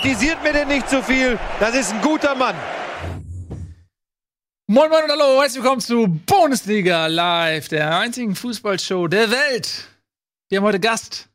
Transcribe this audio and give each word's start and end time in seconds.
Kritisiert 0.00 0.42
mir 0.42 0.54
denn 0.54 0.68
nicht 0.68 0.88
zu 0.88 1.02
viel. 1.02 1.38
Das 1.58 1.74
ist 1.74 1.92
ein 1.92 2.00
guter 2.00 2.34
Mann. 2.34 2.56
Moin 4.66 4.88
Moin 4.88 5.04
und 5.04 5.10
hallo, 5.10 5.42
herzlich 5.42 5.62
willkommen 5.62 5.82
zu 5.82 6.06
Bundesliga 6.24 7.06
Live, 7.06 7.68
der 7.68 7.98
einzigen 7.98 8.34
Fußballshow 8.34 9.08
der 9.08 9.30
Welt. 9.30 9.88
Wir 10.48 10.58
haben 10.58 10.64
heute 10.64 10.80
Gast. 10.80 11.28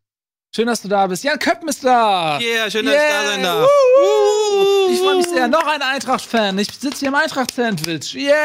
Schön, 0.55 0.65
dass 0.65 0.81
du 0.81 0.87
da 0.87 1.05
bist. 1.05 1.23
Jan 1.23 1.37
Köppen 1.37 1.67
ist 1.67 1.83
da. 1.83 2.39
Yeah, 2.39 2.71
schön, 2.71 2.85
dass 2.85 2.95
ich 2.95 3.01
da 3.01 3.25
sein 3.27 3.43
darf. 3.43 3.65
Uh, 3.65 4.34
ich 4.91 4.99
freue 4.99 5.17
mich 5.17 5.27
sehr. 5.27 5.47
Noch 5.47 5.65
ein 5.67 5.81
Eintracht-Fan. 5.81 6.57
Ich 6.59 6.67
sitze 6.79 6.99
hier 6.99 7.07
im 7.09 7.15
Eintracht-Sandwich. 7.15 8.15
Yeah. 8.15 8.33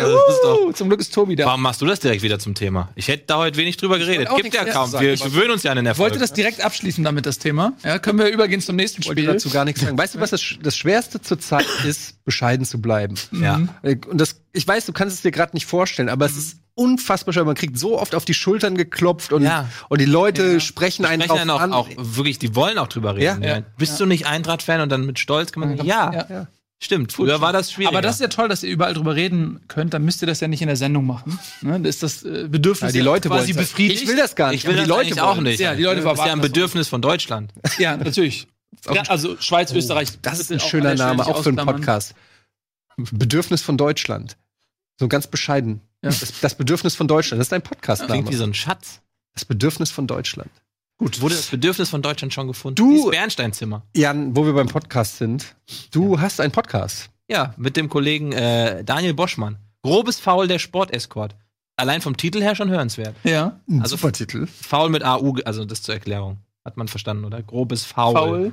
Das 0.00 0.34
ist 0.34 0.40
doch- 0.44 0.56
Uh, 0.66 0.72
Zum 0.72 0.88
Glück 0.88 1.00
ist 1.00 1.12
Tobi 1.14 1.36
da. 1.36 1.46
Warum 1.46 1.62
machst 1.62 1.80
du 1.82 1.86
das 1.86 2.00
direkt 2.00 2.22
wieder 2.22 2.38
zum 2.38 2.54
Thema? 2.54 2.88
Ich 2.94 3.08
hätte 3.08 3.24
da 3.26 3.36
heute 3.38 3.56
wenig 3.58 3.76
drüber 3.76 3.98
geredet. 3.98 4.28
Gibt 4.36 4.54
ja 4.54 4.64
kaum. 4.64 4.92
Wir 4.92 5.16
gewöhnen 5.16 5.50
uns 5.52 5.62
ja 5.62 5.70
an 5.70 5.76
den 5.76 5.84
Ich 5.86 5.90
Erfolg. 5.90 6.10
wollte 6.10 6.18
das 6.18 6.32
direkt 6.32 6.60
abschließen 6.64 7.04
damit, 7.04 7.26
das 7.26 7.38
Thema. 7.38 7.72
Ja, 7.84 7.98
können 7.98 8.18
wir 8.18 8.28
übergehen 8.28 8.60
zum 8.60 8.76
nächsten 8.76 9.02
Spiel. 9.02 9.26
dazu 9.26 9.50
gar 9.50 9.64
nichts 9.64 9.80
sagen. 9.80 9.96
Weißt 9.98 10.14
du, 10.14 10.20
was 10.20 10.30
das, 10.30 10.42
das 10.62 10.76
Schwerste 10.76 11.20
zurzeit 11.20 11.66
ist, 11.86 12.24
bescheiden 12.24 12.64
zu 12.66 12.80
bleiben? 12.80 13.14
Ja. 13.32 13.60
Äh, 13.82 13.96
Und 14.08 14.20
das, 14.20 14.36
ich 14.52 14.66
weiß, 14.66 14.86
du 14.86 14.92
kannst 14.92 15.16
es 15.16 15.22
dir 15.22 15.30
gerade 15.30 15.54
nicht 15.54 15.66
vorstellen, 15.66 16.08
aber 16.08 16.26
es 16.26 16.36
ist 16.36 16.56
unfassbar 16.76 17.32
schwer. 17.34 17.44
Man 17.44 17.56
kriegt 17.56 17.76
so 17.78 17.98
oft 17.98 18.14
auf 18.14 18.24
die 18.24 18.34
Schultern 18.34 18.76
geklopft 18.76 19.32
und, 19.32 19.42
Ja. 19.42 19.68
und 19.88 20.00
die 20.00 20.04
Leute 20.04 20.60
sprechen 20.60 21.04
einen 21.04 21.22
Sprechen 21.22 21.28
drauf 21.28 21.38
dann 21.38 21.50
auch, 21.50 21.60
an. 21.60 21.72
auch 21.72 21.88
wirklich, 21.96 22.38
die 22.38 22.54
wollen 22.54 22.78
auch 22.78 22.86
drüber 22.88 23.16
reden. 23.16 23.42
Ja? 23.42 23.56
Ja. 23.56 23.62
Bist 23.78 23.98
du 23.98 24.06
nicht 24.06 24.26
Eintracht-Fan 24.26 24.80
und 24.82 24.90
dann 24.90 25.04
mit 25.06 25.18
Stolz 25.18 25.50
kann 25.52 25.60
man 25.60 25.76
sagen, 25.76 25.88
ja, 25.88 26.12
Ja. 26.28 26.46
stimmt. 26.78 27.12
Früher 27.12 27.40
war 27.40 27.52
das 27.52 27.72
schwierig. 27.72 27.88
Aber 27.88 28.02
das 28.02 28.16
ist 28.16 28.20
ja 28.20 28.28
toll, 28.28 28.48
dass 28.48 28.62
ihr 28.62 28.70
überall 28.70 28.92
drüber 28.94 29.14
reden 29.16 29.60
könnt. 29.68 29.94
Dann 29.94 30.04
müsst 30.04 30.22
ihr 30.22 30.26
das 30.26 30.40
ja 30.40 30.48
nicht 30.48 30.60
in 30.60 30.68
der 30.68 30.76
Sendung 30.76 31.06
machen. 31.06 31.38
Ne? 31.62 31.80
Da 31.80 31.88
ist 31.88 32.02
das 32.02 32.22
äh, 32.22 32.46
Bedürfnis 32.48 32.90
Ja, 32.90 32.92
die 32.92 32.98
ja 32.98 33.04
Leute 33.04 33.28
quasi 33.30 33.52
befriedigt. 33.54 34.02
Ich 34.02 34.08
will 34.08 34.16
das 34.16 34.36
gar 34.36 34.50
nicht. 34.50 34.64
ich 34.64 34.70
will 34.70 34.76
die 34.76 34.84
Leute 34.88 35.24
auch 35.24 35.40
nicht. 35.40 35.58
Ja, 35.58 35.74
die 35.74 35.82
Leute 35.82 36.02
das 36.02 36.18
ist 36.18 36.26
ja 36.26 36.32
ein 36.32 36.40
Bedürfnis 36.40 36.88
von 36.88 37.00
Deutschland. 37.02 37.52
Ja, 37.78 37.96
natürlich. 37.96 38.46
Ja, 38.92 39.02
also 39.08 39.36
Schweiz, 39.40 39.72
Österreich. 39.72 40.10
Das 40.22 40.38
ist 40.38 40.52
ein 40.52 40.60
schöner 40.60 40.94
Name, 40.94 41.26
auch 41.26 41.42
für 41.42 41.48
einen. 41.48 41.56
Podcast. 41.64 42.14
Bedürfnis 42.96 43.62
von 43.62 43.76
Deutschland. 43.76 44.36
So 44.98 45.08
ganz 45.08 45.26
bescheiden. 45.26 45.80
Ja. 46.02 46.10
Das, 46.10 46.40
das 46.40 46.54
Bedürfnis 46.56 46.94
von 46.94 47.08
Deutschland. 47.08 47.40
Das 47.40 47.48
ist 47.48 47.52
ein 47.52 47.62
Klingt 48.06 48.30
wie 48.30 48.34
so 48.36 48.44
ein 48.44 48.54
Schatz. 48.54 49.00
Das 49.34 49.44
Bedürfnis 49.44 49.90
von 49.90 50.06
Deutschland. 50.06 50.50
Gut. 50.98 51.20
Wurde 51.20 51.34
das 51.34 51.46
Bedürfnis 51.46 51.90
von 51.90 52.00
Deutschland 52.02 52.32
schon 52.32 52.46
gefunden? 52.46 52.76
Du- 52.76 52.90
Dieses 52.92 53.10
Bernsteinzimmer. 53.10 53.82
Jan, 53.94 54.34
wo 54.36 54.46
wir 54.46 54.54
beim 54.54 54.68
Podcast 54.68 55.18
sind, 55.18 55.56
du 55.90 56.20
hast 56.20 56.40
einen 56.40 56.52
Podcast. 56.52 57.10
Ja, 57.28 57.54
mit 57.58 57.76
dem 57.76 57.88
Kollegen 57.88 58.32
äh, 58.32 58.82
Daniel 58.84 59.12
Boschmann. 59.14 59.58
Grobes 59.82 60.18
Foul 60.20 60.48
der 60.48 60.58
Sportescort. 60.58 61.34
Allein 61.76 62.00
vom 62.00 62.16
Titel 62.16 62.40
her 62.40 62.54
schon 62.56 62.70
hörenswert. 62.70 63.14
Ja. 63.24 63.60
Ein 63.68 63.82
Also- 63.82 63.96
super 63.96 64.12
Titel. 64.12 64.46
Faul 64.46 64.88
mit 64.88 65.04
AU, 65.04 65.36
also 65.44 65.64
das 65.64 65.82
zur 65.82 65.94
Erklärung. 65.94 66.38
Hat 66.64 66.76
man 66.76 66.88
verstanden, 66.88 67.24
oder? 67.24 67.42
Grobes 67.42 67.84
Foul. 67.84 68.14
Faul. 68.14 68.52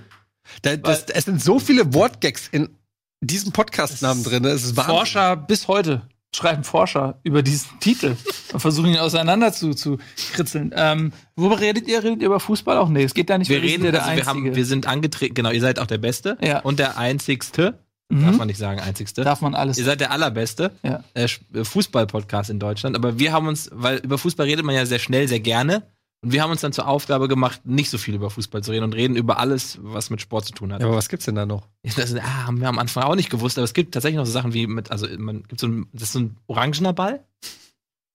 Da, 0.64 0.76
das, 0.76 1.06
es 1.06 1.24
sind 1.26 1.42
so 1.42 1.60
viele 1.60 1.94
Wortgags 1.94 2.50
in 2.52 2.70
diesem 3.22 3.54
Podcast-Namen 3.54 4.24
drin. 4.24 4.44
Es 4.44 4.64
ist 4.66 4.76
Wahnsinn. 4.76 4.96
Forscher 4.96 5.36
bis 5.38 5.70
heute 5.70 6.02
schreiben 6.36 6.64
Forscher 6.64 7.20
über 7.24 7.42
diesen 7.44 7.80
Titel 7.80 8.16
und 8.54 8.60
versuchen 8.60 8.90
ihn 8.92 8.98
auseinander 8.98 9.54
zu, 9.54 9.74
zu 9.74 9.98
kritzeln. 10.34 10.74
Ähm, 10.76 11.14
worüber 11.36 11.60
redet 11.60 11.88
ihr? 11.88 12.04
Redet 12.04 12.22
ihr 12.22 12.28
über 12.28 12.40
Fußball 12.40 12.78
auch? 12.78 12.90
Nee, 12.90 13.04
es 13.04 13.14
geht 13.14 13.30
da 13.30 13.38
nicht. 13.38 13.50
Wir 13.50 13.62
reden, 13.62 13.86
also 13.96 14.16
wir, 14.16 14.26
haben, 14.26 14.56
wir 14.56 14.66
sind 14.66 14.88
angetreten, 14.88 15.34
genau, 15.36 15.52
ihr 15.52 15.62
seid 15.62 15.80
auch 15.80 15.88
der 15.88 15.98
Beste 16.00 16.38
Ja. 16.42 16.60
und 16.60 16.80
der 16.80 16.98
Einzigste, 16.98 17.80
Mhm. 18.10 18.26
darf 18.26 18.38
man 18.38 18.48
nicht 18.48 18.58
sagen, 18.60 18.80
Einzigste. 18.80 19.24
Darf 19.24 19.42
man 19.42 19.56
alles. 19.56 19.78
Ihr 19.78 19.86
seid 19.86 20.00
der 20.02 20.12
Allerbeste 20.12 20.72
Ja. 20.84 21.04
äh, 21.14 21.28
Fußball-Podcast 21.64 22.50
in 22.50 22.60
Deutschland, 22.60 22.96
aber 22.96 23.18
wir 23.18 23.32
haben 23.32 23.48
uns, 23.48 23.70
weil 23.74 23.98
über 24.00 24.18
Fußball 24.18 24.46
redet 24.46 24.66
man 24.66 24.76
ja 24.76 24.86
sehr 24.86 25.00
schnell, 25.00 25.28
sehr 25.28 25.40
gerne 25.40 25.84
und 26.24 26.32
wir 26.32 26.42
haben 26.42 26.52
uns 26.52 26.62
dann 26.62 26.72
zur 26.72 26.88
Aufgabe 26.88 27.28
gemacht, 27.28 27.66
nicht 27.66 27.90
so 27.90 27.98
viel 27.98 28.16
über 28.16 28.30
Fußball 28.30 28.64
zu 28.64 28.72
reden 28.72 28.86
und 28.86 28.96
reden 28.96 29.18
über 29.18 29.40
alles, 29.40 29.78
was 29.82 30.10
mit 30.10 30.22
Sport 30.22 30.46
zu 30.46 30.54
tun 30.54 30.72
hat. 30.72 30.80
Ja, 30.80 30.88
aber 30.88 30.96
was 30.96 31.10
gibt's 31.10 31.26
denn 31.26 31.36
da 31.36 31.46
noch? 31.46 31.68
Das 31.98 32.16
ah, 32.16 32.46
haben 32.46 32.62
wir 32.62 32.70
am 32.70 32.80
Anfang 32.80 33.04
auch 33.04 33.16
nicht 33.16 33.30
gewusst, 33.30 33.58
aber 33.58 33.66
es 33.66 33.74
gibt 33.74 33.94
tatsächlich 33.94 34.18
noch 34.18 34.26
so 34.26 34.32
Sachen 34.32 34.54
wie 34.54 34.66
mit, 34.66 34.90
also 34.90 35.06
man 35.18 35.44
gibt 35.44 35.60
so 35.60 35.68
ein, 35.68 35.88
das 35.92 36.04
ist 36.04 36.14
so 36.14 36.20
ein 36.20 36.38
orangener 36.48 36.94
Ball. 36.94 37.26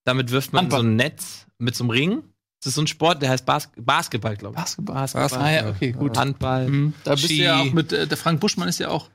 Damit 0.07 0.31
wirft 0.31 0.55
man 0.55 0.63
Handball. 0.63 0.81
so 0.81 0.87
ein 0.87 0.97
Netz 0.97 1.47
mit 1.59 1.75
so 1.75 1.85
einem 1.85 1.91
Ring. 1.91 2.23
Das 2.61 2.69
ist 2.69 2.77
so 2.77 2.81
ein 2.81 2.87
Sport, 2.87 3.21
der 3.21 3.29
heißt 3.29 3.45
Bas 3.45 3.71
Basketball, 3.77 4.37
glaube 4.39 4.55
ich. 4.55 4.63
Basketball. 4.63 4.95
Basketball. 4.95 5.43
Ah 5.43 5.53
ja, 5.53 5.69
okay, 5.69 5.93
gut. 5.93 6.17
Handball. 6.17 6.67
Mhm. 6.67 6.95
Da 7.05 7.13
bist 7.13 7.25
du 7.25 7.29
Ski. 7.29 7.43
ja 7.43 7.61
auch 7.61 7.73
mit, 7.73 7.93
äh, 7.93 8.07
der 8.07 8.17
Frank 8.17 8.41
Buschmann 8.41 8.69
ist 8.69 8.79
ja 8.79 8.89
auch 8.89 9.11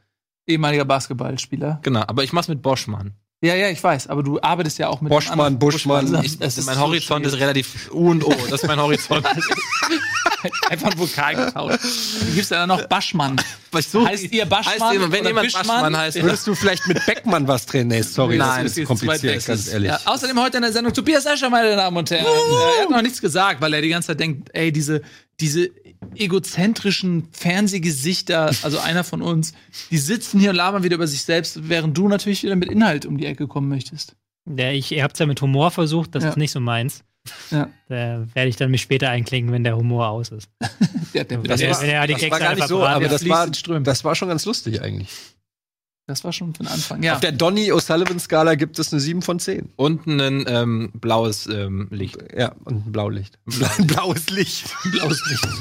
ehemaliger 0.46 0.86
Basketballspieler. 0.86 1.80
Genau, 1.82 2.02
aber 2.02 2.24
ich 2.24 2.32
mach's 2.32 2.48
mit 2.48 2.62
Boschmann. 2.62 3.16
Ja, 3.44 3.56
ja, 3.56 3.68
ich 3.70 3.84
weiß, 3.84 4.08
aber 4.08 4.24
du 4.24 4.40
arbeitest 4.42 4.78
ja 4.80 4.88
auch 4.88 5.02
mit 5.02 5.10
Boschmann, 5.10 5.34
anderen- 5.40 5.60
Buschmann. 5.60 6.24
Ich- 6.24 6.40
ist 6.40 6.66
mein 6.66 6.76
so 6.76 6.82
Horizont 6.82 7.26
schwierig. 7.26 7.34
ist 7.36 7.40
relativ 7.42 7.92
U 7.92 8.12
und 8.12 8.24
O. 8.24 8.34
Das 8.50 8.62
ist 8.64 8.68
mein 8.68 8.80
Horizont. 8.80 9.26
Einfach 10.70 10.92
ein 10.92 11.00
Vokal 11.00 11.36
getauscht. 11.36 11.80
Dann 12.22 12.34
gibt's 12.36 12.50
ja 12.50 12.58
dann 12.58 12.70
noch 12.70 12.86
Baschmann. 12.88 13.36
So 13.90 14.08
Heißt 14.08 14.32
ihr 14.32 14.46
Baschmann 14.46 15.00
Heißt 15.00 15.12
wenn 15.12 15.26
jemand 15.26 15.46
Bischmann? 15.48 15.66
Baschmann 15.68 15.98
heißt, 15.98 16.22
Würdest 16.22 16.46
du 16.46 16.54
vielleicht 16.54 16.88
mit 16.88 17.04
Beckmann 17.08 17.48
was 17.48 17.66
drehen? 17.66 17.88
Nee, 17.88 18.04
sorry, 18.04 18.38
Nein, 18.38 18.66
das 18.66 18.78
ist 18.78 18.88
kompliziert, 18.88 19.44
ganz 19.46 19.68
ehrlich. 19.68 19.90
Ja, 19.90 20.00
außerdem 20.06 20.40
heute 20.40 20.58
in 20.58 20.64
der 20.64 20.72
Sendung 20.72 20.94
Tobias 20.94 21.26
Escher, 21.26 21.50
meine 21.50 21.76
Damen 21.76 21.98
und 21.98 22.12
Herren. 22.12 22.24
Äh, 22.26 22.78
Er 22.78 22.84
hat 22.84 22.90
noch 22.92 23.02
nichts 23.02 23.20
gesagt, 23.20 23.62
weil 23.62 23.74
er 23.74 23.82
die 23.82 23.90
ganze 23.90 24.08
Zeit 24.10 24.20
denkt, 24.20 24.50
ey, 24.54 24.72
diese, 24.72 25.02
diese 25.40 25.72
egozentrischen 26.16 27.28
Fernsehgesichter, 27.32 28.52
also 28.64 28.80
einer 28.80 29.04
von 29.04 29.22
uns, 29.22 29.54
die 29.92 29.98
sitzen 29.98 30.40
hier 30.40 30.50
und 30.52 30.56
labern 30.56 30.84
wieder 30.84 30.96
über 30.96 31.08
sich 31.08 31.24
selbst, 31.24 31.70
während 31.70 31.98
du 31.98 32.08
natürlich 32.08 32.44
wieder 32.44 32.56
mit 32.56 32.70
Inhalt 32.70 33.06
um 33.06 33.18
die 33.18 33.26
Ecke 33.26 33.48
kommen 33.48 33.70
möchtest. 33.70 34.16
Ja, 34.46 34.72
ich, 34.72 34.92
ihr 34.92 35.04
habt 35.04 35.16
es 35.16 35.20
ja 35.20 35.26
mit 35.26 35.42
Humor 35.42 35.72
versucht, 35.72 36.16
das 36.16 36.24
Ja. 36.24 36.30
ist 36.32 36.38
nicht 36.38 36.52
so 36.52 36.60
meins. 36.60 37.04
Ja. 37.52 37.70
Da 37.88 38.26
werde 38.34 38.50
ich 38.50 38.58
dann 38.58 38.70
mich 38.70 38.82
später 38.82 39.10
einklinken, 39.10 39.54
wenn 39.54 39.64
der 39.64 39.78
Humor 39.78 40.10
aus 40.10 40.30
ist. 40.30 40.50
Der, 41.14 41.24
der, 41.26 41.38
Das 41.38 41.60
der, 41.60 41.70
war- 41.70 41.82
wenn 41.84 41.90
er 41.92 42.08
die 42.08 42.14
das 42.14 42.22
war 42.24 42.40
gar 42.40 42.50
einfach 42.50 42.56
nicht 42.64 42.68
so, 42.70 42.84
aber 42.84 43.08
das 43.08 43.30
war, 43.30 43.48
das 43.82 44.04
war 44.04 44.16
schon 44.16 44.28
ganz 44.30 44.46
lustig 44.46 44.82
eigentlich. 44.82 45.10
Das 46.06 46.24
war 46.24 46.34
schon 46.34 46.54
für 46.54 46.64
den 46.64 46.68
Anfang. 46.68 47.02
Ja. 47.02 47.14
Auf 47.16 47.20
der 47.22 47.32
Donny 47.32 47.72
O'Sullivan-Skala 47.72 48.56
gibt 48.56 48.78
es 48.80 48.92
eine 48.92 49.00
7 49.00 49.22
von 49.22 49.40
10. 49.40 49.70
unten 49.78 50.20
ein 50.20 50.44
ähm, 50.48 50.92
blaues 50.94 51.48
ähm, 51.48 51.88
Licht. 51.92 52.18
Ja, 52.36 52.54
und 52.66 52.88
ein 52.88 52.92
Blaulicht. 52.92 53.40
Ein 53.78 53.88
blaues 53.88 54.30
Licht. 54.30 54.66
blaues 54.92 55.22
Licht. 55.30 55.48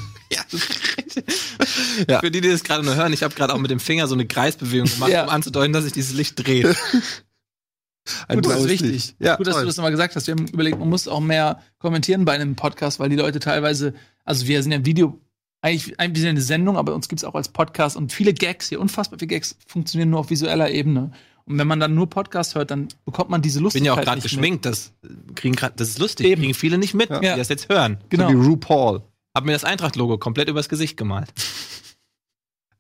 Ja. 2.08 2.20
Für 2.20 2.30
die, 2.30 2.40
die 2.40 2.48
das 2.50 2.64
gerade 2.64 2.82
nur 2.82 2.94
hören, 2.94 3.12
ich 3.12 3.22
habe 3.22 3.34
gerade 3.34 3.52
auch 3.54 3.58
mit 3.58 3.70
dem 3.70 3.80
Finger 3.80 4.06
so 4.08 4.14
eine 4.14 4.26
Kreisbewegung 4.26 4.88
gemacht, 4.88 5.10
Ja. 5.10 5.24
um 5.24 5.28
anzudeuten, 5.28 5.74
dass 5.74 5.84
sich 5.84 5.92
dieses 5.92 6.14
Licht 6.14 6.38
dreht. 6.46 6.74
Ein 8.28 8.40
Gut, 8.40 8.50
das 8.50 8.60
ist 8.62 8.68
wichtig. 8.68 8.90
Licht. 8.90 9.16
Ja, 9.20 9.36
Gut, 9.36 9.46
dass 9.46 9.54
toll. 9.54 9.62
du 9.62 9.66
das 9.66 9.76
nochmal 9.76 9.90
gesagt 9.92 10.16
hast. 10.16 10.26
Wir 10.26 10.32
haben 10.34 10.46
überlegt, 10.48 10.78
man 10.78 10.88
muss 10.88 11.06
auch 11.06 11.20
mehr 11.20 11.60
kommentieren 11.78 12.24
bei 12.24 12.32
einem 12.32 12.56
Podcast, 12.56 12.98
weil 12.98 13.10
die 13.10 13.16
Leute 13.16 13.38
teilweise, 13.40 13.94
also 14.24 14.46
wir 14.46 14.62
sind 14.62 14.72
ja 14.72 14.78
ein 14.78 14.86
Video, 14.86 15.20
eigentlich, 15.62 15.98
eigentlich 15.98 16.18
sind 16.20 16.26
wir 16.26 16.30
eine 16.30 16.40
Sendung, 16.42 16.76
aber 16.76 16.94
uns 16.94 17.08
gibt's 17.08 17.24
auch 17.24 17.34
als 17.34 17.48
Podcast 17.48 17.96
und 17.96 18.12
viele 18.12 18.34
Gags 18.34 18.68
hier, 18.68 18.80
unfassbar 18.80 19.18
viele 19.18 19.28
Gags, 19.28 19.56
funktionieren 19.66 20.10
nur 20.10 20.20
auf 20.20 20.28
visueller 20.30 20.70
Ebene. 20.70 21.12
Und 21.44 21.58
wenn 21.58 21.66
man 21.66 21.80
dann 21.80 21.94
nur 21.94 22.08
Podcast 22.08 22.54
hört, 22.54 22.70
dann 22.70 22.88
bekommt 23.04 23.30
man 23.30 23.42
diese 23.42 23.58
Ich 23.58 23.62
Lustigkeit 23.62 23.80
bin 23.82 23.86
ja 23.86 24.00
auch 24.00 24.04
gerade 24.04 24.20
geschminkt, 24.20 24.64
das 24.64 24.92
kriegen 25.34 25.54
grad, 25.56 25.80
das 25.80 25.88
ist 25.88 25.98
lustig, 25.98 26.26
Eben. 26.26 26.42
kriegen 26.42 26.54
viele 26.54 26.78
nicht 26.78 26.94
mit, 26.94 27.10
Ja. 27.10 27.18
die 27.20 27.26
das 27.38 27.48
jetzt 27.48 27.68
hören. 27.68 27.92
Mit. 28.02 28.10
Genau. 28.10 28.28
So 28.30 28.34
wie 28.42 28.46
RuPaul. 28.46 29.02
Hab 29.34 29.44
mir 29.44 29.52
das 29.52 29.64
Eintracht-Logo 29.64 30.18
komplett 30.18 30.48
übers 30.48 30.68
Gesicht 30.68 30.96
gemalt. 30.96 31.32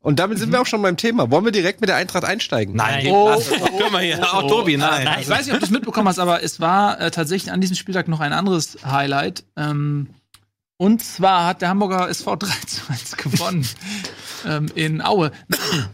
Und 0.00 0.18
damit 0.18 0.38
sind 0.38 0.50
wir 0.50 0.60
auch 0.60 0.66
schon 0.66 0.82
beim 0.82 0.96
Thema. 0.96 1.30
Wollen 1.30 1.44
wir 1.44 1.52
direkt 1.52 1.80
mit 1.80 1.88
der 1.88 1.94
Eintracht 1.96 2.24
einsteigen? 2.24 2.74
Nein, 2.74 3.06
Oh, 3.06 3.28
lass- 3.28 3.48
können 3.48 3.92
wir 3.92 4.00
hier. 4.00 4.34
Auch 4.34 4.48
Tobi, 4.48 4.76
nein. 4.76 5.08
Ich 5.20 5.28
weiß 5.28 5.46
nicht, 5.46 5.54
ob 5.54 5.60
du 5.60 5.66
es 5.66 5.70
mitbekommen 5.70 6.08
hast, 6.08 6.18
aber 6.18 6.42
es 6.42 6.58
war 6.60 7.00
äh, 7.00 7.10
tatsächlich 7.12 7.52
an 7.52 7.60
diesem 7.60 7.76
Spieltag 7.76 8.08
noch 8.08 8.18
ein 8.18 8.32
anderes 8.32 8.78
Highlight. 8.84 9.44
Ähm, 9.56 10.08
und 10.82 11.00
zwar 11.00 11.46
hat 11.46 11.62
der 11.62 11.68
Hamburger 11.68 12.08
SV 12.08 12.34
3 12.34 12.48
zu 12.66 12.80
1 12.90 13.16
gewonnen 13.16 13.64
ähm, 14.44 14.66
in 14.74 15.00
Aue. 15.00 15.30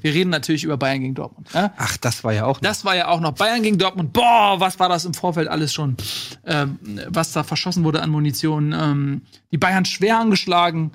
Wir 0.00 0.15
reden 0.15 0.31
natürlich 0.31 0.65
über 0.65 0.78
Bayern 0.78 1.03
gegen 1.03 1.15
Dortmund. 1.15 1.50
Ja? 1.53 1.75
Ach, 1.76 1.99
das 1.99 2.25
war 2.25 2.32
ja 2.32 2.47
auch. 2.47 2.59
Das 2.60 2.87
war 2.87 2.97
ja 2.97 3.09
auch 3.09 3.21
noch 3.21 3.32
Bayern 3.32 3.62
gegen 3.62 3.76
Dortmund. 3.76 4.15
Boah, 4.15 4.60
was 4.60 4.78
war 4.81 4.88
das 4.88 5.04
im 5.04 5.12
Vorfeld 5.12 5.46
alles 5.46 5.75
schon, 5.75 5.99
ähm, 6.46 6.79
was 7.06 7.32
da 7.32 7.43
verschossen 7.43 7.85
wurde 7.85 8.00
an 8.00 8.08
Munition. 8.08 8.73
Ähm, 8.73 9.23
die 9.52 9.58
Bayern 9.58 9.85
schwer 9.85 10.20
angeschlagen, 10.20 10.93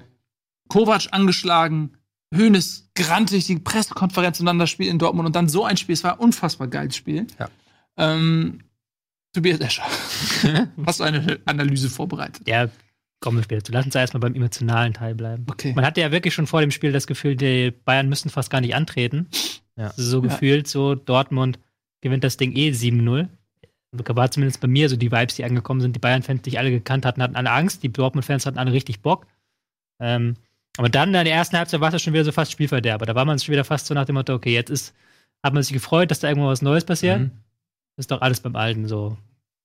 Kovac 0.69 1.09
angeschlagen, 1.11 1.95
Hoeneß 2.35 2.89
grantig 2.95 3.45
die 3.45 3.59
Pressekonferenz 3.59 4.39
und 4.39 4.47
dann 4.47 4.57
das 4.57 4.71
Spiel 4.71 4.87
in 4.87 4.97
Dortmund 4.97 5.27
und 5.27 5.35
dann 5.35 5.49
so 5.49 5.65
ein 5.65 5.77
Spiel. 5.77 5.93
Es 5.93 6.03
war 6.03 6.13
ein 6.13 6.19
unfassbar 6.19 6.67
geiles 6.67 6.95
Spiel. 6.95 7.27
Ja. 7.37 7.47
Ähm, 7.97 8.61
Tobias 9.33 9.59
Escher, 9.59 9.83
hast 10.87 10.99
du 10.99 11.03
eine 11.03 11.39
Analyse 11.45 11.91
vorbereitet? 11.91 12.47
Ja, 12.47 12.69
kommen 13.23 13.37
wir 13.37 13.43
später 13.43 13.63
zu. 13.63 13.71
Lass 13.71 13.85
uns 13.85 13.95
erstmal 13.95 14.19
beim 14.19 14.35
emotionalen 14.35 14.93
Teil 14.93 15.15
bleiben. 15.15 15.45
Okay. 15.49 15.71
Man 15.73 15.85
hatte 15.85 16.01
ja 16.01 16.11
wirklich 16.11 16.33
schon 16.33 16.45
vor 16.45 16.59
dem 16.59 16.71
Spiel 16.71 16.91
das 16.91 17.07
Gefühl, 17.07 17.37
die 17.37 17.71
Bayern 17.71 18.09
müssen 18.09 18.29
fast 18.29 18.49
gar 18.49 18.59
nicht 18.59 18.75
antreten. 18.75 19.29
Ja. 19.77 19.87
Also 19.87 20.03
so 20.03 20.21
gefühlt, 20.21 20.67
so 20.67 20.93
Dortmund 20.93 21.57
gewinnt 22.01 22.25
das 22.25 22.35
Ding 22.35 22.53
eh 22.55 22.69
7-0. 22.69 23.29
War 23.91 24.29
zumindest 24.29 24.59
bei 24.59 24.67
mir 24.67 24.89
so 24.89 24.97
die 24.97 25.11
Vibes, 25.11 25.35
die 25.35 25.45
angekommen 25.45 25.79
sind. 25.79 25.95
Die 25.95 25.99
Bayern-Fans, 25.99 26.41
die 26.41 26.49
ich 26.49 26.59
alle 26.59 26.69
gekannt 26.69 27.05
hatten, 27.05 27.23
hatten 27.23 27.37
alle 27.37 27.49
Angst. 27.49 27.81
Die 27.81 27.93
Dortmund-Fans 27.93 28.45
hatten 28.45 28.57
alle 28.57 28.73
richtig 28.73 29.01
Bock. 29.01 29.25
Ähm, 30.01 30.35
aber 30.77 30.89
dann 30.89 31.09
in 31.09 31.25
der 31.25 31.33
ersten 31.33 31.57
Halbzeit 31.57 31.79
war 31.79 31.93
es 31.93 32.01
schon 32.01 32.13
wieder 32.13 32.25
so 32.25 32.33
fast 32.33 32.51
Spielverderber. 32.51 33.05
Da 33.05 33.15
war 33.15 33.23
man 33.23 33.39
schon 33.39 33.53
wieder 33.53 33.63
fast 33.63 33.85
so 33.85 33.93
nach 33.93 34.05
dem 34.05 34.15
Motto, 34.15 34.33
okay, 34.33 34.53
jetzt 34.53 34.69
ist, 34.69 34.93
hat 35.43 35.53
man 35.53 35.63
sich 35.63 35.71
gefreut, 35.71 36.11
dass 36.11 36.19
da 36.19 36.27
irgendwo 36.27 36.47
was 36.47 36.61
Neues 36.61 36.83
passiert. 36.83 37.21
Mhm. 37.21 37.31
ist 37.95 38.11
doch 38.11 38.21
alles 38.21 38.41
beim 38.41 38.55
Alten 38.55 38.87
so. 38.87 39.17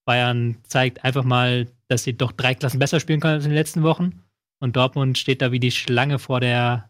Bayern 0.08 0.56
zeigt 0.66 1.05
einfach 1.05 1.22
mal, 1.22 1.69
dass 1.88 2.02
sie 2.05 2.14
doch 2.16 2.32
drei 2.32 2.55
Klassen 2.55 2.78
besser 2.78 2.99
spielen 2.99 3.20
können 3.20 3.34
als 3.34 3.44
in 3.44 3.50
den 3.50 3.56
letzten 3.58 3.82
Wochen. 3.82 4.22
Und 4.58 4.75
Dortmund 4.75 5.19
steht 5.19 5.43
da 5.43 5.52
wie 5.52 5.60
die 5.60 5.70
Schlange 5.70 6.19
vor 6.19 6.40
der 6.40 6.88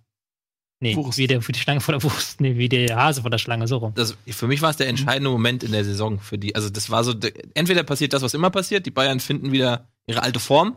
Nee, 0.80 0.94
Wurst. 0.94 1.18
wie, 1.18 1.26
der, 1.26 1.46
wie 1.48 1.50
die 1.50 1.58
Schlange 1.58 1.80
vor 1.80 1.92
der 1.94 2.02
Wurst. 2.04 2.40
Nee, 2.40 2.56
wie 2.56 2.68
der 2.68 2.94
Hase 2.94 3.22
vor 3.22 3.30
der 3.30 3.38
Schlange, 3.38 3.66
so 3.66 3.78
rum. 3.78 3.92
Das, 3.96 4.16
für 4.28 4.46
mich 4.46 4.62
war 4.62 4.70
es 4.70 4.76
der 4.76 4.86
entscheidende 4.86 5.28
Moment 5.30 5.64
in 5.64 5.72
der 5.72 5.82
Saison 5.84 6.20
für 6.20 6.38
die. 6.38 6.54
Also 6.54 6.70
das 6.70 6.88
war 6.90 7.02
so, 7.02 7.12
de- 7.12 7.34
entweder 7.54 7.82
passiert 7.82 8.12
das, 8.12 8.22
was 8.22 8.32
immer 8.34 8.50
passiert, 8.50 8.86
die 8.86 8.92
Bayern 8.92 9.18
finden 9.18 9.50
wieder 9.50 9.88
ihre 10.06 10.22
alte 10.22 10.38
Form 10.38 10.76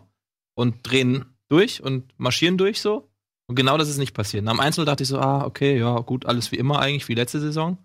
und 0.57 0.77
drehen 0.81 1.25
durch 1.49 1.83
und 1.83 2.11
marschieren 2.17 2.57
durch 2.57 2.81
so. 2.81 3.11
Und 3.47 3.55
genau 3.55 3.77
das 3.77 3.89
ist 3.89 3.99
nicht 3.99 4.15
passiert. 4.15 4.47
Dem 4.47 4.59
1 4.59 4.77
dachte 4.77 5.03
ich 5.03 5.09
so, 5.09 5.19
ah, 5.19 5.45
okay, 5.45 5.77
ja, 5.77 5.99
gut, 5.99 6.25
alles 6.25 6.51
wie 6.51 6.55
immer 6.55 6.79
eigentlich, 6.79 7.07
wie 7.07 7.13
letzte 7.13 7.39
Saison. 7.39 7.77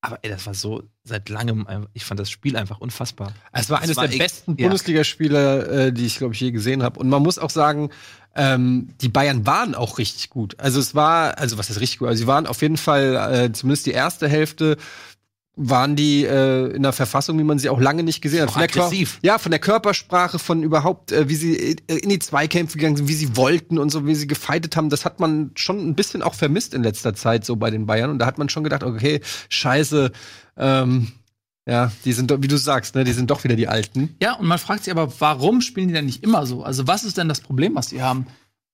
Aber 0.00 0.18
ey, 0.22 0.30
das 0.30 0.46
war 0.46 0.54
so 0.54 0.84
seit 1.02 1.28
langem, 1.28 1.66
ich 1.92 2.04
fand 2.04 2.20
das 2.20 2.30
Spiel 2.30 2.56
einfach 2.56 2.78
unfassbar. 2.78 3.32
Es 3.52 3.68
war 3.68 3.80
eines 3.80 3.96
war 3.96 4.06
der 4.06 4.18
besten 4.18 4.56
ja. 4.56 4.66
Bundesligaspiele, 4.66 5.86
äh, 5.86 5.92
die 5.92 6.06
ich, 6.06 6.18
glaube 6.18 6.34
ich, 6.34 6.40
je 6.40 6.52
gesehen 6.52 6.82
habe. 6.84 7.00
Und 7.00 7.08
man 7.08 7.22
muss 7.22 7.38
auch 7.38 7.50
sagen, 7.50 7.90
ähm, 8.36 8.90
die 9.00 9.08
Bayern 9.08 9.46
waren 9.46 9.74
auch 9.74 9.98
richtig 9.98 10.30
gut. 10.30 10.54
Also 10.60 10.78
es 10.78 10.94
war, 10.94 11.38
also 11.38 11.58
was 11.58 11.70
ist 11.70 11.80
richtig 11.80 11.98
gut? 11.98 12.08
Also 12.08 12.22
sie 12.22 12.26
waren 12.28 12.46
auf 12.46 12.62
jeden 12.62 12.76
Fall, 12.76 13.16
äh, 13.16 13.52
zumindest 13.52 13.86
die 13.86 13.90
erste 13.90 14.28
Hälfte, 14.28 14.76
waren 15.60 15.96
die 15.96 16.24
äh, 16.24 16.68
in 16.68 16.76
einer 16.76 16.92
Verfassung, 16.92 17.38
wie 17.38 17.42
man 17.44 17.58
sie 17.58 17.68
auch 17.68 17.80
lange 17.80 18.02
nicht 18.04 18.20
gesehen 18.22 18.42
hat. 18.42 18.50
Von 18.52 18.60
der 18.60 18.70
Kör- 18.70 18.84
aggressiv. 18.86 19.18
ja, 19.22 19.38
von 19.38 19.50
der 19.50 19.58
Körpersprache, 19.58 20.38
von 20.38 20.62
überhaupt, 20.62 21.10
äh, 21.12 21.28
wie 21.28 21.34
sie 21.34 21.56
äh, 21.88 21.96
in 21.98 22.08
die 22.10 22.20
Zweikämpfe 22.20 22.78
gegangen 22.78 22.96
sind, 22.96 23.08
wie 23.08 23.14
sie 23.14 23.36
wollten 23.36 23.76
und 23.78 23.90
so, 23.90 24.06
wie 24.06 24.14
sie 24.14 24.26
gefeitet 24.28 24.76
haben. 24.76 24.88
Das 24.88 25.04
hat 25.04 25.18
man 25.20 25.50
schon 25.56 25.78
ein 25.86 25.94
bisschen 25.96 26.22
auch 26.22 26.34
vermisst 26.34 26.74
in 26.74 26.82
letzter 26.84 27.12
Zeit 27.14 27.44
so 27.44 27.56
bei 27.56 27.70
den 27.70 27.86
Bayern. 27.86 28.10
Und 28.10 28.18
da 28.20 28.26
hat 28.26 28.38
man 28.38 28.48
schon 28.48 28.62
gedacht, 28.64 28.84
okay, 28.84 29.20
scheiße, 29.48 30.12
ähm, 30.56 31.08
ja, 31.66 31.92
die 32.04 32.12
sind, 32.12 32.30
doch- 32.30 32.38
wie 32.40 32.48
du 32.48 32.56
sagst, 32.56 32.94
ne, 32.94 33.04
die 33.04 33.12
sind 33.12 33.30
doch 33.30 33.44
wieder 33.44 33.56
die 33.56 33.68
Alten. 33.68 34.16
Ja, 34.22 34.34
und 34.34 34.46
man 34.46 34.58
fragt 34.58 34.84
sich 34.84 34.90
aber, 34.92 35.12
warum 35.20 35.60
spielen 35.60 35.88
die 35.88 35.94
denn 35.94 36.06
nicht 36.06 36.22
immer 36.22 36.46
so? 36.46 36.62
Also, 36.62 36.86
was 36.86 37.04
ist 37.04 37.18
denn 37.18 37.28
das 37.28 37.40
Problem, 37.40 37.74
was 37.74 37.88
die 37.88 38.00
haben? 38.00 38.26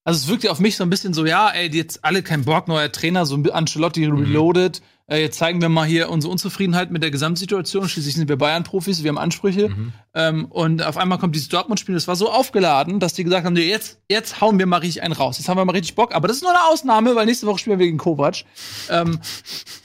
Also, 0.04 0.18
es 0.20 0.28
wirkt 0.28 0.44
ja 0.44 0.50
auf 0.50 0.60
mich 0.60 0.76
so 0.76 0.84
ein 0.84 0.90
bisschen 0.90 1.14
so, 1.14 1.24
ja, 1.24 1.48
ey, 1.48 1.70
die 1.70 1.78
jetzt 1.78 2.04
alle 2.04 2.22
kein 2.22 2.44
Bock, 2.44 2.68
neuer 2.68 2.92
Trainer, 2.92 3.24
so 3.26 3.36
ein 3.36 3.50
Ancelotti 3.50 4.04
reloaded. 4.06 4.82
Äh, 5.06 5.20
jetzt 5.20 5.36
zeigen 5.36 5.60
wir 5.60 5.68
mal 5.68 5.86
hier 5.86 6.08
unsere 6.08 6.30
Unzufriedenheit 6.32 6.90
mit 6.90 7.02
der 7.02 7.10
Gesamtsituation. 7.10 7.86
Schließlich 7.90 8.14
sind 8.14 8.26
wir 8.30 8.36
Bayern-Profis, 8.36 9.02
wir 9.02 9.10
haben 9.10 9.18
Ansprüche. 9.18 9.70
Ähm, 10.14 10.46
und 10.46 10.82
auf 10.82 10.96
einmal 10.96 11.18
kommt 11.18 11.34
dieses 11.34 11.50
Dortmund-Spiel, 11.50 11.94
das 11.94 12.08
war 12.08 12.16
so 12.16 12.30
aufgeladen, 12.30 13.00
dass 13.00 13.12
die 13.12 13.22
gesagt 13.22 13.44
haben, 13.44 13.52
nee, 13.52 13.68
jetzt, 13.68 13.98
jetzt 14.08 14.40
hauen 14.40 14.58
wir 14.58 14.64
mal 14.64 14.78
richtig 14.78 15.02
einen 15.02 15.12
raus. 15.12 15.36
Jetzt 15.38 15.48
haben 15.48 15.58
wir 15.58 15.64
mal 15.66 15.72
richtig 15.72 15.94
Bock. 15.94 16.14
Aber 16.14 16.26
das 16.26 16.38
ist 16.38 16.42
nur 16.42 16.52
eine 16.52 16.64
Ausnahme, 16.70 17.14
weil 17.16 17.26
nächste 17.26 17.46
Woche 17.46 17.58
spielen 17.58 17.78
wir 17.78 17.84
gegen 17.86 17.98
Kovac. 17.98 18.44
Ähm, 18.88 19.20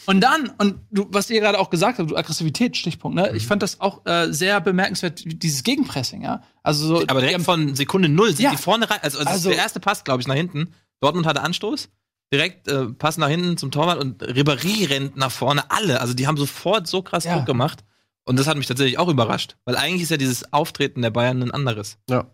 und 0.05 0.21
dann, 0.21 0.51
und 0.57 0.79
du, 0.89 1.05
was 1.09 1.29
ihr 1.29 1.41
gerade 1.41 1.59
auch 1.59 1.69
gesagt 1.69 1.99
habt, 1.99 2.09
du 2.09 2.15
Aggressivität, 2.15 2.77
Stichpunkt, 2.77 3.15
ne? 3.15 3.31
Ich 3.35 3.45
fand 3.45 3.61
das 3.61 3.81
auch 3.81 4.05
äh, 4.05 4.31
sehr 4.31 4.61
bemerkenswert, 4.61 5.21
dieses 5.25 5.63
Gegenpressing, 5.63 6.21
ja. 6.21 6.43
Also 6.63 6.87
so, 6.87 7.03
Aber 7.07 7.19
direkt 7.19 7.33
haben- 7.39 7.43
von 7.43 7.75
Sekunde 7.75 8.07
null 8.07 8.29
sind 8.29 8.41
Ja. 8.45 8.51
die 8.51 8.57
vorne 8.57 8.89
rein. 8.89 8.99
Also, 9.01 9.19
also, 9.19 9.29
Also- 9.31 9.49
der 9.49 9.57
erste 9.57 9.81
Pass, 9.81 10.05
glaube 10.05 10.21
ich, 10.21 10.27
nach 10.29 10.35
hinten. 10.35 10.71
Dortmund 11.01 11.25
hatte 11.27 11.41
Anstoß. 11.41 11.89
Direkt 12.31 12.67
äh, 12.67 12.85
Pass 12.85 13.17
nach 13.17 13.29
hinten 13.29 13.57
zum 13.57 13.71
Torwart 13.71 13.99
und 13.99 14.21
Ribéry 14.23 14.87
rennt 14.89 15.17
nach 15.17 15.31
vorne. 15.31 15.69
Alle. 15.71 15.99
Also 16.01 16.13
die 16.13 16.27
haben 16.27 16.37
sofort 16.37 16.87
so 16.87 17.01
krass 17.01 17.23
Ja. 17.23 17.35
Druck 17.35 17.45
gemacht. 17.45 17.83
Und 18.25 18.37
das 18.37 18.45
hat 18.47 18.57
mich 18.57 18.67
tatsächlich 18.67 18.99
auch 18.99 19.07
überrascht. 19.07 19.57
Weil 19.65 19.75
eigentlich 19.75 20.03
ist 20.03 20.11
ja 20.11 20.17
dieses 20.17 20.53
Auftreten 20.53 21.01
der 21.01 21.09
Bayern 21.09 21.41
ein 21.41 21.51
anderes. 21.51 21.97
Ja. 22.09 22.27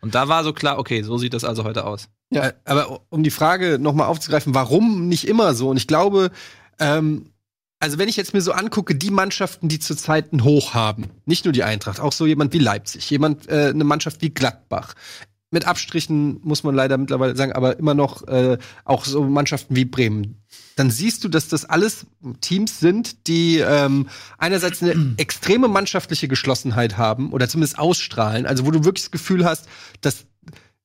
Und 0.00 0.14
da 0.14 0.28
war 0.28 0.42
so 0.42 0.52
klar, 0.52 0.78
okay, 0.78 1.02
so 1.02 1.18
sieht 1.18 1.34
das 1.34 1.44
also 1.44 1.64
heute 1.64 1.84
aus. 1.84 2.08
Ja. 2.30 2.48
Äh, 2.48 2.52
aber 2.64 3.02
um 3.10 3.22
die 3.22 3.30
Frage 3.30 3.78
nochmal 3.78 4.06
aufzugreifen, 4.06 4.54
warum 4.54 5.08
nicht 5.08 5.28
immer 5.28 5.54
so? 5.54 5.68
Und 5.68 5.76
ich 5.76 5.86
glaube, 5.86 6.30
ähm, 6.78 7.26
also 7.78 7.98
wenn 7.98 8.08
ich 8.08 8.16
jetzt 8.16 8.32
mir 8.32 8.40
so 8.40 8.52
angucke, 8.52 8.94
die 8.94 9.10
Mannschaften, 9.10 9.68
die 9.68 9.78
zurzeit 9.78 10.32
einen 10.32 10.44
Hoch 10.44 10.72
haben, 10.72 11.10
nicht 11.26 11.44
nur 11.44 11.52
die 11.52 11.64
Eintracht, 11.64 12.00
auch 12.00 12.12
so 12.12 12.26
jemand 12.26 12.52
wie 12.52 12.58
Leipzig, 12.58 13.10
jemand, 13.10 13.48
äh, 13.48 13.70
eine 13.74 13.84
Mannschaft 13.84 14.22
wie 14.22 14.30
Gladbach. 14.30 14.94
Mit 15.52 15.66
Abstrichen 15.66 16.40
muss 16.42 16.64
man 16.64 16.74
leider 16.74 16.98
mittlerweile 16.98 17.36
sagen, 17.36 17.52
aber 17.52 17.78
immer 17.78 17.94
noch 17.94 18.26
äh, 18.26 18.58
auch 18.84 19.04
so 19.04 19.22
Mannschaften 19.22 19.76
wie 19.76 19.84
Bremen. 19.84 20.42
Dann 20.76 20.90
siehst 20.90 21.22
du, 21.22 21.28
dass 21.28 21.48
das 21.48 21.64
alles 21.66 22.06
Teams 22.40 22.80
sind, 22.80 23.28
die 23.28 23.58
ähm, 23.58 24.08
einerseits 24.38 24.82
eine 24.82 25.14
extreme 25.18 25.68
mannschaftliche 25.68 26.26
Geschlossenheit 26.26 26.96
haben 26.96 27.32
oder 27.32 27.48
zumindest 27.48 27.78
ausstrahlen. 27.78 28.46
Also 28.46 28.66
wo 28.66 28.70
du 28.70 28.84
wirklich 28.84 29.04
das 29.04 29.10
Gefühl 29.10 29.44
hast, 29.44 29.68
dass 30.00 30.24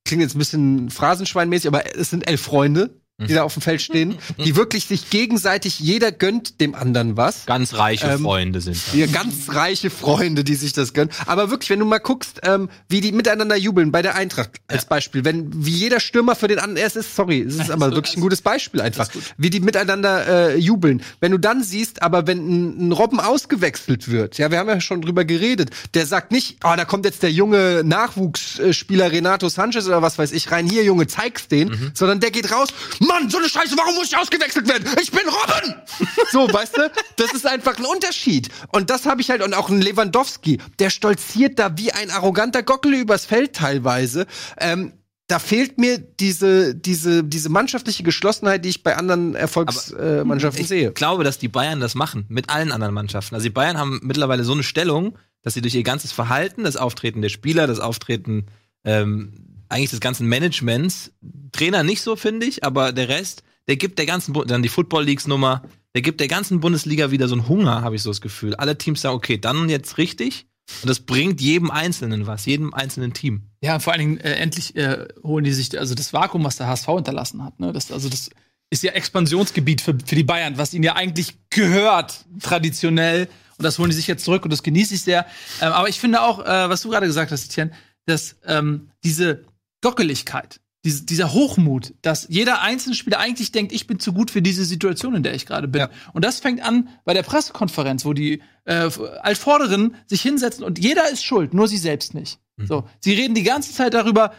klingt 0.03 0.21
jetzt 0.21 0.35
ein 0.35 0.39
bisschen 0.39 0.89
phrasenschweinmäßig, 0.89 1.67
aber 1.67 1.95
es 1.95 2.09
sind 2.09 2.27
elf 2.27 2.41
Freunde, 2.41 2.89
die 3.19 3.33
da 3.33 3.41
auf 3.43 3.53
dem 3.53 3.63
Feld 3.63 3.81
stehen, 3.81 4.15
die 4.37 4.55
wirklich 4.55 4.85
sich 4.85 5.09
gegenseitig, 5.09 5.79
jeder 5.79 6.11
gönnt 6.11 6.61
dem 6.61 6.75
anderen 6.75 7.17
was. 7.17 7.47
Ganz 7.47 7.73
reiche 7.73 8.05
Ähm, 8.07 8.21
Freunde 8.21 8.61
sind 8.61 8.75
das. 8.75 8.93
Wir 8.93 9.07
ganz 9.07 9.49
reiche 9.49 9.89
Freunde, 9.89 10.43
die 10.43 10.53
sich 10.53 10.73
das 10.73 10.93
gönnen. 10.93 11.09
Aber 11.25 11.49
wirklich, 11.49 11.71
wenn 11.71 11.79
du 11.79 11.85
mal 11.85 11.97
guckst, 11.97 12.41
ähm, 12.43 12.69
wie 12.89 13.01
die 13.01 13.11
miteinander 13.11 13.55
jubeln 13.55 13.91
bei 13.91 14.03
der 14.03 14.13
Eintracht 14.13 14.51
als 14.67 14.85
Beispiel, 14.85 15.25
wenn 15.25 15.49
wie 15.65 15.71
jeder 15.71 15.99
Stürmer 15.99 16.35
für 16.35 16.47
den 16.47 16.59
anderen, 16.59 16.85
es 16.85 16.95
ist 16.95 17.15
sorry, 17.15 17.41
es 17.41 17.55
ist 17.55 17.71
aber 17.77 17.91
wirklich 17.93 18.17
ein 18.17 18.21
gutes 18.21 18.43
Beispiel 18.43 18.81
einfach, 18.81 19.09
wie 19.37 19.49
die 19.49 19.61
miteinander 19.61 20.51
äh, 20.51 20.57
jubeln. 20.57 21.01
Wenn 21.19 21.31
du 21.31 21.39
dann 21.39 21.63
siehst, 21.63 22.03
aber 22.03 22.27
wenn 22.27 22.37
ein, 22.37 22.89
ein 22.89 22.91
Robben 22.91 23.19
ausgewechselt 23.19 24.09
wird, 24.11 24.37
ja, 24.37 24.51
wir 24.51 24.59
haben 24.59 24.69
ja 24.69 24.79
schon 24.79 25.01
drüber 25.01 25.25
geredet, 25.25 25.71
der 25.95 26.05
sagt 26.05 26.31
nicht, 26.31 26.57
oh, 26.63 26.73
da 26.77 26.85
kommt 26.85 27.05
jetzt 27.05 27.23
der 27.23 27.31
junge 27.31 27.81
Nachwuchsspieler 27.83 29.11
Renato 29.11 29.49
Sanchez 29.49 29.87
oder 29.87 30.03
was 30.03 30.19
weiß 30.19 30.33
ich 30.33 30.51
rein, 30.51 30.69
hier 30.69 30.83
Junge, 30.83 31.07
zeig's 31.07 31.47
den, 31.47 31.91
sondern 31.95 32.19
der 32.19 32.29
geht 32.29 32.51
raus, 32.51 32.69
Mann, 33.07 33.29
so 33.29 33.37
eine 33.37 33.49
Scheiße, 33.49 33.75
warum 33.77 33.95
muss 33.95 34.07
ich 34.11 34.17
ausgewechselt 34.17 34.67
werden? 34.67 34.87
Ich 35.01 35.11
bin 35.11 35.21
Robben! 35.27 35.75
so, 36.31 36.51
weißt 36.51 36.77
du, 36.77 36.91
das 37.15 37.33
ist 37.33 37.45
einfach 37.45 37.77
ein 37.77 37.85
Unterschied. 37.85 38.49
Und 38.71 38.89
das 38.89 39.05
habe 39.05 39.21
ich 39.21 39.29
halt, 39.29 39.41
und 39.41 39.53
auch 39.53 39.69
ein 39.69 39.81
Lewandowski, 39.81 40.59
der 40.79 40.89
stolziert 40.89 41.59
da 41.59 41.77
wie 41.77 41.91
ein 41.91 42.11
arroganter 42.11 42.63
Gockel 42.63 42.93
übers 42.93 43.25
Feld 43.25 43.53
teilweise. 43.53 44.27
Ähm, 44.59 44.93
da 45.27 45.39
fehlt 45.39 45.77
mir 45.77 45.97
diese, 45.97 46.73
diese, 46.73 47.23
diese 47.23 47.49
mannschaftliche 47.49 48.03
Geschlossenheit, 48.03 48.63
die 48.63 48.69
ich 48.69 48.83
bei 48.83 48.95
anderen 48.95 49.35
Erfolgsmannschaften 49.35 50.19
äh, 50.21 50.23
Mannschaften 50.23 50.61
Ich 50.61 50.67
sehe. 50.69 50.91
glaube, 50.93 51.25
dass 51.25 51.37
die 51.37 51.49
Bayern 51.49 51.81
das 51.81 51.95
machen 51.95 52.25
mit 52.29 52.49
allen 52.49 52.71
anderen 52.71 52.93
Mannschaften. 52.93 53.35
Also 53.35 53.43
die 53.43 53.53
Bayern 53.53 53.77
haben 53.77 53.99
mittlerweile 54.03 54.45
so 54.45 54.53
eine 54.53 54.63
Stellung, 54.63 55.17
dass 55.41 55.53
sie 55.53 55.61
durch 55.61 55.75
ihr 55.75 55.83
ganzes 55.83 56.13
Verhalten, 56.13 56.63
das 56.63 56.77
Auftreten 56.77 57.21
der 57.21 57.29
Spieler, 57.29 57.67
das 57.67 57.79
Auftreten 57.81 58.45
ähm, 58.85 59.56
eigentlich 59.69 59.91
des 59.91 59.99
ganzen 59.99 60.27
Managements, 60.27 61.11
Trainer 61.51 61.83
nicht 61.83 62.01
so, 62.01 62.15
finde 62.15 62.45
ich, 62.45 62.63
aber 62.63 62.91
der 62.91 63.09
Rest, 63.09 63.43
der 63.67 63.75
gibt 63.75 63.99
der 63.99 64.05
ganzen, 64.05 64.33
dann 64.47 64.63
die 64.63 64.69
Football 64.69 65.05
Leagues 65.05 65.27
Nummer, 65.27 65.63
der 65.93 66.01
gibt 66.01 66.19
der 66.19 66.27
ganzen 66.27 66.59
Bundesliga 66.59 67.11
wieder 67.11 67.27
so 67.27 67.35
einen 67.35 67.47
Hunger, 67.47 67.81
habe 67.81 67.95
ich 67.95 68.03
so 68.03 68.09
das 68.09 68.21
Gefühl. 68.21 68.55
Alle 68.55 68.77
Teams 68.77 69.01
sagen, 69.01 69.15
okay, 69.15 69.37
dann 69.37 69.69
jetzt 69.69 69.97
richtig. 69.97 70.47
Und 70.81 70.89
das 70.89 70.99
bringt 70.99 71.39
jedem 71.41 71.71
Einzelnen 71.71 72.27
was, 72.27 72.45
jedem 72.45 72.73
einzelnen 72.73 73.13
Team. 73.13 73.43
Ja, 73.61 73.79
vor 73.79 73.93
allen 73.93 73.99
Dingen 73.99 74.17
äh, 74.17 74.33
endlich 74.33 74.75
äh, 74.75 75.07
holen 75.23 75.45
die 75.45 75.53
sich 75.53 75.77
also 75.79 75.95
das 75.95 76.11
Vakuum, 76.13 76.43
was 76.43 76.57
der 76.57 76.67
HSV 76.67 76.87
hinterlassen 76.87 77.43
hat. 77.43 77.59
Ne? 77.59 77.71
Das, 77.71 77.91
also 77.91 78.09
das 78.09 78.29
ist 78.69 78.83
ja 78.83 78.91
Expansionsgebiet 78.91 79.81
für, 79.81 79.97
für 80.05 80.15
die 80.15 80.23
Bayern, 80.23 80.57
was 80.57 80.73
ihnen 80.73 80.83
ja 80.83 80.95
eigentlich 80.95 81.37
gehört 81.49 82.25
traditionell. 82.41 83.29
Und 83.57 83.63
das 83.63 83.79
holen 83.79 83.89
die 83.89 83.95
sich 83.95 84.07
jetzt 84.07 84.25
zurück 84.25 84.43
und 84.43 84.51
das 84.51 84.61
genieße 84.61 84.93
ich 84.93 85.01
sehr. 85.01 85.25
Ähm, 85.61 85.71
aber 85.71 85.89
ich 85.89 85.99
finde 85.99 86.21
auch, 86.21 86.45
äh, 86.45 86.69
was 86.69 86.81
du 86.81 86.89
gerade 86.89 87.07
gesagt 87.07 87.31
hast, 87.31 87.45
Etienne, 87.45 87.71
dass 88.05 88.35
ähm, 88.45 88.89
diese 89.03 89.45
Gockeligkeit, 89.81 90.59
diese, 90.85 91.05
dieser 91.05 91.33
Hochmut, 91.33 91.93
dass 92.01 92.27
jeder 92.29 92.61
einzelne 92.61 92.95
Spieler 92.95 93.19
eigentlich 93.19 93.51
denkt, 93.51 93.71
ich 93.71 93.87
bin 93.87 93.99
zu 93.99 94.13
gut 94.13 94.31
für 94.31 94.41
diese 94.41 94.65
Situation, 94.65 95.15
in 95.15 95.23
der 95.23 95.33
ich 95.33 95.45
gerade 95.45 95.67
bin. 95.67 95.81
Ja. 95.81 95.89
Und 96.13 96.23
das 96.23 96.39
fängt 96.39 96.61
an 96.61 96.89
bei 97.05 97.13
der 97.13 97.23
Pressekonferenz, 97.23 98.05
wo 98.05 98.13
die 98.13 98.41
äh, 98.65 98.89
Altvorderen 99.21 99.95
sich 100.05 100.21
hinsetzen 100.21 100.63
und 100.63 100.79
jeder 100.79 101.09
ist 101.09 101.23
schuld, 101.23 101.53
nur 101.53 101.67
sie 101.67 101.77
selbst 101.77 102.13
nicht. 102.13 102.39
So, 102.67 102.89
sie 102.99 103.13
reden 103.13 103.35
die 103.35 103.43
ganze 103.43 103.71
Zeit 103.71 103.93
darüber, 103.93 104.33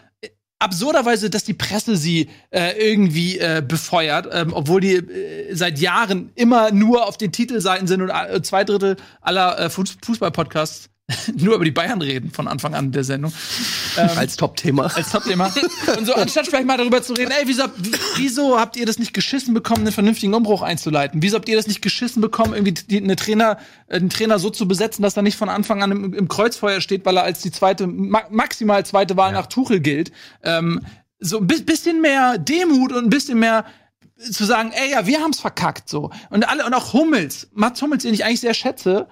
absurderweise, 0.59 1.31
dass 1.31 1.45
die 1.45 1.55
Presse 1.55 1.97
sie 1.97 2.29
äh, 2.51 2.73
irgendwie 2.79 3.39
äh, 3.39 3.63
befeuert, 3.67 4.29
ähm, 4.33 4.53
obwohl 4.53 4.81
die 4.81 4.95
äh, 4.95 5.55
seit 5.55 5.79
Jahren 5.79 6.31
immer 6.35 6.73
nur 6.73 7.07
auf 7.07 7.17
den 7.17 7.33
Titelseiten 7.33 7.87
sind 7.87 8.03
und 8.03 8.11
äh, 8.11 8.43
zwei 8.43 8.65
Drittel 8.65 8.97
aller 9.21 9.59
äh, 9.59 9.67
Fuß- 9.67 10.05
Fußball-Podcasts 10.05 10.91
nur 11.37 11.55
über 11.55 11.65
die 11.65 11.71
Bayern 11.71 12.03
reden 12.03 12.31
von 12.31 12.47
Anfang 12.49 12.75
an 12.75 12.93
der 12.93 13.03
Sendung. 13.03 13.33
Ähm, 13.97 14.11
Als 14.17 14.37
Top-Thema. 14.37 14.95
als 14.95 15.11
Top-Thema. 15.11 15.51
Und 15.97 16.07
so, 16.07 16.15
anstatt 16.15 16.47
vielleicht 16.47 16.67
mal 16.67 16.77
darüber 16.77 17.01
zu 17.03 17.15
reden, 17.15 17.31
ey, 17.31 17.47
wieso, 17.47 17.65
wie- 17.79 17.93
wieso 18.17 18.61
habt 18.61 18.77
ihr 18.77 18.85
das 18.85 18.99
nicht 18.99 19.15
geschissen 19.15 19.55
bekommen, 19.55 19.81
einen 19.83 19.93
vernünftigen 19.93 20.35
Umbruch 20.35 20.61
einzuleiten? 20.61 21.23
Wieso 21.23 21.37
habt 21.37 21.49
ihr 21.49 21.57
das 21.57 21.67
nicht 21.67 21.81
geschissen 21.81 22.21
bekommen, 22.21 22.53
irgendwie 22.53 22.73
die, 22.75 22.99
eine 23.03 23.17
Trainer, 23.17 23.59
äh, 23.89 23.97
einen 23.97 24.11
Trainer 24.11 24.39
so 24.39 24.51
zu 24.51 24.69
besetzen, 24.69 25.03
dass 25.03 25.17
er 25.17 25.23
nicht 25.23 25.37
von 25.39 25.49
Anfang 25.49 25.83
an 25.83 25.91
im, 25.93 26.13
im 26.15 26.29
Kreuzfeuer 26.29 26.81
steht, 26.83 27.07
weil 27.07 27.17
er 27.17 27.23
als 27.25 27.41
die 27.41 27.51
zweite, 27.53 27.87
ma 27.87 28.23
maximal 28.31 28.85
zweite 28.85 29.17
Wahl 29.17 29.33
nach 29.33 29.47
Tuchel 29.47 29.81
gilt? 29.81 30.13
Ähm, 30.43 30.83
so 31.21 31.39
ein 31.39 31.47
bi- 31.47 31.63
bisschen 31.63 32.03
mehr 32.03 32.37
Demut 32.37 32.93
und 32.93 33.05
ein 33.05 33.11
bisschen 33.11 33.39
mehr 33.39 33.65
zu 34.31 34.45
sagen, 34.45 34.73
ey, 34.75 34.91
ja, 34.91 35.07
wir 35.07 35.21
haben's 35.21 35.41
verkackt, 35.41 35.89
so. 35.89 36.11
Und 36.29 36.47
alle, 36.49 36.67
und 36.67 36.75
auch 36.75 36.93
Hummels, 36.93 37.49
Mats 37.55 37.81
Hummels, 37.81 38.03
den 38.03 38.13
ich 38.13 38.25
eigentlich 38.27 38.41
sehr 38.41 38.53
schätze, 38.55 39.09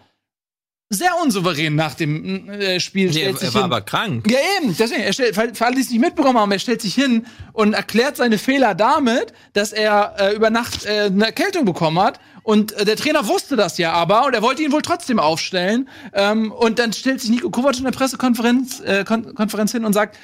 sehr 0.89 1.11
unsouverän 1.21 1.75
nach 1.75 1.95
dem 1.95 2.49
äh, 2.49 2.79
Spiel. 2.79 3.07
Nee, 3.07 3.13
stellt 3.13 3.43
er, 3.43 3.49
er 3.49 3.55
war 3.55 3.63
hin. 3.63 3.73
aber 3.73 3.81
krank. 3.81 4.31
Ja, 4.31 4.39
eben, 4.59 4.77
deswegen, 4.77 5.03
er 5.03 5.13
stellt, 5.13 5.35
für 5.35 5.53
für 5.55 5.67
alle, 5.67 5.75
die 5.75 5.81
es 5.81 5.91
nicht 5.91 6.01
mitbekommen 6.01 6.39
haben, 6.39 6.53
er 6.53 6.59
stellt 6.61 6.81
sich 6.81 6.95
hin 6.95 7.27
und 7.53 7.73
erklärt 7.73 8.17
seine 8.17 8.39
Fehler 8.39 8.75
damit, 8.75 9.33
dass 9.53 9.73
er 9.73 10.15
äh, 10.19 10.37
über 10.37 10.51
Nacht 10.51 10.85
äh, 10.85 11.07
eine 11.07 11.27
Erkältung 11.27 11.65
bekommen 11.65 11.99
hat. 11.99 12.21
Und 12.45 12.73
äh, 12.73 12.85
der 12.85 12.97
Trainer 12.97 13.27
wusste 13.27 13.57
das 13.57 13.79
ja 13.79 13.93
aber 13.93 14.27
und 14.27 14.35
er 14.35 14.43
wollte 14.43 14.63
ihn 14.63 14.71
wohl 14.71 14.83
trotzdem 14.83 15.19
aufstellen. 15.19 15.89
Ähm, 16.13 16.53
und 16.53 16.79
dann 16.79 16.93
stellt 16.93 17.21
sich 17.21 17.31
Nico 17.31 17.51
Kovac 17.51 17.77
in 17.79 17.85
der 17.85 17.91
Pressekonferenz 17.91 18.81
äh, 18.81 19.03
Kon 19.05 19.35
Konferenz 19.35 19.73
hin 19.73 19.85
und 19.85 19.93
sagt, 19.93 20.17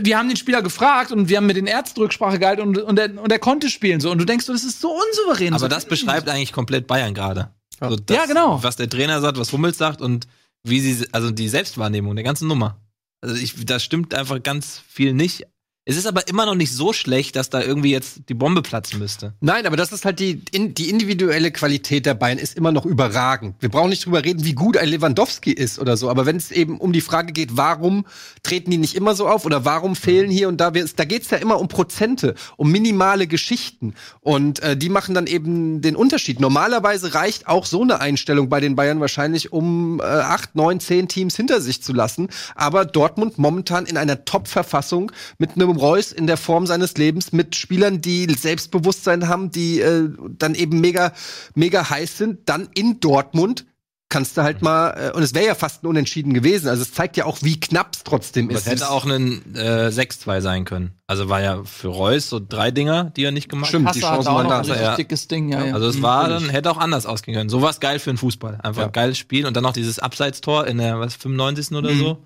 wir 0.00 0.16
haben 0.16 0.28
den 0.28 0.38
Spieler 0.38 0.62
gefragt 0.62 1.12
und 1.12 1.28
wir 1.28 1.36
haben 1.36 1.46
mit 1.46 1.56
den 1.56 1.66
Ärzten 1.66 2.00
Rücksprache 2.00 2.38
gehalten 2.38 2.62
und, 2.62 2.78
und, 2.78 2.98
er, 2.98 3.22
und 3.22 3.30
er 3.30 3.38
konnte 3.38 3.68
spielen 3.68 4.00
so. 4.00 4.10
Und 4.10 4.16
du 4.16 4.24
denkst, 4.24 4.46
so, 4.46 4.54
das 4.54 4.64
ist 4.64 4.80
so 4.80 4.90
unsouverän. 4.90 5.52
Aber 5.52 5.60
so 5.60 5.68
das 5.68 5.84
beschreibt 5.84 6.30
eigentlich 6.30 6.52
komplett 6.52 6.86
Bayern 6.86 7.12
gerade. 7.12 7.50
Also 7.82 7.96
das, 7.96 8.16
Ja, 8.16 8.26
genau. 8.26 8.62
Was 8.62 8.76
der 8.76 8.88
Trainer 8.88 9.20
sagt, 9.20 9.38
was 9.38 9.52
Hummels 9.52 9.78
sagt 9.78 10.00
und 10.00 10.26
wie 10.64 10.80
sie, 10.80 11.06
also 11.12 11.30
die 11.30 11.48
Selbstwahrnehmung 11.48 12.14
der 12.14 12.24
ganzen 12.24 12.48
Nummer. 12.48 12.80
Also 13.20 13.34
ich, 13.34 13.64
das 13.64 13.82
stimmt 13.82 14.14
einfach 14.14 14.42
ganz 14.42 14.80
viel 14.88 15.12
nicht. 15.14 15.46
Es 15.84 15.96
ist 15.96 16.06
aber 16.06 16.28
immer 16.28 16.46
noch 16.46 16.54
nicht 16.54 16.72
so 16.72 16.92
schlecht, 16.92 17.34
dass 17.34 17.50
da 17.50 17.60
irgendwie 17.60 17.90
jetzt 17.90 18.28
die 18.28 18.34
Bombe 18.34 18.62
platzen 18.62 19.00
müsste. 19.00 19.34
Nein, 19.40 19.66
aber 19.66 19.76
das 19.76 19.90
ist 19.90 20.04
halt 20.04 20.20
die, 20.20 20.36
die 20.36 20.88
individuelle 20.88 21.50
Qualität 21.50 22.06
der 22.06 22.14
Bayern 22.14 22.38
ist 22.38 22.56
immer 22.56 22.70
noch 22.70 22.86
überragend. 22.86 23.56
Wir 23.58 23.68
brauchen 23.68 23.88
nicht 23.90 24.06
drüber 24.06 24.24
reden, 24.24 24.44
wie 24.44 24.52
gut 24.52 24.76
ein 24.76 24.88
Lewandowski 24.88 25.50
ist 25.50 25.80
oder 25.80 25.96
so. 25.96 26.08
Aber 26.08 26.24
wenn 26.24 26.36
es 26.36 26.52
eben 26.52 26.78
um 26.78 26.92
die 26.92 27.00
Frage 27.00 27.32
geht, 27.32 27.56
warum 27.56 28.06
treten 28.44 28.70
die 28.70 28.76
nicht 28.76 28.94
immer 28.94 29.16
so 29.16 29.26
auf 29.26 29.44
oder 29.44 29.64
warum 29.64 29.96
fehlen 29.96 30.30
hier 30.30 30.46
und 30.46 30.60
da, 30.60 30.70
da 30.70 31.04
geht's 31.04 31.30
ja 31.30 31.38
immer 31.38 31.58
um 31.58 31.66
Prozente, 31.66 32.36
um 32.56 32.70
minimale 32.70 33.26
Geschichten. 33.26 33.94
Und 34.20 34.60
äh, 34.60 34.76
die 34.76 34.88
machen 34.88 35.16
dann 35.16 35.26
eben 35.26 35.80
den 35.80 35.96
Unterschied. 35.96 36.38
Normalerweise 36.38 37.14
reicht 37.14 37.48
auch 37.48 37.66
so 37.66 37.82
eine 37.82 38.00
Einstellung 38.00 38.48
bei 38.48 38.60
den 38.60 38.76
Bayern 38.76 39.00
wahrscheinlich, 39.00 39.52
um 39.52 39.98
äh, 39.98 40.04
acht, 40.04 40.54
neun, 40.54 40.78
zehn 40.78 41.08
Teams 41.08 41.34
hinter 41.34 41.60
sich 41.60 41.82
zu 41.82 41.92
lassen. 41.92 42.28
Aber 42.54 42.84
Dortmund 42.84 43.36
momentan 43.36 43.86
in 43.86 43.96
einer 43.96 44.24
Top-Verfassung 44.24 45.10
mit 45.38 45.56
einem 45.56 45.71
Reus 45.76 46.12
in 46.12 46.26
der 46.26 46.36
Form 46.36 46.66
seines 46.66 46.96
Lebens, 46.96 47.32
mit 47.32 47.56
Spielern, 47.56 48.00
die 48.00 48.26
Selbstbewusstsein 48.32 49.28
haben, 49.28 49.50
die 49.50 49.80
äh, 49.80 50.08
dann 50.38 50.54
eben 50.54 50.80
mega, 50.80 51.12
mega 51.54 51.88
heiß 51.88 52.18
sind, 52.18 52.48
dann 52.48 52.68
in 52.74 53.00
Dortmund 53.00 53.66
kannst 54.08 54.36
du 54.36 54.42
halt 54.42 54.60
mal, 54.60 54.90
äh, 54.90 55.16
und 55.16 55.22
es 55.22 55.32
wäre 55.34 55.46
ja 55.46 55.54
fast 55.54 55.82
ein 55.82 55.86
Unentschieden 55.86 56.34
gewesen. 56.34 56.68
Also 56.68 56.82
es 56.82 56.92
zeigt 56.92 57.16
ja 57.16 57.24
auch, 57.24 57.38
wie 57.40 57.58
knapp 57.58 57.94
es 57.94 58.04
trotzdem 58.04 58.50
ist. 58.50 58.58
es 58.60 58.66
hätte 58.66 58.90
auch 58.90 59.06
ein 59.06 59.54
äh, 59.56 59.88
6-2 59.88 60.42
sein 60.42 60.64
können. 60.66 60.92
Also 61.06 61.30
war 61.30 61.40
ja 61.40 61.62
für 61.64 61.88
Reus 61.88 62.28
so 62.28 62.38
drei 62.46 62.70
Dinger, 62.70 63.04
die 63.16 63.24
er 63.24 63.30
nicht 63.32 63.48
gemacht 63.48 63.70
Stimmt, 63.70 63.88
hat. 63.88 63.94
die 63.94 64.04
auch 64.04 64.22
waren 64.26 64.42
noch 64.44 64.50
da. 64.50 64.58
ein 64.58 64.64
richtig 64.66 64.82
ja. 64.82 64.96
dickes 64.96 65.28
Ding, 65.28 65.48
ja, 65.48 65.64
ja. 65.64 65.72
Also 65.74 65.86
es 65.86 65.96
Mhm, 65.96 66.02
war 66.02 66.28
dann, 66.28 66.50
hätte 66.50 66.70
auch 66.70 66.76
anders 66.76 67.06
ausgehen 67.06 67.34
können. 67.38 67.48
Sowas 67.48 67.80
geil 67.80 67.98
für 67.98 68.10
den 68.12 68.18
Fußball. 68.18 68.58
Einfach 68.62 68.82
Ja. 68.82 68.86
ein 68.88 68.92
geiles 68.92 69.16
Spiel 69.16 69.46
und 69.46 69.56
dann 69.56 69.62
noch 69.62 69.72
dieses 69.72 69.98
Abseitstor 69.98 70.66
in 70.66 70.76
der 70.76 71.00
was, 71.00 71.14
95. 71.16 71.74
oder 71.78 71.92
Mhm. 71.92 71.98
so. 71.98 72.18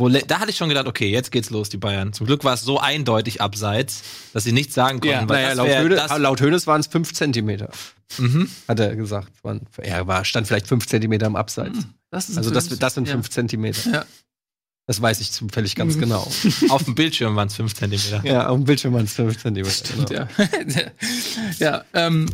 Wo, 0.00 0.08
da 0.08 0.40
hatte 0.40 0.50
ich 0.50 0.56
schon 0.56 0.68
gedacht, 0.68 0.86
okay, 0.86 1.10
jetzt 1.10 1.30
geht's 1.30 1.50
los, 1.50 1.68
die 1.68 1.76
Bayern. 1.76 2.12
Zum 2.12 2.26
Glück 2.26 2.42
war 2.42 2.54
es 2.54 2.62
so 2.62 2.80
eindeutig 2.80 3.40
abseits, 3.40 4.02
dass 4.32 4.44
sie 4.44 4.52
nichts 4.52 4.74
sagen 4.74 5.00
konnten. 5.00 5.14
Ja, 5.14 5.24
naja, 5.26 5.48
das 5.48 5.56
laut, 5.58 5.68
wär- 5.68 5.82
Hönes, 5.82 5.98
das- 6.08 6.18
laut 6.18 6.40
Hönes 6.40 6.66
waren 6.66 6.80
es 6.80 6.86
fünf 6.86 7.12
Zentimeter, 7.12 7.70
Mhm. 8.18 8.50
hat 8.66 8.80
er 8.80 8.96
gesagt. 8.96 9.30
Waren, 9.44 9.60
er 9.78 10.06
war, 10.06 10.24
stand 10.24 10.46
vielleicht 10.46 10.66
fünf 10.66 10.86
Zentimeter 10.86 11.26
im 11.26 11.36
Abseits. 11.36 11.78
Das 12.10 12.28
ist 12.28 12.36
Also 12.38 12.50
das, 12.50 12.68
das 12.68 12.94
sind 12.94 13.06
ja. 13.06 13.12
fünf 13.14 13.30
Zentimeter. 13.30 13.90
Ja. 13.92 14.04
Das 14.86 15.00
weiß 15.00 15.20
ich 15.20 15.30
zufällig 15.30 15.76
ganz 15.76 15.98
genau. 15.98 16.26
Auf 16.70 16.82
dem 16.84 16.96
Bildschirm 16.96 17.36
waren 17.36 17.46
es 17.46 17.54
5 17.54 17.74
Zentimeter. 17.74 18.22
ja, 18.24 18.48
auf 18.48 18.56
dem 18.56 18.64
Bildschirm 18.64 18.92
waren 18.94 19.04
es 19.04 19.12
fünf 19.12 19.38
Zentimeter. 19.40 19.84
Genau. 19.96 20.10
Ja, 20.10 20.28
ja 21.60 21.84
ähm, 21.94 22.26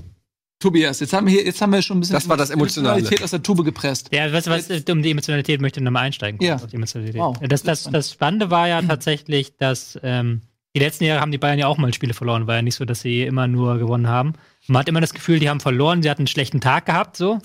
Tobias, 0.58 1.00
jetzt 1.00 1.12
haben 1.12 1.26
wir 1.26 1.34
hier, 1.34 1.44
jetzt 1.44 1.60
haben 1.60 1.72
wir 1.72 1.82
schon 1.82 1.98
ein 1.98 2.00
bisschen 2.00 2.14
Das 2.14 2.28
war 2.28 2.36
das 2.36 2.50
Emotionale. 2.50 2.98
Emotionalität 2.98 3.24
aus 3.24 3.30
der 3.30 3.42
Tube 3.42 3.62
gepresst. 3.64 4.08
Ja, 4.12 4.32
was, 4.32 4.46
was, 4.46 4.70
um 4.88 5.02
die 5.02 5.10
Emotionalität 5.10 5.60
möchte 5.60 5.80
ich 5.80 5.84
nochmal 5.84 6.04
einsteigen. 6.04 6.42
Ja. 6.42 6.54
Auf 6.54 6.66
die 6.66 6.76
Emotionalität. 6.76 7.20
Wow. 7.20 7.36
Das, 7.40 7.62
das, 7.62 7.84
das 7.84 8.12
Spannende 8.12 8.50
war 8.50 8.66
ja 8.66 8.80
tatsächlich, 8.80 9.56
dass 9.58 9.98
ähm, 10.02 10.40
die 10.74 10.80
letzten 10.80 11.04
Jahre 11.04 11.20
haben 11.20 11.30
die 11.32 11.38
Bayern 11.38 11.58
ja 11.58 11.66
auch 11.66 11.76
mal 11.76 11.92
Spiele 11.92 12.14
verloren. 12.14 12.46
War 12.46 12.56
ja 12.56 12.62
nicht 12.62 12.74
so, 12.74 12.86
dass 12.86 13.00
sie 13.00 13.22
immer 13.22 13.46
nur 13.48 13.78
gewonnen 13.78 14.08
haben. 14.08 14.32
Man 14.66 14.80
hat 14.80 14.88
immer 14.88 15.00
das 15.02 15.12
Gefühl, 15.12 15.40
die 15.40 15.50
haben 15.50 15.60
verloren, 15.60 16.02
sie 16.02 16.10
hatten 16.10 16.22
einen 16.22 16.26
schlechten 16.26 16.60
Tag 16.60 16.86
gehabt, 16.86 17.16
so. 17.16 17.38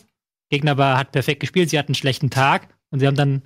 Gegner 0.50 0.78
war, 0.78 0.98
hat 0.98 1.12
perfekt 1.12 1.40
gespielt, 1.40 1.70
sie 1.70 1.80
hatten 1.80 1.90
einen 1.90 1.96
schlechten 1.96 2.30
Tag 2.30 2.68
und 2.92 3.00
sie 3.00 3.08
haben 3.08 3.16
dann 3.16 3.42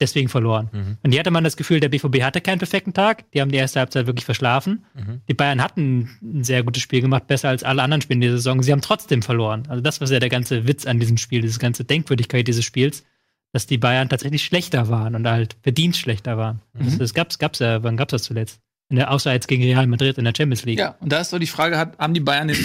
deswegen 0.00 0.28
verloren. 0.28 0.68
Mhm. 0.72 0.96
Und 1.02 1.12
hier 1.12 1.20
hatte 1.20 1.30
man 1.30 1.44
das 1.44 1.56
Gefühl, 1.56 1.80
der 1.80 1.88
BVB 1.88 2.22
hatte 2.22 2.40
keinen 2.40 2.58
perfekten 2.58 2.92
Tag. 2.92 3.30
Die 3.32 3.40
haben 3.40 3.50
die 3.50 3.58
erste 3.58 3.80
Halbzeit 3.80 4.06
wirklich 4.06 4.24
verschlafen. 4.24 4.84
Mhm. 4.94 5.20
Die 5.28 5.34
Bayern 5.34 5.62
hatten 5.62 6.10
ein 6.22 6.44
sehr 6.44 6.62
gutes 6.62 6.82
Spiel 6.82 7.00
gemacht, 7.00 7.26
besser 7.26 7.48
als 7.48 7.62
alle 7.62 7.82
anderen 7.82 8.00
Spiele 8.00 8.16
in 8.16 8.20
der 8.22 8.30
Saison. 8.32 8.62
Sie 8.62 8.72
haben 8.72 8.80
trotzdem 8.80 9.22
verloren. 9.22 9.64
Also 9.68 9.82
das 9.82 10.00
war 10.00 10.08
ja 10.08 10.18
der 10.18 10.28
ganze 10.28 10.66
Witz 10.66 10.86
an 10.86 10.98
diesem 10.98 11.16
Spiel, 11.16 11.42
diese 11.42 11.58
ganze 11.58 11.84
Denkwürdigkeit 11.84 12.48
dieses 12.48 12.64
Spiels, 12.64 13.04
dass 13.52 13.66
die 13.66 13.78
Bayern 13.78 14.08
tatsächlich 14.08 14.44
schlechter 14.44 14.88
waren 14.88 15.14
und 15.14 15.28
halt 15.28 15.56
verdient 15.62 15.96
schlechter 15.96 16.38
waren. 16.38 16.60
Mhm. 16.72 16.86
Das, 16.86 16.98
das 16.98 17.14
gab's, 17.14 17.38
gab's 17.38 17.58
ja, 17.58 17.82
wann 17.82 17.96
gab's 17.96 18.12
das 18.12 18.22
zuletzt? 18.22 18.60
In 18.88 18.96
der, 18.96 19.10
außer 19.12 19.32
jetzt 19.32 19.46
gegen 19.46 19.62
Real 19.62 19.86
Madrid 19.86 20.18
in 20.18 20.24
der 20.24 20.32
Champions 20.36 20.64
League. 20.64 20.78
Ja, 20.78 20.96
und 21.00 21.12
da 21.12 21.20
ist 21.20 21.32
doch 21.32 21.38
die 21.38 21.46
Frage, 21.46 21.78
hat, 21.78 21.96
haben 21.98 22.14
die 22.14 22.20
Bayern 22.20 22.48
den 22.48 22.58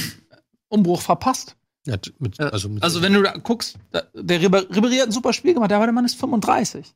Umbruch 0.70 1.02
verpasst? 1.02 1.56
Ja, 1.86 1.98
mit, 2.20 2.40
Äh, 2.40 2.44
also, 2.44 2.70
mit 2.70 2.84
Also, 2.84 3.02
wenn 3.02 3.14
du 3.14 3.22
da 3.22 3.34
guckst, 3.34 3.78
da, 3.92 4.04
der 4.14 4.42
Ribéry 4.42 5.00
hat 5.00 5.08
ein 5.08 5.12
super 5.12 5.34
Spiel 5.34 5.54
gemacht, 5.54 5.72
der 5.72 5.80
war 5.80 5.86
der 5.86 5.94
Mann 5.94 6.06
ist 6.06 6.20
35. 6.20 6.94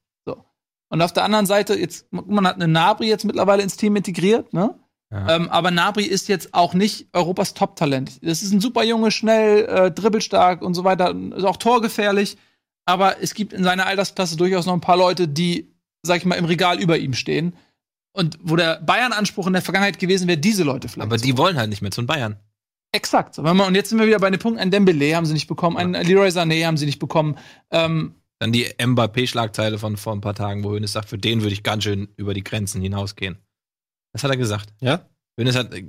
Und 0.89 1.01
auf 1.01 1.13
der 1.13 1.23
anderen 1.23 1.45
Seite, 1.45 1.77
jetzt, 1.77 2.11
man 2.11 2.45
hat 2.47 2.55
eine 2.55 2.67
Nabri 2.67 3.07
jetzt 3.07 3.25
mittlerweile 3.25 3.63
ins 3.63 3.77
Team 3.77 3.95
integriert, 3.95 4.53
ne? 4.53 4.75
Ja. 5.11 5.35
Ähm, 5.35 5.49
aber 5.49 5.71
Nabri 5.71 6.03
ist 6.03 6.27
jetzt 6.27 6.53
auch 6.53 6.75
nicht 6.75 7.07
Europas 7.13 7.55
Top-Talent. 7.55 8.19
Das 8.21 8.43
ist 8.43 8.51
ein 8.51 8.61
super 8.61 8.83
Junge, 8.83 9.09
schnell, 9.09 9.65
äh, 9.65 9.91
dribbelstark 9.91 10.61
und 10.61 10.75
so 10.75 10.83
weiter, 10.83 11.15
ist 11.35 11.45
auch 11.45 11.57
torgefährlich. 11.57 12.37
Aber 12.85 13.21
es 13.21 13.33
gibt 13.33 13.53
in 13.53 13.63
seiner 13.63 13.87
Altersklasse 13.87 14.37
durchaus 14.37 14.65
noch 14.65 14.73
ein 14.73 14.81
paar 14.81 14.97
Leute, 14.97 15.27
die, 15.27 15.73
sag 16.03 16.17
ich 16.17 16.25
mal, 16.25 16.35
im 16.35 16.45
Regal 16.45 16.79
über 16.79 16.97
ihm 16.97 17.13
stehen. 17.13 17.55
Und 18.13 18.37
wo 18.41 18.55
der 18.55 18.81
Bayern-Anspruch 18.81 19.47
in 19.47 19.53
der 19.53 19.61
Vergangenheit 19.61 19.99
gewesen 19.99 20.27
wäre, 20.27 20.37
diese 20.37 20.63
Leute 20.63 20.89
vielleicht. 20.89 21.07
Aber 21.07 21.17
die 21.17 21.37
wollen 21.37 21.57
halt 21.57 21.69
nicht 21.69 21.81
mehr 21.81 21.91
zu 21.91 22.05
Bayern. 22.05 22.37
Exakt. 22.91 23.37
Und 23.37 23.75
jetzt 23.75 23.89
sind 23.89 23.99
wir 23.99 24.07
wieder 24.07 24.19
bei 24.19 24.31
dem 24.31 24.39
Punkt, 24.39 24.59
ein 24.59 24.71
Dembele 24.71 25.15
haben 25.15 25.25
sie 25.25 25.33
nicht 25.33 25.47
bekommen, 25.47 25.77
ein 25.77 25.93
Leroy 25.93 26.29
Sané 26.29 26.65
haben 26.65 26.77
sie 26.77 26.87
nicht 26.87 26.97
bekommen. 26.97 27.37
Ähm, 27.69 28.15
Dann 28.39 28.53
die 28.53 28.65
Mbappé-Schlagzeile 28.65 29.77
von 29.77 29.97
vor 29.97 30.13
ein 30.13 30.21
paar 30.21 30.33
Tagen, 30.33 30.63
wo 30.63 30.71
Hönes 30.71 30.93
sagt, 30.93 31.09
für 31.09 31.17
den 31.17 31.41
würde 31.41 31.53
ich 31.53 31.63
ganz 31.63 31.83
schön 31.83 32.07
über 32.15 32.33
die 32.33 32.43
Grenzen 32.43 32.81
hinausgehen. 32.81 33.37
Das 34.13 34.23
hat 34.23 34.31
er 34.31 34.37
gesagt. 34.37 34.73
Ja? 34.79 35.07
Hönes 35.37 35.55
hat, 35.55 35.73
äh, 35.73 35.85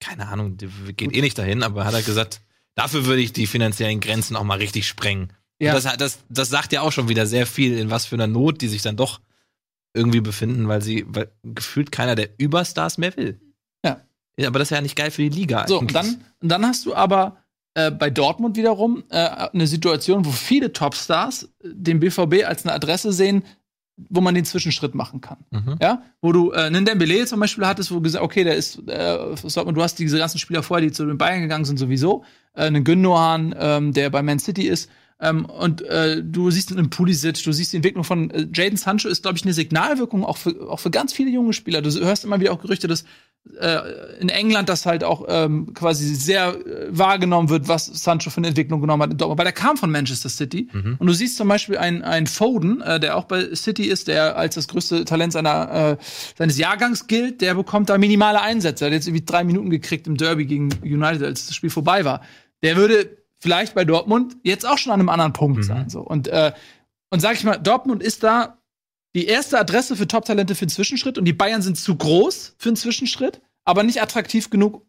keine 0.00 0.28
Ahnung, 0.28 0.56
geht 0.56 1.14
eh 1.14 1.20
nicht 1.20 1.38
dahin, 1.38 1.62
aber 1.62 1.84
hat 1.84 1.94
er 1.94 2.02
gesagt, 2.02 2.42
dafür 2.74 3.06
würde 3.06 3.22
ich 3.22 3.32
die 3.32 3.46
finanziellen 3.46 4.00
Grenzen 4.00 4.36
auch 4.36 4.44
mal 4.44 4.58
richtig 4.58 4.86
sprengen. 4.86 5.32
Ja. 5.60 5.74
Und 5.74 5.84
das, 5.84 5.96
das, 5.96 6.18
das 6.28 6.48
sagt 6.48 6.72
ja 6.72 6.80
auch 6.80 6.90
schon 6.90 7.08
wieder 7.08 7.26
sehr 7.26 7.46
viel, 7.46 7.78
in 7.78 7.90
was 7.90 8.06
für 8.06 8.16
einer 8.16 8.26
Not 8.26 8.60
die 8.60 8.68
sich 8.68 8.82
dann 8.82 8.96
doch 8.96 9.20
irgendwie 9.94 10.20
befinden, 10.20 10.66
weil 10.68 10.82
sie, 10.82 11.04
weil 11.06 11.30
gefühlt 11.44 11.92
keiner 11.92 12.16
der 12.16 12.30
Überstars 12.38 12.98
mehr 12.98 13.16
will. 13.16 13.40
Ja. 13.84 14.00
Ja, 14.36 14.48
aber 14.48 14.58
das 14.58 14.66
ist 14.70 14.74
ja 14.74 14.80
nicht 14.80 14.96
geil 14.96 15.10
für 15.10 15.22
die 15.22 15.28
Liga. 15.28 15.68
so, 15.68 15.78
und 15.78 15.94
eigentlich. 15.94 16.16
dann, 16.16 16.24
und 16.40 16.48
dann 16.48 16.66
hast 16.66 16.86
du 16.86 16.94
aber 16.94 17.41
äh, 17.74 17.90
bei 17.90 18.10
Dortmund 18.10 18.56
wiederum 18.56 19.04
äh, 19.10 19.16
eine 19.52 19.66
Situation, 19.66 20.24
wo 20.24 20.30
viele 20.30 20.72
Topstars 20.72 21.48
den 21.64 22.00
BVB 22.00 22.44
als 22.46 22.64
eine 22.64 22.74
Adresse 22.74 23.12
sehen, 23.12 23.44
wo 23.96 24.20
man 24.20 24.34
den 24.34 24.44
Zwischenschritt 24.44 24.94
machen 24.94 25.20
kann. 25.20 25.38
Mhm. 25.50 25.76
Ja, 25.80 26.02
wo 26.20 26.32
du 26.32 26.52
äh, 26.52 26.62
einen 26.62 26.84
Dembele 26.84 27.24
zum 27.26 27.40
Beispiel 27.40 27.66
hattest, 27.66 27.90
wo 27.90 27.96
du 27.96 28.02
gesagt, 28.02 28.24
okay, 28.24 28.44
der 28.44 28.56
ist, 28.56 28.78
äh, 28.88 29.16
du 29.16 29.82
hast 29.82 29.98
diese 29.98 30.18
ganzen 30.18 30.38
Spieler 30.38 30.62
vorher, 30.62 30.86
die 30.86 30.92
zu 30.92 31.06
den 31.06 31.18
Bayern 31.18 31.42
gegangen 31.42 31.64
sind, 31.64 31.78
sowieso. 31.78 32.24
Äh, 32.54 32.64
einen 32.64 32.84
Gündogan, 32.84 33.54
ähm, 33.58 33.92
der 33.92 34.10
bei 34.10 34.22
Man 34.22 34.38
City 34.38 34.68
ist. 34.68 34.90
Ähm, 35.20 35.44
und 35.44 35.82
äh, 35.82 36.22
du 36.22 36.50
siehst 36.50 36.72
einen 36.72 36.90
Pulisic, 36.90 37.42
du 37.44 37.52
siehst 37.52 37.72
die 37.72 37.76
Entwicklung 37.76 38.02
von 38.02 38.30
äh, 38.30 38.48
Jaden 38.52 38.76
Sancho 38.76 39.08
ist, 39.08 39.22
glaube 39.22 39.38
ich, 39.38 39.44
eine 39.44 39.52
Signalwirkung 39.52 40.24
auch 40.24 40.36
für, 40.36 40.68
auch 40.68 40.80
für 40.80 40.90
ganz 40.90 41.12
viele 41.12 41.30
junge 41.30 41.52
Spieler. 41.52 41.80
Du 41.80 41.90
hörst 41.90 42.24
immer 42.24 42.40
wieder 42.40 42.52
auch 42.52 42.60
Gerüchte, 42.60 42.88
dass 42.88 43.04
äh, 43.58 44.20
in 44.20 44.28
England 44.28 44.68
das 44.68 44.86
halt 44.86 45.02
auch 45.02 45.24
ähm, 45.28 45.74
quasi 45.74 46.14
sehr 46.14 46.54
äh, 46.54 46.86
wahrgenommen 46.90 47.48
wird, 47.48 47.66
was 47.68 47.86
Sancho 47.86 48.30
für 48.30 48.38
eine 48.38 48.48
Entwicklung 48.48 48.80
genommen 48.80 49.02
hat 49.02 49.10
in 49.10 49.18
Dortmund. 49.18 49.38
Weil 49.38 49.44
der 49.44 49.52
kam 49.52 49.76
von 49.76 49.90
Manchester 49.90 50.28
City. 50.28 50.68
Mhm. 50.72 50.96
Und 50.98 51.06
du 51.06 51.12
siehst 51.12 51.36
zum 51.36 51.48
Beispiel 51.48 51.76
einen, 51.76 52.02
einen 52.02 52.28
Foden, 52.28 52.80
äh, 52.82 53.00
der 53.00 53.16
auch 53.16 53.24
bei 53.24 53.54
City 53.54 53.84
ist, 53.84 54.06
der 54.08 54.36
als 54.36 54.54
das 54.54 54.68
größte 54.68 55.04
Talent 55.04 55.32
seiner, 55.32 55.98
äh, 55.98 56.04
seines 56.38 56.56
Jahrgangs 56.56 57.08
gilt, 57.08 57.40
der 57.40 57.54
bekommt 57.54 57.90
da 57.90 57.98
minimale 57.98 58.40
Einsätze. 58.40 58.84
Er 58.84 58.86
hat 58.86 58.94
jetzt 58.94 59.08
irgendwie 59.08 59.24
drei 59.24 59.42
Minuten 59.44 59.70
gekriegt 59.70 60.06
im 60.06 60.16
Derby 60.16 60.46
gegen 60.46 60.70
United, 60.82 61.22
als 61.24 61.46
das 61.46 61.56
Spiel 61.56 61.70
vorbei 61.70 62.04
war. 62.04 62.20
Der 62.62 62.76
würde 62.76 63.16
vielleicht 63.40 63.74
bei 63.74 63.84
Dortmund 63.84 64.36
jetzt 64.44 64.66
auch 64.66 64.78
schon 64.78 64.92
an 64.92 65.00
einem 65.00 65.08
anderen 65.08 65.32
Punkt 65.32 65.58
Mhm. 65.58 65.62
sein. 65.64 65.88
So. 65.90 66.00
Und, 66.00 66.30
und 67.10 67.20
sag 67.20 67.34
ich 67.34 67.42
mal, 67.42 67.56
Dortmund 67.56 68.02
ist 68.04 68.22
da 68.22 68.58
die 69.14 69.26
erste 69.26 69.58
Adresse 69.58 69.96
für 69.96 70.08
Top-Talente 70.08 70.54
für 70.54 70.62
einen 70.62 70.70
Zwischenschritt 70.70 71.18
und 71.18 71.24
die 71.24 71.32
Bayern 71.32 71.62
sind 71.62 71.76
zu 71.78 71.94
groß 71.96 72.54
für 72.58 72.70
einen 72.70 72.76
Zwischenschritt, 72.76 73.40
aber 73.64 73.82
nicht 73.82 74.00
attraktiv 74.02 74.48
genug, 74.50 74.86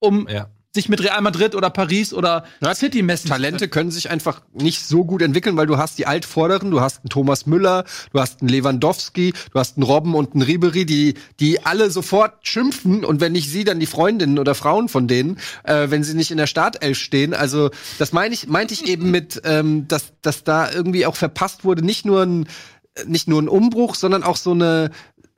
um 0.00 0.28
Ja. 0.28 0.48
sich 0.74 0.88
mit 0.88 1.02
Real 1.04 1.20
Madrid 1.22 1.54
oder 1.54 1.70
Paris 1.70 2.12
oder 2.12 2.44
City 2.74 3.02
messen 3.02 3.28
zu 3.28 3.32
Talente 3.32 3.68
können 3.68 3.92
sich 3.92 4.10
einfach 4.10 4.42
nicht 4.52 4.84
so 4.84 5.04
gut 5.04 5.22
entwickeln, 5.22 5.56
weil 5.56 5.66
du 5.68 5.76
hast 5.76 5.98
die 5.98 6.06
Altvorderen, 6.06 6.70
du 6.72 6.80
hast 6.80 6.98
einen 7.02 7.10
Thomas 7.10 7.46
Müller, 7.46 7.84
du 8.12 8.20
hast 8.20 8.40
einen 8.40 8.48
Lewandowski, 8.48 9.32
du 9.52 9.58
hast 9.58 9.76
einen 9.76 9.84
Robben 9.84 10.14
und 10.16 10.32
einen 10.34 10.42
Ribery, 10.42 10.84
die, 10.84 11.14
die 11.38 11.64
alle 11.64 11.90
sofort 11.90 12.44
schimpfen 12.46 13.04
und 13.04 13.20
wenn 13.20 13.32
nicht 13.32 13.48
sie, 13.50 13.62
dann 13.62 13.78
die 13.78 13.86
Freundinnen 13.86 14.38
oder 14.38 14.56
Frauen 14.56 14.88
von 14.88 15.06
denen, 15.06 15.38
äh, 15.62 15.90
wenn 15.90 16.02
sie 16.02 16.14
nicht 16.14 16.32
in 16.32 16.38
der 16.38 16.48
Startelf 16.48 16.98
stehen. 16.98 17.34
Also 17.34 17.70
das 17.98 18.12
meine 18.12 18.34
ich, 18.34 18.48
meinte 18.48 18.74
ich 18.74 18.86
eben 18.88 19.12
mit, 19.12 19.42
ähm, 19.44 19.86
dass, 19.86 20.12
dass 20.22 20.42
da 20.42 20.72
irgendwie 20.72 21.06
auch 21.06 21.14
verpasst 21.16 21.64
wurde, 21.64 21.84
nicht 21.84 22.04
nur 22.04 22.22
ein, 22.22 22.48
nicht 23.06 23.28
nur 23.28 23.40
ein 23.42 23.48
Umbruch, 23.48 23.94
sondern 23.94 24.22
auch 24.22 24.36
so 24.36 24.52
eine, 24.52 24.90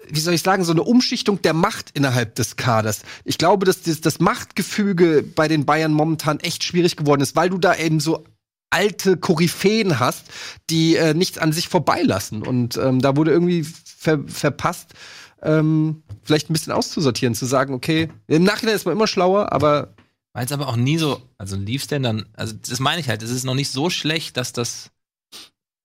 wie 0.08 0.20
soll 0.20 0.34
ich 0.34 0.42
sagen, 0.42 0.64
so 0.64 0.72
eine 0.72 0.82
Umschichtung 0.82 1.40
der 1.42 1.54
Macht 1.54 1.90
innerhalb 1.94 2.34
des 2.34 2.56
Kaders. 2.56 3.02
Ich 3.25 3.38
glaube, 3.38 3.66
dass 3.66 3.82
das, 3.82 4.00
das 4.00 4.20
Machtgefüge 4.20 5.22
bei 5.22 5.48
den 5.48 5.64
Bayern 5.64 5.92
momentan 5.92 6.40
echt 6.40 6.64
schwierig 6.64 6.96
geworden 6.96 7.22
ist, 7.22 7.36
weil 7.36 7.50
du 7.50 7.58
da 7.58 7.75
eben 7.75 8.00
so 8.00 8.25
alte 8.70 9.16
Koryphäen 9.16 10.00
hast, 10.00 10.26
die 10.68 10.96
äh, 10.96 11.14
nichts 11.14 11.38
an 11.38 11.52
sich 11.52 11.68
vorbeilassen. 11.68 12.42
Und 12.42 12.76
ähm, 12.76 13.00
da 13.00 13.16
wurde 13.16 13.30
irgendwie 13.30 13.64
ver 13.64 14.20
verpasst, 14.26 14.94
ähm, 15.42 16.02
vielleicht 16.22 16.50
ein 16.50 16.52
bisschen 16.52 16.72
auszusortieren, 16.72 17.34
zu 17.34 17.46
sagen, 17.46 17.72
okay, 17.75 18.08
im 18.26 18.42
Nachhinein 18.44 18.75
ist 18.75 18.84
man 18.84 18.94
immer 18.94 19.06
schlauer, 19.06 19.52
aber 19.52 19.94
Weil 20.36 20.44
es 20.44 20.52
aber 20.52 20.68
auch 20.68 20.76
nie 20.76 20.98
so, 20.98 21.22
also 21.38 21.56
lief's 21.56 21.86
denn 21.86 22.02
dann, 22.02 22.26
also 22.34 22.54
das 22.54 22.78
meine 22.78 23.00
ich 23.00 23.08
halt, 23.08 23.22
es 23.22 23.30
ist 23.30 23.44
noch 23.44 23.54
nicht 23.54 23.70
so 23.70 23.88
schlecht, 23.88 24.36
dass 24.36 24.52
das, 24.52 24.90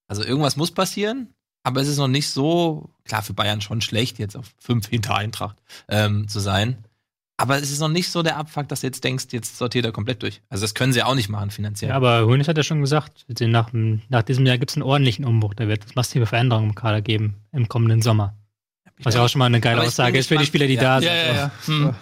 also 0.10 0.24
irgendwas 0.26 0.58
muss 0.58 0.72
passieren, 0.72 1.34
aber 1.64 1.82
es 1.82 1.88
ist 1.88 1.98
noch 1.98 2.08
nicht 2.08 2.30
so, 2.30 2.90
klar 3.06 3.22
für 3.22 3.34
Bayern 3.34 3.62
schon 3.62 3.82
schlecht, 3.82 4.20
jetzt 4.20 4.36
auf 4.36 4.52
fünf 4.58 4.88
hinter 4.88 5.16
Eintracht 5.16 5.58
ähm, 5.88 6.28
zu 6.28 6.40
sein. 6.40 6.84
Aber 7.38 7.58
es 7.58 7.72
ist 7.72 7.80
noch 7.80 7.90
nicht 7.90 8.10
so 8.12 8.22
der 8.22 8.38
Abfuck, 8.38 8.68
dass 8.68 8.82
du 8.82 8.88
jetzt 8.88 9.04
denkst, 9.04 9.26
jetzt 9.32 9.58
sortiert 9.58 9.84
er 9.86 9.92
komplett 9.92 10.22
durch. 10.22 10.42
Also 10.50 10.64
das 10.64 10.76
können 10.76 10.94
sie 10.94 11.02
auch 11.02 11.16
nicht 11.16 11.28
machen 11.30 11.50
finanziell. 11.50 11.90
Ja, 11.90 11.96
aber 11.96 12.26
Hoeneß 12.28 12.48
hat 12.48 12.58
ja 12.58 12.62
schon 12.64 12.82
gesagt, 12.82 13.26
nach, 13.40 13.72
nach 13.74 14.22
diesem 14.22 14.46
Jahr 14.46 14.60
gibt 14.60 14.70
es 14.72 14.78
einen 14.78 14.84
ordentlichen 14.84 15.26
Umbruch. 15.26 15.56
Da 15.56 15.68
wird 15.68 15.84
es 15.86 15.96
massive 15.96 16.28
Veränderungen 16.28 16.70
im 16.70 16.76
Kader 16.76 17.02
geben 17.02 17.36
im 17.52 17.68
kommenden 17.68 18.04
Sommer. 18.04 18.36
Was 19.04 19.16
ja 19.16 19.26
auch 19.26 19.30
schon 19.30 19.40
mal 19.40 19.46
eine 19.48 19.60
geile 19.60 19.80
Aber 19.80 19.88
Aussage 19.88 20.20
ist 20.20 20.28
für 20.28 20.38
die. 20.38 20.46
Spieler, 20.46 20.68
die 20.68 20.76
Ja. 20.76 20.82
da 20.82 21.00
sind. 21.00 21.10
ja, 21.10 21.34
ja. 21.34 21.52
Hm. 21.66 21.96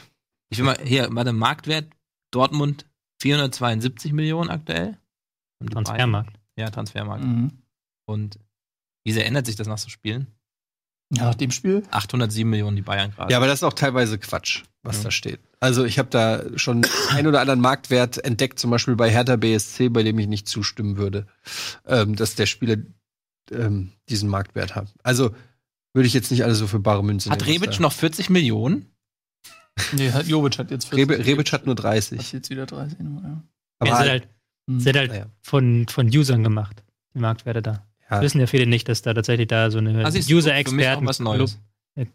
Ich 0.50 0.58
will 0.58 0.66
mal, 0.66 0.78
hier, 0.84 1.08
warte, 1.12 1.32
Marktwert, 1.32 1.86
Dortmund 2.32 2.86
472 3.22 4.12
Millionen 4.12 4.50
aktuell. 4.50 4.98
Und 5.62 5.70
die 5.70 5.74
Bayern- 5.76 5.86
Transfermarkt. 5.86 6.34
Ja, 6.58 6.70
Transfermarkt. 6.70 7.24
Mhm. 7.24 7.52
Und 8.06 8.40
wie 9.04 9.12
sehr 9.12 9.26
ändert 9.26 9.46
sich 9.46 9.56
das 9.56 9.68
nach 9.68 9.78
so 9.78 9.90
Spielen? 9.90 10.28
Ja, 11.12 11.24
nach 11.26 11.36
dem 11.36 11.50
Spiel. 11.52 11.84
807 11.90 12.48
Millionen 12.50 12.76
die 12.76 12.82
Bayern 12.84 13.12
gerade. 13.12 13.32
ja, 13.32 13.38
aber 13.38 13.48
das 13.48 13.60
ist 13.60 13.64
auch 13.64 13.74
teilweise 13.74 14.20
Quatsch, 14.20 14.64
was 14.84 14.98
Ja. 14.98 15.06
da 15.06 15.12
steht. 15.12 15.40
Also 15.60 15.84
ich 15.84 15.98
habe 15.98 16.10
da 16.10 16.44
schon 16.58 16.86
ein 17.10 17.26
oder 17.26 17.42
anderen 17.42 17.62
Marktwert 17.62 18.24
entdeckt, 18.24 18.60
zum 18.60 18.70
Beispiel 18.70 18.96
bei 18.96 19.10
Hertha 19.10 19.36
BSC, 19.36 19.90
bei 19.90 20.04
dem 20.04 20.20
ich 20.20 20.28
nicht 20.28 20.48
zustimmen 20.48 20.98
würde, 20.98 21.26
ähm, 21.88 22.16
dass 22.16 22.36
der 22.36 22.46
Spieler 22.46 22.78
ähm, 23.52 23.92
diesen 24.08 24.30
Marktwert 24.30 24.76
hat. 24.76 24.94
Also 25.02 25.32
würde 25.94 26.06
ich 26.06 26.14
jetzt 26.14 26.30
nicht 26.30 26.44
alles 26.44 26.60
so 26.60 26.68
für 26.68 26.80
bare 26.80 27.04
Münze 27.04 27.32
Hat 27.32 27.42
nehmen, 27.42 27.64
Rebic 27.64 27.80
noch 27.80 27.92
40 27.94 28.30
Millionen? 28.30 28.86
Nee, 29.94 30.12
hat, 30.12 30.28
Jovic 30.28 30.60
hat 30.60 30.70
jetzt 30.70 30.94
Rebe, 30.94 31.18
Rebic 31.18 31.52
hat 31.52 31.66
nur 31.66 31.74
Hat 31.76 31.84
30. 31.84 32.32
jetzt 32.34 32.50
wieder 32.52 32.66
30. 32.68 33.00
Nummer, 33.00 33.24
ja. 33.24 33.44
Aber 33.80 33.90
Ja, 33.90 33.98
halt, 33.98 34.10
halt, 34.10 34.28
sind 34.82 34.96
halt 34.98 35.26
von, 35.42 35.88
von 35.88 36.08
Usern 36.08 36.44
gemacht, 36.44 36.84
die 37.16 37.20
Marktwerte 37.20 37.62
da. 37.64 37.88
Ja. 38.10 38.22
Wissen 38.22 38.40
ja 38.40 38.48
viele 38.48 38.66
nicht, 38.66 38.90
dass 38.90 39.02
da 39.02 39.14
tatsächlich 39.14 39.48
da 39.48 39.70
so 39.72 39.78
eine 39.78 40.10
siehst 40.12 40.30
du, 40.30 40.34
für 40.34 40.36
mich 40.36 40.46
auch 40.46 40.52
User-Experten 40.52 41.06
was 41.06 41.20
Neues. 41.20 41.60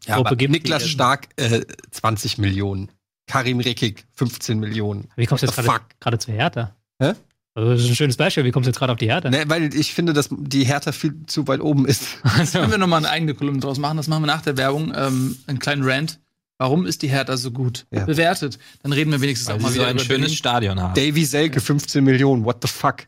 ja, 0.06 0.16
aber 0.16 0.36
gibt. 0.36 0.52
Niklas 0.52 0.88
Stark 0.88 1.28
äh, 1.36 1.62
20 1.90 2.38
Millionen. 2.38 2.90
Karim 3.26 3.60
Rekik 3.60 4.04
15 4.14 4.58
Millionen. 4.58 5.08
Wie 5.16 5.26
kommst 5.26 5.42
du 5.42 5.46
jetzt 5.46 5.60
gerade 6.00 6.18
zu 6.18 6.32
Hertha? 6.32 6.74
Hä? 7.00 7.14
Also, 7.56 7.70
das 7.70 7.82
ist 7.82 7.88
ein 7.88 7.94
schönes 7.94 8.16
Beispiel. 8.16 8.44
Wie 8.44 8.50
kommst 8.50 8.66
du 8.66 8.70
jetzt 8.70 8.78
gerade 8.78 8.92
auf 8.92 8.98
die 8.98 9.06
Hertha? 9.06 9.30
Ne, 9.30 9.44
weil 9.46 9.72
ich 9.74 9.94
finde, 9.94 10.12
dass 10.12 10.28
die 10.30 10.64
Hertha 10.64 10.90
viel 10.90 11.14
zu 11.26 11.46
weit 11.46 11.60
oben 11.60 11.86
ist. 11.86 12.18
Also, 12.22 12.58
Können 12.58 12.72
wir 12.72 12.78
nochmal 12.78 12.98
eine 12.98 13.10
eigene 13.10 13.34
Kolumne 13.34 13.60
draus 13.60 13.78
machen? 13.78 13.96
Das 13.96 14.08
machen 14.08 14.22
wir 14.22 14.26
nach 14.26 14.42
der 14.42 14.56
Werbung. 14.56 14.92
Ähm, 14.94 15.36
einen 15.46 15.60
kleinen 15.60 15.84
Rant. 15.84 16.18
Warum 16.58 16.86
ist 16.86 17.02
die 17.02 17.08
Hertha 17.08 17.36
so 17.36 17.50
gut 17.50 17.86
Ja. 17.90 18.04
bewertet? 18.04 18.58
Dann 18.82 18.92
reden 18.92 19.10
wir 19.10 19.20
wenigstens 19.20 19.48
Weil 19.48 19.56
auch 19.56 19.60
mal 19.60 19.68
so 19.70 19.74
wieder 19.76 19.86
ein 19.88 19.96
über 19.96 20.04
schönes 20.04 20.20
Berlin. 20.22 20.36
Stadion 20.36 20.80
haben. 20.80 20.94
Davy 20.94 21.24
Selke 21.24 21.60
15 21.60 22.04
Millionen. 22.04 22.44
What 22.44 22.58
the 22.62 22.68
fuck? 22.68 23.06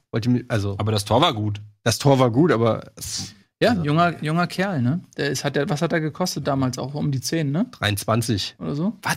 Also, 0.48 0.74
Aber 0.78 0.90
das 0.92 1.04
Tor 1.04 1.20
war 1.20 1.32
gut. 1.32 1.60
das 1.84 1.98
Tor 1.98 2.18
war 2.18 2.30
gut, 2.30 2.50
aber 2.52 2.90
es- 2.96 3.32
Ja, 3.62 3.70
Also- 3.70 3.84
junger, 3.84 4.22
junger 4.22 4.46
Kerl, 4.48 4.82
ne? 4.82 5.00
Der 5.16 5.30
ist, 5.30 5.42
hat 5.44 5.56
der, 5.56 5.68
was 5.70 5.80
hat 5.80 5.90
er 5.92 6.00
gekostet 6.00 6.46
damals? 6.46 6.76
Auch 6.76 6.92
um 6.94 7.10
die 7.10 7.20
10, 7.22 7.52
ne? 7.52 7.66
23 7.70 8.54
Oder 8.58 8.74
so? 8.74 8.98
Was? 9.02 9.16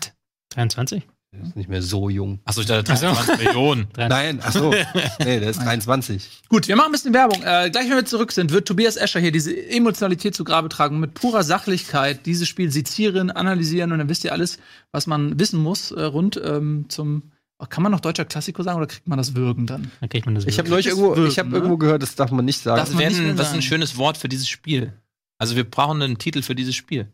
23? 0.51 1.05
Ist 1.43 1.55
nicht 1.55 1.69
mehr 1.69 1.81
so 1.81 2.09
jung. 2.09 2.39
Achso, 2.45 2.61
ich 2.61 2.67
dachte 2.67 2.91
Ach 2.91 2.97
so. 2.97 3.05
23 3.07 3.45
Millionen. 3.45 3.87
Nein, 3.97 4.39
ach 4.41 4.51
so. 4.51 4.71
nee, 5.19 5.39
der 5.39 5.49
ist 5.49 5.59
23. 5.61 6.41
Gut, 6.49 6.67
wir 6.67 6.75
machen 6.75 6.87
ein 6.89 6.91
bisschen 6.91 7.13
Werbung. 7.13 7.41
Äh, 7.43 7.69
gleich, 7.69 7.87
wenn 7.89 7.95
wir 7.97 8.05
zurück 8.05 8.31
sind, 8.31 8.51
wird 8.51 8.67
Tobias 8.67 8.95
Escher 8.97 9.19
hier 9.19 9.31
diese 9.31 9.55
Emotionalität 9.69 10.33
zu 10.35 10.43
Grabe 10.43 10.69
tragen 10.69 10.95
und 10.95 11.01
mit 11.01 11.13
purer 11.13 11.43
Sachlichkeit 11.43 12.25
dieses 12.25 12.47
Spiel 12.47 12.71
sezieren, 12.71 13.29
analysieren 13.29 13.91
und 13.91 13.99
dann 13.99 14.09
wisst 14.09 14.23
ihr 14.23 14.31
alles, 14.31 14.57
was 14.91 15.05
man 15.07 15.39
wissen 15.39 15.59
muss 15.61 15.91
äh, 15.91 16.01
rund 16.03 16.39
ähm, 16.43 16.85
zum. 16.89 17.31
Oh, 17.61 17.65
kann 17.67 17.83
man 17.83 17.91
noch 17.91 17.99
deutscher 17.99 18.23
Klassiko 18.23 18.63
sagen 18.63 18.77
oder 18.77 18.87
kriegt 18.87 19.05
man 19.07 19.17
das 19.17 19.35
Würgen 19.35 19.67
dann? 19.67 19.91
Dann 19.99 20.07
kriegt 20.07 20.25
man 20.25 20.33
das 20.33 20.45
Ich 20.45 20.57
habe 20.59 20.69
neulich 20.69 20.87
irgendwo, 20.87 21.09
wirken, 21.17 21.27
ich 21.27 21.37
habe 21.39 21.49
ne? 21.49 21.55
irgendwo 21.55 21.75
gehört, 21.75 22.01
das 22.01 22.15
darf 22.15 22.31
man 22.31 22.45
nicht 22.45 22.61
sagen. 22.63 22.77
Das- 22.79 22.87
Das, 22.89 22.95
man 22.95 23.05
nicht 23.05 23.19
werden, 23.21 23.35
das 23.35 23.49
ist 23.49 23.53
ein 23.53 23.61
schönes 23.61 23.97
Wort 23.97 24.17
für 24.17 24.29
dieses 24.29 24.47
Spiel. 24.47 24.93
Also 25.37 25.57
wir 25.57 25.69
brauchen 25.69 26.01
einen 26.01 26.17
Titel 26.17 26.41
für 26.41 26.55
dieses 26.55 26.75
Spiel. 26.75 27.11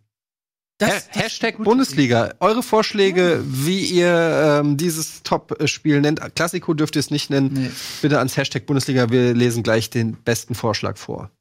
Ha 0.84 0.92
Hashtag 1.12 1.58
Bundesliga. 1.64 2.34
Eure 2.42 2.62
Vorschläge, 2.62 3.42
wie 3.46 3.80
ihr 3.86 4.60
ähm, 4.62 4.76
dieses 4.76 5.24
Top-Spiel 5.24 6.02
nennt. 6.02 6.20
Klassiko 6.36 6.74
dürft 6.74 6.98
ihr 6.98 7.00
es 7.00 7.12
nicht 7.12 7.30
nennen. 7.30 7.52
Nee. 7.54 7.72
Bitte 8.02 8.18
ans 8.18 8.36
Hashtag 8.36 8.66
Bundesliga. 8.66 9.10
Wir 9.10 9.34
lesen 9.34 9.64
gleich 9.64 9.90
den 9.90 10.18
besten 10.24 10.54
Vorschlag 10.54 10.98
vor. 10.98 11.32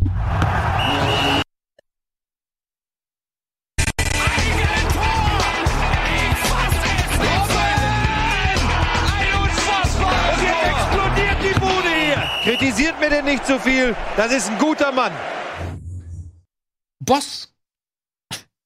Und 0.00 0.12
jetzt 10.40 10.62
explodiert 10.68 11.36
die 11.42 11.58
Bude 11.58 11.88
hier. 11.88 12.22
Kritisiert 12.44 13.00
mir 13.00 13.10
denn 13.10 13.24
nicht 13.24 13.44
zu 13.44 13.58
viel. 13.58 13.96
Das 14.16 14.32
ist 14.32 14.48
ein 14.50 14.58
guter 14.58 14.92
Mann. 14.92 15.12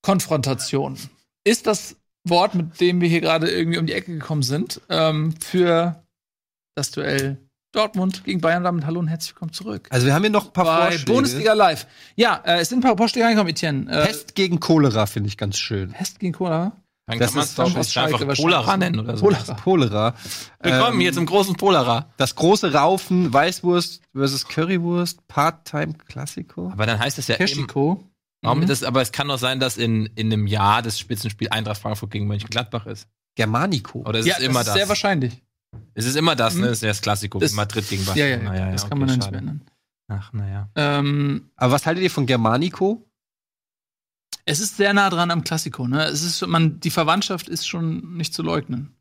Boss-Konfrontation 0.06 0.96
ist 1.44 1.66
das 1.66 1.96
Wort, 2.22 2.54
mit 2.54 2.80
dem 2.80 3.00
wir 3.00 3.08
hier 3.08 3.20
gerade 3.20 3.50
irgendwie 3.50 3.78
um 3.78 3.86
die 3.86 3.92
Ecke 3.92 4.12
gekommen 4.12 4.42
sind, 4.42 4.80
ähm, 4.88 5.34
für 5.40 6.04
das 6.76 6.92
Duell 6.92 7.38
Dortmund 7.72 8.22
gegen 8.22 8.40
Bayern. 8.40 8.62
Damit 8.62 8.86
hallo 8.86 9.00
und 9.00 9.08
herzlich 9.08 9.34
willkommen 9.34 9.52
zurück. 9.52 9.88
Also 9.90 10.06
wir 10.06 10.14
haben 10.14 10.22
hier 10.22 10.30
noch 10.30 10.46
ein 10.46 10.52
paar 10.52 10.64
Bei 10.64 10.80
Vorschläge. 10.92 11.12
Bundesliga 11.12 11.52
Live. 11.54 11.88
Ja, 12.14 12.40
äh, 12.44 12.60
es 12.60 12.68
sind 12.68 12.78
ein 12.78 12.82
paar 12.82 12.96
Vorschläge 12.96 13.26
reingekommen, 13.26 13.50
Etienne. 13.50 13.90
Äh, 13.90 14.06
Pest 14.06 14.36
gegen 14.36 14.60
Cholera 14.60 15.06
finde 15.06 15.28
ich 15.28 15.36
ganz 15.36 15.58
schön. 15.58 15.90
Pest 15.90 16.20
gegen 16.20 16.34
Cola. 16.34 16.72
Dann 17.06 17.18
Das 17.18 17.30
kann 17.30 17.36
man 17.36 17.44
ist 17.44 17.58
doch 17.58 17.84
Schalke 17.84 18.18
einfach. 18.20 18.36
Polera 18.36 18.76
nennen 18.76 19.00
oder 19.00 19.16
so. 19.16 19.24
Polera. 19.24 19.54
Cholera. 19.54 20.14
Willkommen 20.60 20.94
Ähm, 20.94 21.00
hier 21.00 21.12
zum 21.12 21.26
großen 21.26 21.56
Polera. 21.56 22.12
Das 22.16 22.36
große 22.36 22.72
Raufen 22.72 23.32
Weißwurst 23.32 24.02
versus 24.14 24.46
Currywurst 24.46 25.26
Part-Time 25.26 25.94
Klassiko. 26.08 26.70
Aber 26.70 26.86
dann 26.86 27.00
heißt 27.00 27.18
es 27.18 27.26
ja 27.26 27.36
warum 27.40 28.08
Mhm. 28.42 28.66
das, 28.66 28.82
aber 28.82 29.02
es 29.02 29.12
kann 29.12 29.28
doch 29.28 29.38
sein, 29.38 29.58
dass 29.60 29.76
in, 29.76 30.06
in 30.14 30.32
einem 30.32 30.46
Jahr 30.46 30.82
das 30.82 30.98
Spitzenspiel 30.98 31.48
Eintracht 31.48 31.80
Frankfurt 31.80 32.10
gegen 32.10 32.26
Mönchengladbach 32.26 32.86
ist. 32.86 33.08
Germanico. 33.34 34.00
Oder 34.00 34.20
ist 34.20 34.26
ja, 34.26 34.34
es 34.36 34.42
immer 34.42 34.60
das 34.60 34.66
das? 34.66 34.74
ist 34.74 34.80
sehr 34.80 34.88
wahrscheinlich. 34.88 35.42
es 35.94 36.06
ist 36.06 36.16
immer 36.16 36.36
das, 36.36 36.54
Mhm. 36.54 36.60
ne? 36.62 36.66
Das 36.68 36.78
ist 36.78 36.82
ja 36.82 36.88
das 36.88 37.02
Klassiko. 37.02 37.38
Das- 37.38 37.52
Madrid 37.52 37.88
gegen 37.88 38.02
Ja, 38.02 38.08
Barcelona. 38.08 38.54
ja, 38.54 38.66
ja, 38.66 38.72
das 38.72 38.88
kann 38.88 38.98
man 38.98 39.08
dann 39.08 39.18
nicht 39.18 39.30
mehr 39.30 39.40
nennen. 39.40 39.66
Ach, 40.08 40.32
naja. 40.32 40.70
Ähm, 40.76 41.50
Aber 41.56 41.72
was 41.72 41.84
haltet 41.86 42.02
ihr 42.04 42.10
von 42.10 42.26
Germanico? 42.26 43.02
es 44.48 44.60
ist 44.60 44.76
sehr 44.76 44.94
nah 44.94 45.10
dran 45.10 45.32
am 45.32 45.42
Klassiko, 45.42 45.88
ne? 45.88 46.04
Es 46.04 46.22
ist, 46.22 46.46
man, 46.46 46.78
die 46.78 46.90
Verwandtschaft 46.90 47.48
ist 47.48 47.66
schon 47.66 48.16
nicht 48.16 48.32
zu 48.32 48.42
leugnen. 48.44 48.94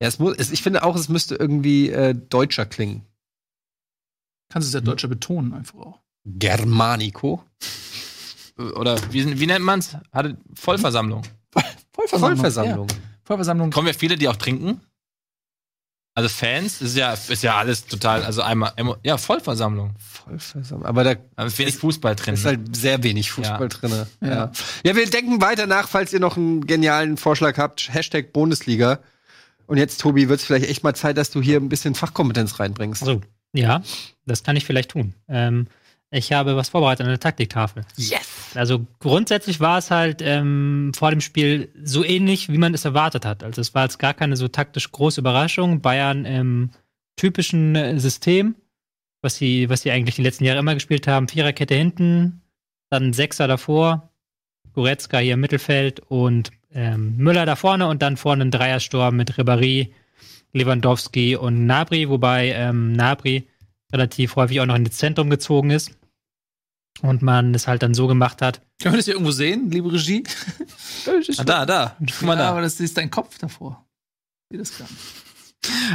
Ja, 0.00 0.06
es 0.06 0.20
muss, 0.20 0.36
es, 0.36 0.52
ich 0.52 0.62
finde 0.62 0.84
auch, 0.84 0.94
es 0.94 1.08
müsste 1.08 1.34
irgendwie 1.34 1.90
äh, 1.90 2.14
deutscher 2.14 2.64
klingen. 2.64 3.04
Kannst 4.48 4.66
du 4.66 4.68
es 4.70 4.74
ja 4.74 4.80
deutscher 4.80 5.08
betonen, 5.08 5.52
einfach 5.54 5.78
auch. 5.80 6.00
Germanico. 6.24 7.44
Oder 8.58 8.96
wie, 9.12 9.38
wie 9.38 9.46
nennt 9.46 9.64
man's? 9.64 9.96
Hatte 10.12 10.36
Vollversammlung. 10.54 11.22
Vollversammlung. 11.92 12.88
Ja. 12.88 12.96
Vollversammlung. 13.24 13.70
Kommen 13.70 13.88
ja 13.88 13.92
viele, 13.94 14.16
die 14.16 14.28
auch 14.28 14.36
trinken? 14.36 14.80
Also 16.14 16.28
Fans, 16.28 16.82
ist 16.82 16.96
ja, 16.96 17.12
ist 17.12 17.42
ja 17.44 17.56
alles 17.56 17.86
total, 17.86 18.24
also 18.24 18.42
einmal, 18.42 18.72
ja, 19.04 19.16
Vollversammlung. 19.18 19.94
Vollversammlung. 19.98 20.84
Aber 20.84 21.04
da 21.04 21.14
Aber 21.36 21.46
ist 21.46 21.58
wenig 21.60 21.76
Fußball 21.76 22.16
drin. 22.16 22.34
ist 22.34 22.44
halt 22.44 22.74
sehr 22.74 23.04
wenig 23.04 23.30
Fußball 23.30 23.60
Ja. 23.60 23.68
drin. 23.68 24.06
Ja. 24.20 24.28
Ja. 24.28 24.52
ja, 24.82 24.96
wir 24.96 25.08
denken 25.08 25.40
weiter 25.40 25.68
nach, 25.68 25.86
falls 25.88 26.12
ihr 26.12 26.18
noch 26.18 26.36
einen 26.36 26.66
genialen 26.66 27.18
Vorschlag 27.18 27.56
habt. 27.56 27.92
Hashtag 27.94 28.32
Bundesliga. 28.32 28.98
Und 29.66 29.76
jetzt, 29.76 30.00
Tobi, 30.00 30.28
wird 30.28 30.40
es 30.40 30.46
vielleicht 30.46 30.68
echt 30.68 30.82
mal 30.82 30.94
Zeit, 30.94 31.16
dass 31.18 31.30
du 31.30 31.40
hier 31.40 31.58
ein 31.60 31.68
bisschen 31.68 31.94
Fachkompetenz 31.94 32.58
reinbringst. 32.58 33.02
Also, 33.02 33.20
ja, 33.52 33.82
das 34.26 34.42
kann 34.42 34.56
ich 34.56 34.64
vielleicht 34.64 34.90
tun. 34.90 35.14
Ähm, 35.28 35.68
ich 36.10 36.32
habe 36.32 36.56
was 36.56 36.70
vorbereitet 36.70 37.04
an 37.04 37.10
der 37.10 37.20
Taktiktafel. 37.20 37.84
Yes! 37.96 38.52
Also 38.54 38.86
grundsätzlich 38.98 39.60
war 39.60 39.78
es 39.78 39.90
halt 39.90 40.22
ähm, 40.22 40.92
vor 40.96 41.10
dem 41.10 41.20
Spiel 41.20 41.70
so 41.82 42.02
ähnlich, 42.02 42.50
wie 42.50 42.58
man 42.58 42.72
es 42.72 42.84
erwartet 42.84 43.26
hat. 43.26 43.44
Also 43.44 43.60
es 43.60 43.74
war 43.74 43.84
jetzt 43.84 43.98
gar 43.98 44.14
keine 44.14 44.36
so 44.36 44.48
taktisch 44.48 44.90
große 44.90 45.20
Überraschung. 45.20 45.82
Bayern 45.82 46.24
im 46.24 46.70
typischen 47.16 47.76
äh, 47.76 47.98
System, 47.98 48.54
was 49.20 49.36
sie, 49.36 49.68
was 49.68 49.82
sie 49.82 49.90
eigentlich 49.90 50.16
die 50.16 50.22
letzten 50.22 50.44
Jahre 50.44 50.60
immer 50.60 50.74
gespielt 50.74 51.06
haben. 51.06 51.28
Viererkette 51.28 51.74
hinten, 51.74 52.40
dann 52.88 53.12
Sechser 53.12 53.46
davor, 53.46 54.10
Goretzka 54.72 55.18
hier 55.18 55.34
im 55.34 55.40
Mittelfeld 55.40 56.00
und 56.00 56.50
ähm, 56.72 57.16
Müller 57.16 57.44
da 57.44 57.56
vorne 57.56 57.86
und 57.86 58.00
dann 58.00 58.16
vorne 58.16 58.44
ein 58.44 58.50
Dreiersturm 58.50 59.16
mit 59.16 59.32
Ribéry, 59.34 59.92
Lewandowski 60.52 61.36
und 61.36 61.66
Nabri, 61.66 62.08
wobei 62.08 62.52
ähm, 62.52 62.92
Nabri 62.92 63.46
relativ 63.92 64.36
häufig 64.36 64.60
auch 64.60 64.66
noch 64.66 64.76
in 64.76 64.84
das 64.84 64.96
Zentrum 64.96 65.30
gezogen 65.30 65.70
ist. 65.70 65.92
Und 67.02 67.22
man 67.22 67.54
es 67.54 67.68
halt 67.68 67.82
dann 67.82 67.94
so 67.94 68.08
gemacht 68.08 68.42
hat, 68.42 68.60
Können 68.82 68.94
wir 68.94 68.98
das 68.98 69.04
hier 69.04 69.14
irgendwo 69.14 69.30
sehen, 69.30 69.70
liebe 69.70 69.92
Regie? 69.92 70.24
Ah, 71.36 71.44
da, 71.44 71.64
da. 71.64 71.96
Guck 72.00 72.22
mal 72.22 72.32
ja, 72.32 72.40
da. 72.40 72.50
aber 72.50 72.60
das 72.60 72.80
ist 72.80 72.96
dein 72.96 73.10
Kopf 73.10 73.38
davor. 73.38 73.86
Sehe 74.50 74.58
das 74.58 74.78
nicht. 74.80 74.90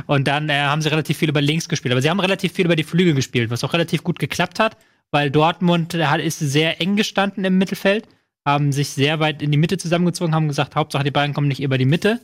Und 0.08 0.28
dann 0.28 0.50
äh, 0.50 0.62
haben 0.62 0.82
sie 0.82 0.90
relativ 0.90 1.18
viel 1.18 1.30
über 1.30 1.42
links 1.42 1.68
gespielt. 1.68 1.92
Aber 1.92 2.02
sie 2.02 2.10
haben 2.10 2.20
relativ 2.20 2.54
viel 2.54 2.66
über 2.66 2.76
die 2.76 2.84
Flügel 2.84 3.14
gespielt, 3.14 3.50
was 3.50 3.64
auch 3.64 3.74
relativ 3.74 4.04
gut 4.04 4.20
geklappt 4.20 4.60
hat, 4.60 4.78
weil 5.12 5.30
Dortmund 5.32 5.94
äh, 5.94 6.06
hat, 6.06 6.22
ist 6.22 6.40
sehr 6.40 6.82
eng 6.82 6.96
gestanden 6.96 7.46
im 7.46 7.58
Mittelfeld. 7.58 8.08
haben 8.46 8.72
sich 8.72 8.90
sehr 8.90 9.20
weit 9.20 9.42
in 9.42 9.52
die 9.52 9.58
Mitte 9.58 9.78
zusammengezogen, 9.78 10.36
haben 10.36 10.48
gesagt, 10.48 10.76
Hauptsache 10.76 11.04
die 11.04 11.12
Bayern 11.12 11.34
kommen 11.34 11.48
nicht 11.48 11.62
über 11.62 11.78
die 11.78 11.86
Mitte. 11.86 12.20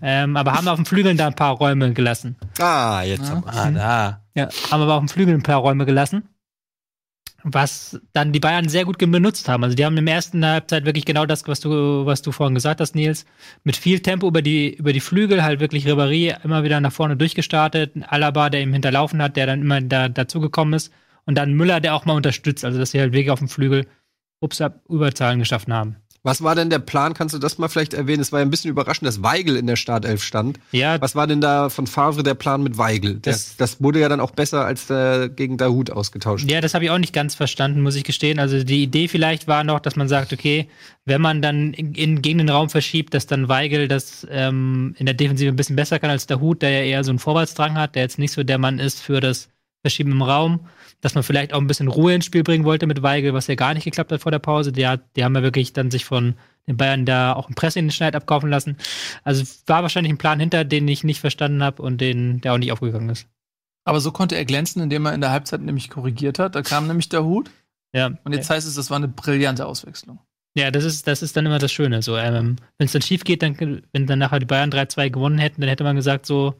Ähm, 0.00 0.36
aber 0.36 0.52
haben 0.52 0.68
auf 0.68 0.76
den 0.76 0.84
Flügeln 0.84 1.16
da 1.16 1.26
ein 1.26 1.34
paar 1.34 1.54
Räume 1.54 1.92
gelassen. 1.92 2.36
Ah, 2.58 3.02
jetzt. 3.02 3.28
Ja. 3.28 3.42
Ah, 3.46 3.70
da. 3.70 4.22
Ja, 4.34 4.48
haben 4.70 4.82
aber 4.82 4.94
auf 4.94 5.00
dem 5.00 5.08
Flügel 5.08 5.34
ein 5.34 5.42
paar 5.42 5.56
Räume 5.56 5.86
gelassen. 5.86 6.28
Was 7.44 8.00
dann 8.12 8.32
die 8.32 8.38
Bayern 8.38 8.68
sehr 8.68 8.84
gut 8.84 8.98
benutzt 8.98 9.48
haben. 9.48 9.64
Also 9.64 9.74
die 9.74 9.84
haben 9.84 9.96
im 9.96 10.06
ersten 10.06 10.46
Halbzeit 10.46 10.84
wirklich 10.84 11.04
genau 11.04 11.26
das, 11.26 11.48
was 11.48 11.58
du, 11.58 12.06
was 12.06 12.22
du 12.22 12.30
vorhin 12.30 12.54
gesagt 12.54 12.80
hast, 12.80 12.94
Nils. 12.94 13.24
Mit 13.64 13.76
viel 13.76 13.98
Tempo 13.98 14.28
über 14.28 14.42
die, 14.42 14.74
über 14.74 14.92
die 14.92 15.00
Flügel, 15.00 15.42
halt 15.42 15.58
wirklich 15.58 15.86
Ribéry 15.86 16.36
immer 16.44 16.62
wieder 16.62 16.80
nach 16.80 16.92
vorne 16.92 17.16
durchgestartet. 17.16 17.94
Alaba, 18.06 18.48
der 18.48 18.62
ihm 18.62 18.72
hinterlaufen 18.72 19.20
hat, 19.20 19.36
der 19.36 19.46
dann 19.46 19.62
immer 19.62 19.80
da, 19.80 20.08
dazugekommen 20.08 20.74
ist. 20.74 20.92
Und 21.24 21.36
dann 21.36 21.54
Müller, 21.54 21.80
der 21.80 21.94
auch 21.96 22.04
mal 22.04 22.14
unterstützt. 22.14 22.64
Also 22.64 22.78
dass 22.78 22.92
sie 22.92 23.00
halt 23.00 23.12
wirklich 23.12 23.30
auf 23.30 23.40
dem 23.40 23.48
Flügel 23.48 23.86
Ups, 24.40 24.62
Überzahlen 24.88 25.38
geschaffen 25.40 25.72
haben. 25.72 25.96
Was 26.24 26.40
war 26.42 26.54
denn 26.54 26.70
der 26.70 26.78
Plan? 26.78 27.14
Kannst 27.14 27.34
du 27.34 27.38
das 27.40 27.58
mal 27.58 27.66
vielleicht 27.68 27.94
erwähnen? 27.94 28.20
Es 28.22 28.30
war 28.30 28.38
ja 28.38 28.44
ein 28.46 28.50
bisschen 28.50 28.70
überraschend, 28.70 29.08
dass 29.08 29.24
Weigel 29.24 29.56
in 29.56 29.66
der 29.66 29.74
Startelf 29.74 30.22
stand. 30.22 30.60
Ja, 30.70 31.00
Was 31.00 31.16
war 31.16 31.26
denn 31.26 31.40
da 31.40 31.68
von 31.68 31.88
Favre 31.88 32.22
der 32.22 32.34
Plan 32.34 32.62
mit 32.62 32.78
Weigel? 32.78 33.18
Das, 33.20 33.56
Das- 33.56 33.82
wurde 33.82 33.98
ja 33.98 34.08
dann 34.08 34.20
auch 34.20 34.30
besser 34.30 34.64
als 34.64 34.86
der 34.86 35.28
gegen 35.28 35.56
Dahut 35.56 35.90
ausgetauscht. 35.90 36.48
Ja, 36.48 36.60
das 36.60 36.74
habe 36.74 36.84
ich 36.84 36.90
auch 36.92 36.98
nicht 36.98 37.12
ganz 37.12 37.34
verstanden, 37.34 37.80
muss 37.80 37.96
ich 37.96 38.04
gestehen. 38.04 38.38
Also 38.38 38.62
die 38.62 38.84
Idee 38.84 39.08
vielleicht 39.08 39.48
war 39.48 39.64
noch, 39.64 39.80
dass 39.80 39.96
man 39.96 40.06
sagt, 40.08 40.32
okay, 40.32 40.68
wenn 41.04 41.20
man 41.20 41.42
dann 41.42 41.72
in, 41.74 41.92
in, 41.94 42.22
gegen 42.22 42.38
den 42.38 42.48
Raum 42.50 42.70
verschiebt, 42.70 43.14
dass 43.14 43.26
dann 43.26 43.48
Weigel 43.48 43.88
das 43.88 44.24
ähm, 44.30 44.94
in 44.98 45.06
der 45.06 45.14
Defensive 45.16 45.48
ein 45.50 45.56
bisschen 45.56 45.74
besser 45.74 45.98
kann 45.98 46.10
als 46.10 46.28
der 46.28 46.38
Hut, 46.40 46.62
der 46.62 46.70
ja 46.70 46.82
eher 46.84 47.02
so 47.04 47.10
einen 47.10 47.18
Vorwärtsdrang 47.18 47.74
hat, 47.74 47.96
der 47.96 48.02
jetzt 48.02 48.20
nicht 48.20 48.32
so 48.32 48.44
der 48.44 48.58
Mann 48.58 48.78
ist 48.78 49.00
für 49.00 49.18
das 49.20 49.48
Verschieben 49.84 50.12
im 50.12 50.22
Raum, 50.22 50.60
dass 51.02 51.14
man 51.14 51.24
vielleicht 51.24 51.52
auch 51.52 51.60
ein 51.60 51.66
bisschen 51.66 51.88
Ruhe 51.88 52.14
ins 52.14 52.24
Spiel 52.24 52.44
bringen 52.44 52.64
wollte 52.64 52.86
mit 52.86 53.02
Weigel, 53.02 53.34
was 53.34 53.48
ja 53.48 53.56
gar 53.56 53.74
nicht 53.74 53.84
geklappt 53.84 54.12
hat 54.12 54.22
vor 54.22 54.32
der 54.32 54.38
Pause. 54.38 54.72
Die, 54.72 54.86
hat, 54.86 55.02
die 55.16 55.24
haben 55.24 55.34
ja 55.34 55.42
wirklich 55.42 55.72
dann 55.72 55.90
sich 55.90 56.04
von 56.04 56.36
den 56.68 56.76
Bayern 56.76 57.04
da 57.04 57.32
auch 57.32 57.48
ein 57.48 57.56
Presse 57.56 57.80
in 57.80 57.86
den 57.86 57.90
Schneid 57.90 58.14
abkaufen 58.14 58.48
lassen. 58.48 58.76
Also 59.24 59.44
war 59.66 59.82
wahrscheinlich 59.82 60.12
ein 60.12 60.18
Plan 60.18 60.38
hinter, 60.38 60.64
den 60.64 60.86
ich 60.86 61.02
nicht 61.02 61.20
verstanden 61.20 61.62
habe 61.62 61.82
und 61.82 62.00
den, 62.00 62.40
der 62.40 62.54
auch 62.54 62.58
nicht 62.58 62.70
aufgegangen 62.70 63.10
ist. 63.10 63.26
Aber 63.84 64.00
so 64.00 64.12
konnte 64.12 64.36
er 64.36 64.44
glänzen, 64.44 64.80
indem 64.80 65.04
er 65.06 65.12
in 65.12 65.20
der 65.20 65.32
Halbzeit 65.32 65.60
nämlich 65.60 65.90
korrigiert 65.90 66.38
hat. 66.38 66.54
Da 66.54 66.62
kam 66.62 66.86
nämlich 66.86 67.08
der 67.08 67.24
Hut. 67.24 67.50
Ja. 67.92 68.12
Und 68.22 68.32
jetzt 68.32 68.48
heißt 68.48 68.66
es, 68.66 68.76
das 68.76 68.90
war 68.90 68.96
eine 68.96 69.08
brillante 69.08 69.66
Auswechslung. 69.66 70.20
Ja, 70.54 70.70
das 70.70 70.84
ist, 70.84 71.08
das 71.08 71.22
ist 71.22 71.36
dann 71.36 71.46
immer 71.46 71.58
das 71.58 71.72
Schöne. 71.72 72.00
So, 72.02 72.16
ähm, 72.16 72.56
wenn 72.78 72.84
es 72.84 72.92
dann 72.92 73.02
schief 73.02 73.24
geht, 73.24 73.42
dann, 73.42 73.82
wenn 73.92 74.06
dann 74.06 74.20
nachher 74.20 74.38
die 74.38 74.46
Bayern 74.46 74.70
3-2 74.70 75.10
gewonnen 75.10 75.38
hätten, 75.38 75.62
dann 75.62 75.68
hätte 75.68 75.82
man 75.82 75.96
gesagt, 75.96 76.26
so, 76.26 76.54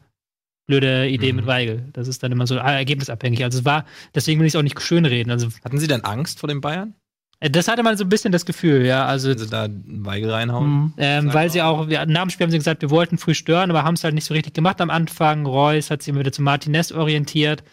blöde 0.67 1.07
Idee 1.09 1.31
Mhm. 1.31 1.37
mit 1.37 1.45
Weigel. 1.47 1.89
Das 1.93 2.07
ist 2.07 2.23
dann 2.23 2.31
immer 2.31 2.47
so 2.47 2.57
ah, 2.59 2.71
ergebnisabhängig. 2.73 3.43
Also 3.43 3.59
es 3.59 3.65
war, 3.65 3.85
deswegen 4.15 4.39
will 4.39 4.47
ich 4.47 4.53
es 4.53 4.55
auch 4.57 4.63
nicht 4.63 4.79
schönreden. 4.81 5.31
Also 5.31 5.47
Hatten 5.63 5.77
Sie 5.79 5.87
denn 5.87 6.03
Angst 6.03 6.39
vor 6.39 6.47
den 6.47 6.61
Bayern? 6.61 6.93
äh, 7.41 7.49
das 7.49 7.67
hatte 7.67 7.83
man 7.83 7.97
so 7.97 8.05
ein 8.05 8.09
bisschen 8.09 8.31
das 8.31 8.45
Gefühl, 8.45 8.85
ja. 8.85 9.05
Also 9.05 9.37
Sie 9.37 9.47
da 9.49 9.67
Weigel 9.69 10.29
reinhauen? 10.31 10.69
Mhm. 10.69 10.93
ähm, 10.97 11.33
weil 11.33 11.49
sie 11.49 11.61
auch, 11.61 11.89
wir, 11.89 12.05
nach 12.05 12.21
dem 12.21 12.29
Spiel 12.29 12.45
haben 12.45 12.51
sie 12.51 12.57
gesagt, 12.57 12.81
wir 12.81 12.89
wollten 12.89 13.17
früh 13.17 13.33
stören, 13.33 13.69
aber 13.69 13.83
haben 13.83 13.95
es 13.95 14.03
halt 14.05 14.13
nicht 14.15 14.25
so 14.25 14.33
richtig 14.33 14.53
gemacht 14.53 14.79
am 14.79 14.89
Anfang. 14.89 15.45
Reus 15.45 15.89
hat 15.91 16.01
sich 16.01 16.09
immer 16.09 16.19
wieder 16.21 16.31
zu 16.31 16.41
Martinez 16.41 16.91
orientiert. 16.93 17.63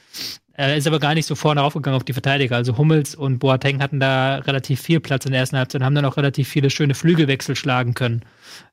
Er 0.52 0.76
ist 0.76 0.86
aber 0.86 0.98
gar 0.98 1.14
nicht 1.14 1.24
so 1.26 1.36
vorne 1.36 1.60
raufgegangen 1.62 1.96
auf 1.96 2.04
die 2.04 2.12
Verteidiger. 2.12 2.56
Also 2.56 2.76
Hummels 2.76 3.14
und 3.14 3.38
Boateng 3.38 3.80
hatten 3.80 3.98
da 3.98 4.36
relativ 4.38 4.80
viel 4.82 5.00
Platz 5.00 5.24
in 5.24 5.30
der 5.30 5.40
ersten 5.40 5.56
Halbzeit 5.56 5.80
und 5.80 5.86
haben 5.86 5.94
dann 5.94 6.04
auch 6.04 6.18
relativ 6.18 6.48
viele 6.48 6.68
schöne 6.68 6.94
Flügelwechsel 6.94 7.56
schlagen 7.56 7.94
können. 7.94 8.22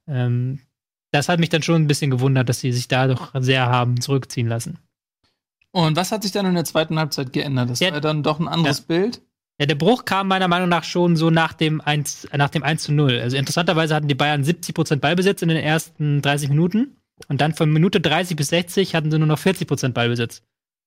Ähm, 0.06 0.60
das 1.12 1.30
hat 1.30 1.40
mich 1.40 1.50
dann 1.50 1.64
schon 1.64 1.82
ein 1.84 1.88
bisschen 1.88 2.12
gewundert, 2.12 2.50
dass 2.50 2.60
sie 2.60 2.72
sich 2.72 2.88
da 2.88 3.08
doch 3.08 3.32
sehr 3.40 3.68
haben 3.68 4.00
zurückziehen 4.02 4.48
lassen. 4.48 4.80
Und 5.72 5.96
was 5.96 6.12
hat 6.12 6.24
sich 6.24 6.32
dann 6.32 6.46
in 6.46 6.56
der 6.56 6.66
zweiten 6.66 6.98
Halbzeit 6.98 7.34
geändert? 7.34 7.70
Das 7.70 7.80
Ja. 7.80 7.92
war 7.92 8.02
dann 8.02 8.24
doch 8.24 8.40
ein 8.40 8.48
anderes 8.48 8.82
Bild. 8.82 9.22
Ja, 9.60 9.66
der 9.66 9.76
Bruch 9.76 10.06
kam 10.06 10.28
meiner 10.28 10.48
Meinung 10.48 10.70
nach 10.70 10.84
schon 10.84 11.16
so 11.16 11.30
nach 11.30 11.54
dem 11.54 11.82
1, 11.82 12.26
äh, 12.26 12.38
nach 12.38 12.50
dem 12.50 12.64
1 12.64 12.84
zu 12.84 12.92
0. 12.94 13.20
Also 13.20 13.38
interessanterweise 13.38 13.96
hatten 13.96 14.08
die 14.08 14.16
Bayern 14.16 14.44
70% 14.44 14.98
Ballbesitz 15.02 15.42
in 15.42 15.50
den 15.50 15.58
ersten 15.58 16.22
30 16.22 16.50
Minuten. 16.50 16.98
Und 17.28 17.42
dann 17.42 17.56
von 17.56 17.72
Minute 17.72 18.00
30 18.00 18.38
bis 18.38 18.50
60 18.50 18.94
hatten 18.94 19.10
sie 19.10 19.18
nur 19.18 19.28
noch 19.28 19.40
40% 19.40 19.94
Ballbesitz. 19.94 20.44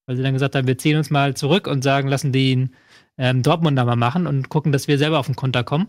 Weil 0.06 0.16
sie 0.16 0.22
dann 0.22 0.34
gesagt 0.34 0.54
haben, 0.54 0.68
wir 0.68 0.78
ziehen 0.78 0.96
uns 0.96 1.10
mal 1.10 1.34
zurück 1.34 1.66
und 1.66 1.82
sagen, 1.82 2.08
lassen 2.08 2.30
den 2.32 2.70
ähm, 3.18 3.42
Dortmunder 3.42 3.84
mal 3.84 3.96
machen 3.96 4.26
und 4.28 4.48
gucken, 4.48 4.70
dass 4.72 4.86
wir 4.88 4.98
selber 4.98 5.18
auf 5.18 5.26
den 5.26 5.36
Konter 5.36 5.64
kommen. 5.64 5.88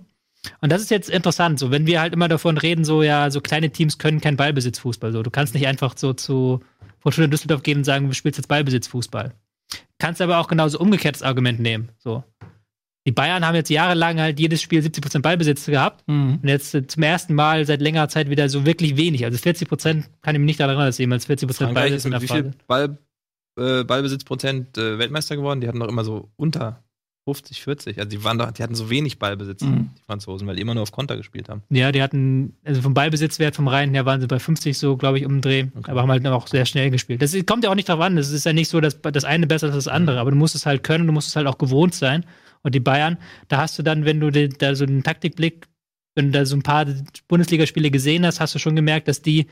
Und 0.60 0.72
das 0.72 0.82
ist 0.82 0.90
jetzt 0.92 1.10
interessant, 1.10 1.60
so 1.60 1.70
wenn 1.72 1.86
wir 1.86 2.02
halt 2.02 2.14
immer 2.14 2.28
davon 2.28 2.58
reden, 2.58 2.84
so 2.84 3.04
ja, 3.04 3.30
so 3.30 3.42
kleine 3.42 3.70
Teams 3.70 3.98
können 3.98 4.22
kein 4.22 4.38
Ballbesitzfußball. 4.38 5.12
So, 5.12 5.22
du 5.24 5.30
kannst 5.30 5.54
nicht 5.54 5.68
einfach 5.68 5.96
so 5.98 6.14
zu 6.14 6.62
Fortuna 7.00 7.28
Düsseldorf 7.28 7.64
gehen 7.64 7.80
und 7.80 7.84
sagen, 7.84 8.08
wir 8.08 8.14
spielen 8.16 8.34
jetzt 8.36 8.48
Ballbesitzfußball. 8.48 9.34
Kannst 10.00 10.22
aber 10.22 10.40
auch 10.40 10.48
genauso 10.48 10.80
umgekehrtes 10.80 11.22
Argument 11.22 11.60
nehmen. 11.60 11.90
So, 12.00 12.24
die 13.08 13.12
Bayern 13.12 13.46
haben 13.46 13.56
jetzt 13.56 13.70
jahrelang 13.70 14.20
halt 14.20 14.40
jedes 14.40 14.62
Spiel 14.62 14.82
70% 14.82 15.22
Ballbesitz 15.22 15.66
gehabt 15.66 16.04
Mhm. 16.08 16.40
und 16.42 16.48
jetzt 16.48 16.74
äh, 16.76 16.86
zum 16.88 17.04
ersten 17.04 17.34
Mal 17.36 17.66
seit 17.66 17.82
längerer 17.82 18.10
Zeit 18.10 18.30
wieder 18.30 18.50
so 18.50 18.66
wirklich 18.66 18.98
wenig. 18.98 19.26
Also 19.26 19.38
40% 19.38 20.06
kann 20.22 20.36
ich 20.36 20.40
mich 20.40 20.46
nicht 20.48 20.60
daran 20.60 20.72
erinnern, 20.72 20.88
dass 20.90 20.98
jemals 20.98 21.28
40% 21.28 21.54
Frankreich 21.54 21.74
Ballbesitz 21.74 21.98
ist 22.00 22.06
in 22.06 22.12
der 22.12 22.20
mit 22.20 22.30
wie 22.30 22.34
viel. 22.34 22.52
Ball, 22.68 22.98
äh, 23.60 23.84
Ballbesitzprozent 23.84 24.78
äh, 24.78 24.98
Weltmeister 25.00 25.36
geworden? 25.36 25.62
Die 25.62 25.68
hatten 25.68 25.80
doch 25.80 25.88
immer 25.88 26.04
so 26.04 26.30
unter 26.36 26.84
50, 27.26 27.62
40. 27.62 27.98
Also 28.00 28.10
die 28.10 28.24
waren 28.24 28.40
doch, 28.40 28.52
die 28.52 28.64
hatten 28.64 28.74
so 28.74 28.90
wenig 28.90 29.20
Ballbesitz, 29.20 29.62
Mhm. 29.62 29.92
die 29.96 30.02
Franzosen, 30.08 30.48
weil 30.48 30.56
die 30.56 30.62
immer 30.64 30.74
nur 30.74 30.84
auf 30.84 30.92
Konter 30.92 31.18
gespielt 31.18 31.50
haben. 31.50 31.62
Ja, 31.70 31.92
die 31.92 32.02
hatten, 32.02 32.56
also 32.64 32.82
vom 32.82 32.94
Ballbesitzwert 32.96 33.56
vom 33.56 33.68
Rhein 33.68 33.94
her 33.94 34.06
waren 34.06 34.22
sie 34.22 34.28
bei 34.28 34.40
50 34.40 34.78
so, 34.78 34.98
glaube 34.98 35.20
ich, 35.20 35.26
umdreh, 35.26 35.68
Okay. 35.76 35.92
aber 35.92 36.02
haben 36.02 36.10
halt 36.10 36.26
auch 36.28 36.48
sehr 36.48 36.66
schnell 36.66 36.90
gespielt. 36.90 37.22
Das 37.22 37.36
kommt 37.46 37.64
ja 37.64 37.70
auch 37.70 37.76
nicht 37.76 37.90
drauf 37.90 38.00
an. 38.00 38.18
Es 38.18 38.32
ist 38.32 38.46
ja 38.46 38.54
nicht 38.54 38.70
so, 38.70 38.82
dass 38.82 39.00
das 39.02 39.24
eine 39.24 39.46
besser 39.46 39.68
ist 39.68 39.76
als 39.76 39.86
das 39.86 39.94
andere, 39.94 40.20
aber 40.20 40.32
du 40.32 40.38
musst 40.38 40.56
es 40.56 40.66
halt 40.66 40.84
können, 40.84 41.06
du 41.06 41.14
musst 41.14 41.28
es 41.28 41.36
halt 41.36 41.46
auch 41.48 41.58
gewohnt 41.60 41.94
sein. 41.94 42.26
Und 42.64 42.74
die 42.76 42.80
Bayern, 42.80 43.18
da 43.50 43.58
hast 43.58 43.78
du 43.78 43.84
dann, 43.84 44.04
wenn 44.06 44.20
du 44.20 44.32
da 44.32 44.74
so 44.76 44.84
einen 44.86 45.04
Taktikblick, 45.04 45.68
wenn 46.16 46.26
du 46.28 46.32
da 46.40 46.46
so 46.46 46.56
ein 46.56 46.64
paar 46.64 46.86
Bundesligaspiele 47.28 47.90
gesehen 47.92 48.26
hast, 48.26 48.40
hast 48.40 48.54
du 48.56 48.60
schon 48.60 48.76
gemerkt, 48.76 49.08
dass 49.08 49.22
die 49.22 49.46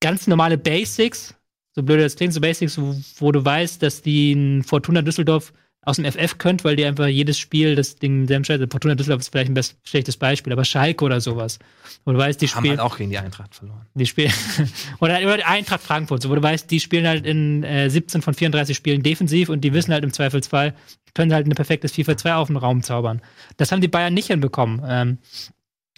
ganz 0.00 0.26
normale 0.26 0.56
Basics, 0.58 1.34
so 1.74 1.82
blöd 1.82 2.00
das 2.00 2.16
klingt, 2.16 2.32
so 2.32 2.40
Basics, 2.40 2.78
wo, 2.80 2.94
wo 3.18 3.32
du 3.32 3.44
weißt, 3.44 3.82
dass 3.82 4.02
die 4.02 4.32
in 4.32 4.62
Fortuna 4.62 5.02
Düsseldorf 5.02 5.52
aus 5.82 5.96
dem 5.96 6.04
FF 6.04 6.36
könnt, 6.36 6.62
weil 6.62 6.76
die 6.76 6.84
einfach 6.84 7.06
jedes 7.06 7.38
Spiel 7.38 7.74
das 7.74 7.96
Ding 7.96 8.26
sehr 8.26 8.36
entscheidet. 8.36 8.70
Fortuna 8.70 8.94
Düsseldorf 8.94 9.20
ist 9.20 9.30
vielleicht 9.30 9.50
ein 9.50 9.54
best, 9.54 9.78
schlechtes 9.82 10.16
Beispiel, 10.18 10.52
aber 10.52 10.64
Schalke 10.64 11.04
oder 11.04 11.20
sowas. 11.20 11.58
Wo 12.04 12.12
du 12.12 12.18
weißt, 12.18 12.40
die 12.40 12.48
Haben 12.48 12.58
spielen. 12.58 12.78
halt 12.78 12.80
auch 12.80 12.98
gegen 12.98 13.10
die 13.10 13.18
Eintracht 13.18 13.54
verloren. 13.54 13.86
Die 13.94 14.06
spielen. 14.06 14.32
oder 15.00 15.22
über 15.22 15.38
die 15.38 15.44
Eintracht 15.44 15.82
Frankfurt, 15.82 16.22
so, 16.22 16.28
wo 16.28 16.34
du 16.34 16.42
weißt, 16.42 16.70
die 16.70 16.80
spielen 16.80 17.06
halt 17.06 17.24
in 17.24 17.62
äh, 17.62 17.88
17 17.88 18.20
von 18.20 18.34
34 18.34 18.76
Spielen 18.76 19.02
defensiv 19.02 19.48
und 19.48 19.62
die 19.62 19.72
wissen 19.72 19.92
halt 19.92 20.04
im 20.04 20.12
Zweifelsfall, 20.12 20.74
können 21.14 21.32
halt 21.32 21.46
ein 21.46 21.54
perfektes 21.54 21.92
FIFA 21.92 22.16
2 22.16 22.34
auf 22.34 22.48
den 22.48 22.56
Raum 22.56 22.82
zaubern. 22.82 23.22
Das 23.56 23.72
haben 23.72 23.80
die 23.80 23.88
Bayern 23.88 24.12
nicht 24.12 24.26
hinbekommen. 24.26 24.82
Ähm, 24.86 25.18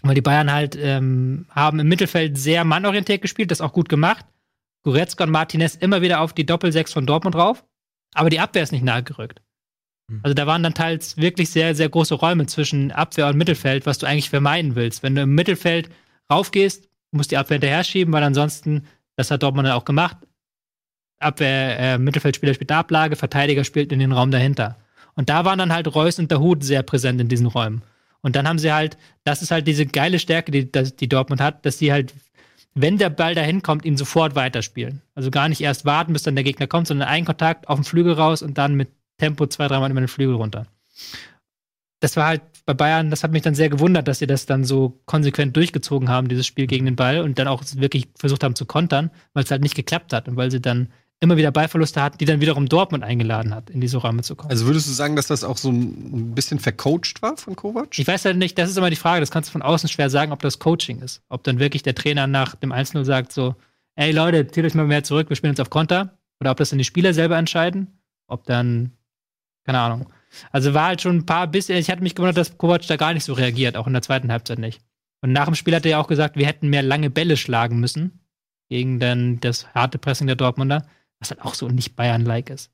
weil 0.01 0.15
die 0.15 0.21
Bayern 0.21 0.51
halt 0.51 0.77
ähm, 0.79 1.45
haben 1.49 1.79
im 1.79 1.87
Mittelfeld 1.87 2.37
sehr 2.37 2.63
mannorientiert 2.65 3.21
gespielt, 3.21 3.51
das 3.51 3.61
auch 3.61 3.73
gut 3.73 3.89
gemacht. 3.89 4.25
Goretzka 4.83 5.23
und 5.23 5.31
Martinez 5.31 5.75
immer 5.75 6.01
wieder 6.01 6.19
auf 6.19 6.33
die 6.33 6.45
Doppel-6 6.45 6.91
von 6.91 7.05
Dortmund 7.05 7.35
drauf, 7.35 7.63
aber 8.13 8.29
die 8.29 8.41
Abwehr 8.41 8.63
ist 8.63 8.73
nicht 8.73 8.83
nahe 8.83 9.01
gerückt. 9.01 9.39
Hm. 9.39 9.52
Also 10.21 10.33
da 10.33 10.45
waren 10.45 10.63
dann 10.63 10.73
teils 10.73 11.17
wirklich 11.17 11.49
sehr, 11.49 11.75
sehr 11.75 11.89
große 11.89 12.15
Räume 12.15 12.45
zwischen 12.45 12.91
Abwehr 12.91 13.27
und 13.27 13.37
Mittelfeld, 13.37 13.85
was 13.85 13.97
du 13.97 14.05
eigentlich 14.05 14.29
vermeiden 14.29 14.75
willst. 14.75 15.01
Wenn 15.01 15.15
du 15.15 15.21
im 15.21 15.33
Mittelfeld 15.33 15.89
raufgehst, 16.29 16.89
musst 17.11 17.31
du 17.31 17.35
die 17.35 17.37
Abwehr 17.37 17.55
hinterher 17.55 17.83
schieben, 17.83 18.13
weil 18.13 18.23
ansonsten, 18.23 18.85
das 19.15 19.31
hat 19.31 19.43
Dortmund 19.43 19.67
dann 19.67 19.75
auch 19.75 19.85
gemacht, 19.85 20.17
Abwehr, 21.19 21.79
äh, 21.79 21.97
Mittelfeldspieler 21.97 22.53
spielt 22.53 22.71
Ablage, 22.71 23.15
Verteidiger 23.15 23.63
spielt 23.63 23.91
in 23.91 23.99
den 23.99 24.11
Raum 24.11 24.29
dahinter. 24.29 24.77
Und 25.15 25.29
da 25.29 25.45
waren 25.45 25.59
dann 25.59 25.73
halt 25.73 25.93
Reus 25.93 26.19
und 26.19 26.31
der 26.31 26.39
Hut 26.39 26.63
sehr 26.63 26.83
präsent 26.83 27.21
in 27.21 27.29
diesen 27.29 27.47
Räumen. 27.47 27.83
Und 28.21 28.35
dann 28.35 28.47
haben 28.47 28.59
sie 28.59 28.73
halt, 28.73 28.97
das 29.23 29.41
ist 29.41 29.51
halt 29.51 29.67
diese 29.67 29.85
geile 29.85 30.19
Stärke, 30.19 30.51
die, 30.51 30.71
die 30.71 31.09
Dortmund 31.09 31.41
hat, 31.41 31.65
dass 31.65 31.77
sie 31.77 31.91
halt, 31.91 32.13
wenn 32.73 32.97
der 32.97 33.09
Ball 33.09 33.35
dahin 33.35 33.61
kommt, 33.61 33.85
ihn 33.85 33.97
sofort 33.97 34.35
weiterspielen. 34.35 35.01
Also 35.13 35.29
gar 35.29 35.49
nicht 35.49 35.61
erst 35.61 35.85
warten, 35.85 36.13
bis 36.13 36.23
dann 36.23 36.35
der 36.35 36.43
Gegner 36.43 36.67
kommt, 36.67 36.87
sondern 36.87 37.07
einen 37.07 37.25
Kontakt 37.25 37.67
auf 37.67 37.77
den 37.77 37.83
Flügel 37.83 38.13
raus 38.13 38.41
und 38.41 38.57
dann 38.57 38.75
mit 38.75 38.89
Tempo 39.23 39.47
zwei, 39.47 39.69
dreimal 39.69 39.89
über 39.89 40.01
den 40.01 40.09
Flügel 40.09 40.35
runter. 40.35 40.67
Das 42.01 42.17
war 42.17 42.27
halt 42.27 42.41
bei 42.65 42.73
Bayern, 42.73 43.09
das 43.09 43.23
hat 43.23 43.31
mich 43.31 43.41
dann 43.41 43.55
sehr 43.55 43.69
gewundert, 43.69 44.09
dass 44.09 44.19
sie 44.19 44.27
das 44.27 44.45
dann 44.45 44.65
so 44.65 44.99
konsequent 45.05 45.55
durchgezogen 45.55 46.09
haben, 46.09 46.27
dieses 46.27 46.45
Spiel 46.45 46.67
gegen 46.67 46.83
den 46.83 46.97
Ball 46.97 47.21
und 47.21 47.39
dann 47.39 47.47
auch 47.47 47.63
wirklich 47.75 48.09
versucht 48.17 48.43
haben 48.43 48.55
zu 48.55 48.65
kontern, 48.65 49.11
weil 49.33 49.45
es 49.45 49.51
halt 49.51 49.61
nicht 49.61 49.75
geklappt 49.75 50.11
hat 50.11 50.27
und 50.27 50.35
weil 50.35 50.51
sie 50.51 50.59
dann 50.59 50.89
immer 51.21 51.37
wieder 51.37 51.51
Ballverluste 51.51 52.01
hatten, 52.01 52.17
die 52.17 52.25
dann 52.25 52.41
wiederum 52.41 52.67
Dortmund 52.67 53.05
eingeladen 53.05 53.55
hat, 53.55 53.69
in 53.69 53.79
diese 53.79 53.95
Räume 53.95 54.23
zu 54.23 54.35
kommen. 54.35 54.51
Also 54.51 54.65
würdest 54.65 54.89
du 54.89 54.91
sagen, 54.91 55.15
dass 55.15 55.27
das 55.27 55.45
auch 55.45 55.55
so 55.55 55.71
ein 55.71 56.35
bisschen 56.35 56.59
vercoacht 56.59 57.21
war 57.21 57.37
von 57.37 57.55
Kovac? 57.55 57.97
Ich 57.97 58.05
weiß 58.05 58.25
halt 58.25 58.35
nicht, 58.35 58.57
das 58.57 58.69
ist 58.69 58.77
immer 58.77 58.89
die 58.89 58.97
Frage, 58.97 59.21
das 59.21 59.31
kannst 59.31 59.49
du 59.49 59.53
von 59.53 59.61
außen 59.61 59.87
schwer 59.87 60.09
sagen, 60.09 60.33
ob 60.33 60.41
das 60.41 60.59
Coaching 60.59 60.99
ist. 60.99 61.21
Ob 61.29 61.45
dann 61.45 61.59
wirklich 61.59 61.81
der 61.81 61.95
Trainer 61.95 62.27
nach 62.27 62.55
dem 62.55 62.73
1-0 62.73 63.05
sagt 63.05 63.31
so, 63.31 63.55
ey 63.95 64.11
Leute, 64.11 64.47
zieht 64.47 64.65
euch 64.65 64.73
mal 64.73 64.85
mehr 64.85 65.05
zurück, 65.05 65.29
wir 65.29 65.37
spielen 65.37 65.53
jetzt 65.53 65.61
auf 65.61 65.69
Konter. 65.69 66.17
Oder 66.41 66.51
ob 66.51 66.57
das 66.57 66.71
dann 66.71 66.79
die 66.79 66.83
Spieler 66.83 67.13
selber 67.13 67.37
entscheiden. 67.37 67.87
Ob 68.27 68.43
dann, 68.43 68.91
keine 69.65 69.79
Ahnung. 69.79 70.09
Also 70.51 70.73
war 70.73 70.87
halt 70.87 71.01
schon 71.01 71.17
ein 71.17 71.25
paar 71.25 71.47
bisschen, 71.47 71.77
ich 71.77 71.89
hatte 71.91 72.01
mich 72.03 72.15
gewundert, 72.15 72.37
dass 72.37 72.57
Kovac 72.57 72.85
da 72.87 72.95
gar 72.95 73.13
nicht 73.13 73.23
so 73.23 73.33
reagiert, 73.33 73.77
auch 73.77 73.87
in 73.87 73.93
der 73.93 74.01
zweiten 74.01 74.31
Halbzeit 74.31 74.59
nicht. 74.59 74.81
Und 75.21 75.31
nach 75.31 75.45
dem 75.45 75.55
Spiel 75.55 75.75
hat 75.75 75.85
er 75.85 75.91
ja 75.91 75.99
auch 75.99 76.07
gesagt, 76.07 76.35
wir 76.37 76.45
hätten 76.47 76.69
mehr 76.69 76.81
lange 76.83 77.09
Bälle 77.09 77.37
schlagen 77.37 77.79
müssen 77.79 78.19
gegen 78.69 78.99
dann 78.99 79.39
das 79.39 79.67
harte 79.75 79.97
Pressing 79.99 80.27
der 80.27 80.35
Dortmunder, 80.35 80.85
was 81.19 81.29
halt 81.29 81.41
auch 81.41 81.53
so 81.53 81.67
nicht 81.69 81.95
Bayern-like 81.95 82.49
ist. 82.49 82.71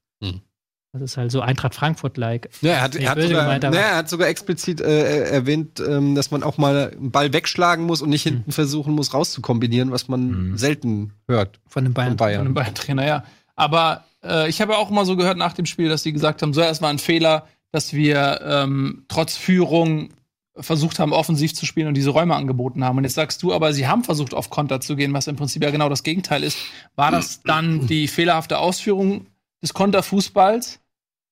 Das 0.92 1.04
ist 1.04 1.18
halt 1.18 1.32
so 1.32 1.42
Eintracht 1.42 1.76
Frankfurt-like. 1.76 2.50
Ja, 2.62 2.72
er 2.72 2.82
hat, 2.82 2.96
er, 2.96 3.12
hat 3.12 3.22
sogar, 3.22 3.44
gemeint, 3.44 3.64
er 3.64 3.96
hat 3.98 4.10
sogar 4.10 4.28
explizit 4.28 4.82
äh, 4.82 5.26
erwähnt, 5.30 5.80
ähm, 5.80 6.16
dass 6.16 6.32
man 6.32 6.42
auch 6.42 6.58
mal 6.58 6.92
einen 6.98 7.12
Ball 7.12 7.32
wegschlagen 7.32 7.86
muss 7.86 8.02
und 8.02 8.10
nicht 8.10 8.26
Hm. 8.26 8.34
hinten 8.34 8.52
versuchen 8.52 8.96
muss, 8.96 9.14
rauszukombinieren, 9.14 9.92
was 9.92 10.08
man 10.08 10.50
Mhm. 10.54 10.58
selten 10.58 11.14
hört 11.28 11.60
Von 11.68 11.84
den 11.84 11.90
von 11.94 11.94
Bayern. 11.94 12.18
Bayern. 12.18 12.42
einem 12.42 12.54
Bayern-Trainer, 12.56 13.06
ja. 13.06 13.24
Aber 13.56 14.04
äh, 14.24 14.50
ich 14.50 14.62
habe 14.62 14.74
ja 14.74 14.78
auch 14.80 14.90
immer 14.90 15.06
so 15.06 15.16
gehört 15.16 15.38
nach 15.38 15.54
dem 15.54 15.66
Spiel, 15.66 15.90
dass 15.90 16.04
sie 16.04 16.14
gesagt 16.14 16.42
haben, 16.42 16.54
so, 16.54 16.62
es 16.62 16.82
war 16.82 16.90
ein 16.90 17.00
Fehler, 17.00 17.48
dass 17.72 17.94
wir 17.94 18.42
ähm, 18.44 19.06
trotz 19.08 19.38
Führung 19.38 20.10
versucht 20.58 21.00
haben, 21.00 21.14
offensiv 21.14 21.54
zu 21.54 21.66
spielen 21.66 21.88
und 21.88 21.94
diese 21.94 22.10
Räume 22.10 22.36
angeboten 22.36 22.84
haben. 22.84 22.98
Und 22.98 23.04
jetzt 23.04 23.14
sagst 23.14 23.42
du 23.44 23.54
aber, 23.54 23.74
sie 23.74 23.88
haben 23.88 24.04
versucht, 24.04 24.34
auf 24.34 24.50
Konter 24.50 24.82
zu 24.82 24.96
gehen, 24.96 25.14
was 25.14 25.28
im 25.28 25.36
Prinzip 25.36 25.64
ja 25.64 25.72
genau 25.72 25.90
das 25.90 26.04
Gegenteil 26.04 26.44
ist. 26.44 26.58
War 26.96 27.12
das 27.12 27.42
dann 27.44 27.88
die 27.88 28.08
fehlerhafte 28.08 28.58
Ausführung 28.58 29.28
des 29.62 29.74
Konterfußballs? 29.74 30.80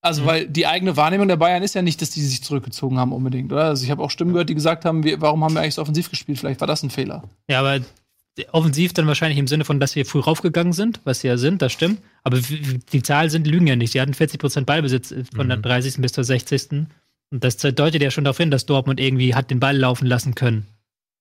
Also, 0.01 0.25
weil 0.25 0.47
die 0.47 0.67
eigene 0.67 0.95
Wahrnehmung 0.95 1.27
der 1.27 1.35
Bayern 1.37 1.63
ist 1.63 1.75
ja 1.75 1.81
nicht, 1.81 2.01
dass 2.01 2.11
die 2.11 2.21
sich 2.21 2.43
zurückgezogen 2.43 2.97
haben 2.97 3.11
unbedingt, 3.11 3.51
oder? 3.51 3.65
Also 3.65 3.83
ich 3.83 3.91
habe 3.91 4.01
auch 4.01 4.11
Stimmen 4.11 4.31
gehört, 4.31 4.47
die 4.47 4.55
gesagt 4.55 4.85
haben, 4.85 5.03
wir, 5.03 5.19
warum 5.19 5.43
haben 5.43 5.53
wir 5.53 5.61
eigentlich 5.61 5.75
so 5.75 5.81
offensiv 5.81 6.09
gespielt? 6.09 6.37
Vielleicht 6.37 6.61
war 6.61 6.67
das 6.67 6.83
ein 6.83 6.91
Fehler. 6.91 7.23
Ja, 7.49 7.59
aber 7.59 7.79
offensiv 8.51 8.93
dann 8.93 9.07
wahrscheinlich 9.07 9.39
im 9.39 9.47
Sinne 9.47 9.65
von, 9.65 9.79
dass 9.79 9.95
wir 9.95 10.05
früh 10.05 10.19
raufgegangen 10.19 10.73
sind, 10.73 11.01
was 11.03 11.21
sie 11.21 11.27
ja 11.27 11.37
sind, 11.37 11.61
das 11.61 11.71
stimmt. 11.73 12.01
Aber 12.23 12.39
die 12.39 13.01
Zahlen 13.03 13.29
sind 13.29 13.47
lügen 13.47 13.67
ja 13.67 13.75
nicht. 13.75 13.91
Sie 13.93 13.99
hatten 14.01 14.13
40% 14.13 14.65
Ballbesitz 14.65 15.11
äh, 15.11 15.23
von 15.35 15.47
der 15.47 15.57
30. 15.57 15.97
bis 16.01 16.11
zur 16.13 16.23
60. 16.23 16.71
Und 17.29 17.43
das 17.43 17.57
deutet 17.57 18.01
ja 18.01 18.11
schon 18.11 18.23
darauf 18.23 18.37
hin, 18.37 18.51
dass 18.51 18.65
Dortmund 18.65 18.99
irgendwie 18.99 19.35
hat 19.35 19.49
den 19.51 19.59
Ball 19.59 19.75
laufen 19.77 20.05
lassen 20.07 20.35
können. 20.35 20.67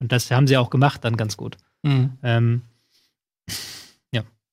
Und 0.01 0.13
das 0.13 0.31
haben 0.31 0.47
sie 0.47 0.57
auch 0.57 0.71
gemacht 0.71 1.05
dann 1.05 1.17
ganz 1.17 1.37
gut. 1.37 1.57
Ähm, 1.85 2.63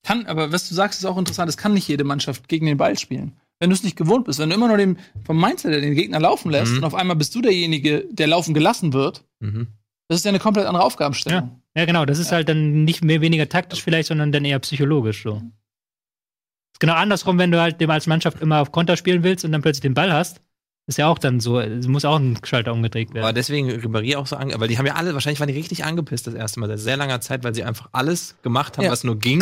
Kann, 0.05 0.25
aber 0.25 0.51
was 0.51 0.67
du 0.67 0.75
sagst, 0.75 0.99
ist 0.99 1.05
auch 1.05 1.17
interessant. 1.17 1.47
Es 1.47 1.55
kann 1.55 1.73
nicht 1.73 1.87
jede 1.87 2.03
Mannschaft 2.03 2.49
gegen 2.49 2.65
den 2.65 2.75
Ball 2.75 2.99
spielen. 2.99 3.37
Wenn 3.61 3.69
du 3.69 3.73
es 3.73 3.83
nicht 3.83 3.95
gewohnt 3.95 4.25
bist, 4.25 4.37
wenn 4.37 4.49
du 4.49 4.55
immer 4.55 4.67
nur 4.67 4.75
den, 4.75 4.97
vom 5.23 5.39
Mindset 5.39 5.81
den 5.81 5.95
Gegner 5.95 6.19
laufen 6.19 6.51
lässt 6.51 6.73
Mhm. 6.73 6.79
und 6.79 6.83
auf 6.83 6.93
einmal 6.93 7.15
bist 7.15 7.33
du 7.35 7.41
derjenige, 7.41 8.05
der 8.11 8.27
laufen 8.27 8.53
gelassen 8.53 8.91
wird, 8.91 9.23
Mhm. 9.39 9.67
das 10.09 10.17
ist 10.19 10.25
ja 10.25 10.29
eine 10.29 10.39
komplett 10.39 10.65
andere 10.65 10.83
Aufgabenstellung. 10.83 11.39
ja, 11.43 11.59
genau. 11.75 12.05
Das 12.05 12.19
ist 12.19 12.31
halt 12.31 12.49
dann 12.49 12.83
nicht 12.83 13.03
mehr 13.03 13.21
weniger 13.21 13.49
taktisch 13.49 13.81
vielleicht, 13.83 14.07
sondern 14.09 14.31
dann 14.31 14.45
eher 14.45 14.59
psychologisch 14.59 15.23
so. 15.23 15.41
Ist 16.73 16.79
genau 16.79 16.93
andersrum, 16.93 17.37
wenn 17.37 17.51
du 17.51 17.59
halt 17.61 17.81
dem 17.81 17.89
als 17.89 18.07
Mannschaft 18.07 18.41
immer 18.41 18.59
auf 18.61 18.71
Konter 18.71 18.97
spielen 18.97 19.23
willst 19.23 19.45
und 19.45 19.51
dann 19.51 19.61
plötzlich 19.61 19.81
den 19.81 19.93
Ball 19.93 20.11
hast. 20.11 20.41
Ist 20.85 20.97
ja 20.97 21.07
auch 21.07 21.17
dann 21.17 21.39
so, 21.39 21.61
es 21.61 21.87
muss 21.87 22.03
auch 22.03 22.19
ein 22.19 22.37
Schalter 22.43 22.73
umgedreht 22.73 23.13
werden. 23.13 23.23
Aber 23.23 23.31
deswegen 23.31 23.69
Ribéry 23.69 24.17
auch 24.17 24.27
so 24.27 24.35
ange 24.35 24.59
weil 24.59 24.67
die 24.67 24.77
haben 24.77 24.85
ja 24.85 24.95
alle, 24.95 25.13
wahrscheinlich 25.13 25.39
waren 25.39 25.47
die 25.47 25.53
richtig 25.53 25.85
angepisst 25.85 26.27
das 26.27 26.33
erste 26.33 26.59
Mal 26.59 26.67
seit 26.67 26.79
sehr 26.79 26.97
langer 26.97 27.21
Zeit, 27.21 27.45
weil 27.45 27.55
sie 27.55 27.63
einfach 27.63 27.87
alles 27.93 28.35
gemacht 28.43 28.77
haben, 28.77 28.83
Ja. 28.85 28.91
was 28.91 29.05
nur 29.05 29.17
ging 29.17 29.41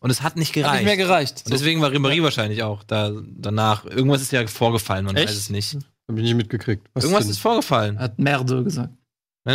und 0.00 0.08
es 0.08 0.22
hat 0.22 0.36
nicht 0.36 0.48
Hat 0.50 0.54
gereicht. 0.54 0.74
nicht 0.76 0.84
mehr 0.86 0.96
gereicht. 0.96 1.42
und 1.44 1.52
deswegen 1.52 1.82
war 1.82 1.90
Ribéry 1.90 2.22
wahrscheinlich 2.22 2.62
auch 2.62 2.84
da 2.84 3.12
danach. 3.36 3.84
Irgendwas 3.84 4.22
ist 4.22 4.32
ja 4.32 4.46
vorgefallen, 4.46 5.04
man 5.04 5.14
Echt? 5.16 5.28
weiß 5.28 5.36
es 5.36 5.50
nicht. 5.50 5.74
Hab 5.74 6.16
ich 6.16 6.22
nicht 6.22 6.36
mitgekriegt. 6.36 6.86
Was 6.94 7.04
Irgendwas 7.04 7.24
denn? 7.24 7.32
ist 7.32 7.38
vorgefallen. 7.38 7.98
Hat 7.98 8.18
Merde 8.18 8.64
gesagt. 8.64 8.94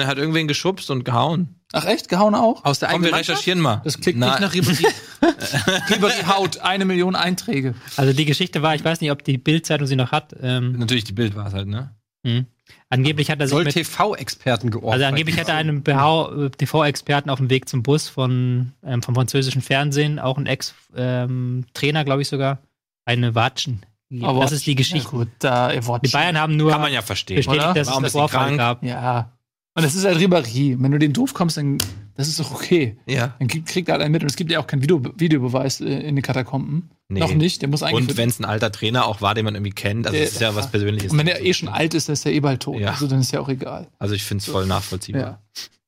Er 0.01 0.07
hat 0.07 0.17
irgendwen 0.17 0.47
geschubst 0.47 0.89
und 0.89 1.05
gehauen. 1.05 1.55
Ach 1.71 1.85
echt? 1.85 2.07
Gehauen 2.09 2.35
auch? 2.35 2.63
aus 2.65 2.79
der 2.79 2.89
Komm, 2.89 3.01
wir 3.03 3.07
eigenen 3.07 3.11
Mannschaft? 3.11 3.29
recherchieren 3.39 3.59
mal. 3.59 3.81
Das 3.83 3.99
klingt 3.99 4.19
Na, 4.19 4.27
nicht 4.31 4.41
nach 4.41 4.53
Ribéry. 4.53 4.85
Ribéry 5.89 6.25
haut 6.27 6.59
eine 6.59 6.85
Million 6.85 7.15
Einträge. 7.15 7.75
Also 7.97 8.13
die 8.13 8.25
Geschichte 8.25 8.61
war, 8.61 8.75
ich 8.75 8.83
weiß 8.83 9.01
nicht, 9.01 9.11
ob 9.11 9.23
die 9.23 9.37
Bild-Zeitung 9.37 9.87
sie 9.87 9.95
noch 9.95 10.11
hat. 10.11 10.35
Ähm, 10.41 10.77
Natürlich, 10.79 11.03
die 11.03 11.13
Bild 11.13 11.35
war 11.35 11.47
es 11.47 11.53
halt, 11.53 11.67
ne? 11.67 11.95
mh. 12.23 12.45
Angeblich 12.89 13.29
hat 13.29 13.39
er 13.39 13.47
sich 13.47 13.53
Soll 13.55 13.63
mit, 13.65 13.73
TV-Experten 13.73 14.69
geordnet. 14.71 14.93
also 14.93 15.05
angeblich 15.05 15.37
hat 15.39 15.49
er 15.49 15.55
einen 15.55 15.81
BH 15.83 16.49
TV-Experten 16.57 17.29
auf 17.29 17.39
dem 17.39 17.49
Weg 17.49 17.67
zum 17.67 17.83
Bus 17.83 18.07
von 18.07 18.71
ähm, 18.85 19.01
vom 19.03 19.15
französischen 19.15 19.61
Fernsehen, 19.61 20.19
auch 20.19 20.37
ein 20.37 20.45
Ex-Trainer, 20.45 22.03
glaube 22.05 22.21
ich 22.21 22.27
sogar, 22.29 22.59
eine 23.05 23.35
Watschen. 23.35 23.85
gegeben. 24.09 24.39
das 24.39 24.51
ist 24.51 24.65
die 24.65 24.71
Ja, 24.71 24.77
Geschichte. 24.77 25.09
gut, 25.09 25.27
da, 25.39 25.71
Wort. 25.87 26.05
die 26.05 26.09
Bayern 26.09 26.37
haben 26.37 26.55
nur 26.55 26.71
Kann 26.71 26.81
man 26.81 26.93
ja 26.93 27.01
verstehen. 27.01 27.37
bestätigt, 27.37 27.63
oder? 27.65 27.73
dass 27.73 27.87
War 27.87 27.97
ein 27.97 28.03
es 28.05 28.15
einen 28.15 28.21
Vorfall 28.21 28.45
krank. 28.45 28.57
gab. 28.57 28.83
Ja. 28.83 29.32
Und 29.75 29.83
es 29.83 29.95
ist 29.95 30.05
halt 30.05 30.17
Ribéry. 30.19 30.77
Wenn 30.79 30.91
du 30.91 30.99
den 30.99 31.13
doof 31.13 31.33
kommst, 31.33 31.57
dann 31.57 31.79
das 32.15 32.27
ist 32.27 32.39
doch 32.39 32.53
okay. 32.53 32.95
Ja. 33.07 33.35
Dann 33.39 33.47
kriegt 33.47 33.87
er 33.89 33.93
halt 33.93 34.03
einen 34.03 34.11
mit. 34.11 34.21
Und 34.21 34.29
es 34.29 34.35
gibt 34.35 34.51
ja 34.51 34.59
auch 34.59 34.67
keinen 34.67 34.83
Video, 34.83 35.01
Videobeweis 35.17 35.81
äh, 35.81 35.85
in 35.85 36.15
den 36.15 36.21
Katakomben. 36.21 36.91
Nee. 37.09 37.19
Noch 37.19 37.33
nicht. 37.33 37.61
Der 37.63 37.69
muss 37.69 37.81
eigentlich. 37.81 38.09
Und 38.11 38.17
wenn 38.17 38.29
es 38.29 38.39
ein 38.39 38.45
alter 38.45 38.71
Trainer 38.71 39.07
auch 39.07 39.21
war, 39.21 39.33
den 39.33 39.45
man 39.45 39.55
irgendwie 39.55 39.71
kennt, 39.71 40.05
also 40.05 40.15
Der- 40.15 40.27
ist 40.27 40.39
ja 40.39 40.53
was 40.55 40.69
Persönliches. 40.69 41.11
und 41.11 41.17
wenn 41.17 41.27
er 41.27 41.43
eh 41.43 41.53
schon 41.53 41.69
alt 41.69 41.95
ist, 41.95 42.07
dann 42.07 42.13
ist 42.13 42.25
er 42.25 42.33
eh 42.33 42.39
bald 42.39 42.61
tot. 42.61 42.79
Ja. 42.79 42.91
Also 42.91 43.07
dann 43.07 43.19
ist 43.19 43.31
ja 43.31 43.39
auch 43.39 43.49
egal. 43.49 43.87
Also 43.97 44.13
ich 44.13 44.23
finde 44.23 44.43
es 44.43 44.47
voll 44.51 44.67
nachvollziehbar. 44.67 45.21
Ja. 45.21 45.39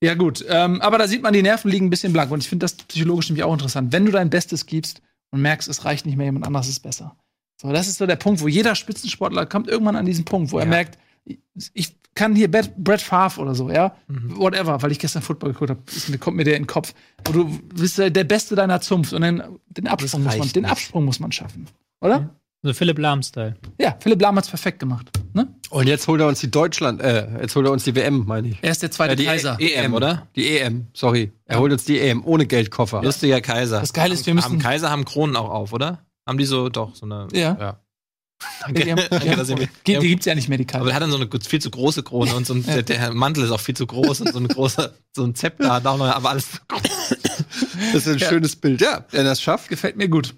Ja, 0.01 0.13
gut. 0.15 0.43
Ähm, 0.49 0.81
aber 0.81 0.97
da 0.97 1.07
sieht 1.07 1.21
man, 1.21 1.33
die 1.33 1.41
Nerven 1.43 1.69
liegen 1.69 1.85
ein 1.85 1.89
bisschen 1.91 2.11
blank. 2.11 2.31
Und 2.31 2.41
ich 2.41 2.49
finde 2.49 2.63
das 2.63 2.73
psychologisch 2.75 3.29
nämlich 3.29 3.43
auch 3.43 3.53
interessant. 3.53 3.93
Wenn 3.93 4.05
du 4.05 4.11
dein 4.11 4.29
Bestes 4.31 4.65
gibst 4.65 5.01
und 5.31 5.41
merkst, 5.41 5.67
es 5.69 5.85
reicht 5.85 6.05
nicht 6.07 6.15
mehr, 6.17 6.25
jemand 6.25 6.45
anderes 6.47 6.67
ist 6.67 6.79
besser. 6.79 7.15
So, 7.61 7.71
das 7.71 7.87
ist 7.87 7.97
so 7.99 8.05
der 8.07 8.15
Punkt, 8.17 8.41
wo 8.41 8.47
jeder 8.47 8.73
Spitzensportler 8.75 9.45
kommt 9.45 9.67
irgendwann 9.67 9.95
an 9.95 10.05
diesen 10.05 10.25
Punkt, 10.25 10.51
wo 10.51 10.57
er 10.57 10.65
Ja. 10.65 10.69
merkt, 10.69 10.97
ich- 11.23 11.39
ich 11.73 11.95
kann 12.15 12.35
hier 12.35 12.49
Brett, 12.49 12.75
Brett 12.77 13.01
Favre 13.01 13.41
oder 13.41 13.53
so, 13.55 13.69
ja, 13.69 13.95
Mhm. 14.07 14.37
whatever, 14.37 14.81
weil 14.81 14.91
ich 14.91 14.99
gestern 14.99 15.21
Football 15.21 15.51
geguckt 15.53 15.69
habe, 15.71 16.17
kommt 16.17 16.37
mir 16.37 16.43
der 16.45 16.55
in 16.55 16.63
den 16.63 16.67
Kopf. 16.67 16.93
Wo 17.25 17.33
du 17.33 17.59
bist 17.73 17.97
der 17.97 18.09
Beste 18.23 18.55
deiner 18.55 18.81
Zunft 18.81 19.13
und 19.13 19.21
dann 19.21 19.43
den 19.67 19.87
Absprung 19.87 20.23
muss 20.23 20.37
man, 20.37 20.47
den. 20.49 20.65
Absprung 20.65 21.05
muss 21.05 21.19
man 21.19 21.31
schaffen, 21.31 21.67
oder? 22.01 22.29
So 22.63 22.73
Philipp 22.73 22.97
Lahm-Style. 22.97 23.57
Ja, 23.79 23.95
Philipp 23.99 24.19
Lahm 24.21 24.37
hat's 24.37 24.49
perfekt 24.49 24.79
gemacht. 24.79 25.11
Ne? 25.33 25.47
Und 25.69 25.85
jetzt 25.87 26.07
holt 26.07 26.19
er 26.19 26.27
uns 26.27 26.39
die 26.39 26.49
Deutschland, 26.49 26.99
äh, 26.99 27.41
jetzt 27.41 27.55
holt 27.55 27.67
er 27.67 27.71
uns 27.71 27.83
die 27.83 27.93
WM, 27.93 28.23
meine 28.25 28.47
ich. 28.47 28.57
Er 28.63 28.71
ist 28.71 28.81
der 28.81 28.89
zweite 28.89 29.13
Äh, 29.13 29.17
die 29.17 29.25
Kaiser. 29.25 29.57
EM, 29.59 29.93
oder? 29.93 30.25
Die 30.35 30.57
EM, 30.57 30.87
sorry. 30.93 31.31
Er 31.45 31.59
holt 31.59 31.71
uns 31.73 31.83
die 31.85 31.99
EM 31.99 32.25
ohne 32.25 32.47
Geldkoffer. 32.47 33.03
Lustiger 33.03 33.39
Kaiser. 33.41 33.81
Das 33.81 33.93
Geile 33.93 34.15
ist, 34.15 34.25
wir 34.25 34.33
müssen- 34.33 34.45
Haben 34.53 34.59
Kaiser 34.59 34.89
haben 34.89 35.05
Kronen 35.05 35.35
auch 35.35 35.49
auf, 35.51 35.73
oder? 35.73 35.99
Haben 36.27 36.39
die 36.39 36.45
so 36.45 36.69
doch 36.69 36.95
so 36.95 37.05
eine. 37.05 37.27
Ja. 37.33 37.55
ja. 37.59 37.79
Die, 38.69 38.91
haben, 38.91 38.97
die, 38.97 39.09
Danke, 39.09 39.29
haben, 39.29 39.37
dass 39.37 39.49
ihr 39.49 39.57
mir- 39.57 39.69
die, 39.87 39.97
die 39.99 40.07
gibt's 40.09 40.25
ja 40.25 40.35
nicht 40.35 40.49
mehr, 40.49 40.57
die 40.57 40.65
Aber 40.65 40.79
Kaiser. 40.79 40.89
er 40.89 40.95
hat 40.95 41.01
dann 41.03 41.11
so 41.11 41.17
eine 41.17 41.29
viel 41.41 41.61
zu 41.61 41.69
große 41.71 42.03
Krone 42.03 42.35
und 42.35 42.45
so 42.45 42.53
ein, 42.53 42.63
der, 42.65 42.83
der 42.83 43.13
Mantel 43.13 43.43
ist 43.45 43.51
auch 43.51 43.59
viel 43.59 43.75
zu 43.75 43.87
groß 43.87 44.21
und 44.21 44.33
so 44.33 44.39
ein 44.39 44.47
großer, 44.47 44.93
so 45.15 45.23
ein 45.23 45.35
Zepter 45.35 45.71
hat 45.73 45.85
auch 45.85 45.97
noch, 45.97 46.05
aber 46.07 46.31
alles. 46.31 46.61
Das 47.93 48.05
ist 48.05 48.07
ein 48.07 48.19
schönes 48.19 48.55
Bild. 48.55 48.81
Ja, 48.81 49.05
wenn 49.11 49.25
er 49.25 49.31
es 49.31 49.41
schafft. 49.41 49.69
Gefällt 49.69 49.95
mir 49.97 50.07
gut. 50.09 50.33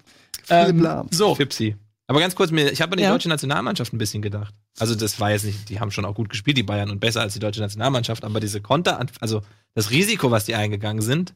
Ähm, 0.49 0.87
so, 1.11 1.35
Fipsi. 1.35 1.75
Aber 2.09 2.19
ganz 2.21 2.35
kurz, 2.35 2.51
ich 2.51 2.81
habe 2.81 2.93
an 2.93 2.97
die 2.97 3.03
Ja. 3.03 3.11
deutsche 3.11 3.27
Nationalmannschaft 3.29 3.91
ein 3.93 3.97
bisschen 3.97 4.21
gedacht. 4.21 4.53
Also 4.79 4.95
das 4.95 5.19
war 5.19 5.31
jetzt 5.31 5.43
nicht, 5.43 5.67
die 5.69 5.79
haben 5.79 5.91
schon 5.91 6.05
auch 6.05 6.15
gut 6.15 6.29
gespielt, 6.29 6.55
die 6.57 6.63
Bayern, 6.63 6.89
und 6.89 6.99
besser 6.99 7.21
als 7.21 7.33
die 7.33 7.39
deutsche 7.39 7.59
Nationalmannschaft, 7.59 8.23
aber 8.23 8.39
diese 8.39 8.61
Konter, 8.61 9.03
also 9.19 9.41
das 9.73 9.89
Risiko, 9.91 10.31
was 10.31 10.45
die 10.45 10.55
eingegangen 10.55 11.01
sind, 11.01 11.33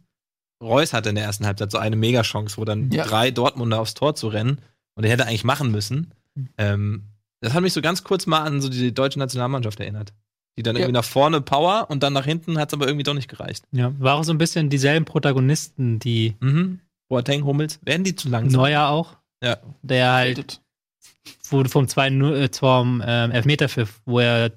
Reus 0.63 0.93
hatte 0.93 1.09
in 1.09 1.15
der 1.15 1.25
ersten 1.25 1.45
Halbzeit 1.45 1.71
so 1.71 1.77
eine 1.77 1.95
Megachance, 1.95 2.57
wo 2.57 2.63
dann 2.65 2.89
Ja. 2.91 3.03
drei 3.05 3.31
Dortmunder 3.31 3.79
aufs 3.81 3.95
Tor 3.95 4.15
zu 4.15 4.27
rennen 4.29 4.59
und 4.95 5.03
er 5.03 5.09
hätte 5.11 5.25
eigentlich 5.25 5.43
machen 5.43 5.71
müssen. 5.71 6.13
Ähm, 6.57 7.03
das 7.41 7.53
hat 7.53 7.61
mich 7.63 7.73
so 7.73 7.81
ganz 7.81 8.03
kurz 8.03 8.27
mal 8.27 8.39
an 8.41 8.61
so 8.61 8.69
die 8.69 8.93
deutsche 8.93 9.19
Nationalmannschaft 9.19 9.79
erinnert. 9.79 10.13
Die 10.57 10.63
dann 10.63 10.75
Ja. 10.75 10.81
irgendwie 10.81 10.93
nach 10.93 11.05
vorne 11.05 11.39
Power 11.41 11.87
und 11.89 12.03
dann 12.03 12.13
nach 12.13 12.25
hinten 12.25 12.57
hat 12.57 12.69
es 12.69 12.73
aber 12.73 12.85
irgendwie 12.85 13.03
doch 13.03 13.13
nicht 13.13 13.29
gereicht. 13.29 13.65
Ja, 13.71 13.93
war 13.99 14.15
auch 14.15 14.23
so 14.23 14.33
ein 14.33 14.37
bisschen 14.37 14.69
dieselben 14.69 15.05
Protagonisten, 15.05 15.97
die 15.99 16.35
Mhm. 16.39 16.79
Boateng, 17.09 17.43
Hummels, 17.45 17.79
werden 17.83 18.03
die 18.03 18.15
zu 18.15 18.29
langsam? 18.29 18.61
Neuer 18.61 18.87
auch, 18.87 19.17
Ja. 19.43 19.57
der 19.81 20.11
halt 20.13 20.61
wurde 21.49 21.69
vom 21.69 21.85
2-0 21.87 22.33
äh, 22.35 22.51
zum 22.51 23.01
ähm, 23.05 23.31
Elfmeterpfiff, 23.31 24.01
wo 24.05 24.19
er 24.19 24.51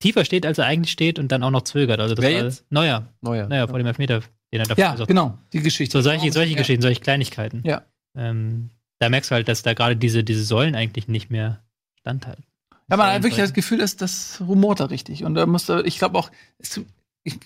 tiefer 0.00 0.24
steht, 0.24 0.44
als 0.46 0.58
er 0.58 0.66
eigentlich 0.66 0.92
steht 0.92 1.18
und 1.18 1.32
dann 1.32 1.42
auch 1.42 1.50
noch 1.50 1.62
zögert. 1.62 2.00
Also 2.00 2.14
das 2.14 2.24
Wer 2.24 2.36
war 2.38 2.44
jetzt? 2.44 2.64
Neuer, 2.70 3.08
Neuer. 3.22 3.48
Neuer 3.48 3.66
vor 3.68 3.78
dem 3.78 3.86
Elfmeter, 3.86 4.20
den 4.52 4.60
er 4.60 4.66
dafür 4.66 4.82
ja, 4.84 4.88
versucht. 4.90 5.08
genau, 5.08 5.38
die 5.52 5.60
Geschichte. 5.60 5.96
So 5.96 6.02
solche, 6.02 6.30
solche 6.32 6.52
Ja. 6.52 6.58
Geschichten, 6.58 6.82
solche 6.82 7.00
Kleinigkeiten. 7.00 7.62
Ja. 7.64 7.82
Ähm, 8.16 8.70
da 8.98 9.08
merkst 9.08 9.30
du 9.30 9.34
halt, 9.34 9.48
dass 9.48 9.62
da 9.62 9.74
gerade 9.74 9.96
diese, 9.96 10.24
diese 10.24 10.44
Säulen 10.44 10.74
eigentlich 10.74 11.08
nicht 11.08 11.30
mehr 11.30 11.62
standhalten. 12.00 12.44
Ja, 12.88 12.96
man 12.96 13.12
hat 13.12 13.22
wirklich 13.22 13.38
das. 13.38 13.52
Gefühl, 13.52 13.78
dass 13.78 13.96
das 13.96 14.40
rumort 14.40 14.78
da 14.80 14.84
richtig. 14.86 15.24
Und 15.24 15.34
da 15.34 15.44
musste, 15.46 15.82
ich 15.84 15.98
glaube 15.98 16.18
auch, 16.18 16.30
es, 16.58 16.80
ich, 17.24 17.38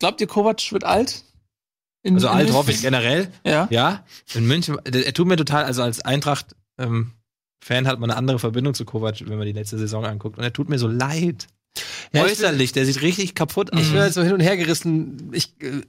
glaubt 0.00 0.20
ihr, 0.20 0.26
Kovac 0.26 0.72
wird 0.72 0.84
alt? 0.84 1.24
In- 2.02 2.14
Also 2.14 2.28
in 2.28 2.32
alt 2.32 2.38
München? 2.44 2.54
hoffe 2.56 2.70
ich 2.70 2.80
generell. 2.80 3.30
Ja. 3.44 3.68
Ja, 3.70 4.04
in 4.34 4.46
München, 4.46 4.78
er 4.84 5.12
tut 5.12 5.26
mir 5.26 5.36
total, 5.36 5.64
also 5.64 5.82
als 5.82 6.00
Eintracht-Fan 6.00 7.86
hat 7.86 7.98
man 8.00 8.10
eine 8.10 8.16
andere 8.16 8.38
Verbindung 8.38 8.72
zu 8.74 8.84
Kovac, 8.84 9.20
wenn 9.28 9.36
man 9.38 9.46
die 9.46 9.52
letzte 9.52 9.78
Saison 9.78 10.04
anguckt. 10.06 10.38
Und 10.38 10.44
er 10.44 10.52
tut 10.52 10.68
mir 10.68 10.78
so 10.78 10.88
leid. 10.88 11.48
Ja, 12.12 12.24
ich 12.24 12.32
Äußerlich, 12.32 12.72
der 12.72 12.86
sieht 12.86 13.02
richtig 13.02 13.34
kaputt 13.34 13.72
aus. 13.72 13.80
Ich 13.80 13.90
bin 13.92 14.00
halt 14.00 14.14
so 14.14 14.22
hin 14.22 14.32
und 14.32 14.40
her 14.40 14.56
gerissen. 14.56 15.30
Ich 15.32 15.52
äh, 15.60 15.82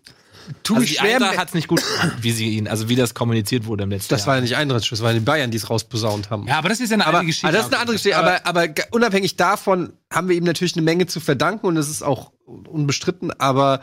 tu 0.63 0.73
Also 0.75 0.81
mich 0.81 0.91
die 0.91 0.97
schwer. 0.97 1.15
Eintracht 1.15 1.37
hat 1.37 1.47
es 1.49 1.53
nicht 1.53 1.67
gut 1.67 1.81
gemacht, 1.85 2.17
wie 2.21 2.31
sie 2.31 2.49
ihn, 2.57 2.67
also 2.67 2.89
wie 2.89 2.95
das 2.95 3.13
kommuniziert 3.13 3.65
wurde 3.65 3.83
im 3.83 3.89
letzten 3.89 4.09
Das 4.09 4.27
war 4.27 4.33
Jahr. 4.33 4.37
ja 4.37 4.41
nicht 4.41 4.55
Eintracht, 4.57 4.91
das 4.91 5.01
waren 5.01 5.13
die 5.15 5.19
Bayern, 5.21 5.51
die 5.51 5.57
es 5.57 5.69
rausposaunt 5.69 6.29
haben. 6.29 6.47
Ja, 6.47 6.57
aber 6.57 6.69
das 6.69 6.79
ist 6.79 6.89
ja 6.89 6.95
eine 6.95 7.05
aber, 7.05 7.19
andere 7.19 7.27
Geschichte. 7.27 7.47
aber 7.47 7.57
das 7.57 7.65
ist 7.67 7.73
eine 7.73 7.81
andere 7.81 7.95
Geschichte. 7.95 8.17
Aber, 8.17 8.45
aber 8.45 8.67
unabhängig 8.91 9.35
davon 9.35 9.93
haben 10.11 10.29
wir 10.29 10.35
ihm 10.35 10.43
natürlich 10.43 10.75
eine 10.75 10.83
Menge 10.83 11.05
zu 11.07 11.19
verdanken 11.19 11.65
und 11.67 11.75
das 11.75 11.89
ist 11.89 12.01
auch 12.03 12.31
unbestritten. 12.45 13.31
Aber 13.39 13.81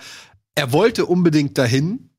er 0.55 0.72
wollte 0.72 1.07
unbedingt 1.07 1.57
dahin. 1.59 2.11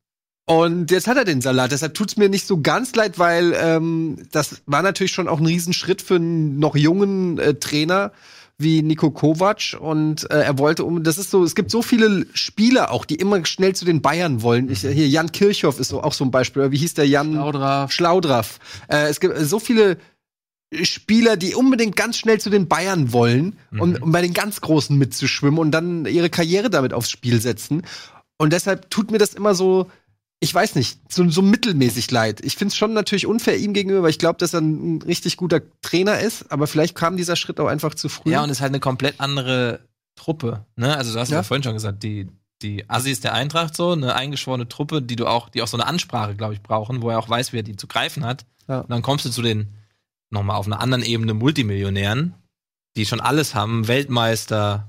Und 0.46 0.90
jetzt 0.90 1.06
hat 1.06 1.18
er 1.18 1.24
den 1.26 1.42
Salat. 1.42 1.72
Deshalb 1.72 1.92
tut's 1.92 2.16
mir 2.16 2.30
nicht 2.30 2.46
so 2.46 2.62
ganz 2.62 2.94
leid, 2.94 3.18
weil 3.18 3.54
ähm, 3.60 4.16
das 4.32 4.62
war 4.64 4.80
natürlich 4.82 5.12
schon 5.12 5.28
auch 5.28 5.40
ein 5.40 5.46
Riesenschritt 5.46 6.00
für 6.00 6.14
einen 6.14 6.58
noch 6.58 6.74
jungen 6.74 7.38
äh, 7.38 7.54
Trainer 7.56 8.12
wie 8.58 8.82
Nico 8.82 9.10
Kovac 9.10 9.76
und 9.78 10.28
äh, 10.30 10.42
er 10.42 10.58
wollte 10.58 10.84
um 10.84 11.04
das 11.04 11.16
ist 11.16 11.30
so 11.30 11.44
es 11.44 11.54
gibt 11.54 11.70
so 11.70 11.80
viele 11.80 12.26
Spieler 12.34 12.90
auch 12.90 13.04
die 13.04 13.14
immer 13.14 13.44
schnell 13.46 13.74
zu 13.74 13.84
den 13.84 14.02
Bayern 14.02 14.42
wollen 14.42 14.68
ich, 14.68 14.80
hier 14.80 15.08
Jan 15.08 15.30
Kirchhoff 15.30 15.78
ist 15.78 15.88
so 15.88 16.02
auch 16.02 16.12
so 16.12 16.24
ein 16.24 16.32
Beispiel 16.32 16.62
Oder 16.62 16.72
wie 16.72 16.78
hieß 16.78 16.94
der 16.94 17.06
Jan 17.06 17.34
Laudraff. 17.34 17.92
Schlaudraff. 17.92 18.58
Äh, 18.88 19.08
es 19.08 19.20
gibt 19.20 19.38
so 19.38 19.60
viele 19.60 19.98
Spieler, 20.82 21.36
die 21.36 21.54
unbedingt 21.54 21.96
ganz 21.96 22.18
schnell 22.18 22.40
zu 22.40 22.50
den 22.50 22.68
Bayern 22.68 23.12
wollen, 23.12 23.58
um, 23.78 23.96
um 23.96 24.12
bei 24.12 24.20
den 24.20 24.34
ganz 24.34 24.60
Großen 24.60 24.96
mitzuschwimmen 24.96 25.58
und 25.58 25.70
dann 25.70 26.04
ihre 26.04 26.28
Karriere 26.28 26.68
damit 26.68 26.92
aufs 26.92 27.10
Spiel 27.10 27.40
setzen. 27.40 27.82
Und 28.36 28.52
deshalb 28.52 28.90
tut 28.90 29.10
mir 29.10 29.18
das 29.18 29.34
immer 29.34 29.54
so, 29.54 29.90
ich 30.40 30.54
weiß 30.54 30.76
nicht, 30.76 31.00
so, 31.12 31.28
so 31.28 31.42
mittelmäßig 31.42 32.10
leid. 32.10 32.44
Ich 32.44 32.56
finde 32.56 32.70
es 32.72 32.76
schon 32.76 32.92
natürlich 32.92 33.26
unfair 33.26 33.56
ihm 33.58 33.72
gegenüber, 33.72 34.02
weil 34.02 34.10
ich 34.10 34.18
glaube, 34.20 34.38
dass 34.38 34.54
er 34.54 34.60
ein 34.60 35.02
richtig 35.02 35.36
guter 35.36 35.60
Trainer 35.82 36.20
ist, 36.20 36.50
aber 36.52 36.66
vielleicht 36.66 36.94
kam 36.94 37.16
dieser 37.16 37.34
Schritt 37.36 37.58
auch 37.58 37.66
einfach 37.66 37.94
zu 37.94 38.08
früh. 38.08 38.30
Ja, 38.30 38.42
und 38.44 38.50
es 38.50 38.58
ist 38.58 38.60
halt 38.60 38.70
eine 38.70 38.80
komplett 38.80 39.20
andere 39.20 39.80
Truppe. 40.16 40.64
Ne? 40.76 40.96
Also 40.96 41.12
du 41.12 41.18
hast 41.18 41.30
ja, 41.30 41.38
Ja. 41.38 41.42
vorhin 41.42 41.64
schon 41.64 41.74
gesagt, 41.74 42.02
die, 42.04 42.28
die 42.62 42.88
Assis 42.88 43.20
der 43.20 43.34
Eintracht 43.34 43.76
so, 43.76 43.92
eine 43.92 44.14
eingeschworene 44.14 44.68
Truppe, 44.68 45.02
die 45.02 45.16
du 45.16 45.26
auch, 45.26 45.48
die 45.48 45.62
auch 45.62 45.68
so 45.68 45.76
eine 45.76 45.86
Ansprache, 45.86 46.36
glaube 46.36 46.54
ich, 46.54 46.62
brauchen, 46.62 47.02
wo 47.02 47.10
er 47.10 47.18
auch 47.18 47.28
weiß, 47.28 47.52
wie 47.52 47.58
er 47.58 47.62
die 47.64 47.76
zu 47.76 47.88
greifen 47.88 48.24
hat. 48.24 48.44
Ja. 48.68 48.80
Und 48.80 48.90
dann 48.90 49.02
kommst 49.02 49.24
du 49.24 49.30
zu 49.30 49.42
den, 49.42 49.74
nochmal 50.30 50.56
auf 50.56 50.66
einer 50.66 50.80
anderen 50.80 51.02
Ebene, 51.04 51.34
Multimillionären, 51.34 52.34
die 52.96 53.06
schon 53.06 53.20
alles 53.20 53.54
haben, 53.54 53.88
Weltmeister, 53.88 54.88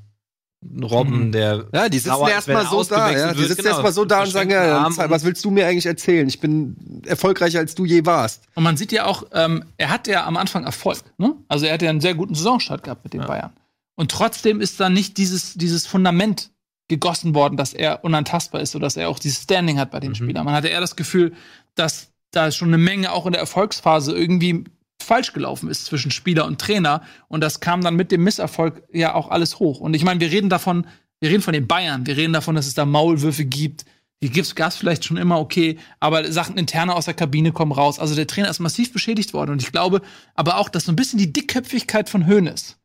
Robben, 0.82 1.28
Mhm. 1.28 1.32
der 1.32 1.66
Ja, 1.74 1.88
die 1.88 2.00
sitzen 2.00 2.28
erstmal 2.28 2.64
er 2.64 2.70
so 2.70 2.84
da, 2.84 3.12
ja. 3.12 3.34
Die 3.34 3.44
sitzen 3.44 3.58
genau, 3.58 3.70
erstmal 3.70 3.94
so 3.94 4.04
da 4.04 4.24
und 4.24 4.32
sagen, 4.32 4.52
ja, 4.52 4.88
was 5.10 5.24
willst 5.24 5.46
du 5.46 5.52
mir 5.52 5.66
eigentlich 5.66 5.86
erzählen? 5.86 6.28
Ich 6.28 6.42
bin 6.42 7.02
erfolgreicher 7.06 7.60
als 7.60 7.76
du 7.76 7.86
je 7.86 8.06
warst. 8.06 8.44
Und 8.56 8.64
man 8.64 8.76
sieht 8.76 8.92
ja 8.92 9.06
auch, 9.06 9.24
ähm, 9.32 9.64
er 9.78 9.90
hat 9.90 10.08
ja 10.08 10.26
am 10.26 10.36
Anfang 10.36 10.66
Erfolg. 10.66 11.00
Ne? 11.18 11.34
Also 11.48 11.66
er 11.66 11.74
hat 11.74 11.82
ja 11.82 11.90
einen 11.90 12.02
sehr 12.02 12.14
guten 12.14 12.36
Saisonstart 12.36 12.84
gehabt 12.84 13.06
mit 13.06 13.14
den 13.14 13.22
Bayern. 13.22 13.52
Und 13.96 14.12
trotzdem 14.12 14.60
ist 14.60 14.80
da 14.80 14.90
nicht 14.90 15.18
dieses, 15.18 15.54
dieses 15.54 15.88
Fundament 15.88 16.52
gegossen 16.90 17.36
worden, 17.36 17.56
dass 17.56 17.74
er 17.74 18.04
unantastbar 18.04 18.60
ist 18.62 18.76
oder 18.76 18.86
dass 18.88 18.98
er 18.98 19.10
auch 19.10 19.20
dieses 19.20 19.44
Standing 19.44 19.80
hat 19.80 19.92
bei 19.92 20.00
den 20.02 20.16
Spielern. 20.16 20.44
Man 20.44 20.56
hatte 20.56 20.68
eher 20.68 20.82
das 20.82 20.96
Gefühl, 20.98 21.34
dass 21.76 22.12
da 22.32 22.52
schon 22.52 22.68
eine 22.70 22.78
Menge 22.78 23.12
auch 23.14 23.26
in 23.26 23.32
der 23.32 23.42
Erfolgsphase 23.42 24.14
irgendwie 24.14 24.66
falsch 25.10 25.34
gelaufen 25.34 25.70
ist 25.70 25.86
zwischen 25.86 26.12
Spieler 26.12 26.46
und 26.46 26.62
Trainer. 26.62 27.02
Und 27.28 27.42
das 27.42 27.60
kam 27.60 27.82
dann 27.82 27.96
mit 27.96 28.12
dem 28.12 28.24
Misserfolg 28.24 28.84
ja 28.94 29.16
auch 29.16 29.30
alles 29.30 29.58
hoch. 29.60 29.80
Und 29.80 29.96
ich 29.96 30.04
meine, 30.04 30.20
wir 30.20 30.32
reden 30.32 30.50
davon, 30.50 30.86
wir 31.20 31.32
reden 31.32 31.42
von 31.42 31.54
den 31.54 31.68
Bayern, 31.68 32.06
wir 32.06 32.16
reden 32.16 32.32
davon, 32.32 32.54
dass 32.54 32.68
es 32.68 32.76
da 32.76 32.86
Maulwürfe 32.86 33.44
gibt. 33.44 33.86
Die 34.22 34.30
gibt's 34.30 34.54
gab's 34.54 34.76
vielleicht 34.76 35.06
schon 35.06 35.18
immer 35.18 35.40
okay, 35.40 35.80
aber 36.00 36.32
Sachen 36.32 36.58
interne 36.58 36.94
aus 36.94 37.06
der 37.06 37.16
Kabine 37.16 37.52
kommen 37.52 37.72
raus. 37.72 37.98
Also 37.98 38.14
der 38.14 38.28
Trainer 38.28 38.50
ist 38.50 38.60
massiv 38.60 38.94
beschädigt 38.94 39.34
worden 39.34 39.52
und 39.52 39.64
ich 39.64 39.72
glaube, 39.72 40.02
aber 40.36 40.58
auch, 40.58 40.70
dass 40.70 40.86
so 40.86 40.92
ein 40.92 40.98
bisschen 40.98 41.18
die 41.18 41.34
Dickköpfigkeit 41.34 42.08
von 42.08 42.28
Hoeneß 42.28 42.78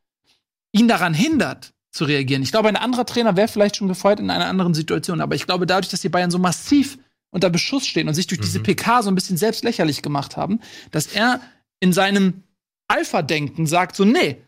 ihn 0.72 0.88
daran 0.88 1.12
hindert 1.12 1.74
zu 1.90 2.04
reagieren. 2.04 2.42
Ich 2.42 2.52
glaube, 2.52 2.68
ein 2.68 2.76
anderer 2.76 3.04
Trainer 3.04 3.36
wäre 3.36 3.48
vielleicht 3.48 3.76
schon 3.76 3.88
gefeuert 3.88 4.20
in 4.20 4.30
einer 4.30 4.46
anderen 4.46 4.74
Situation, 4.74 5.20
aber 5.20 5.34
ich 5.34 5.44
glaube, 5.44 5.66
dadurch, 5.66 5.90
dass 5.90 6.00
die 6.00 6.08
Bayern 6.08 6.30
so 6.30 6.38
massiv 6.38 6.98
unter 7.30 7.50
Beschuss 7.50 7.86
stehen 7.86 8.08
und 8.08 8.14
sich 8.14 8.28
durch 8.28 8.40
diese 8.40 8.60
PK 8.60 9.02
so 9.02 9.10
ein 9.10 9.14
bisschen 9.16 9.36
selbst 9.36 9.64
lächerlich 9.64 10.02
gemacht 10.02 10.36
haben, 10.36 10.60
dass 10.92 11.08
er 11.08 11.40
in 11.80 11.92
seinem 11.92 12.42
Alpha-Denken 12.88 13.66
sagt 13.66 13.96
so, 13.96 14.04
nee, 14.04 14.38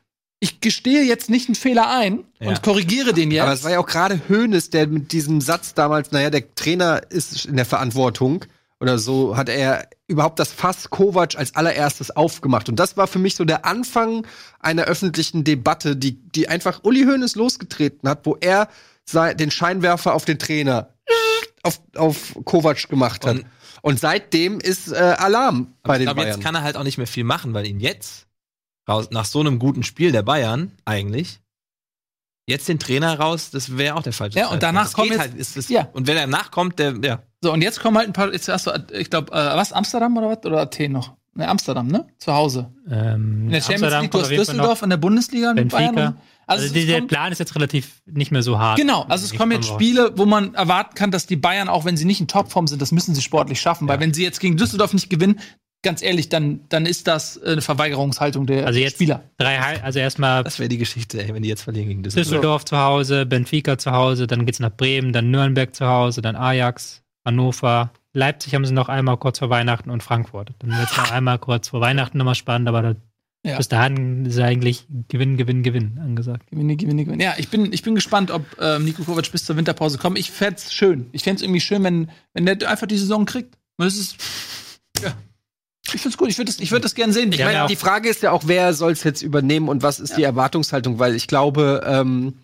ich 0.41 0.61
gestehe 0.61 1.03
jetzt 1.03 1.31
nicht 1.31 1.49
einen 1.49 1.55
Fehler 1.55 1.89
ein 1.89 2.25
Ja. 2.39 2.49
und 2.51 2.63
korrigiere 2.63 3.15
den 3.15 3.31
jetzt. 3.31 3.43
Aber 3.43 3.53
es 3.53 3.65
war 3.65 3.71
ja 3.71 3.79
auch 3.79 3.87
gerade 3.87 4.21
Hoeneß, 4.29 4.71
der 4.71 4.87
mit 4.87 5.13
diesem 5.13 5.41
Satz 5.41 5.75
damals, 5.75 6.13
naja, 6.13 6.31
der 6.31 6.55
Trainer 6.55 7.01
ist 7.09 7.47
in 7.47 7.57
der 7.57 7.65
Verantwortung 7.65 8.45
oder 8.79 8.99
so, 8.99 9.37
hat 9.39 9.49
er 9.49 9.89
überhaupt 10.07 10.39
das 10.39 10.53
Fass 10.53 10.91
Kovac 10.91 11.37
als 11.37 11.57
allererstes 11.57 12.11
aufgemacht. 12.15 12.69
Und 12.69 12.77
das 12.77 12.99
war 12.99 13.07
für 13.07 13.19
mich 13.19 13.35
so 13.35 13.45
der 13.47 13.65
Anfang 13.65 14.27
einer 14.61 14.85
öffentlichen 14.85 15.43
Debatte, 15.45 15.97
die, 15.97 16.13
die 16.31 16.49
einfach 16.49 16.85
Uli 16.85 17.05
Hoeneß 17.05 17.35
losgetreten 17.37 18.07
hat, 18.09 18.27
wo 18.27 18.37
er 18.39 18.69
den 19.39 19.51
Scheinwerfer 19.51 20.15
auf 20.15 20.25
den 20.27 20.39
Trainer 20.39 20.91
auf, 21.63 21.81
auf 21.95 22.37
Kovac 22.45 22.89
gemacht 22.89 23.25
hat. 23.25 23.37
Und- 23.37 23.47
Und, 23.87 24.01
seitdem 24.01 24.59
ist 24.61 24.91
äh, 24.93 24.97
Alarm 24.97 25.75
bei 25.83 25.95
ich 25.95 25.99
den 26.01 26.05
glaube, 26.07 26.21
Bayern. 26.23 26.35
jetzt 26.37 26.43
kann 26.45 26.55
er 26.55 26.63
halt 26.63 26.77
auch 26.77 26.83
nicht 26.85 26.99
mehr 26.99 27.07
viel 27.07 27.25
machen, 27.25 27.55
weil 27.55 27.67
ihn 27.67 27.79
jetzt, 27.81 28.27
raus, 28.89 29.09
nach 29.11 29.25
so 29.25 29.41
einem 29.41 29.59
guten 29.59 29.83
Spiel 29.85 30.11
der 30.13 30.23
Bayern, 30.23 30.73
eigentlich, 30.85 31.41
jetzt 32.49 32.69
den 32.69 32.79
Trainer 32.79 33.19
raus, 33.19 33.51
das 33.51 33.77
wäre 33.77 33.95
auch 33.97 34.03
der 34.03 34.13
falsche 34.13 34.39
Ja, 34.39 34.49
und 34.49 34.63
danach 34.63 34.85
das 34.85 34.95
geht 34.95 35.07
jetzt- 35.11 35.19
halt, 35.21 35.35
ist, 35.35 35.57
ist, 35.57 35.71
Ja. 35.71 35.89
Und 35.93 36.07
wenn 36.07 36.17
er 36.17 36.27
nachkommt, 36.27 36.79
der, 36.79 36.95
ja. 37.03 37.23
So, 37.41 37.53
und 37.53 37.63
jetzt 37.63 37.81
kommen 37.81 37.97
halt 37.97 38.09
ein 38.09 38.13
paar, 38.13 38.33
jetzt 38.33 38.49
hast 38.49 38.67
du, 38.67 38.73
ich 38.93 39.11
glaube, 39.11 39.33
äh, 39.33 39.57
was, 39.57 39.73
Amsterdam 39.73 40.17
oder 40.17 40.31
was? 40.31 40.45
Oder 40.45 40.61
Athen 40.63 40.93
noch? 40.93 41.17
Ne, 41.35 41.47
Amsterdam, 41.49 41.87
ne? 41.89 42.07
Zu 42.19 42.33
Hause. 42.33 42.73
Ähm, 42.89 43.45
In 43.47 43.51
der 43.51 43.61
Champions 43.61 43.83
Amsterdam 43.93 44.01
League, 44.03 44.11
du 44.11 44.19
kommt 44.19 44.31
hast 44.31 44.39
Düsseldorf 44.39 44.83
in 44.83 44.91
der 44.91 44.97
Bundesliga 44.97 45.53
mit. 45.55 45.69
Bayern. 45.69 45.97
und- 45.97 46.17
Also, 46.49 46.63
Also, 46.63 46.75
die, 46.75 46.81
es 46.81 46.87
der 46.87 46.99
kommt, 46.99 47.09
Plan 47.09 47.33
ist 47.33 47.39
jetzt 47.41 47.55
relativ 47.57 48.03
nicht 48.07 48.31
mehr 48.31 48.43
so 48.43 48.59
hart. 48.59 48.79
genau, 48.79 49.03
also 49.09 49.25
es 49.25 49.31
kommen 49.37 49.51
komm 49.53 49.63
jetzt. 49.63 49.69
Spiele, 49.69 50.13
wo 50.17 50.27
man 50.27 50.55
erwarten 50.55 50.95
kann, 50.95 51.11
dass 51.11 51.27
die 51.27 51.37
Bayern, 51.37 51.69
auch 51.69 51.85
wenn 51.85 51.97
sie 51.97 52.05
nicht 52.05 52.21
in 52.21 52.29
Topform 52.29 52.67
sind, 52.69 52.81
das 52.81 52.93
müssen 52.93 53.15
sie 53.15 53.23
sportlich 53.23 53.61
schaffen. 53.61 53.89
Weil 53.89 53.99
wenn 54.01 54.15
sie 54.15 54.23
jetzt 54.23 54.39
gegen 54.41 54.57
Düsseldorf 54.57 54.93
nicht 54.95 55.11
gewinnen, 55.11 55.41
ganz 55.83 56.03
ehrlich, 56.03 56.29
dann, 56.29 56.61
dann 56.69 56.87
ist 56.87 57.07
das 57.07 57.41
eine 57.43 57.61
Verweigerungshaltung 57.63 58.47
der 58.47 58.67
Also 58.67 58.79
jetzt 58.79 58.95
Spieler. 58.95 59.23
drei, 59.39 59.83
also 59.83 59.99
erstmal 59.99 60.43
Das 60.45 60.59
wäre 60.59 60.69
die 60.69 60.79
Geschichte, 60.79 61.23
ey, 61.23 61.33
wenn 61.35 61.43
die 61.43 61.49
jetzt 61.49 61.63
verlieren 61.63 61.89
gegen 61.89 62.03
Düsseldorf. 62.03 62.29
Düsseldorf 62.29 62.65
zu 62.65 62.77
Hause, 62.79 63.27
Benfica 63.27 63.77
zu 63.79 63.93
Hause, 63.93 64.27
dann 64.27 64.47
geht's 64.47 64.59
nach 64.61 64.71
Bremen, 64.77 65.13
dann 65.13 65.31
Nürnberg 65.31 65.75
zu 65.75 65.87
Hause, 65.87 66.23
dann 66.23 66.37
Ajax, 66.37 67.03
Hannover, 67.25 67.91
Leipzig 68.13 68.55
haben 68.55 68.65
sie 68.65 68.73
noch 68.73 68.89
einmal 68.89 69.17
kurz 69.19 69.39
vor 69.41 69.51
Weihnachten 69.51 69.91
und 69.91 70.03
Frankfurt. 70.03 70.51
Dann 70.61 70.71
wird's 70.79 70.97
noch 70.97 71.11
einmal 71.13 71.39
kurz 71.39 71.69
vor 71.69 71.81
Weihnachten 71.81 72.17
nochmal 72.19 72.35
spannend, 72.35 72.67
aber 72.69 72.83
da, 72.83 72.95
Ja. 73.47 73.57
bis 73.59 73.69
dahin 73.69 74.27
ist 74.27 74.39
eigentlich 74.39 74.87
Gewinn, 75.09 75.37
Gewinn, 75.37 75.63
Gewinn 75.63 75.99
angesagt. 76.03 76.51
Gewinne, 76.51 76.77
gewinne, 76.77 77.05
gewinne. 77.05 77.23
Ja, 77.23 77.35
ich 77.39 77.49
bin, 77.49 77.73
ich 77.73 77.83
bin 77.83 77.95
gespannt, 77.95 78.31
ob 78.31 78.45
ähm, 78.61 78.85
Nico 78.85 79.05
Kovac 79.05 79.31
bis 79.31 79.45
zur 79.45 79.57
Winterpause 79.57 79.99
kommt. 79.99 80.19
Ich 80.19 80.31
fände 80.33 80.57
es 80.57 80.73
schön. 80.75 81.07
Ich 81.13 81.23
fände 81.23 81.37
es 81.37 81.43
irgendwie 81.43 81.61
schön, 81.61 81.85
wenn, 81.85 82.11
wenn 82.35 82.45
der 82.45 82.69
einfach 82.69 82.87
die 82.89 82.99
Saison 82.99 83.25
kriegt. 83.25 83.57
Das 83.79 83.97
ist, 83.97 84.17
ja. 85.03 85.15
Ich 85.87 86.01
finde 86.01 86.09
es 86.09 86.17
gut. 86.17 86.29
Ich 86.29 86.39
würde 86.39 86.51
das, 86.51 86.61
ich 86.61 86.73
würd 86.73 86.85
das 86.85 86.97
gern 86.97 87.13
sehen. 87.13 87.31
Ich 87.33 87.39
meine, 87.39 87.53
Ja, 87.53 87.59
ja. 87.61 87.67
die 87.69 87.77
Frage 87.77 88.09
ist 88.09 88.23
ja 88.23 88.33
auch, 88.33 88.43
wer 88.47 88.75
soll 88.75 88.93
es 88.93 89.05
jetzt 89.05 89.23
übernehmen 89.23 89.69
und 89.69 89.83
was 89.85 90.01
ist 90.01 90.17
die 90.17 90.25
Erwartungshaltung? 90.25 90.99
Weil 90.99 91.15
ich 91.15 91.29
glaube, 91.29 91.85
ähm, 91.87 92.35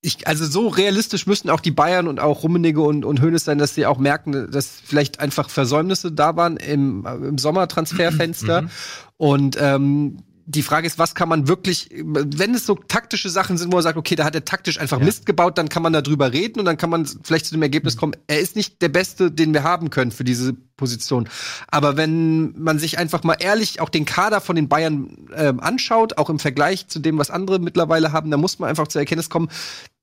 ich, 0.00 0.28
also 0.28 0.46
so 0.46 0.68
realistisch 0.68 1.26
müssten 1.26 1.50
auch 1.50 1.60
die 1.60 1.72
Bayern 1.72 2.06
und 2.06 2.20
auch 2.20 2.44
Rummenigge 2.44 2.80
und, 2.80 3.04
und 3.04 3.20
Hoeneß 3.20 3.44
sein, 3.44 3.58
dass 3.58 3.74
sie 3.74 3.84
auch 3.86 3.98
merken, 3.98 4.50
dass 4.50 4.80
vielleicht 4.84 5.18
einfach 5.18 5.50
Versäumnisse 5.50 6.12
da 6.12 6.36
waren 6.36 6.56
im, 6.56 7.04
im 7.06 7.38
Sommertransferfenster. 7.38 8.68
Und 9.16 9.56
ähm, 9.60 10.22
die 10.50 10.62
Frage 10.62 10.86
ist, 10.86 10.98
was 10.98 11.14
kann 11.14 11.28
man 11.28 11.46
wirklich, 11.46 11.90
wenn 11.92 12.54
es 12.54 12.64
so 12.64 12.74
taktische 12.74 13.28
Sachen 13.28 13.58
sind, 13.58 13.70
wo 13.70 13.76
man 13.76 13.82
sagt, 13.82 13.98
okay, 13.98 14.14
da 14.14 14.24
hat 14.24 14.34
er 14.34 14.46
taktisch 14.46 14.80
einfach 14.80 14.98
Mist 14.98 15.26
gebaut, 15.26 15.58
dann 15.58 15.68
kann 15.68 15.82
man 15.82 15.92
darüber 15.92 16.32
reden 16.32 16.58
und 16.58 16.64
dann 16.64 16.78
kann 16.78 16.88
man 16.88 17.06
vielleicht 17.22 17.44
zu 17.44 17.52
dem 17.52 17.60
Ergebnis 17.60 17.98
kommen, 17.98 18.14
er 18.28 18.40
ist 18.40 18.56
nicht 18.56 18.80
der 18.80 18.88
Beste, 18.88 19.30
den 19.30 19.52
wir 19.52 19.62
haben 19.62 19.90
können 19.90 20.10
für 20.10 20.24
diese 20.24 20.54
Position. 20.54 21.28
Aber 21.66 21.98
wenn 21.98 22.58
man 22.58 22.78
sich 22.78 22.96
einfach 22.96 23.24
mal 23.24 23.36
ehrlich 23.38 23.82
auch 23.82 23.90
den 23.90 24.06
Kader 24.06 24.40
von 24.40 24.56
den 24.56 24.70
Bayern 24.70 25.28
ähm, 25.36 25.60
anschaut, 25.60 26.16
auch 26.16 26.30
im 26.30 26.38
Vergleich 26.38 26.88
zu 26.88 26.98
dem, 26.98 27.18
was 27.18 27.28
andere 27.28 27.58
mittlerweile 27.58 28.12
haben, 28.12 28.30
dann 28.30 28.40
muss 28.40 28.58
man 28.58 28.70
einfach 28.70 28.88
zur 28.88 29.02
Erkenntnis 29.02 29.28
kommen, 29.28 29.50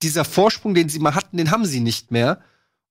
dieser 0.02 0.24
Vorsprung, 0.24 0.74
den 0.74 0.88
sie 0.88 1.00
mal 1.00 1.16
hatten, 1.16 1.38
den 1.38 1.50
haben 1.50 1.64
sie 1.64 1.80
nicht 1.80 2.12
mehr. 2.12 2.38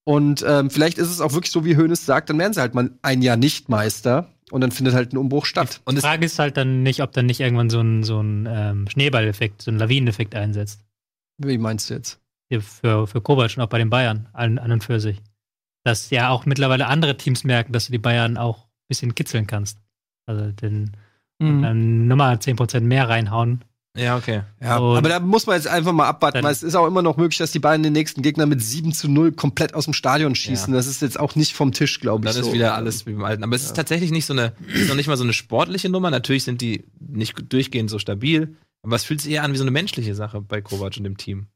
Und 0.03 0.43
ähm, 0.45 0.69
vielleicht 0.69 0.97
ist 0.97 1.09
es 1.09 1.21
auch 1.21 1.31
wirklich 1.31 1.51
so, 1.51 1.63
wie 1.63 1.77
Hoeneß 1.77 2.05
sagt, 2.05 2.29
dann 2.29 2.37
werden 2.37 2.51
sie 2.51 2.59
halt 2.59 2.75
mal 2.75 2.91
ein 3.01 3.21
Jahr 3.21 3.37
nicht 3.37 3.69
Meister 3.69 4.34
und 4.51 4.61
dann 4.61 4.71
findet 4.71 4.93
halt 4.93 5.13
ein 5.13 5.17
Umbruch 5.17 5.45
statt. 5.45 5.81
Und 5.85 5.95
Die 5.95 6.01
Frage 6.01 6.25
ist 6.25 6.39
halt 6.39 6.57
dann 6.57 6.83
nicht, 6.83 7.01
ob 7.01 7.11
dann 7.11 7.25
nicht 7.25 7.39
irgendwann 7.39 7.69
so 7.69 7.79
ein, 7.81 8.03
so 8.03 8.21
ein 8.21 8.47
ähm, 8.49 8.87
Schneeballeffekt, 8.87 9.61
so 9.61 9.71
ein 9.71 9.77
Lawineneffekt 9.77 10.35
einsetzt. 10.35 10.83
Wie 11.37 11.57
meinst 11.57 11.89
du 11.89 11.95
jetzt? 11.95 12.19
Hier 12.49 12.61
Für, 12.61 13.07
für 13.07 13.21
Kovac 13.21 13.57
und 13.57 13.63
auch 13.63 13.69
bei 13.69 13.79
den 13.79 13.89
Bayern, 13.89 14.29
an, 14.33 14.59
an 14.59 14.71
und 14.71 14.83
für 14.83 14.99
sich. 14.99 15.21
Dass 15.83 16.09
ja 16.09 16.29
auch 16.29 16.45
mittlerweile 16.45 16.87
andere 16.87 17.17
Teams 17.17 17.43
merken, 17.43 17.73
dass 17.73 17.87
du 17.87 17.91
die 17.91 17.97
Bayern 17.97 18.37
auch 18.37 18.65
ein 18.65 18.87
bisschen 18.87 19.15
kitzeln 19.15 19.47
kannst. 19.47 19.79
Also 20.27 20.51
den, 20.51 20.91
Mhm. 21.37 21.61
dann 21.61 22.07
nochmal 22.07 22.35
10% 22.37 22.79
mehr 22.81 23.09
reinhauen. 23.09 23.65
Ja, 23.95 24.17
okay. 24.17 24.41
Ja, 24.61 24.77
Und- 24.77 24.97
aber 24.97 25.09
da 25.09 25.19
muss 25.19 25.47
man 25.47 25.55
jetzt 25.55 25.67
einfach 25.67 25.91
mal 25.93 26.07
abwarten, 26.07 26.43
weil 26.43 26.51
es 26.51 26.63
ist 26.63 26.75
auch 26.75 26.87
immer 26.87 27.01
noch 27.01 27.17
möglich, 27.17 27.37
dass 27.37 27.51
die 27.51 27.59
beiden 27.59 27.83
den 27.83 27.93
nächsten 27.93 28.21
Gegner 28.21 28.45
mit 28.45 28.61
7 28.61 28.91
zu 28.91 29.09
0 29.09 29.31
komplett 29.31 29.73
aus 29.73 29.85
dem 29.85 29.93
Stadion 29.93 30.35
schießen. 30.35 30.73
Das 30.73 30.87
ist 30.87 31.01
jetzt 31.01 31.19
auch 31.19 31.35
nicht 31.35 31.53
vom 31.53 31.71
Tisch, 31.71 31.99
glaube 31.99 32.27
ich. 32.27 32.33
Dann 32.33 32.43
so. 32.43 32.49
ist 32.49 32.53
wieder 32.53 32.75
alles 32.75 33.05
wie 33.05 33.13
beim 33.13 33.23
Alten. 33.23 33.43
Aber 33.43 33.55
es 33.55 33.63
ist 33.63 33.75
tatsächlich 33.75 34.11
nicht 34.11 34.25
so 34.25 34.33
eine, 34.33 34.53
ist 34.73 34.89
noch 34.89 34.95
nicht 34.95 35.07
mal 35.07 35.17
so 35.17 35.23
eine 35.23 35.33
sportliche 35.33 35.89
Nummer. 35.89 36.11
Natürlich 36.11 36.43
sind 36.43 36.61
die 36.61 36.85
nicht 36.99 37.35
durchgehend 37.51 37.89
so 37.89 37.99
stabil. 37.99 38.55
Aber 38.83 38.95
es 38.95 39.03
fühlt 39.03 39.21
sich 39.21 39.31
eher 39.31 39.43
an 39.43 39.51
wie 39.51 39.57
so 39.57 39.63
eine 39.63 39.71
menschliche 39.71 40.13
Sache 40.13 40.41
bei 40.41 40.61
Kovac 40.61 40.97
und 40.97 41.03
dem 41.03 41.17
Team. 41.17 41.47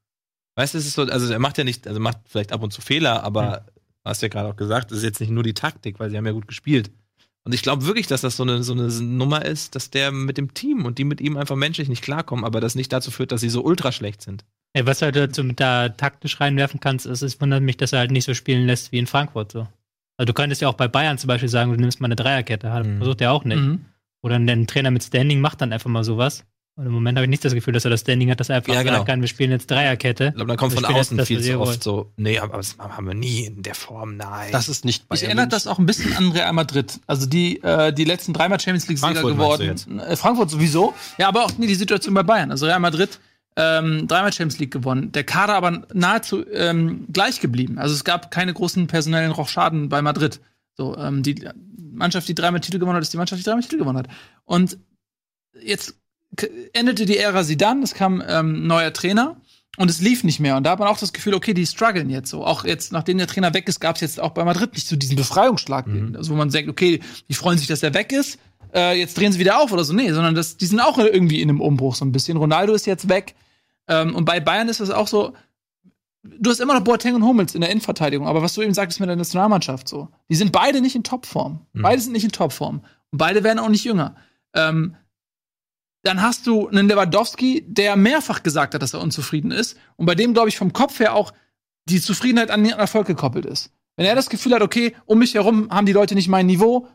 Weißt 0.56 0.74
du, 0.74 0.78
es 0.80 0.88
ist 0.88 0.96
so, 0.96 1.04
also 1.04 1.32
er 1.32 1.40
macht 1.40 1.58
ja 1.58 1.64
nicht, 1.64 1.88
also 1.88 2.00
macht 2.00 2.18
vielleicht 2.26 2.52
ab 2.52 2.64
und 2.64 2.74
zu 2.74 2.82
Fehler, 2.82 3.24
aber 3.24 3.66
hast 4.04 4.22
ja 4.22 4.28
gerade 4.30 4.50
auch 4.50 4.56
gesagt, 4.56 4.92
es 4.92 4.98
ist 5.00 5.04
jetzt 5.04 5.20
nicht 5.22 5.30
nur 5.30 5.44
die 5.44 5.54
Taktik, 5.54 6.00
weil 6.00 6.10
sie 6.10 6.18
haben 6.18 6.26
ja 6.26 6.32
gut 6.32 6.48
gespielt. 6.48 6.92
Und 7.50 7.56
ich 7.56 7.64
glaube 7.64 7.88
wirklich, 7.88 8.06
dass 8.06 8.22
das 8.22 8.38
so 8.38 8.44
eine, 8.44 8.62
so 8.62 8.74
eine 8.74 8.90
Nummer 9.02 9.44
ist, 9.44 9.74
dass 9.74 9.90
der 9.90 10.12
mit 10.12 10.38
dem 10.38 10.54
Team 10.54 10.86
und 10.86 11.00
die 11.00 11.04
mit 11.04 11.20
ihm 11.20 11.36
einfach 11.36 11.56
menschlich 11.56 11.90
nicht 11.90 12.04
klarkommen, 12.04 12.46
aber 12.46 12.62
das 12.62 12.76
nicht 12.76 12.94
dazu 12.94 13.10
führt, 13.10 13.32
dass 13.32 13.42
sie 13.42 13.50
so 13.50 13.64
ultra 13.64 13.92
schlecht 13.92 14.22
sind. 14.22 14.46
Ey, 14.74 14.86
was 14.86 15.00
du 15.00 15.06
halt 15.06 15.16
dazu 15.16 15.44
mit 15.44 15.60
da 15.60 15.90
taktisch 15.90 16.40
reinwerfen 16.40 16.80
kannst, 16.80 17.08
ist, 17.08 17.24
es 17.24 17.42
wundert 17.42 17.64
mich, 17.64 17.76
dass 17.76 17.92
er 17.92 17.98
halt 17.98 18.12
nicht 18.12 18.26
so 18.26 18.36
spielen 18.36 18.68
lässt 18.68 18.92
wie 18.92 19.00
in 19.00 19.08
Frankfurt 19.08 19.52
so. 19.52 19.62
Also 20.18 20.26
du 20.28 20.34
könntest 20.34 20.62
ja 20.62 20.68
auch 20.68 20.76
bei 20.76 20.88
Bayern 20.88 21.18
zum 21.18 21.28
Beispiel 21.30 21.50
sagen, 21.50 21.72
du 21.72 21.78
nimmst 21.80 22.02
mal 22.02 22.06
eine 22.06 22.16
Dreierkette, 22.16 22.72
hat- 22.72 22.86
Mhm. 22.86 22.98
versucht 22.98 23.20
er 23.22 23.32
auch 23.32 23.46
nicht. 23.46 23.58
Mhm. 23.64 23.86
Oder 24.22 24.36
ein 24.36 24.68
Trainer 24.68 24.92
mit 24.92 25.02
Standing 25.04 25.42
macht 25.42 25.60
dann 25.62 25.74
einfach 25.74 25.90
mal 25.90 26.04
sowas. 26.04 26.46
Und 26.80 26.86
im 26.86 26.94
Moment 26.94 27.18
habe 27.18 27.26
ich 27.26 27.30
nicht 27.30 27.44
das 27.44 27.54
Gefühl, 27.54 27.74
dass 27.74 27.84
er 27.84 27.92
das 27.92 28.00
Standing 28.00 28.32
hat, 28.32 28.40
dass 28.40 28.48
er 28.48 28.56
einfach 28.56 28.74
Ja, 28.74 28.84
genau. 28.84 28.94
sagen 29.00 29.06
kann, 29.06 29.20
wir 29.22 29.28
spielen 29.28 29.52
jetzt 29.52 29.70
Dreierkette. 29.70 30.28
Ich 30.28 30.36
glaube, 30.36 30.48
dann 30.48 30.56
kommt 30.56 30.72
von 30.72 30.86
außen 30.86 31.18
jetzt 31.18 31.28
viel 31.28 31.42
zu 31.44 31.60
oft 31.60 31.68
wollt. 31.72 31.84
so, 31.84 32.10
nee, 32.16 32.40
aber 32.40 32.56
das 32.56 32.78
haben 32.80 33.06
wir 33.06 33.14
nie 33.14 33.48
in 33.48 33.64
der 33.64 33.76
Form, 33.76 34.16
nein. 34.16 34.48
Das 34.54 34.70
ist 34.70 34.86
nicht 34.86 35.04
Ich 35.04 35.10
Bayern 35.10 35.24
erinnert 35.26 35.52
das 35.52 35.68
auch 35.68 35.78
ein 35.78 35.86
bisschen 35.86 36.16
an 36.16 36.32
Real 36.32 36.54
Madrid. 36.54 37.02
Also 37.06 37.26
die, 37.26 37.62
äh, 37.64 37.92
die 37.92 38.06
letzten 38.06 38.32
dreimal 38.32 38.62
Champions 38.62 38.88
League-Sieger 38.88 39.22
geworden. 39.24 39.64
jetzt? 39.64 39.90
Äh, 39.90 40.16
Frankfurt 40.16 40.52
sowieso. 40.52 40.94
Ja, 41.18 41.28
aber 41.28 41.44
auch 41.44 41.52
nee, 41.58 41.68
die 41.68 41.76
Situation 41.76 42.14
bei 42.14 42.24
Bayern. 42.24 42.50
Also 42.50 42.66
Real 42.66 42.80
Madrid 42.80 43.20
ähm, 43.58 44.08
dreimal 44.08 44.32
Champions 44.32 44.60
League 44.60 44.72
gewonnen. 44.72 45.12
Der 45.12 45.26
Kader 45.26 45.56
aber 45.56 45.84
nahezu 45.94 46.46
ähm, 46.50 47.08
gleich 47.12 47.42
geblieben. 47.42 47.78
Also 47.78 47.94
es 47.94 48.06
gab 48.06 48.32
keine 48.32 48.54
großen 48.54 48.88
personellen 48.88 49.32
Rochaden 49.32 49.90
bei 49.90 50.02
Madrid. 50.02 50.40
So, 50.78 50.96
ähm, 50.96 51.24
die 51.24 51.46
Mannschaft, 51.92 52.30
die 52.30 52.36
dreimal 52.36 52.62
Titel 52.62 52.80
gewonnen 52.80 52.96
hat, 52.96 53.02
ist 53.04 53.12
die 53.12 53.18
Mannschaft, 53.18 53.42
die 53.42 53.44
dreimal 53.44 53.64
Titel 53.64 53.80
gewonnen 53.80 53.98
hat. 53.98 54.08
Und 54.46 54.78
jetzt 55.62 55.99
endete 56.74 57.06
die 57.06 57.18
Ära 57.18 57.44
Zidane, 57.44 57.84
es 57.84 57.94
kam 57.94 58.24
ähm, 58.28 58.68
neuer 58.68 58.94
Trainer 58.94 59.38
und 59.78 59.90
es 59.90 60.02
lief 60.02 60.24
nicht 60.24 60.40
mehr. 60.40 60.58
Und 60.58 60.64
da 60.64 60.72
hat 60.72 60.80
man 60.80 60.88
auch 60.88 60.98
das 60.98 61.14
Gefühl, 61.14 61.34
okay, 61.34 61.54
die 61.54 61.66
strugglen 61.66 62.10
jetzt 62.10 62.30
so. 62.30 62.46
Auch 62.46 62.66
jetzt, 62.66 62.92
nachdem 62.92 63.18
der 63.18 63.28
Trainer 63.28 63.54
weg 63.54 63.68
ist, 63.68 63.80
gab 63.80 63.96
es 63.96 64.02
jetzt 64.02 64.20
auch 64.20 64.32
bei 64.32 64.44
Madrid 64.44 64.74
nicht 64.74 64.88
so 64.88 64.96
diesen 64.96 65.16
Befreiungsschlag, 65.16 65.88
also 66.16 66.32
wo 66.32 66.36
man 66.36 66.50
sagt, 66.50 66.68
okay, 66.68 67.00
die 67.28 67.34
freuen 67.34 67.58
sich, 67.58 67.68
dass 67.68 67.84
er 67.84 67.94
weg 67.94 68.12
ist, 68.12 68.40
äh, 68.74 68.98
jetzt 69.00 69.18
drehen 69.18 69.32
sie 69.32 69.40
wieder 69.40 69.60
auf 69.60 69.72
oder 69.72 69.84
so. 69.84 69.94
Nee, 69.94 70.12
sondern 70.12 70.36
das, 70.36 70.58
die 70.58 70.66
sind 70.66 70.80
auch 70.80 70.98
irgendwie 70.98 71.42
in 71.42 71.50
einem 71.50 71.62
Umbruch 71.62 71.96
so 71.96 72.06
ein 72.06 72.12
bisschen. 72.12 72.38
Ronaldo 72.38 72.74
ist 72.74 72.86
jetzt 72.86 73.10
weg. 73.10 73.36
Ähm, 73.88 74.16
und 74.16 74.26
bei 74.26 74.40
Bayern 74.40 74.70
ist 74.70 74.80
das 74.80 74.92
auch 74.92 75.08
so, 75.08 75.34
du 76.24 76.50
hast 76.50 76.60
immer 76.60 76.74
noch 76.74 76.84
Boateng 76.84 77.16
und 77.16 77.24
Hummels 77.24 77.56
in 77.56 77.62
der 77.62 77.72
Innenverteidigung, 77.72 78.28
aber 78.28 78.42
was 78.42 78.54
du 78.54 78.62
eben 78.62 78.74
sagtest 78.74 79.00
mit 79.00 79.10
der 79.10 79.16
Nationalmannschaft 79.16 79.88
so, 79.88 80.10
die 80.30 80.36
sind 80.36 80.52
beide 80.52 80.82
nicht 80.82 80.96
in 80.96 81.04
Topform. 81.04 81.66
Mhm. 81.74 81.82
Beide 81.82 82.02
sind 82.02 82.14
nicht 82.14 82.26
in 82.26 82.32
Topform. 82.32 82.82
Und 83.12 83.18
beide 83.18 83.44
werden 83.44 83.60
auch 83.60 83.70
nicht 83.70 83.84
jünger. 83.84 84.16
Ähm, 84.54 84.96
dann 86.10 86.22
hast 86.22 86.46
du 86.48 86.68
einen 86.68 86.88
Lewandowski, 86.90 87.64
der 87.68 87.96
mehrfach 87.96 88.44
gesagt 88.44 88.74
hat, 88.74 88.82
dass 88.82 88.94
er 88.94 89.02
unzufrieden 89.02 89.52
ist 89.52 89.78
und 89.96 90.06
bei 90.06 90.16
dem, 90.16 90.34
glaube 90.34 90.50
ich, 90.50 90.58
vom 90.58 90.74
Kopf 90.74 91.00
her 91.00 91.14
auch 91.16 91.32
die 91.88 92.02
Zufriedenheit 92.02 92.52
an 92.52 92.64
den 92.64 92.74
Erfolg 92.74 93.08
gekoppelt 93.08 93.46
ist. 93.46 93.72
Wenn 93.96 94.06
er 94.06 94.16
das 94.16 94.30
Gefühl 94.30 94.54
hat, 94.54 94.62
okay, 94.62 94.96
um 95.06 95.20
mich 95.20 95.34
herum 95.36 95.70
haben 95.72 95.86
die 95.86 95.94
Leute 95.94 96.16
nicht 96.16 96.28
mein 96.28 96.46
Niveau, 96.46 96.88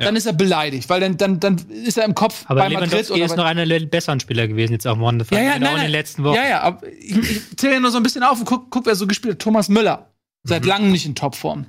Ja. 0.00 0.06
dann 0.06 0.16
ist 0.16 0.26
er 0.26 0.32
beleidigt, 0.34 0.88
weil 0.90 1.00
dann, 1.00 1.16
dann, 1.16 1.40
dann 1.40 1.56
ist 1.70 1.96
er 1.98 2.04
im 2.04 2.14
Kopf 2.14 2.44
Aber 2.48 2.60
bei 2.60 2.68
Madrid 2.68 2.90
Lewandowski 2.92 3.20
ist 3.22 3.36
noch 3.36 3.44
einer 3.46 3.64
der 3.64 3.80
besseren 3.86 4.20
Spieler 4.20 4.46
gewesen, 4.46 4.72
jetzt 4.72 4.86
auch 4.86 4.96
morgen. 4.96 5.18
ja, 5.30 5.40
ja, 5.40 5.54
auch 5.54 5.58
nein, 5.58 5.76
in 5.76 5.82
den 5.82 5.90
letzten 5.90 6.22
Wochen. 6.24 6.34
Ja, 6.36 6.46
ja, 6.48 6.60
aber 6.60 6.86
ich, 6.86 7.16
ich 7.16 7.56
zähle 7.56 7.74
ja 7.74 7.80
nur 7.80 7.90
so 7.90 7.96
ein 7.96 8.02
bisschen 8.02 8.22
auf 8.22 8.38
und 8.38 8.44
guck, 8.44 8.70
guck, 8.70 8.84
wer 8.86 8.94
so 8.94 9.06
gespielt 9.06 9.34
hat. 9.34 9.38
Thomas 9.40 9.68
Müller. 9.68 10.12
Seit 10.42 10.62
Mhm. 10.62 10.68
langem 10.68 10.90
nicht 10.92 11.06
in 11.06 11.14
Topform. 11.14 11.66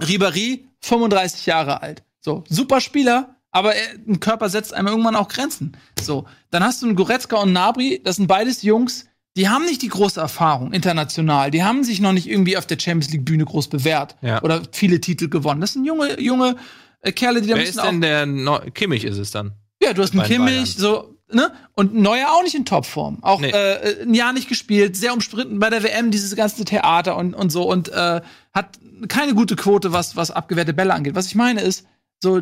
Ribéry, 0.00 0.64
35 0.80 1.46
Jahre 1.46 1.82
alt. 1.82 2.02
So, 2.20 2.44
super 2.48 2.80
Spieler, 2.80 3.33
aber 3.54 3.74
er, 3.74 3.88
ein 4.06 4.20
Körper 4.20 4.48
setzt 4.50 4.74
einem 4.74 4.88
irgendwann 4.88 5.16
auch 5.16 5.28
Grenzen. 5.28 5.76
So, 6.02 6.26
dann 6.50 6.62
hast 6.64 6.82
du 6.82 6.86
einen 6.86 6.96
Goretzka 6.96 7.36
und 7.36 7.52
Nabri, 7.52 8.00
das 8.04 8.16
sind 8.16 8.26
beides 8.26 8.62
Jungs, 8.62 9.06
die 9.36 9.48
haben 9.48 9.64
nicht 9.64 9.80
die 9.82 9.88
große 9.88 10.20
Erfahrung 10.20 10.72
international. 10.72 11.50
Die 11.50 11.64
haben 11.64 11.82
sich 11.84 12.00
noch 12.00 12.12
nicht 12.12 12.28
irgendwie 12.28 12.56
auf 12.56 12.66
der 12.66 12.78
Champions 12.78 13.12
League 13.12 13.24
Bühne 13.24 13.44
groß 13.44 13.68
bewährt 13.68 14.16
Ja. 14.22 14.42
oder 14.42 14.62
viele 14.72 15.00
Titel 15.00 15.28
gewonnen. 15.28 15.60
Das 15.60 15.72
sind 15.72 15.84
junge, 15.84 16.20
junge 16.20 16.56
äh, 17.00 17.12
Kerle, 17.12 17.40
die 17.40 17.48
da 17.48 17.54
Wer 17.56 17.62
müssen 17.64 17.78
ist 17.78 17.84
denn 17.84 18.00
der 18.00 18.26
Neu 18.26 18.58
Kimmich 18.72 19.04
ist 19.04 19.18
es 19.18 19.30
dann? 19.30 19.52
ja, 19.82 19.92
du 19.92 20.02
hast 20.02 20.12
einen 20.14 20.22
Kimmich, 20.24 20.76
so, 20.76 21.16
ne? 21.32 21.52
Und 21.74 21.94
Neuer 21.94 22.28
auch 22.30 22.42
nicht 22.42 22.54
in 22.54 22.64
Topform. 22.64 23.18
Auch 23.22 23.40
Nee. 23.40 23.50
äh, 23.50 24.02
ein 24.02 24.14
Jahr 24.14 24.32
nicht 24.32 24.48
gespielt, 24.48 24.96
sehr 24.96 25.12
umstritten 25.12 25.58
bei 25.58 25.68
der 25.70 25.82
WM, 25.82 26.10
dieses 26.10 26.34
ganze 26.36 26.64
Theater 26.64 27.16
und, 27.16 27.34
und 27.34 27.50
so 27.50 27.64
und 27.70 27.88
äh, 27.90 28.20
hat 28.52 28.78
keine 29.08 29.34
gute 29.34 29.56
Quote, 29.56 29.92
was, 29.92 30.16
was 30.16 30.30
abgewehrte 30.30 30.72
Bälle 30.74 30.94
angeht. 30.94 31.14
Was 31.16 31.26
ich 31.26 31.34
meine 31.34 31.60
ist, 31.60 31.86
so, 32.22 32.40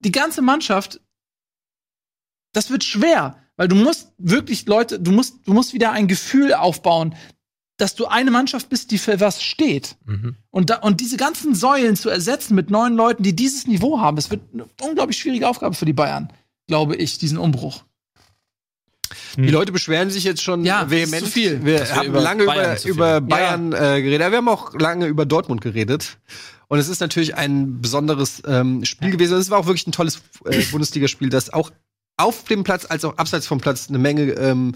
die 0.00 0.12
ganze 0.12 0.42
Mannschaft, 0.42 1.00
das 2.52 2.70
wird 2.70 2.84
schwer, 2.84 3.36
weil 3.56 3.68
du 3.68 3.76
musst 3.76 4.12
wirklich 4.18 4.66
Leute, 4.66 5.00
du 5.00 5.12
musst, 5.12 5.36
du 5.46 5.52
musst 5.52 5.72
wieder 5.72 5.92
ein 5.92 6.08
Gefühl 6.08 6.54
aufbauen, 6.54 7.14
dass 7.78 7.94
du 7.94 8.06
eine 8.06 8.30
Mannschaft 8.30 8.68
bist, 8.70 8.90
die 8.90 8.98
für 8.98 9.20
was 9.20 9.42
steht. 9.42 9.96
Mhm. 10.06 10.36
Und, 10.50 10.70
da, 10.70 10.76
und 10.78 11.00
diese 11.00 11.16
ganzen 11.18 11.54
Säulen 11.54 11.96
zu 11.96 12.08
ersetzen 12.08 12.54
mit 12.54 12.70
neuen 12.70 12.96
Leuten, 12.96 13.22
die 13.22 13.36
dieses 13.36 13.66
Niveau 13.66 14.00
haben, 14.00 14.16
das 14.16 14.30
wird 14.30 14.42
eine 14.54 14.66
unglaublich 14.80 15.18
schwierige 15.18 15.48
Aufgabe 15.48 15.74
für 15.74 15.84
die 15.84 15.92
Bayern, 15.92 16.32
glaube 16.66 16.96
ich, 16.96 17.18
diesen 17.18 17.36
Umbruch. 17.36 17.84
Die 19.36 19.50
Leute 19.50 19.70
beschweren 19.70 20.10
sich 20.10 20.24
jetzt 20.24 20.42
schon 20.42 20.64
Ja, 20.64 20.90
vehement. 20.90 21.22
ist 21.22 21.26
zu 21.26 21.30
viel. 21.30 21.64
Wir 21.64 21.78
Dass 21.80 21.90
wir 21.90 21.96
haben 21.96 22.08
über 22.08 22.20
lange 22.22 22.44
Bayern 22.44 22.78
über, 22.84 23.18
über. 23.18 23.20
Bayern 23.20 23.72
äh, 23.72 24.02
geredet, 24.02 24.22
aber 24.22 24.30
wir 24.32 24.38
haben 24.38 24.48
auch 24.48 24.74
lange 24.74 25.06
über 25.06 25.26
Dortmund 25.26 25.60
geredet. 25.60 26.16
Und 26.68 26.78
es 26.78 26.88
ist 26.88 27.00
natürlich 27.00 27.36
ein 27.36 27.80
besonderes 27.80 28.42
ähm, 28.46 28.84
Spiel 28.84 29.10
gewesen. 29.10 29.34
Und 29.34 29.40
es 29.40 29.50
war 29.50 29.58
auch 29.58 29.66
wirklich 29.66 29.86
ein 29.86 29.92
tolles 29.92 30.22
äh, 30.44 30.62
Bundesligaspiel, 30.70 31.28
das 31.28 31.52
auch 31.52 31.70
auf 32.16 32.44
dem 32.44 32.64
Platz 32.64 32.86
als 32.88 33.04
auch 33.04 33.18
abseits 33.18 33.46
vom 33.46 33.60
Platz 33.60 33.88
eine 33.88 33.98
Menge 33.98 34.32
ähm, 34.32 34.74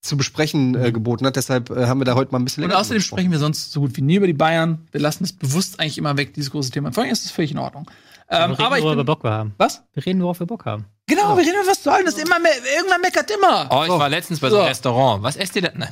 zu 0.00 0.16
besprechen 0.16 0.74
äh, 0.74 0.92
geboten 0.92 1.26
hat. 1.26 1.36
Deshalb 1.36 1.70
äh, 1.70 1.86
haben 1.86 2.00
wir 2.00 2.06
da 2.06 2.14
heute 2.14 2.32
mal 2.32 2.38
ein 2.38 2.44
bisschen 2.44 2.64
Und 2.64 2.70
länger 2.70 2.80
außerdem 2.80 2.96
drüber 2.96 2.98
gesprochen. 2.98 3.18
sprechen 3.18 3.32
wir 3.32 3.38
sonst 3.38 3.72
so 3.72 3.80
gut 3.80 3.96
wie 3.96 4.00
nie 4.00 4.16
über 4.16 4.26
die 4.26 4.32
Bayern. 4.32 4.86
Wir 4.92 5.00
lassen 5.00 5.24
es 5.24 5.32
bewusst 5.32 5.78
eigentlich 5.78 5.98
immer 5.98 6.16
weg, 6.16 6.32
dieses 6.34 6.50
große 6.50 6.70
Thema. 6.70 6.92
Vor 6.92 7.02
allem 7.02 7.12
ist 7.12 7.24
es 7.24 7.30
völlig 7.30 7.50
in 7.52 7.58
Ordnung. 7.58 7.88
Ähm, 8.32 8.50
wir 8.50 8.58
reden, 8.58 8.62
aber 8.62 8.78
ich 8.78 8.84
worauf 8.84 8.96
wir 8.96 9.04
Bock 9.04 9.24
haben. 9.24 9.54
was? 9.58 9.82
Wir 9.92 10.06
reden, 10.06 10.22
worauf 10.22 10.38
wir 10.38 10.46
Bock 10.46 10.64
haben. 10.64 10.84
Genau, 11.06 11.36
wir 11.36 11.44
reden 11.44 11.56
über 11.60 11.70
was 11.70 11.82
soll 11.82 12.04
das 12.04 12.14
immer 12.14 12.38
me 12.38 12.48
irgendwann 12.76 13.00
meckert 13.00 13.28
immer. 13.32 13.66
Oh, 13.70 13.82
ich 13.84 13.90
war 13.90 14.08
letztens 14.08 14.38
bei 14.38 14.48
so 14.48 14.56
einem 14.56 14.64
So. 14.66 14.68
Restaurant. 14.68 15.22
Was 15.24 15.34
esst 15.36 15.56
ihr 15.56 15.62
denn? 15.62 15.72
Nein. 15.78 15.90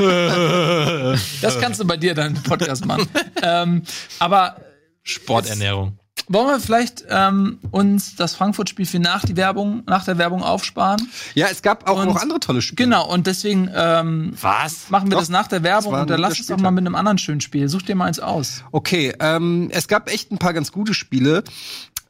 Das 1.42 1.58
kannst 1.60 1.80
du 1.80 1.86
bei 1.86 1.96
dir 1.98 2.14
dann 2.14 2.34
im 2.36 2.42
Podcast 2.42 2.86
machen. 2.86 3.06
ähm, 3.42 3.82
aber 4.18 4.56
Sporternährung. 5.02 5.98
Wollen 6.32 6.46
wir 6.46 6.60
vielleicht 6.60 7.04
ähm, 7.08 7.58
uns 7.72 8.14
das 8.16 8.34
Frankfurt-Spiel 8.34 8.86
für 8.86 8.98
nach 9.00 9.24
die 9.24 9.36
Werbung, 9.36 9.82
nach 9.86 10.04
der 10.04 10.16
Werbung 10.16 10.42
aufsparen? 10.42 11.08
Ja, 11.34 11.48
es 11.50 11.60
gab 11.60 11.88
auch 11.88 11.98
Und- 12.00 12.06
noch 12.06 12.16
andere 12.16 12.40
tolle 12.40 12.62
Spiele. 12.62 12.86
Genau, 12.88 13.06
und 13.12 13.26
deswegen 13.26 13.68
ähm, 13.74 14.32
Was? 14.40 14.88
machen 14.90 15.08
wir 15.08 15.12
Doch, 15.16 15.20
das 15.20 15.28
nach 15.28 15.48
der 15.48 15.62
Werbung 15.62 15.92
und 15.94 16.08
dann 16.08 16.20
lass 16.20 16.38
uns 16.38 16.46
doch 16.46 16.58
mal 16.58 16.70
mit 16.70 16.86
einem 16.86 16.94
anderen 16.94 17.18
schönen 17.18 17.40
Spiel. 17.40 17.68
Such 17.68 17.82
dir 17.82 17.94
mal 17.96 18.06
eins 18.06 18.20
aus. 18.20 18.64
Okay, 18.72 19.12
ähm, 19.20 19.68
es 19.72 19.88
gab 19.88 20.10
echt 20.10 20.30
ein 20.32 20.38
paar 20.38 20.52
ganz 20.54 20.72
gute 20.72 20.94
Spiele. 20.94 21.42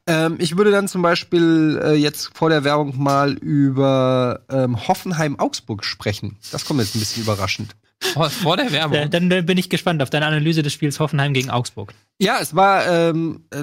Ähm, 0.07 0.37
ich 0.39 0.57
würde 0.57 0.71
dann 0.71 0.89
zum 0.89 1.03
Beispiel 1.03 1.81
äh, 1.83 1.95
jetzt 1.95 2.31
vor 2.37 2.51
der 2.51 2.65
Werbung 2.65 3.03
mal 3.03 3.33
über 3.35 4.41
ähm, 4.51 4.87
Hoffenheim-Augsburg 4.89 5.85
sprechen. 5.85 6.37
Das 6.53 6.65
kommt 6.65 6.81
jetzt 6.81 6.95
ein 6.95 7.01
bisschen 7.01 7.23
überraschend. 7.23 7.77
Vor, 8.03 8.31
vor 8.31 8.57
der 8.57 8.73
Werbung. 8.73 9.11
dann 9.11 9.31
äh, 9.31 9.43
bin 9.43 9.59
ich 9.59 9.69
gespannt 9.69 10.03
auf 10.03 10.11
deine 10.11 10.27
Analyse 10.27 10.63
des 10.63 10.73
Spiels 10.73 10.99
Hoffenheim 11.01 11.35
gegen 11.35 11.51
Augsburg. 11.51 11.95
Ja, 12.19 12.39
es 12.41 12.55
war, 12.55 12.87
ähm, 12.87 13.45
äh, 13.51 13.63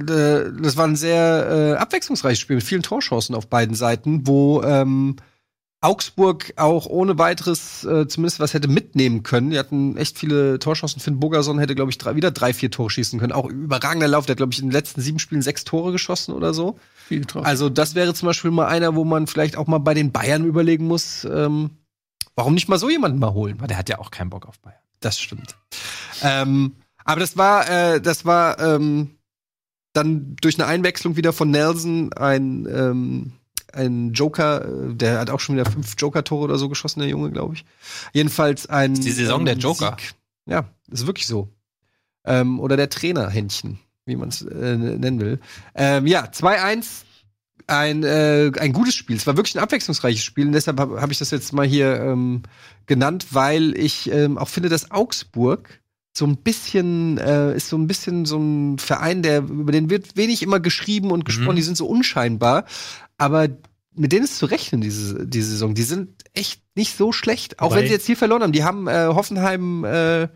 das 0.61 0.77
war 0.77 0.87
ein 0.87 0.95
sehr 0.95 1.75
äh, 1.75 1.77
abwechslungsreiches 1.77 2.39
Spiel 2.39 2.57
mit 2.57 2.65
vielen 2.65 2.83
Torchancen 2.83 3.35
auf 3.35 3.47
beiden 3.47 3.75
Seiten, 3.75 4.27
wo 4.27 4.61
ähm, 4.63 5.17
Augsburg 5.79 6.53
auch 6.55 6.87
ohne 6.87 7.19
weiteres 7.19 7.83
äh, 7.83 8.07
zumindest 8.07 8.39
was 8.39 8.53
hätte 8.53 8.67
mitnehmen 8.67 9.21
können. 9.21 9.51
Die 9.51 9.59
hatten 9.59 9.95
echt 9.95 10.17
viele 10.17 10.57
Torchancen. 10.57 10.99
Finn 11.01 11.19
Bogerson 11.19 11.59
hätte, 11.59 11.75
glaube 11.75 11.91
ich, 11.91 11.99
drei, 11.99 12.15
wieder 12.15 12.31
drei, 12.31 12.51
vier 12.53 12.71
Tore 12.71 12.89
schießen 12.89 13.19
können. 13.19 13.31
Auch 13.31 13.47
überragender 13.47 14.07
Lauf. 14.07 14.25
Der 14.25 14.33
hat, 14.33 14.37
glaube 14.37 14.53
ich, 14.53 14.59
in 14.59 14.67
den 14.67 14.71
letzten 14.71 15.01
sieben 15.01 15.19
Spielen 15.19 15.43
sechs 15.43 15.65
Tore 15.65 15.91
geschossen 15.91 16.33
oder 16.33 16.53
so. 16.53 16.79
Also 17.43 17.69
das 17.69 17.93
wäre 17.93 18.13
zum 18.15 18.25
Beispiel 18.25 18.49
mal 18.49 18.67
einer, 18.67 18.95
wo 18.95 19.03
man 19.03 19.27
vielleicht 19.27 19.55
auch 19.55 19.67
mal 19.67 19.77
bei 19.77 19.93
den 19.93 20.11
Bayern 20.11 20.45
überlegen 20.45 20.87
muss, 20.87 21.25
ähm, 21.25 21.76
warum 22.37 22.53
nicht 22.53 22.69
mal 22.69 22.79
so 22.79 22.89
jemanden 22.89 23.19
mal 23.19 23.33
holen? 23.33 23.57
Der 23.67 23.77
hat 23.77 23.89
ja 23.89 23.99
auch 23.99 24.11
keinen 24.11 24.29
Bock 24.29 24.45
auf 24.45 24.59
Bayern. 24.59 24.79
Das 25.01 25.19
stimmt. 25.19 25.55
ähm, 26.23 26.77
aber 27.03 27.19
das 27.19 27.35
war, 27.35 27.69
äh, 27.69 28.01
das 28.01 28.23
war 28.25 28.59
ähm, 28.59 29.17
dann 29.93 30.35
durch 30.41 30.57
eine 30.57 30.67
Einwechslung 30.67 31.17
wieder 31.17 31.33
von 31.33 31.51
Nelson 31.51 32.13
ein, 32.13 32.67
ähm, 32.71 33.33
ein 33.73 34.13
Joker, 34.13 34.65
äh, 34.65 34.93
der 34.93 35.19
hat 35.19 35.29
auch 35.29 35.39
schon 35.39 35.55
wieder 35.55 35.69
fünf 35.69 35.95
Joker-Tore 35.97 36.45
oder 36.45 36.57
so 36.57 36.69
geschossen, 36.69 36.99
der 36.99 37.09
Junge, 37.09 37.31
glaube 37.31 37.55
ich. 37.55 37.65
Jedenfalls 38.13 38.67
ein. 38.67 38.93
Ist 38.93 39.03
die 39.03 39.11
Saison 39.11 39.43
der 39.43 39.57
Joker. 39.57 39.97
Sieg. 39.99 40.15
Ja, 40.45 40.65
ist 40.89 41.07
wirklich 41.07 41.27
so. 41.27 41.49
Ähm, 42.23 42.59
oder 42.59 42.77
der 42.77 42.89
Trainerhändchen, 42.89 43.79
wie 44.05 44.15
man 44.15 44.29
es 44.29 44.41
äh, 44.43 44.77
nennen 44.77 45.19
will. 45.19 45.39
Ähm, 45.75 46.05
ja, 46.07 46.25
2-1 46.25 47.03
ein, 47.67 48.03
äh, 48.03 48.51
ein 48.59 48.73
gutes 48.73 48.95
Spiel. 48.95 49.17
Es 49.17 49.27
war 49.27 49.37
wirklich 49.37 49.55
ein 49.55 49.63
abwechslungsreiches 49.63 50.23
Spiel 50.23 50.47
und 50.47 50.53
deshalb 50.53 50.79
habe 50.79 51.01
hab 51.01 51.11
ich 51.11 51.19
das 51.19 51.31
jetzt 51.31 51.53
mal 51.53 51.67
hier 51.67 51.99
ähm, 51.99 52.43
genannt, 52.85 53.27
weil 53.31 53.77
ich 53.77 54.09
ähm, 54.11 54.37
auch 54.37 54.47
finde, 54.47 54.69
dass 54.69 54.89
Augsburg 54.89 55.81
so 56.17 56.25
ein 56.25 56.37
bisschen 56.37 57.17
äh, 57.19 57.55
ist 57.55 57.69
so 57.69 57.77
ein 57.77 57.85
bisschen 57.85 58.25
so 58.25 58.39
ein 58.39 58.79
Verein, 58.79 59.21
der 59.21 59.39
über 59.39 59.71
den 59.71 59.89
wird 59.89 60.17
wenig 60.17 60.41
immer 60.41 60.59
geschrieben 60.59 61.11
und 61.11 61.25
gesprochen. 61.25 61.51
Mhm. 61.51 61.57
Die 61.57 61.61
sind 61.63 61.77
so 61.77 61.85
unscheinbar, 61.87 62.65
aber 63.17 63.49
mit 63.93 64.11
denen 64.11 64.25
ist 64.25 64.37
zu 64.37 64.45
rechnen 64.45 64.81
diese 64.81 65.27
diese 65.27 65.49
Saison. 65.49 65.75
Die 65.75 65.83
sind 65.83 66.23
echt 66.33 66.61
nicht 66.75 66.95
so 66.97 67.11
schlecht, 67.11 67.59
auch 67.59 67.71
Wobei- 67.71 67.81
wenn 67.81 67.87
sie 67.87 67.93
jetzt 67.93 68.05
hier 68.07 68.17
verloren 68.17 68.43
haben. 68.43 68.51
Die 68.51 68.63
haben 68.63 68.87
äh, 68.87 69.07
Hoffenheim 69.07 69.83
äh, 69.83 70.27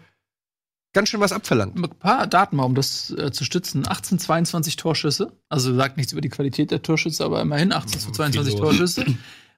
ganz 0.94 1.10
schön 1.10 1.20
was 1.20 1.32
abverlangt. 1.32 1.76
ein 1.78 1.90
paar 1.90 2.28
Daten 2.28 2.56
mal, 2.56 2.64
um 2.64 2.76
das 2.76 3.12
äh, 3.12 3.32
zu 3.32 3.44
stützen. 3.44 3.88
18, 3.88 4.20
22 4.20 4.76
Torschüsse. 4.76 5.32
Also 5.50 5.74
sagt 5.74 5.98
nichts 5.98 6.12
über 6.12 6.22
die 6.22 6.30
Qualität 6.30 6.72
der 6.72 6.82
Torschüsse, 6.82 7.24
aber 7.24 7.42
immerhin 7.42 7.72
18 7.74 8.00
zu 8.00 8.12
22 8.12 8.54
los. 8.54 8.62
Torschüsse. 8.62 9.06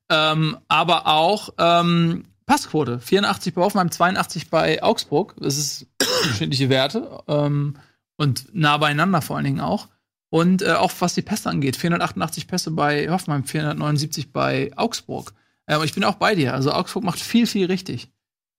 ähm, 0.09 0.57
aber 0.67 1.07
auch 1.07 1.49
ähm, 1.57 2.25
Passquote. 2.45 2.99
84 2.99 3.53
bei 3.53 3.61
Hoffenheim, 3.61 3.91
82 3.91 4.49
bei 4.49 4.83
Augsburg. 4.83 5.35
Das 5.39 5.57
ist 5.57 5.87
unterschiedliche 6.23 6.69
Werte. 6.69 7.23
Ähm, 7.27 7.77
und 8.17 8.53
nah 8.53 8.77
beieinander 8.77 9.21
vor 9.21 9.37
allen 9.37 9.45
Dingen 9.45 9.61
auch. 9.61 9.87
Und 10.29 10.61
äh, 10.61 10.73
auch 10.73 10.91
was 10.99 11.13
die 11.13 11.21
Pässe 11.21 11.49
angeht, 11.49 11.75
488 11.75 12.47
Pässe 12.47 12.71
bei 12.71 13.09
Hoffenheim, 13.09 13.43
479 13.43 14.31
bei 14.31 14.71
Augsburg. 14.75 15.33
Ähm, 15.67 15.81
ich 15.83 15.93
bin 15.93 16.03
auch 16.03 16.15
bei 16.15 16.35
dir. 16.35 16.53
Also 16.53 16.71
Augsburg 16.71 17.03
macht 17.03 17.19
viel, 17.19 17.47
viel 17.47 17.67
richtig. 17.67 18.09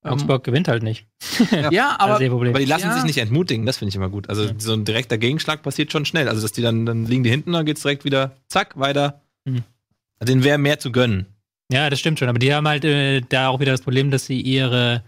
Ähm, 0.05 0.13
Augsburg 0.13 0.45
gewinnt 0.45 0.69
halt 0.69 0.83
nicht. 0.83 1.07
Ja, 1.71 1.93
Aber 1.99 2.13
aber 2.13 2.19
sehr 2.19 2.31
Problem. 2.31 2.51
Aber 2.53 2.59
die 2.61 2.67
lassen 2.67 2.87
Ja. 2.87 2.95
sich 2.95 3.05
nicht 3.05 3.19
entmutigen, 3.19 3.65
das 3.67 3.79
finde 3.79 3.91
ich 3.91 3.97
immer 3.97 4.11
gut. 4.11 4.29
Also 4.29 4.49
so 4.59 4.73
ein 4.75 4.85
direkter 4.85 5.19
Gegenschlag 5.19 5.63
passiert 5.63 5.93
schon 5.93 6.05
schnell. 6.05 6.29
Also 6.29 6.43
dass 6.43 6.53
die 6.53 6.63
dann, 6.63 6.87
dann 6.87 7.07
liegen 7.07 7.25
die 7.25 7.31
hinten, 7.31 7.53
dann 7.53 7.65
geht's 7.67 7.83
direkt 7.83 8.05
wieder 8.05 8.37
zack, 8.49 8.79
weiter. 8.79 9.23
Mhm. 9.45 9.63
Also 10.19 10.33
denen 10.33 10.45
wäre 10.45 10.59
mehr 10.59 10.79
zu 10.79 10.93
gönnen. 10.93 11.27
Ja, 11.73 11.89
das 11.91 11.99
stimmt 11.99 12.19
schon. 12.19 12.29
Aber 12.29 12.39
die 12.39 12.53
haben 12.55 12.69
halt 12.69 12.85
äh, 12.85 13.23
da 13.23 13.49
auch 13.49 13.61
wieder 13.61 13.73
das 13.73 13.81
Problem, 13.83 14.11
dass 14.11 14.27
sie 14.27 14.41
ihre 14.41 15.03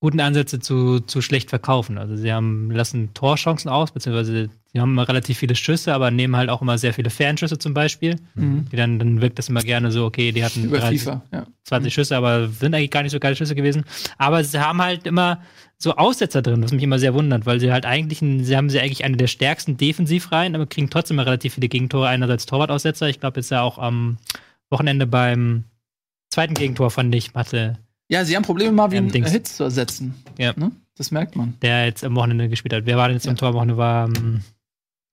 guten 0.00 0.18
Ansätze 0.20 0.58
zu, 0.58 0.98
zu 1.00 1.22
schlecht 1.22 1.48
verkaufen. 1.50 1.96
Also 1.96 2.16
sie 2.16 2.32
haben 2.32 2.70
lassen 2.72 3.14
Torchancen 3.14 3.70
aus, 3.70 3.92
beziehungsweise 3.92 4.50
sie 4.72 4.80
haben 4.80 4.92
immer 4.92 5.06
relativ 5.08 5.38
viele 5.38 5.54
Schüsse, 5.54 5.92
aber 5.94 6.10
nehmen 6.10 6.36
halt 6.36 6.48
auch 6.48 6.62
immer 6.62 6.78
sehr 6.78 6.94
viele 6.94 7.10
Fernschüsse 7.10 7.58
zum 7.58 7.74
Beispiel. 7.74 8.16
Mhm. 8.34 8.66
Die 8.70 8.76
dann, 8.76 8.98
dann 8.98 9.20
wirkt 9.20 9.38
das 9.38 9.48
immer 9.48 9.62
gerne 9.62 9.92
so, 9.92 10.04
okay, 10.04 10.32
die 10.32 10.44
hatten 10.44 10.64
über 10.64 10.78
30, 10.78 11.00
FIFA. 11.02 11.22
Ja. 11.32 11.46
20 11.64 11.92
Schüsse, 11.92 12.16
aber 12.16 12.48
sind 12.48 12.74
eigentlich 12.74 12.90
gar 12.90 13.02
nicht 13.02 13.12
so 13.12 13.20
geile 13.20 13.36
Schüsse 13.36 13.54
gewesen. 13.54 13.84
Aber 14.18 14.42
sie 14.44 14.58
haben 14.60 14.80
halt 14.80 15.06
immer 15.06 15.42
so 15.78 15.96
Aussetzer 15.96 16.42
drin, 16.42 16.62
was 16.62 16.72
mich 16.72 16.82
immer 16.82 16.98
sehr 16.98 17.12
wundert, 17.14 17.44
weil 17.44 17.60
sie 17.60 17.72
halt 17.72 17.84
eigentlich, 17.86 18.22
ein, 18.22 18.44
sie 18.44 18.56
haben 18.56 18.70
sie 18.70 18.80
eigentlich 18.80 19.04
eine 19.04 19.16
der 19.16 19.26
stärksten 19.26 19.76
Defensivreihen, 19.76 20.54
aber 20.54 20.66
kriegen 20.66 20.90
trotzdem 20.90 21.16
immer 21.16 21.26
relativ 21.26 21.54
viele 21.54 21.68
Gegentore. 21.68 22.08
Einerseits 22.08 22.46
Torwartaussetzer. 22.46 23.08
Ich 23.08 23.20
glaube, 23.20 23.40
jetzt 23.40 23.50
ja 23.50 23.62
auch 23.62 23.78
am 23.78 24.18
Wochenende 24.70 25.06
beim 25.06 25.64
zweiten 26.30 26.54
Gegentor 26.54 26.90
fand 26.90 27.14
ich, 27.14 27.34
hatte 27.34 27.78
ja, 28.08 28.26
sie 28.26 28.36
haben 28.36 28.42
Probleme, 28.42 28.72
Marvin 28.72 29.10
Ähm, 29.14 29.24
äh, 29.24 29.30
Hitz 29.30 29.56
zu 29.56 29.64
ersetzen. 29.64 30.14
Ja. 30.38 30.52
Ne? 30.54 30.70
Das 30.96 31.10
merkt 31.12 31.34
man. 31.34 31.54
der 31.62 31.86
jetzt 31.86 32.04
am 32.04 32.14
Wochenende 32.14 32.50
gespielt 32.50 32.74
hat. 32.74 32.84
Wer 32.84 32.98
war 32.98 33.08
denn 33.08 33.16
jetzt 33.16 33.24
Ja. 33.24 33.30
am 33.30 33.38
Tor 33.38 33.48
am 33.48 33.54
Wochenende? 33.54 33.78
War, 33.78 34.06
ähm, 34.06 34.42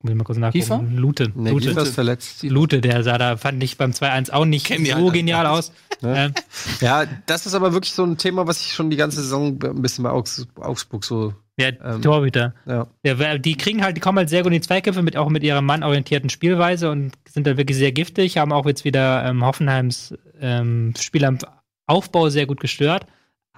muss 0.02 0.12
ich 0.12 0.18
mal 0.18 0.24
kurz 0.24 0.38
nachgucken. 0.38 0.62
Kiefer? 0.62 0.84
Lute. 0.92 1.32
Nee, 1.36 1.52
Lute. 1.52 1.68
Kiefer 1.70 1.82
ist 1.82 1.96
verletzt. 1.96 2.44
Lute, 2.44 2.80
der 2.80 3.04
sah 3.04 3.18
da, 3.18 3.36
fand 3.36 3.62
ich 3.64 3.78
beim 3.78 3.92
2-1 3.92 4.32
auch 4.32 4.46
nicht 4.46 4.70
die 4.70 4.86
so 4.86 5.12
genial 5.12 5.46
aus. 5.46 5.72
Ne? 6.02 6.34
Ja, 6.80 7.06
das 7.26 7.46
ist 7.46 7.54
aber 7.56 7.74
wirklich 7.74 7.92
so 7.92 8.06
ein 8.06 8.16
Thema, 8.18 8.48
was 8.48 8.62
ich 8.62 8.74
schon 8.74 8.90
die 8.90 8.96
ganze 8.96 9.22
Saison 9.22 9.60
ein 9.62 9.82
bisschen 9.82 10.06
bei 10.06 10.12
Augs 10.12 10.48
Augsburg 10.56 11.04
so. 11.04 11.34
ja, 11.58 11.72
Ähm, 11.84 12.02
Torhüter. 12.02 12.54
Ja. 12.66 12.88
Ja, 13.04 13.38
die 13.38 13.58
kriegen 13.58 13.84
halt, 13.84 13.98
die 13.98 14.00
kommen 14.00 14.18
halt 14.18 14.30
sehr 14.30 14.44
gut 14.44 14.54
in 14.54 14.62
die 14.62 14.66
Zweikämpfe, 14.66 15.02
mit, 15.02 15.18
auch 15.18 15.28
mit 15.28 15.44
ihrer 15.44 15.62
mannorientierten 15.62 16.30
Spielweise 16.30 16.90
und 16.90 17.12
sind 17.28 17.46
da 17.46 17.58
wirklich 17.58 17.78
sehr 17.78 17.92
giftig, 17.92 18.38
haben 18.38 18.54
auch 18.54 18.66
jetzt 18.66 18.86
wieder 18.86 19.26
ähm, 19.26 19.44
Hoffenheims 19.44 20.14
ähm, 20.40 20.94
Spiel 20.98 21.26
am 21.26 21.38
Aufbau 21.86 22.30
sehr 22.30 22.46
gut 22.46 22.62
gestört. 22.62 23.06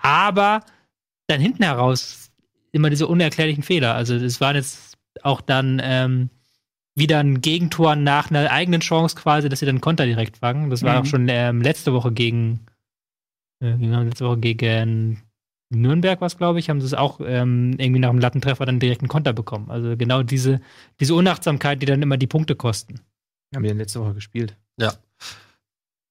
Aber 0.02 0.62
dann 1.28 1.42
hinten 1.42 1.62
heraus 1.62 2.32
immer 2.72 2.90
diese 2.90 3.06
unerklärlichen 3.06 3.62
Fehler. 3.62 3.94
Also 3.94 4.16
es 4.16 4.42
waren 4.42 4.56
jetzt 4.56 4.91
auch 5.24 5.42
dann 5.42 5.82
ähm, 5.84 6.30
wieder 6.96 7.20
ein 7.20 7.42
Gegentor 7.42 7.96
nach 7.96 8.30
einer 8.30 8.52
eigenen 8.52 8.82
Chance 8.82 9.16
quasi, 9.16 9.50
dass 9.50 9.60
sie 9.60 9.66
dann 9.66 9.82
Konter 9.82 10.06
direkt 10.06 10.38
fangen. 10.38 10.70
Das 10.70 10.84
war 10.84 10.96
Mhm. 10.96 11.02
auch 11.02 11.06
schon 11.06 11.28
ähm, 11.30 11.62
letzte 11.62 11.94
Woche 11.94 12.12
gegen, 12.12 12.66
äh, 13.64 13.74
letzte 13.76 14.26
Woche 14.26 14.38
gegen 14.40 15.22
Nürnberg 15.74 16.20
was, 16.20 16.38
glaube 16.38 16.60
ich, 16.60 16.70
haben 16.70 16.82
sie 16.82 16.88
es 16.88 16.94
auch 16.94 17.22
ähm, 17.24 17.76
irgendwie 17.78 18.00
nach 18.02 18.10
dem 18.10 18.20
Lattentreffer 18.20 18.66
dann 18.66 18.80
direkt 18.82 19.02
einen 19.02 19.08
Konter 19.08 19.32
bekommen. 19.32 19.72
Also 19.72 19.96
genau 19.96 20.22
diese, 20.22 20.60
diese 21.00 21.16
Unachtsamkeit, 21.16 21.82
die 21.82 21.86
dann 21.86 22.02
immer 22.02 22.18
die 22.18 22.28
Punkte 22.28 22.56
kosten. 22.56 23.00
Haben 23.56 23.64
wir 23.64 23.74
letzte 23.74 24.02
Woche 24.02 24.14
gespielt. 24.14 24.58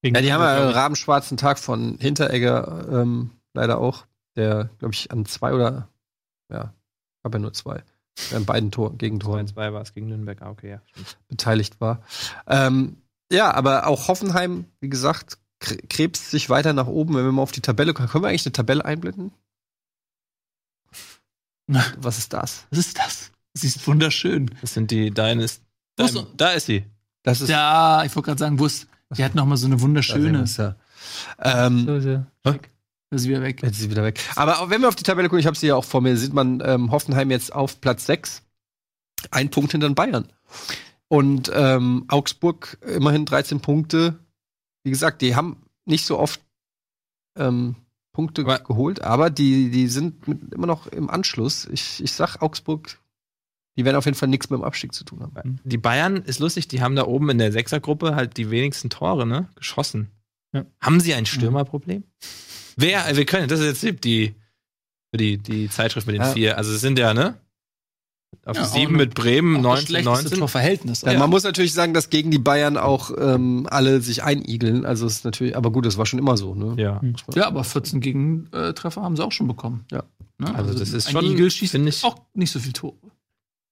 Gegen 0.01 0.15
Ja, 0.15 0.21
die 0.21 0.33
haben 0.33 0.41
ja 0.41 0.61
einen 0.63 0.71
rabenschwarzen 0.71 1.37
Tag 1.37 1.59
von 1.59 1.97
Hinteregger 1.99 2.87
ähm, 3.01 3.31
leider 3.53 3.77
auch, 3.77 4.07
der, 4.35 4.69
glaube 4.79 4.95
ich, 4.95 5.11
an 5.11 5.25
zwei 5.25 5.53
oder 5.53 5.89
ja, 6.51 6.73
gab 7.23 7.33
ja 7.33 7.39
nur 7.39 7.53
zwei, 7.53 7.83
an 8.33 8.45
beiden 8.45 8.71
Tor, 8.71 8.97
Gegentoren 8.97 9.47
2-2 9.47 9.73
war 9.73 9.81
es 9.81 9.93
gegen 9.93 10.07
Nürnberg. 10.07 10.41
Ah, 10.41 10.49
okay, 10.49 10.69
ja. 10.71 10.81
Stimmt. 10.85 11.17
beteiligt 11.27 11.79
war. 11.81 12.01
Ähm, 12.47 12.97
ja, 13.31 13.53
aber 13.53 13.87
auch 13.87 14.07
Hoffenheim, 14.07 14.65
wie 14.79 14.89
gesagt, 14.89 15.37
kre- 15.61 15.81
krebst 15.89 16.29
sich 16.31 16.49
weiter 16.49 16.73
nach 16.73 16.87
oben. 16.87 17.15
Wenn 17.15 17.25
wir 17.25 17.31
mal 17.31 17.41
auf 17.41 17.51
die 17.53 17.61
Tabelle 17.61 17.93
kommen, 17.93 18.09
können 18.09 18.23
wir 18.23 18.29
eigentlich 18.29 18.45
eine 18.45 18.53
Tabelle 18.53 18.83
einblenden? 18.85 19.31
Na. 21.67 21.83
Was 21.97 22.17
ist 22.17 22.33
das? 22.33 22.65
Was 22.69 22.79
ist 22.79 22.97
das? 22.99 23.31
Sie 23.53 23.67
ist 23.67 23.85
wunderschön. 23.87 24.49
Das 24.61 24.73
sind 24.73 24.91
die, 24.91 25.11
deine 25.11 25.43
ist. 25.43 25.61
Wo 25.97 26.05
ist 26.05 26.15
Dein, 26.15 26.25
da 26.37 26.51
ist 26.51 26.65
sie. 26.67 26.85
Das 27.23 27.41
ist 27.41 27.49
Ja, 27.49 28.03
ich 28.05 28.15
wollte 28.15 28.27
gerade 28.27 28.39
sagen, 28.39 28.55
Bus. 28.57 28.87
Die 29.15 29.23
hat 29.25 29.35
noch 29.35 29.45
mal 29.45 29.57
so 29.57 29.65
eine 29.67 29.81
wunderschöne. 29.81 30.45
Ja. 30.57 30.75
Ähm, 31.39 31.85
So, 31.85 31.99
so. 31.99 32.23
Ist 33.11 33.23
sie 33.23 33.29
wieder 33.29 33.41
weg. 33.41 33.61
Jetzt 33.61 33.73
ist 33.73 33.81
sie 33.81 33.89
wieder 33.91 34.03
weg. 34.03 34.19
Aber 34.35 34.61
auch 34.61 34.69
wenn 34.69 34.81
wir 34.81 34.87
auf 34.87 34.95
die 34.95 35.03
Tabelle 35.03 35.27
gucken, 35.27 35.39
ich 35.39 35.45
habe 35.45 35.57
sie 35.57 35.67
ja 35.67 35.75
auch 35.75 35.83
vor 35.83 36.01
mir, 36.01 36.15
sieht 36.17 36.33
man 36.33 36.61
ähm, 36.65 36.91
Hoffenheim 36.91 37.29
jetzt 37.29 37.53
auf 37.53 37.81
Platz 37.81 38.05
6. 38.05 38.41
Ein 39.31 39.49
Punkt 39.51 39.71
hinter 39.73 39.89
den 39.89 39.95
Bayern. 39.95 40.31
Und 41.09 41.51
ähm, 41.53 42.05
Augsburg 42.07 42.77
immerhin 42.87 43.25
13 43.25 43.59
Punkte. 43.59 44.17
Wie 44.83 44.89
gesagt, 44.91 45.21
die 45.21 45.35
haben 45.35 45.57
nicht 45.85 46.05
so 46.05 46.17
oft 46.17 46.41
ähm, 47.37 47.75
Punkte 48.13 48.43
Aber- 48.43 48.59
geholt, 48.59 49.01
aber 49.01 49.29
die, 49.29 49.69
die 49.69 49.87
sind 49.87 50.27
mit, 50.27 50.53
immer 50.53 50.67
noch 50.67 50.87
im 50.87 51.09
Anschluss. 51.09 51.65
Ich, 51.65 52.01
ich 52.01 52.13
sag 52.13 52.41
Augsburg, 52.41 52.97
die 53.77 53.83
werden 53.85 53.97
auf 53.97 54.05
jeden 54.05 54.17
Fall 54.17 54.29
nichts 54.29 54.49
mit 54.49 54.59
dem 54.59 54.63
Abstieg 54.63 54.93
zu 54.93 55.03
tun 55.03 55.21
haben. 55.21 55.59
Die 55.65 55.77
Bayern 55.77 56.17
ist 56.17 56.39
lustig, 56.39 56.67
die 56.69 56.81
haben 56.81 56.95
da 56.95 57.05
oben 57.05 57.29
in 57.29 57.37
der 57.37 57.51
Sechsergruppe 57.51 58.15
halt 58.15 58.37
die 58.37 58.49
wenigsten 58.49 58.89
Tore, 58.89 59.25
ne? 59.27 59.49
Geschossen. 59.55 60.09
Ja. 60.53 60.65
Haben 60.81 60.99
sie 60.99 61.13
ein 61.13 61.25
Stürmerproblem? 61.25 62.03
Wer, 62.77 63.15
wir 63.15 63.25
können, 63.25 63.47
das 63.47 63.59
ist 63.59 63.83
jetzt 63.83 64.03
die, 64.03 64.35
die, 65.15 65.37
die 65.37 65.69
Zeitschrift 65.69 66.07
mit 66.07 66.15
den 66.15 66.21
Ja. 66.23 66.31
vier. 66.33 66.57
Also 66.57 66.73
es 66.73 66.81
sind 66.81 66.97
ja, 66.99 67.13
ne? 67.13 67.37
Auf 68.45 68.55
Ja, 68.55 68.63
sieben 68.65 68.95
mit 68.95 69.13
Bremen, 69.13 69.57
Auch 69.57 69.75
das 69.75 69.81
19, 69.81 69.87
schlechteste 69.87 70.09
19. 70.23 70.39
Torverhältnis. 70.39 71.01
Ja, 71.01 71.19
Man 71.19 71.29
muss 71.29 71.43
natürlich 71.43 71.73
sagen, 71.73 71.93
dass 71.93 72.09
gegen 72.09 72.31
die 72.31 72.39
Bayern 72.39 72.77
auch 72.77 73.11
ähm, 73.17 73.67
alle 73.69 73.99
sich 74.01 74.23
einigeln. 74.23 74.85
Also 74.85 75.05
es 75.05 75.15
ist 75.17 75.25
natürlich, 75.25 75.55
aber 75.57 75.69
gut, 75.71 75.85
das 75.85 75.97
war 75.97 76.05
schon 76.05 76.17
immer 76.17 76.37
so, 76.37 76.55
ne? 76.55 76.81
Ja. 76.81 77.01
Ja, 77.35 77.47
aber 77.47 77.63
14 77.65 77.99
Gegentreffer 77.99 79.01
haben 79.01 79.17
sie 79.17 79.23
auch 79.25 79.33
schon 79.33 79.47
bekommen. 79.49 79.83
Ja. 79.91 80.03
Ne? 80.37 80.55
Also 80.55 80.73
das 80.73 80.91
ist 80.91 81.07
ein 81.07 81.11
schon, 81.11 81.25
Igel 81.25 81.51
schießt 81.51 81.75
ich- 81.75 82.03
auch 82.05 82.15
nicht 82.33 82.51
so 82.51 82.59
viel 82.59 82.71
Tore. 82.73 82.95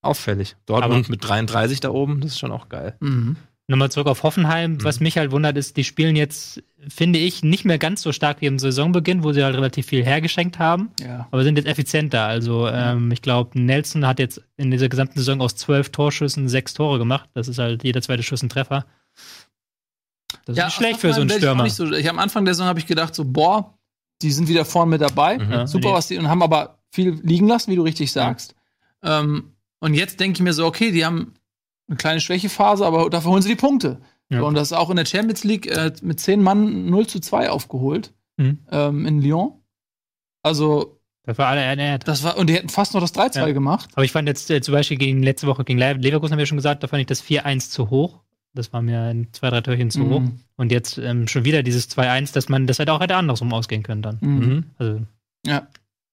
Auffällig. 0.02 0.56
Dortmund 0.66 1.10
mit 1.10 1.28
33 1.28 1.80
da 1.80 1.90
oben, 1.90 2.22
das 2.22 2.32
ist 2.32 2.40
schon 2.40 2.52
auch 2.52 2.70
geil. 2.70 2.96
Mhm. 3.00 3.38
Nochmal 3.70 3.92
zurück 3.92 4.08
auf 4.08 4.24
Hoffenheim. 4.24 4.84
Was 4.84 5.00
mich 5.00 5.18
halt 5.20 5.32
wundert, 5.32 5.56
ist, 5.56 5.78
die 5.78 5.84
spielen 5.84 6.16
jetzt, 6.16 6.64
finde 6.88 7.20
ich, 7.20 7.44
nicht 7.44 7.66
mehr 7.66 7.78
ganz 7.78 8.02
so 8.02 8.12
stark 8.12 8.42
wie 8.42 8.48
im 8.48 8.58
Saisonbeginn, 8.58 9.24
wo 9.24 9.32
sie 9.32 9.44
halt 9.44 9.56
relativ 9.56 9.86
viel 9.86 10.04
hergeschenkt 10.04 10.58
haben, 10.58 10.90
Ja. 11.00 11.28
aber 11.30 11.44
sind 11.44 11.56
jetzt 11.56 11.68
effizienter. 11.68 12.24
Also, 12.24 12.68
ähm, 12.68 13.12
ich 13.12 13.22
glaube, 13.22 13.60
Nelson 13.62 14.08
hat 14.08 14.18
jetzt 14.18 14.42
in 14.58 14.72
dieser 14.72 14.90
gesamten 14.90 15.20
Saison 15.20 15.40
aus 15.40 15.56
zwölf 15.56 15.92
Torschüssen 15.92 16.50
sechs 16.50 16.74
Tore 16.74 16.98
gemacht. 16.98 17.30
Das 17.36 17.48
ist 17.48 17.60
halt 17.60 17.84
jeder 17.84 18.02
zweite 18.02 18.24
Schuss 18.24 18.42
ein 18.42 18.50
Treffer. 18.50 18.86
Das 20.46 20.54
ist 20.54 20.58
ja, 20.58 20.66
nicht 20.66 20.76
schlecht 20.76 21.00
für 21.00 21.14
so 21.14 21.22
einen 21.22 21.30
Stürmer. 21.30 21.66
Ich, 21.66 21.74
so, 21.74 21.92
ich 21.92 22.10
am 22.10 22.18
Anfang 22.18 22.46
der 22.46 22.56
Saison 22.56 22.68
habe 22.68 22.80
ich 22.80 22.88
gedacht, 22.88 23.14
so, 23.14 23.24
boah, 23.24 23.78
die 24.24 24.32
sind 24.32 24.48
wieder 24.48 24.66
vorne 24.66 24.90
mit 24.90 25.02
dabei. 25.02 25.38
Mhm. 25.38 25.52
Ja, 25.52 25.68
Super, 25.68 25.94
was 25.94 26.08
die, 26.08 26.18
und 26.18 26.28
haben 26.28 26.42
aber 26.42 26.80
viel 26.92 27.20
liegen 27.24 27.48
lassen, 27.48 27.72
wie 27.72 27.76
du 27.76 27.84
richtig 27.84 28.12
sagst. 28.12 28.56
Ähm, 29.04 29.54
und 29.80 29.94
jetzt 29.94 30.20
denke 30.20 30.38
ich 30.38 30.42
mir 30.44 30.54
so, 30.54 30.66
okay, 30.66 30.92
die 30.92 31.06
haben 31.06 31.36
eine 31.90 31.98
kleine 31.98 32.22
Schwächephase, 32.22 32.86
aber 32.86 33.10
dafür 33.10 33.32
holen 33.32 33.42
sie 33.42 33.50
die 33.50 33.56
Punkte. 33.56 34.00
Ja. 34.30 34.40
So, 34.40 34.46
und 34.48 34.54
das 34.56 34.70
ist 34.72 34.78
auch 34.78 34.90
in 34.92 34.96
der 34.96 35.06
Champions 35.06 35.44
League 35.44 35.66
äh, 35.68 35.92
mit 36.02 36.20
zehn 36.20 36.42
Mann 36.42 36.86
0 36.90 37.08
zu 37.08 37.20
2 37.20 37.50
aufgeholt 37.50 38.14
Mhm. 38.38 38.60
ähm, 38.72 39.06
in 39.06 39.22
Lyon. 39.22 39.54
Also, 40.44 41.00
Das 41.26 41.38
war 41.38 41.48
alle 41.48 41.62
ernährt. 41.62 42.08
das 42.08 42.24
war, 42.24 42.38
und 42.38 42.48
die 42.50 42.54
hätten 42.54 42.70
fast 42.70 42.94
noch 42.94 43.02
das 43.02 43.14
3-2 43.14 43.40
Ja. 43.48 43.52
gemacht. 43.52 43.90
Aber 43.94 44.06
ich 44.06 44.12
fand 44.12 44.28
jetzt 44.28 44.50
äh, 44.50 44.62
zum 44.62 44.74
Beispiel 44.74 44.98
gegen 44.98 45.22
letzte 45.24 45.48
Woche 45.48 45.64
gegen 45.66 45.78
Le- 45.80 45.94
Leverkusen, 45.94 46.32
haben 46.34 46.40
wir 46.40 46.46
schon 46.46 46.58
gesagt, 46.58 46.84
da 46.84 46.88
fand 46.88 47.02
ich 47.02 47.08
das 47.08 47.22
4-1 47.24 47.70
zu 47.72 47.90
hoch. 47.90 48.20
Das 48.54 48.72
war 48.74 48.82
mir 48.82 49.02
ein 49.02 49.28
zwei, 49.34 49.50
drei 49.50 49.62
Türchen 49.62 49.92
zu 49.92 50.00
Mhm. 50.00 50.10
hoch. 50.14 50.22
Und 50.58 50.72
jetzt 50.72 50.98
ähm, 50.98 51.28
schon 51.28 51.44
wieder 51.46 51.62
dieses 51.64 51.90
2-1, 51.90 52.34
dass 52.34 52.50
man 52.50 52.66
das 52.66 52.80
hätte 52.80 52.94
auch 52.94 53.00
hätte 53.02 53.16
andersrum 53.16 53.54
ausgehen 53.54 53.84
können 53.84 54.02
dann. 54.02 54.18
Mhm. 54.22 54.64
Also, 54.78 55.02
Ja. 55.46 55.68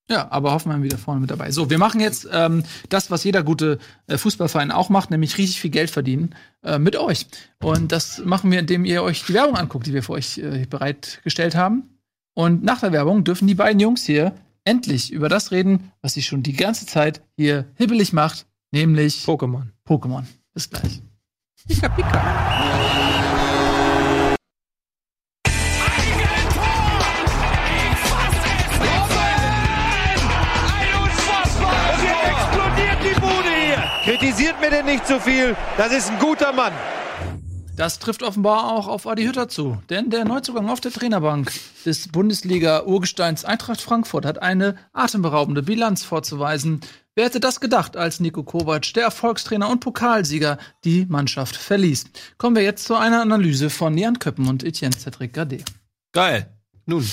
Ja, 0.09 0.31
aber 0.31 0.53
Hoffenheim 0.53 0.85
wieder 0.85 0.99
vorne 0.99 1.21
mit 1.21 1.31
dabei. 1.31 1.51
So, 1.51 1.69
wir 1.69 1.79
machen 1.79 2.01
jetzt 2.01 2.29
ähm, 2.33 2.63
das, 2.89 3.11
was 3.11 3.25
jeder 3.25 3.43
gute 3.43 3.79
äh, 4.07 4.17
Fußballverein 4.17 4.71
auch 4.71 4.89
macht, 4.89 5.11
nämlich 5.11 5.37
richtig 5.37 5.61
viel 5.61 5.71
Geld 5.71 5.91
verdienen 5.91 6.35
äh, 6.63 6.79
mit 6.79 6.95
euch. 6.97 7.27
Und 7.61 7.91
das 7.91 8.19
machen 8.25 8.53
wir, 8.53 8.61
indem 8.61 8.85
ihr 8.85 9.03
euch 9.03 9.25
die 9.25 9.35
Werbung 9.35 9.57
anguckt, 9.57 9.87
die 9.87 9.93
wir 9.93 10.05
für 10.05 10.13
euch 10.13 10.39
äh, 10.39 10.65
bereitgestellt 10.71 11.57
haben. 11.57 11.99
Und 12.35 12.63
nach 12.63 12.81
der 12.81 12.93
Werbung 12.93 13.25
dürfen 13.25 13.49
die 13.49 13.55
beiden 13.55 13.81
Jungs 13.81 14.05
hier 14.05 14.35
endlich 14.65 15.13
über 15.13 15.29
das 15.29 15.51
reden, 15.51 15.91
was 16.03 16.15
sie 16.15 16.23
schon 16.23 16.43
die 16.43 16.53
ganze 16.53 16.87
Zeit 16.87 17.23
hier 17.37 17.67
hibbelig 17.75 18.13
macht, 18.13 18.47
nämlich 18.73 19.25
Pokémon. 19.25 19.69
Pokémon. 19.89 20.25
Bis 20.55 20.71
gleich. 20.71 21.03
Pika, 21.67 21.89
pika. 21.89 23.46
Mir 34.67 34.77
denn 34.79 34.87
nicht 34.87 35.07
zu 35.07 35.21
viel. 35.21 35.57
Das 35.77 35.93
ist 35.93 36.11
ein 36.11 36.19
guter 36.19 36.53
Mann. 36.53 36.73
Das 37.77 37.99
trifft 37.99 38.23
offenbar 38.23 38.73
auch 38.73 38.89
auf 38.89 39.07
Adi 39.07 39.25
Hütter 39.25 39.49
zu. 39.49 39.81
Denn 39.91 40.11
der 40.11 40.25
Neuzugang 40.25 40.69
auf 40.69 40.81
der 40.81 40.91
Trainerbank 40.91 41.53
des 41.85 42.09
Bundesliga-Urgesteins 42.09 43.45
Eintracht 43.45 43.81
Frankfurt 43.81 44.25
hat 44.25 44.43
eine 44.43 44.77
atemberaubende 44.93 45.63
Bilanz 45.63 46.03
vorzuweisen. 46.03 46.81
Wer 47.15 47.27
hätte 47.27 47.39
das 47.39 47.61
gedacht, 47.61 47.97
als 47.97 48.19
Nico 48.19 48.43
Kovac, 48.43 48.93
der 48.95 49.05
Erfolgstrainer 49.05 49.69
und 49.69 49.81
Pokalsieger, 49.81 50.59
die 50.85 51.07
Mannschaft 51.07 51.55
verließ? 51.55 52.07
Kommen 52.39 52.57
wir 52.57 52.63
jetzt 52.63 52.87
zu 52.87 52.97
einer 52.97 53.21
Analyse 53.21 53.71
von 53.71 53.97
Jan 53.97 54.19
Köppen 54.19 54.49
und 54.49 54.65
Etienne 54.65 54.97
Cedric 54.97 55.33
Gade. 55.33 55.63
Geil. 56.13 56.51
Nun. 56.87 57.07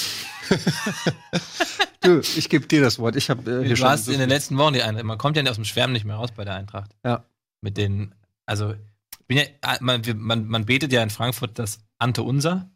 du, 2.02 2.20
ich 2.20 2.50
gebe 2.50 2.68
dir 2.68 2.82
das 2.82 3.00
Wort. 3.00 3.16
Ich 3.16 3.30
habe 3.30 3.42
äh, 3.50 3.60
hier 3.60 3.70
Du 3.70 3.76
schon 3.76 3.90
hast 3.90 4.06
so 4.06 4.12
in 4.12 4.20
den 4.20 4.30
letzten 4.30 4.58
Wochen 4.58 4.74
die 4.74 4.82
Eintracht. 4.82 5.06
Man 5.06 5.18
kommt 5.18 5.36
ja 5.36 5.44
aus 5.44 5.56
dem 5.56 5.66
Schwärmen 5.66 5.94
nicht 5.94 6.06
mehr 6.06 6.16
raus 6.16 6.30
bei 6.36 6.46
der 6.46 6.56
Eintracht. 6.56 6.92
Ja. 7.04 7.26
Mit 7.64 7.78
den, 7.78 8.14
also, 8.46 8.74
ich 8.74 9.26
bin 9.28 9.38
ja, 9.38 9.46
man, 9.80 10.06
wir- 10.06 10.16
man, 10.16 10.48
man 10.48 10.66
betet 10.66 10.92
ja 10.92 11.02
in 11.02 11.10
Frankfurt 11.10 11.58
das 11.58 11.80
Ante 11.98 12.22
Unser 12.24 12.70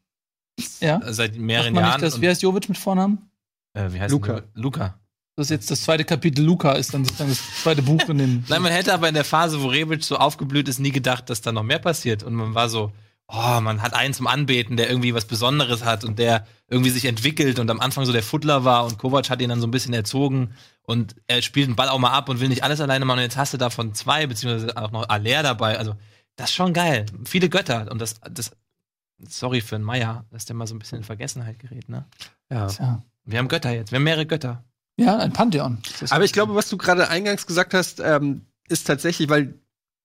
Ja? 0.79 1.01
seit 1.11 1.35
mehreren 1.37 1.73
man 1.73 1.83
Jahren. 1.83 2.01
nicht 2.01 2.13
das, 2.13 2.21
wie 2.21 2.29
heißt 2.29 2.41
Jovic 2.41 2.69
mit 2.69 2.77
Vornamen? 2.77 3.29
äh, 3.73 3.91
wie 3.91 3.99
heißt 3.99 4.11
Luca. 4.11 4.33
denn 4.39 4.43
der? 4.55 4.61
Luca. 4.63 4.99
Das 5.35 5.47
ist 5.47 5.49
jetzt 5.51 5.69
das 5.69 5.81
zweite 5.83 6.03
Kapitel. 6.05 6.43
Luca 6.43 6.71
ist 6.71 6.93
dann 6.93 7.03
sozusagen 7.05 7.29
das 7.29 7.61
zweite 7.61 7.83
Buch 7.83 8.07
in 8.09 8.17
dem. 8.17 8.43
Nein, 8.49 8.61
man 8.63 8.71
hätte 8.71 8.93
aber 8.93 9.07
in 9.09 9.13
der 9.13 9.25
Phase, 9.25 9.61
wo 9.61 9.67
Rebic 9.67 10.03
so 10.03 10.15
aufgeblüht 10.17 10.67
ist, 10.67 10.79
nie 10.79 10.91
gedacht, 10.91 11.29
dass 11.29 11.41
da 11.41 11.51
noch 11.51 11.61
mehr 11.63 11.77
passiert. 11.79 12.23
Und 12.23 12.33
man 12.33 12.55
war 12.55 12.69
so, 12.69 12.91
oh, 13.27 13.61
man 13.61 13.81
hat 13.81 13.93
einen 13.93 14.13
zum 14.13 14.27
Anbeten, 14.27 14.77
der 14.77 14.89
irgendwie 14.89 15.13
was 15.13 15.25
Besonderes 15.25 15.83
hat 15.83 16.03
und 16.03 16.17
der 16.17 16.47
irgendwie 16.69 16.89
sich 16.89 17.05
entwickelt 17.05 17.59
und 17.59 17.69
am 17.69 17.79
Anfang 17.79 18.05
so 18.05 18.13
der 18.13 18.23
Fuddler 18.23 18.63
war 18.63 18.85
und 18.85 18.97
Kovac 18.97 19.29
hat 19.29 19.41
ihn 19.41 19.49
dann 19.49 19.61
so 19.61 19.67
ein 19.67 19.71
bisschen 19.71 19.93
erzogen 19.93 20.53
und 20.83 21.15
er 21.27 21.41
spielt 21.41 21.67
den 21.67 21.75
Ball 21.75 21.89
auch 21.89 21.99
mal 21.99 22.11
ab 22.11 22.29
und 22.29 22.39
will 22.39 22.49
nicht 22.49 22.63
alles 22.63 22.79
alleine 22.79 23.05
machen 23.05 23.19
und 23.19 23.23
jetzt 23.23 23.37
hast 23.37 23.53
du 23.53 23.57
davon 23.57 23.93
zwei, 23.93 24.27
beziehungsweise 24.27 24.77
auch 24.77 24.91
noch 24.91 25.09
Aller 25.09 25.43
dabei. 25.43 25.77
Also, 25.77 25.95
das 26.37 26.49
ist 26.49 26.55
schon 26.55 26.73
geil. 26.73 27.05
Viele 27.25 27.49
Götter 27.49 27.91
und 27.91 27.99
das, 27.99 28.15
das, 28.31 28.51
sorry 29.27 29.61
für 29.61 29.75
den 29.75 29.83
Meier, 29.83 30.25
dass 30.31 30.45
der 30.45 30.55
mal 30.55 30.67
so 30.67 30.75
ein 30.75 30.79
bisschen 30.79 30.99
in 30.99 31.03
Vergessenheit 31.03 31.59
gerät, 31.59 31.89
ne? 31.89 32.05
Ja. 32.49 32.67
Tja. 32.67 33.03
Wir 33.25 33.39
haben 33.39 33.49
Götter 33.49 33.71
jetzt, 33.71 33.91
wir 33.91 33.97
haben 33.97 34.03
mehrere 34.03 34.25
Götter. 34.25 34.63
Ja, 34.95 35.17
ein 35.17 35.33
Pantheon. 35.33 35.79
Aber 36.09 36.23
ich 36.23 36.33
glaube, 36.33 36.55
was 36.55 36.69
du 36.69 36.77
gerade 36.77 37.09
eingangs 37.09 37.45
gesagt 37.45 37.73
hast, 37.73 37.99
ähm, 37.99 38.45
ist 38.67 38.87
tatsächlich, 38.87 39.29
weil 39.29 39.53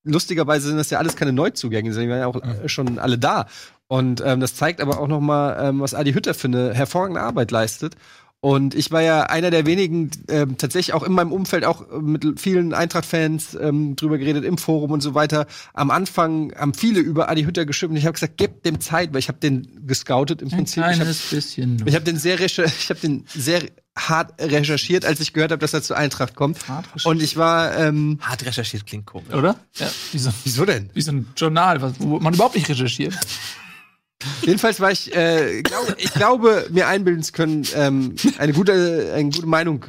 lustigerweise 0.05 0.69
sind 0.69 0.77
das 0.77 0.91
ja 0.91 0.99
alles 0.99 1.17
keine 1.17 1.33
Neuzugänge, 1.33 1.91
die 1.91 1.95
sind 1.95 2.09
ja 2.09 2.27
auch 2.27 2.43
äh, 2.43 2.69
schon 2.69 2.99
alle 2.99 3.19
da. 3.19 3.47
Und 3.89 4.23
ähm, 4.25 4.41
das 4.41 4.55
zeigt 4.55 4.81
aber 4.81 5.01
auch 5.01 5.09
noch 5.09 5.21
mal, 5.21 5.69
ähm, 5.69 5.81
was 5.81 5.95
Adi 5.95 6.13
Hütter 6.13 6.35
für 6.35 6.49
eine 6.49 6.73
hervorragende 6.73 7.21
Arbeit 7.21 7.51
leistet. 7.51 7.97
Und 8.45 8.75
ich 8.75 8.91
war 8.91 9.03
ja 9.03 9.23
einer 9.25 9.53
der 9.53 9.67
wenigen, 9.67 10.11
ähm, 10.29 10.59
tatsächlich 10.59 10.95
auch 10.95 11.05
in 11.05 11.13
meinem 11.13 11.31
Umfeld, 11.31 11.65
auch 11.65 11.89
äh, 11.93 12.01
mit 12.01 12.41
vielen 12.41 12.75
Eintracht-Fans 12.75 13.57
ähm, 13.61 13.95
drüber 13.95 14.19
geredet, 14.19 14.45
im 14.45 14.59
Forum 14.59 14.91
und 14.91 15.01
so 15.01 15.15
weiter. 15.15 15.47
Am 15.75 15.93
Anfang 15.93 16.53
haben 16.57 16.75
viele 16.75 16.99
über 16.99 17.29
Adi 17.29 17.45
Hütter 17.45 17.67
geschimpft 17.67 17.93
und 17.93 17.99
ich 17.99 18.05
habe 18.05 18.15
gesagt, 18.15 18.39
gebt 18.39 18.67
dem 18.67 18.81
Zeit, 18.81 19.13
weil 19.13 19.21
ich 19.21 19.29
habe 19.29 19.39
den 19.39 19.87
gescoutet 19.87 20.43
im 20.43 20.49
ein 20.49 20.57
Prinzip. 20.57 20.83
Ich 20.83 20.89
hab, 20.89 20.95
kleines 20.97 21.31
bisschen. 21.31 21.85
ich 21.87 21.95
habe 21.95 22.05
den 22.05 22.17
sehr, 22.17 22.41
ich 22.41 22.91
habe 22.91 22.99
den 22.99 23.25
sehr 23.29 23.63
hart 23.97 24.41
recherchiert, 24.41 25.05
als 25.05 25.21
ich 25.21 25.33
gehört 25.33 25.51
habe, 25.53 25.61
dass 25.61 25.75
er 25.75 25.83
zur 25.83 25.97
Eintracht 25.97 26.35
kommt. 26.35 26.67
Hart 26.69 26.87
recherchiert. 26.87 27.07
Und 27.07 27.23
ich 27.23 27.37
war, 27.37 27.77
ähm, 27.77 28.19
Hart 28.23 28.45
recherchiert 28.45 28.87
klingt 28.87 29.07
komisch. 29.07 29.35
Oder? 29.35 29.57
Ja, 29.75 29.91
wie 30.13 30.19
so, 30.19 30.31
wieso 30.45 30.65
denn? 30.65 30.91
wie 30.95 31.03
so 31.03 31.13
ein 31.13 31.29
Journal, 31.37 31.83
was, 31.83 31.95
wo 31.99 32.19
man 32.19 32.33
überhaupt 32.35 32.55
nicht 32.55 32.69
recherchiert. 32.69 33.15
Jedenfalls 34.43 34.79
war 34.81 34.91
ich, 34.93 35.15
äh, 35.15 35.63
glaube, 35.63 35.97
ich 35.99 36.13
glaube, 36.15 36.67
mir 36.71 36.87
einbilden 36.87 37.23
zu 37.23 37.33
können, 37.33 37.67
ähm, 37.75 38.15
eine 38.39 38.53
gute, 38.53 39.13
eine 39.15 39.31
gute 39.31 39.47
Meinung 39.47 39.85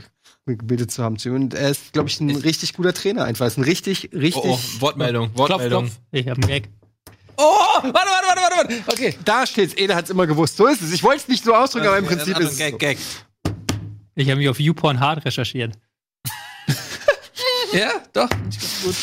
gebildet 0.45 0.91
zu 0.91 1.03
haben 1.03 1.17
zu 1.17 1.29
ihm. 1.29 1.35
Und 1.35 1.53
er 1.53 1.69
ist, 1.69 1.93
glaube 1.93 2.09
ich, 2.09 2.19
ein 2.19 2.29
richtig 2.29 2.73
guter 2.73 2.93
Trainer 2.93 3.25
einfach. 3.25 3.45
Ist 3.45 3.57
ein 3.57 3.63
richtig, 3.63 4.09
richtig. 4.11 4.43
Oh, 4.43 4.59
oh, 4.59 4.81
Wortmeldung, 4.81 5.29
Wortmeldung. 5.35 5.85
klopf. 5.85 5.99
Ich 6.11 6.27
habe 6.27 6.41
einen 6.41 6.47
Gag. 6.47 6.69
Oh, 7.37 7.43
warte, 7.81 7.93
warte, 7.93 8.07
warte, 8.27 8.41
warte, 8.41 8.55
warte. 8.75 8.91
Okay. 8.91 9.15
Da 9.23 9.45
steht's. 9.45 9.73
Eder 9.75 9.95
hat's 9.95 10.09
immer 10.09 10.27
gewusst. 10.27 10.57
So 10.57 10.67
ist 10.67 10.81
es. 10.81 10.91
Ich 10.93 11.01
wollte 11.03 11.21
es 11.21 11.27
nicht 11.27 11.43
so 11.43 11.53
ausdrücken, 11.55 11.87
aber 11.87 11.97
im 11.97 12.05
Prinzip 12.05 12.37
ist 12.39 12.51
es. 12.53 12.57
Gag, 12.57 12.71
So. 12.73 12.77
Gag. 12.77 12.97
Ich 14.15 14.29
habe 14.29 14.39
mich 14.39 14.49
auf 14.49 14.59
YouPorn 14.59 14.99
hart 14.99 15.25
recherchiert. 15.25 15.77
Ja, 17.73 17.91
doch. 18.13 18.29
Gut. 18.83 18.95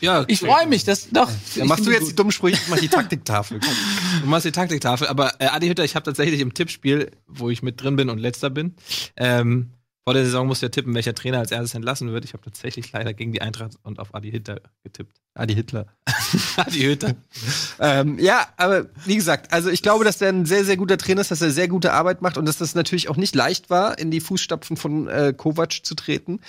Ja, 0.00 0.24
ich 0.26 0.40
freue 0.40 0.66
mich, 0.66 0.84
dass 0.84 1.10
doch. 1.10 1.30
Dann 1.56 1.68
machst 1.68 1.86
du 1.86 1.90
jetzt 1.90 2.08
die 2.08 2.16
dummen 2.16 2.32
Sprüche, 2.32 2.58
ich 2.60 2.68
mach 2.68 2.78
die 2.78 2.88
Taktiktafel. 2.88 3.60
Komm. 3.60 3.74
Du 4.22 4.26
machst 4.26 4.46
die 4.46 4.52
Taktiktafel, 4.52 5.06
aber 5.06 5.34
äh, 5.38 5.46
Adi 5.46 5.68
Hütter, 5.68 5.84
ich 5.84 5.94
habe 5.94 6.04
tatsächlich 6.04 6.40
im 6.40 6.54
Tippspiel, 6.54 7.10
wo 7.28 7.50
ich 7.50 7.62
mit 7.62 7.80
drin 7.82 7.96
bin 7.96 8.08
und 8.08 8.18
letzter 8.18 8.50
bin, 8.50 8.74
ähm, 9.16 9.70
vor 10.04 10.14
der 10.14 10.24
Saison 10.24 10.46
musste 10.46 10.66
ja 10.66 10.70
tippen, 10.70 10.94
welcher 10.94 11.14
Trainer 11.14 11.38
als 11.38 11.50
erstes 11.50 11.74
entlassen 11.74 12.12
wird. 12.12 12.24
Ich 12.24 12.32
habe 12.32 12.42
tatsächlich 12.42 12.90
leider 12.92 13.12
gegen 13.12 13.32
die 13.32 13.42
Eintracht 13.42 13.74
und 13.82 13.98
auf 13.98 14.14
Adi 14.14 14.30
Hütter 14.32 14.60
getippt. 14.82 15.20
Adi 15.34 15.54
Hitler. 15.54 15.86
Adi 16.56 16.80
Hütter. 16.80 17.14
Ähm, 17.82 18.18
ja, 18.18 18.46
aber 18.58 18.86
wie 19.06 19.16
gesagt, 19.16 19.54
also 19.54 19.70
ich 19.70 19.80
glaube, 19.80 20.04
dass 20.04 20.18
der 20.18 20.28
ein 20.28 20.44
sehr, 20.44 20.66
sehr 20.66 20.76
guter 20.76 20.98
Trainer 20.98 21.22
ist, 21.22 21.30
dass 21.30 21.40
er 21.40 21.50
sehr 21.50 21.66
gute 21.66 21.94
Arbeit 21.94 22.20
macht 22.20 22.36
und 22.36 22.44
dass 22.44 22.58
das 22.58 22.74
natürlich 22.74 23.08
auch 23.08 23.16
nicht 23.16 23.34
leicht 23.34 23.70
war, 23.70 23.98
in 23.98 24.10
die 24.10 24.20
Fußstapfen 24.20 24.76
von 24.76 25.08
äh, 25.08 25.32
Kovac 25.34 25.80
zu 25.82 25.94
treten. 25.94 26.40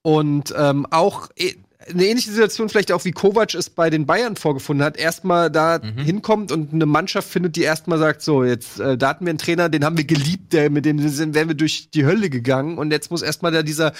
Und 0.00 0.54
ähm, 0.56 0.86
auch 0.90 1.28
eh, 1.36 1.56
eine 1.90 2.06
ähnliche 2.06 2.30
Situation 2.30 2.68
vielleicht 2.68 2.92
auch 2.92 3.04
wie 3.04 3.12
Kovac 3.12 3.54
es 3.54 3.70
bei 3.70 3.90
den 3.90 4.06
Bayern 4.06 4.36
vorgefunden 4.36 4.84
hat, 4.84 4.96
erstmal 4.96 5.50
da 5.50 5.80
hinkommt 5.96 6.52
und 6.52 6.72
eine 6.72 6.86
Mannschaft 6.86 7.28
findet, 7.28 7.56
die 7.56 7.62
erstmal 7.62 7.98
sagt, 7.98 8.22
so, 8.22 8.44
jetzt 8.44 8.80
äh, 8.80 8.96
da 8.96 9.10
hatten 9.10 9.24
wir 9.26 9.30
einen 9.30 9.38
Trainer, 9.38 9.68
den 9.68 9.84
haben 9.84 9.96
wir 9.96 10.04
geliebt, 10.04 10.52
der 10.52 10.70
mit 10.70 10.84
dem 10.84 11.06
sind, 11.08 11.34
wären 11.34 11.48
wir 11.48 11.54
durch 11.54 11.90
die 11.90 12.04
Hölle 12.04 12.30
gegangen 12.30 12.78
und 12.78 12.90
jetzt 12.90 13.10
muss 13.10 13.22
erstmal 13.22 13.52
da 13.52 13.62
dieser 13.62 13.92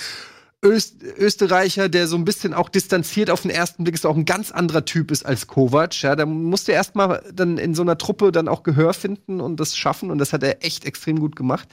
Öst 0.62 1.02
Österreicher, 1.02 1.88
der 1.88 2.06
so 2.06 2.16
ein 2.16 2.26
bisschen 2.26 2.52
auch 2.52 2.68
distanziert 2.68 3.30
auf 3.30 3.42
den 3.42 3.50
ersten 3.50 3.84
Blick 3.84 3.94
ist, 3.94 4.04
auch 4.04 4.16
ein 4.16 4.26
ganz 4.26 4.50
anderer 4.50 4.84
Typ 4.84 5.10
ist 5.10 5.24
als 5.24 5.46
Kovac. 5.46 6.02
Ja, 6.02 6.16
da 6.16 6.26
musste 6.26 6.72
er 6.72 6.78
erstmal 6.78 7.22
dann 7.32 7.56
in 7.56 7.74
so 7.74 7.80
einer 7.80 7.96
Truppe 7.96 8.30
dann 8.30 8.46
auch 8.46 8.62
Gehör 8.62 8.92
finden 8.92 9.40
und 9.40 9.58
das 9.58 9.76
schaffen 9.76 10.10
und 10.10 10.18
das 10.18 10.34
hat 10.34 10.42
er 10.42 10.62
echt 10.62 10.84
extrem 10.84 11.18
gut 11.18 11.34
gemacht. 11.34 11.66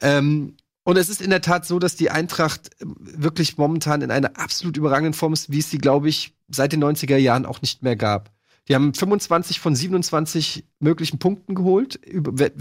Ähm, 0.00 0.56
und 0.84 0.96
es 0.96 1.08
ist 1.08 1.20
in 1.20 1.30
der 1.30 1.40
Tat 1.40 1.66
so, 1.66 1.78
dass 1.78 1.96
die 1.96 2.10
Eintracht 2.10 2.70
ähm, 2.80 2.94
wirklich 2.98 3.58
momentan 3.58 4.02
in 4.02 4.10
einer 4.10 4.38
absolut 4.38 4.76
überragenden 4.76 5.14
Form 5.14 5.32
ist, 5.32 5.50
wie 5.50 5.58
es 5.58 5.70
sie, 5.70 5.78
glaube 5.78 6.08
ich, 6.08 6.34
seit 6.48 6.72
den 6.72 6.82
90er 6.84 7.16
Jahren 7.16 7.46
auch 7.46 7.60
nicht 7.62 7.82
mehr 7.82 7.96
gab. 7.96 8.30
Die 8.68 8.74
haben 8.74 8.94
25 8.94 9.60
von 9.60 9.74
27 9.76 10.64
möglichen 10.80 11.18
Punkten 11.18 11.54
geholt, 11.54 11.96
über- 11.96 12.38
wett- 12.38 12.54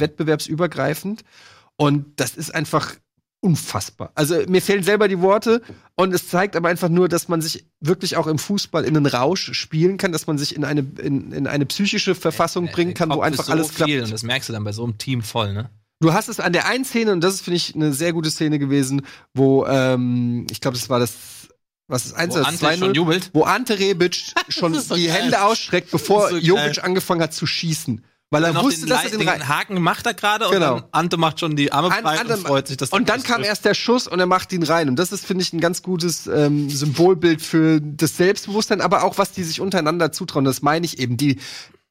wettbewerbsübergreifend. 0.48 1.24
Und 1.78 2.06
das 2.18 2.36
ist 2.36 2.54
einfach 2.54 2.96
unfassbar. 3.40 4.12
Also 4.16 4.36
mir 4.48 4.62
fehlen 4.62 4.84
selber 4.84 5.08
die 5.10 5.20
Worte 5.20 5.62
und 5.96 6.14
es 6.14 6.30
zeigt 6.30 6.56
aber 6.56 6.70
einfach 6.70 6.88
nur, 6.90 7.10
dass 7.10 7.28
man 7.28 7.42
sich 7.42 7.66
wirklich 7.82 8.16
auch 8.16 8.28
im 8.28 8.38
Fußball 8.40 8.86
in 8.86 8.96
einen 8.96 9.06
Rausch 9.06 9.54
spielen 9.54 9.98
kann, 9.98 10.14
dass 10.14 10.28
man 10.28 10.38
sich 10.38 10.56
in 10.56 10.64
eine, 10.64 10.86
in, 11.02 11.34
in 11.34 11.48
eine 11.48 11.66
psychische 11.66 12.16
Verfassung 12.16 12.68
bringen 12.72 12.94
kann, 12.94 13.10
wo 13.10 13.22
einfach 13.22 13.44
so 13.44 13.52
alles 13.52 13.68
klappt. 13.76 13.90
Und 14.06 14.12
das 14.14 14.24
merkst 14.24 14.48
du 14.50 14.54
dann 14.54 14.64
bei 14.64 14.72
so 14.72 14.84
einem 14.86 14.98
Team 14.98 15.22
voll, 15.22 15.54
ne? 15.54 15.70
Du 16.04 16.14
hast 16.14 16.28
es 16.28 16.42
an 16.42 16.52
der 16.52 16.66
einen 16.68 16.84
Szene, 16.84 17.14
und 17.14 17.22
das 17.22 17.36
ist, 17.36 17.42
finde 17.44 17.56
ich, 17.56 17.74
eine 17.76 17.94
sehr 17.94 18.12
gute 18.12 18.30
Szene 18.30 18.60
gewesen, 18.60 19.04
wo, 19.34 19.66
ähm, 19.66 20.46
ich 20.52 20.60
glaube, 20.60 20.78
das 20.78 20.90
war 20.90 21.00
das, 21.00 21.14
was 21.88 22.06
ist 22.08 22.14
eins 22.16 22.34
Wo 22.36 22.40
oder 22.40 22.48
Ante 22.50 22.60
2 22.60 22.78
schon 22.78 22.94
jubelt. 22.94 23.30
wo 23.32 23.44
Ante 23.44 23.80
Rebic 23.80 24.34
schon 24.50 24.74
so 24.78 24.96
die 24.96 25.06
geil. 25.08 25.14
Hände 25.24 25.42
ausstreckt, 25.44 25.92
bevor 25.92 26.30
so 26.30 26.36
Jovic 26.38 26.76
geil. 26.76 26.80
angefangen 26.86 27.22
hat 27.22 27.34
zu 27.34 27.46
schießen. 27.48 28.04
Weil 28.32 28.44
er 28.44 28.56
wusste, 28.62 28.86
dass 28.88 29.06
er 29.06 29.12
den, 29.12 29.20
den 29.20 29.30
rein 29.30 29.48
Haken 29.48 29.80
macht 29.82 30.06
er 30.08 30.14
gerade 30.16 30.50
Genau. 30.50 30.74
und 30.76 30.82
dann 30.82 30.90
Ante 30.92 31.16
macht 31.18 31.40
schon 31.40 31.56
die 31.56 31.72
Arme 31.72 31.88
breit 31.90 32.04
an- 32.20 32.32
und 32.32 32.48
freut 32.48 32.68
sich, 32.68 32.76
dass 32.76 32.90
Und 32.90 33.08
dann 33.08 33.24
kam 33.24 33.42
erst 33.44 33.64
der 33.64 33.74
Schuss 33.76 34.08
und 34.08 34.20
er 34.20 34.26
macht 34.26 34.52
ihn 34.52 34.64
rein. 34.64 34.90
Und 34.90 34.98
das 34.98 35.12
ist, 35.14 35.24
finde 35.26 35.44
ich, 35.44 35.54
ein 35.54 35.62
ganz 35.62 35.84
gutes 35.84 36.28
ähm, 36.28 36.70
Symbolbild 36.70 37.42
für 37.42 37.80
das 37.80 38.18
Selbstbewusstsein, 38.18 38.82
aber 38.82 39.04
auch, 39.04 39.18
was 39.20 39.32
die 39.32 39.44
sich 39.44 39.62
untereinander 39.62 40.12
zutrauen. 40.12 40.44
Das 40.46 40.64
meine 40.64 40.86
ich 40.86 41.00
eben. 41.00 41.16
Die, 41.16 41.40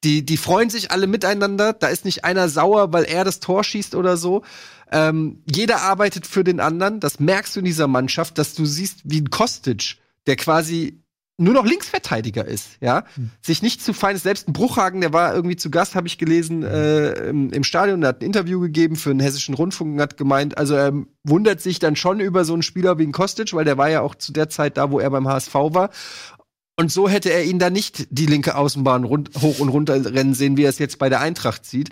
die, 0.03 0.25
die 0.25 0.37
freuen 0.37 0.69
sich 0.69 0.91
alle 0.91 1.07
miteinander. 1.07 1.73
Da 1.73 1.87
ist 1.87 2.05
nicht 2.05 2.25
einer 2.25 2.49
sauer, 2.49 2.93
weil 2.93 3.05
er 3.05 3.23
das 3.23 3.39
Tor 3.39 3.63
schießt 3.63 3.95
oder 3.95 4.17
so. 4.17 4.43
Ähm, 4.91 5.41
jeder 5.45 5.81
arbeitet 5.81 6.27
für 6.27 6.43
den 6.43 6.59
anderen. 6.59 6.99
Das 6.99 7.19
merkst 7.19 7.55
du 7.55 7.59
in 7.59 7.65
dieser 7.65 7.87
Mannschaft, 7.87 8.37
dass 8.37 8.53
du 8.53 8.65
siehst, 8.65 9.01
wie 9.03 9.21
ein 9.21 9.29
Kostic, 9.29 9.97
der 10.27 10.35
quasi 10.35 11.03
nur 11.37 11.55
noch 11.55 11.65
Linksverteidiger 11.65 12.45
ist, 12.45 12.77
ja, 12.79 13.05
sich 13.41 13.63
nicht 13.63 13.81
zu 13.81 13.93
fein 13.93 14.15
ist. 14.15 14.21
Selbst 14.21 14.47
ein 14.47 14.53
Bruchhagen, 14.53 15.01
der 15.01 15.13
war 15.13 15.33
irgendwie 15.33 15.55
zu 15.55 15.71
Gast, 15.71 15.95
habe 15.95 16.07
ich 16.07 16.19
gelesen, 16.19 16.61
äh, 16.61 17.29
im, 17.29 17.51
im 17.51 17.63
Stadion, 17.63 18.01
der 18.01 18.09
hat 18.09 18.21
ein 18.21 18.25
Interview 18.25 18.59
gegeben 18.59 18.95
für 18.95 19.09
den 19.09 19.19
Hessischen 19.19 19.55
Rundfunk 19.55 19.95
und 19.95 20.01
hat 20.01 20.15
gemeint, 20.15 20.57
also 20.59 20.75
er 20.75 20.93
wundert 21.23 21.59
sich 21.59 21.79
dann 21.79 21.95
schon 21.95 22.19
über 22.19 22.45
so 22.45 22.53
einen 22.53 22.61
Spieler 22.61 22.99
wie 22.99 23.03
ein 23.03 23.11
Kostic, 23.11 23.53
weil 23.53 23.65
der 23.65 23.79
war 23.79 23.89
ja 23.89 24.01
auch 24.01 24.13
zu 24.13 24.31
der 24.31 24.49
Zeit 24.49 24.77
da, 24.77 24.91
wo 24.91 24.99
er 24.99 25.09
beim 25.09 25.27
HSV 25.27 25.53
war. 25.55 25.89
Und 26.75 26.91
so 26.91 27.07
hätte 27.07 27.31
er 27.31 27.43
ihn 27.43 27.59
da 27.59 27.69
nicht 27.69 28.07
die 28.09 28.25
linke 28.25 28.55
Außenbahn 28.55 29.05
hoch 29.05 29.59
und 29.59 29.69
runter 29.69 30.13
rennen 30.13 30.33
sehen, 30.33 30.57
wie 30.57 30.63
er 30.63 30.69
es 30.69 30.79
jetzt 30.79 30.97
bei 30.97 31.09
der 31.09 31.21
Eintracht 31.21 31.65
sieht. 31.65 31.89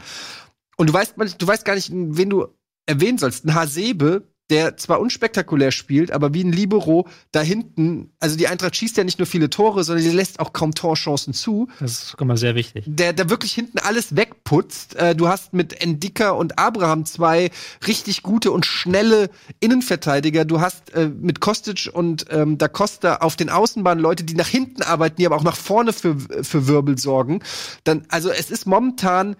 Und 0.77 0.87
du 0.87 0.93
weißt, 0.93 1.15
du 1.37 1.47
weißt 1.47 1.65
gar 1.65 1.75
nicht, 1.75 1.91
wen 1.91 2.29
du 2.29 2.47
erwähnen 2.87 3.19
sollst. 3.19 3.45
Ein 3.45 3.53
Hasebe, 3.53 4.30
der 4.51 4.75
zwar 4.75 4.99
unspektakulär 4.99 5.71
spielt, 5.71 6.11
aber 6.11 6.33
wie 6.33 6.43
ein 6.43 6.51
Libero 6.51 7.07
da 7.31 7.41
hinten, 7.41 8.11
also 8.19 8.35
die 8.35 8.47
Eintracht 8.47 8.75
schießt 8.75 8.97
ja 8.97 9.05
nicht 9.05 9.17
nur 9.17 9.25
viele 9.25 9.49
Tore, 9.49 9.83
sondern 9.85 10.03
sie 10.03 10.11
lässt 10.11 10.41
auch 10.41 10.51
kaum 10.51 10.75
Torchancen 10.75 11.33
zu. 11.33 11.69
Das 11.79 11.91
ist 11.91 12.15
immer 12.19 12.35
sehr 12.35 12.53
wichtig. 12.53 12.83
Der, 12.85 13.13
der 13.13 13.29
wirklich 13.29 13.53
hinten 13.53 13.79
alles 13.79 14.15
wegputzt. 14.15 14.95
Äh, 14.95 15.15
du 15.15 15.29
hast 15.29 15.53
mit 15.53 15.81
Endika 15.81 16.31
und 16.31 16.59
Abraham 16.59 17.05
zwei 17.05 17.49
richtig 17.87 18.23
gute 18.23 18.51
und 18.51 18.65
schnelle 18.65 19.29
Innenverteidiger. 19.61 20.43
Du 20.43 20.59
hast 20.59 20.93
äh, 20.93 21.07
mit 21.07 21.39
Kostic 21.39 21.89
und 21.93 22.25
ähm, 22.29 22.57
Da 22.57 22.67
Costa 22.67 23.17
auf 23.17 23.37
den 23.37 23.49
Außenbahnen 23.49 24.03
Leute, 24.03 24.25
die 24.25 24.35
nach 24.35 24.49
hinten 24.49 24.81
arbeiten, 24.81 25.15
die 25.17 25.25
aber 25.25 25.37
auch 25.37 25.43
nach 25.43 25.55
vorne 25.55 25.93
für, 25.93 26.17
für 26.43 26.67
Wirbel 26.67 26.97
sorgen. 26.97 27.41
Dann, 27.85 28.03
also 28.09 28.29
es 28.29 28.51
ist 28.51 28.67
momentan 28.67 29.37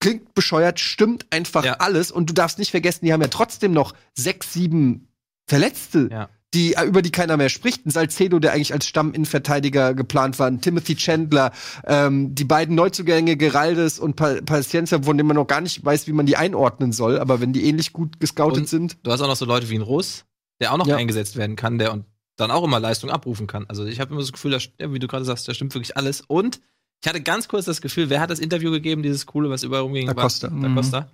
klingt 0.00 0.34
bescheuert, 0.34 0.80
stimmt 0.80 1.26
einfach 1.30 1.64
Ja. 1.64 1.74
alles. 1.74 2.10
Und 2.10 2.30
du 2.30 2.34
darfst 2.34 2.58
nicht 2.58 2.70
vergessen, 2.70 3.04
die 3.04 3.12
haben 3.12 3.20
ja 3.22 3.28
trotzdem 3.28 3.72
noch 3.72 3.94
sechs, 4.14 4.52
sieben 4.52 5.08
Verletzte, 5.46 6.08
Ja. 6.12 6.28
die, 6.54 6.74
äh, 6.74 6.84
über 6.84 7.02
die 7.02 7.10
keiner 7.10 7.36
mehr 7.36 7.48
spricht. 7.48 7.84
Ein 7.86 7.90
Salcedo, 7.90 8.38
der 8.38 8.52
eigentlich 8.52 8.72
als 8.72 8.86
Stamminnenverteidiger 8.86 9.94
geplant 9.94 10.38
war, 10.38 10.46
ein 10.46 10.60
Timothy 10.60 10.94
Chandler, 10.96 11.52
ähm, 11.86 12.34
die 12.34 12.44
beiden 12.44 12.74
Neuzugänge 12.74 13.36
Geraldes 13.36 13.98
und 13.98 14.16
pa 14.16 14.36
Paciencia, 14.44 15.02
von 15.02 15.16
denen 15.16 15.26
man 15.26 15.36
noch 15.36 15.46
gar 15.46 15.60
nicht 15.60 15.84
weiß, 15.84 16.06
wie 16.06 16.12
man 16.12 16.26
die 16.26 16.36
einordnen 16.36 16.92
soll. 16.92 17.18
Aber 17.18 17.40
wenn 17.40 17.52
die 17.52 17.64
ähnlich 17.64 17.92
gut 17.92 18.20
gescoutet 18.20 18.58
Und 18.60 18.68
sind. 18.68 18.98
Du 19.02 19.10
hast 19.10 19.20
auch 19.20 19.26
noch 19.26 19.36
so 19.36 19.44
Leute 19.46 19.68
wie 19.70 19.76
ein 19.76 19.82
Russ, 19.82 20.24
der 20.60 20.72
auch 20.72 20.78
noch 20.78 20.86
Ja. 20.86 20.96
eingesetzt 20.96 21.36
werden 21.36 21.56
kann, 21.56 21.78
der 21.78 21.92
und 21.92 22.04
dann 22.36 22.50
auch 22.52 22.62
immer 22.62 22.78
Leistung 22.78 23.10
abrufen 23.10 23.46
kann. 23.48 23.66
Also 23.68 23.84
ich 23.84 23.98
habe 24.00 24.12
immer 24.12 24.20
das 24.20 24.32
Gefühl, 24.32 24.52
dass, 24.52 24.68
ja, 24.80 24.92
wie 24.92 24.98
du 25.00 25.08
gerade 25.08 25.24
sagst, 25.24 25.48
da 25.48 25.54
stimmt 25.54 25.74
wirklich 25.74 25.96
alles. 25.96 26.20
Und 26.20 26.60
ich 27.02 27.08
hatte 27.08 27.22
ganz 27.22 27.48
kurz 27.48 27.64
das 27.66 27.80
Gefühl, 27.80 28.10
wer 28.10 28.20
hat 28.20 28.30
das 28.30 28.38
Interview 28.40 28.70
gegeben, 28.70 29.02
dieses 29.02 29.26
coole, 29.26 29.50
was 29.50 29.62
überall 29.62 29.82
rumging? 29.82 30.06
Da 30.06 30.14
Costa. 30.14 30.48
Da 30.48 30.68
Costa. 30.74 31.10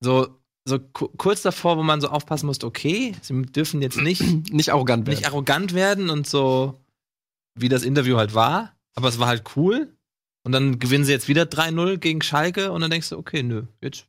So, 0.00 0.28
so 0.66 0.78
ku- 0.78 1.08
kurz 1.16 1.42
davor, 1.42 1.76
wo 1.78 1.82
man 1.82 2.00
so 2.00 2.08
aufpassen 2.08 2.46
musste, 2.46 2.66
okay, 2.66 3.14
sie 3.22 3.42
dürfen 3.42 3.80
jetzt 3.82 3.98
nicht, 4.00 4.20
Nicht 4.52 4.70
arrogant 4.70 5.06
werden. 5.06 5.16
nicht 5.18 5.26
arrogant 5.26 5.74
werden 5.74 6.10
und 6.10 6.26
so, 6.26 6.80
wie 7.58 7.68
das 7.68 7.82
Interview 7.84 8.16
halt 8.16 8.34
war. 8.34 8.74
Aber 8.96 9.08
es 9.08 9.18
war 9.18 9.28
halt 9.28 9.44
cool. 9.56 9.92
Und 10.44 10.52
dann 10.52 10.78
gewinnen 10.78 11.04
sie 11.04 11.12
jetzt 11.12 11.28
wieder 11.28 11.44
3-0 11.44 11.96
gegen 11.98 12.20
Schalke 12.22 12.70
und 12.72 12.80
dann 12.82 12.90
denkst 12.90 13.08
du, 13.08 13.16
okay, 13.18 13.42
nö, 13.42 13.62
jetzt, 13.80 14.06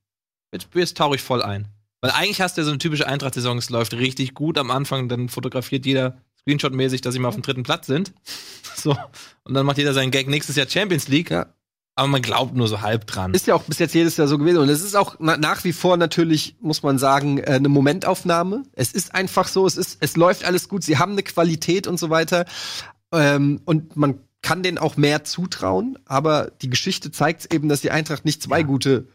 jetzt, 0.54 0.68
jetzt 0.74 0.98
tauche 0.98 1.16
ich 1.16 1.22
voll 1.22 1.42
ein. 1.42 1.68
Weil 2.02 2.12
eigentlich 2.12 2.42
hast 2.42 2.58
du 2.58 2.62
ja 2.62 2.66
so 2.66 2.72
eine 2.72 2.78
typische 2.78 3.08
Eintracht-Saison, 3.08 3.58
es 3.58 3.70
läuft 3.70 3.94
richtig 3.94 4.34
gut 4.34 4.58
am 4.58 4.70
Anfang, 4.70 5.08
dann 5.08 5.30
fotografiert 5.30 5.86
jeder 5.86 6.18
Screenshot-mäßig, 6.46 7.02
dass 7.02 7.14
sie 7.14 7.20
mal 7.20 7.30
auf 7.30 7.36
dem 7.36 7.44
dritten 7.44 7.64
Platz 7.64 7.88
sind. 7.88 8.14
So. 8.78 8.96
Und 9.46 9.54
dann 9.54 9.66
macht 9.66 9.78
jeder 9.78 9.94
seinen 9.94 10.12
Gag 10.12 10.28
nächstes 10.28 10.58
Jahr 10.58 10.68
Champions 10.70 11.08
League. 11.08 11.32
Ja. 11.32 11.48
Aber 11.96 12.10
man 12.10 12.22
glaubt 12.22 12.54
nur 12.54 12.68
so 12.68 12.82
halb 12.82 13.08
dran. 13.08 13.34
Ist 13.34 13.48
ja 13.48 13.56
auch 13.56 13.64
bis 13.64 13.80
jetzt 13.80 13.96
jedes 13.96 14.18
Jahr 14.18 14.28
so 14.28 14.38
gewesen. 14.38 14.58
Und 14.58 14.68
es 14.68 14.84
ist 14.84 14.96
auch 14.96 15.16
na 15.18 15.38
nach 15.38 15.64
wie 15.64 15.72
vor 15.72 15.96
natürlich, 15.96 16.58
muss 16.60 16.84
man 16.84 17.00
sagen, 17.00 17.38
äh, 17.38 17.54
eine 17.54 17.70
Momentaufnahme. 17.70 18.64
Es 18.74 18.92
ist 18.92 19.16
einfach 19.16 19.48
so, 19.48 19.66
es 19.66 19.78
ist, 19.78 19.98
es 20.02 20.18
läuft 20.18 20.44
alles 20.44 20.68
gut, 20.68 20.84
sie 20.84 20.98
haben 20.98 21.14
eine 21.14 21.24
Qualität 21.24 21.88
und 21.88 21.98
so 21.98 22.10
weiter. 22.10 22.46
Ähm, 23.14 23.62
und 23.64 23.96
man 23.96 24.20
kann 24.42 24.62
denen 24.62 24.78
auch 24.78 24.98
mehr 24.98 25.24
zutrauen, 25.24 25.98
aber 26.06 26.52
die 26.62 26.70
Geschichte 26.70 27.12
zeigt 27.12 27.52
eben, 27.52 27.70
dass 27.70 27.82
die 27.82 27.92
Eintracht 27.92 28.26
nicht 28.26 28.44
zwei 28.44 28.62
gute, 28.62 29.08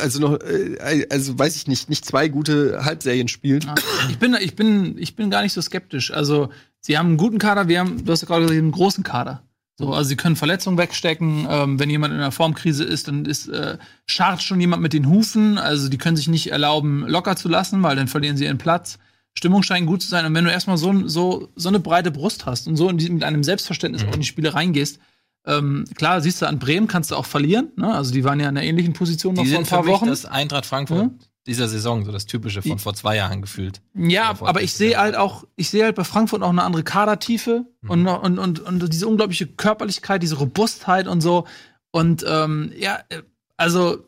also 0.00 0.20
noch, 0.20 0.40
äh, 0.40 1.06
also 1.10 1.38
weiß 1.38 1.56
ich 1.56 1.66
nicht, 1.66 1.88
nicht 1.88 2.04
zwei 2.04 2.28
gute 2.28 2.84
Halbserien 2.84 3.28
spielt. 3.28 3.64
Ja. 3.64 3.74
Ich 4.08 4.18
bin, 4.18 4.36
ich 4.40 4.54
bin, 4.54 4.96
ich 4.98 5.16
bin 5.16 5.30
gar 5.30 5.42
nicht 5.42 5.52
so 5.52 5.60
skeptisch. 5.60 6.12
Also, 6.12 6.50
sie 6.80 6.96
haben 6.96 7.08
einen 7.08 7.16
guten 7.16 7.38
Kader, 7.38 7.68
wir 7.68 7.80
haben, 7.80 8.04
du 8.04 8.12
hast 8.12 8.22
ja 8.22 8.28
gerade 8.28 8.42
gesagt, 8.42 8.58
einen 8.58 8.72
großen 8.72 9.04
Kader. 9.04 9.42
So, 9.78 9.92
also 9.92 10.08
sie 10.08 10.16
können 10.16 10.36
Verletzungen 10.36 10.78
wegstecken. 10.78 11.46
Ähm, 11.50 11.78
wenn 11.78 11.90
jemand 11.90 12.14
in 12.14 12.20
einer 12.20 12.32
Formkrise 12.32 12.84
ist, 12.84 13.08
dann 13.08 13.26
ist 13.26 13.48
äh, 13.48 13.76
scharrt 14.06 14.42
schon 14.42 14.60
jemand 14.60 14.82
mit 14.82 14.94
den 14.94 15.08
Hufen. 15.08 15.58
Also 15.58 15.90
die 15.90 15.98
können 15.98 16.16
sich 16.16 16.28
nicht 16.28 16.50
erlauben, 16.50 17.06
locker 17.06 17.36
zu 17.36 17.48
lassen, 17.48 17.82
weil 17.82 17.94
dann 17.94 18.08
verlieren 18.08 18.38
sie 18.38 18.44
ihren 18.44 18.56
Platz. 18.56 18.98
Stimmung 19.34 19.62
scheint 19.62 19.86
gut 19.86 20.00
zu 20.00 20.08
sein. 20.08 20.24
Und 20.24 20.34
wenn 20.34 20.46
du 20.46 20.50
erstmal 20.50 20.78
so, 20.78 21.06
so, 21.06 21.50
so 21.56 21.68
eine 21.68 21.78
breite 21.78 22.10
Brust 22.10 22.46
hast 22.46 22.68
und 22.68 22.76
so 22.76 22.88
in 22.88 22.96
mit 22.96 23.22
einem 23.22 23.44
Selbstverständnis 23.44 24.04
auch 24.04 24.14
in 24.14 24.20
die 24.20 24.26
Spiele 24.26 24.54
reingehst, 24.54 24.98
ähm, 25.46 25.84
klar, 25.94 26.20
siehst 26.20 26.42
du, 26.42 26.46
an 26.48 26.58
Bremen 26.58 26.88
kannst 26.88 27.10
du 27.10 27.16
auch 27.16 27.26
verlieren. 27.26 27.70
Ne? 27.76 27.94
Also 27.94 28.12
die 28.12 28.24
waren 28.24 28.40
ja 28.40 28.48
in 28.48 28.56
einer 28.56 28.66
ähnlichen 28.66 28.92
Position 28.92 29.34
noch 29.34 29.44
die 29.44 29.50
vor 29.50 29.60
ein 29.60 29.66
paar 29.66 29.86
Wochen. 29.86 30.06
das 30.06 30.24
Eintracht 30.26 30.66
Frankfurt 30.66 31.04
Mhm. 31.04 31.18
dieser 31.46 31.68
Saison, 31.68 32.04
so 32.04 32.10
das 32.12 32.26
Typische 32.26 32.62
von 32.62 32.78
vor 32.80 32.94
zwei 32.94 33.14
Jahren 33.16 33.40
gefühlt. 33.42 33.80
Ja, 33.94 34.28
Davor 34.30 34.48
aber 34.48 34.62
ich 34.62 34.72
sehe 34.72 34.92
ja. 34.92 34.98
halt 35.00 35.14
auch, 35.16 35.44
ich 35.54 35.70
sehe 35.70 35.84
halt 35.84 35.94
bei 35.94 36.02
Frankfurt 36.04 36.42
auch 36.42 36.50
eine 36.50 36.64
andere 36.64 36.82
Kadertiefe 36.82 37.64
Mhm. 37.82 37.90
und, 37.90 38.06
und, 38.08 38.38
und, 38.38 38.60
und 38.60 38.92
diese 38.92 39.06
unglaubliche 39.06 39.46
Körperlichkeit, 39.46 40.22
diese 40.22 40.36
Robustheit 40.38 41.06
und 41.06 41.20
so. 41.20 41.46
Und 41.92 42.24
ähm, 42.28 42.72
ja, 42.76 42.98
äh, 43.08 43.22
also 43.56 43.98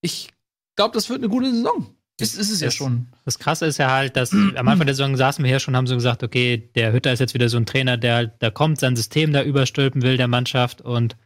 ich 0.00 0.30
glaube, 0.76 0.94
das 0.94 1.10
wird 1.10 1.18
eine 1.18 1.28
gute 1.28 1.52
Saison. 1.52 1.88
Das 2.18 2.34
ist 2.34 2.50
es 2.50 2.60
ja 2.60 2.70
schon. 2.70 3.06
Das 3.24 3.38
Krasse 3.38 3.66
ist 3.66 3.78
ja 3.78 3.92
halt, 3.92 4.16
dass 4.16 4.32
am 4.32 4.68
Anfang 4.68 4.86
der 4.86 4.94
Saison 4.94 5.16
saßen 5.16 5.44
wir 5.44 5.48
hier 5.48 5.60
schon, 5.60 5.76
haben 5.76 5.86
so 5.86 5.94
gesagt, 5.94 6.24
okay, 6.24 6.68
der 6.74 6.92
Hütter 6.92 7.12
ist 7.12 7.20
jetzt 7.20 7.34
wieder 7.34 7.48
so 7.48 7.56
ein 7.56 7.66
Trainer, 7.66 7.96
der 7.96 8.14
halt, 8.14 8.32
da 8.40 8.50
kommt, 8.50 8.80
sein 8.80 8.96
System 8.96 9.32
da 9.32 9.42
überstülpen 9.42 10.02
will, 10.02 10.16
der 10.16 10.26
Mannschaft 10.26 10.80
und 10.80 11.16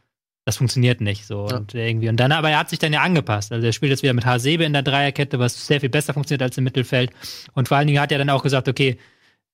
das 0.45 0.57
funktioniert 0.57 1.01
nicht 1.01 1.25
so. 1.25 1.47
Ja. 1.49 1.57
Und 1.57 1.73
irgendwie, 1.73 2.09
und 2.09 2.17
dann, 2.17 2.31
aber 2.31 2.49
er 2.49 2.59
hat 2.59 2.69
sich 2.69 2.79
dann 2.79 2.93
ja 2.93 3.01
angepasst. 3.01 3.51
Also 3.51 3.65
er 3.65 3.73
spielt 3.73 3.89
jetzt 3.89 4.03
wieder 4.03 4.13
mit 4.13 4.25
Hasebe 4.25 4.65
in 4.65 4.73
der 4.73 4.83
Dreierkette, 4.83 5.39
was 5.39 5.65
sehr 5.65 5.79
viel 5.79 5.89
besser 5.89 6.13
funktioniert 6.13 6.41
als 6.41 6.57
im 6.57 6.63
Mittelfeld. 6.63 7.11
Und 7.53 7.67
vor 7.67 7.77
allen 7.77 7.87
Dingen 7.87 7.99
hat 7.99 8.11
er 8.11 8.17
dann 8.17 8.29
auch 8.29 8.43
gesagt, 8.43 8.67
okay, 8.67 8.97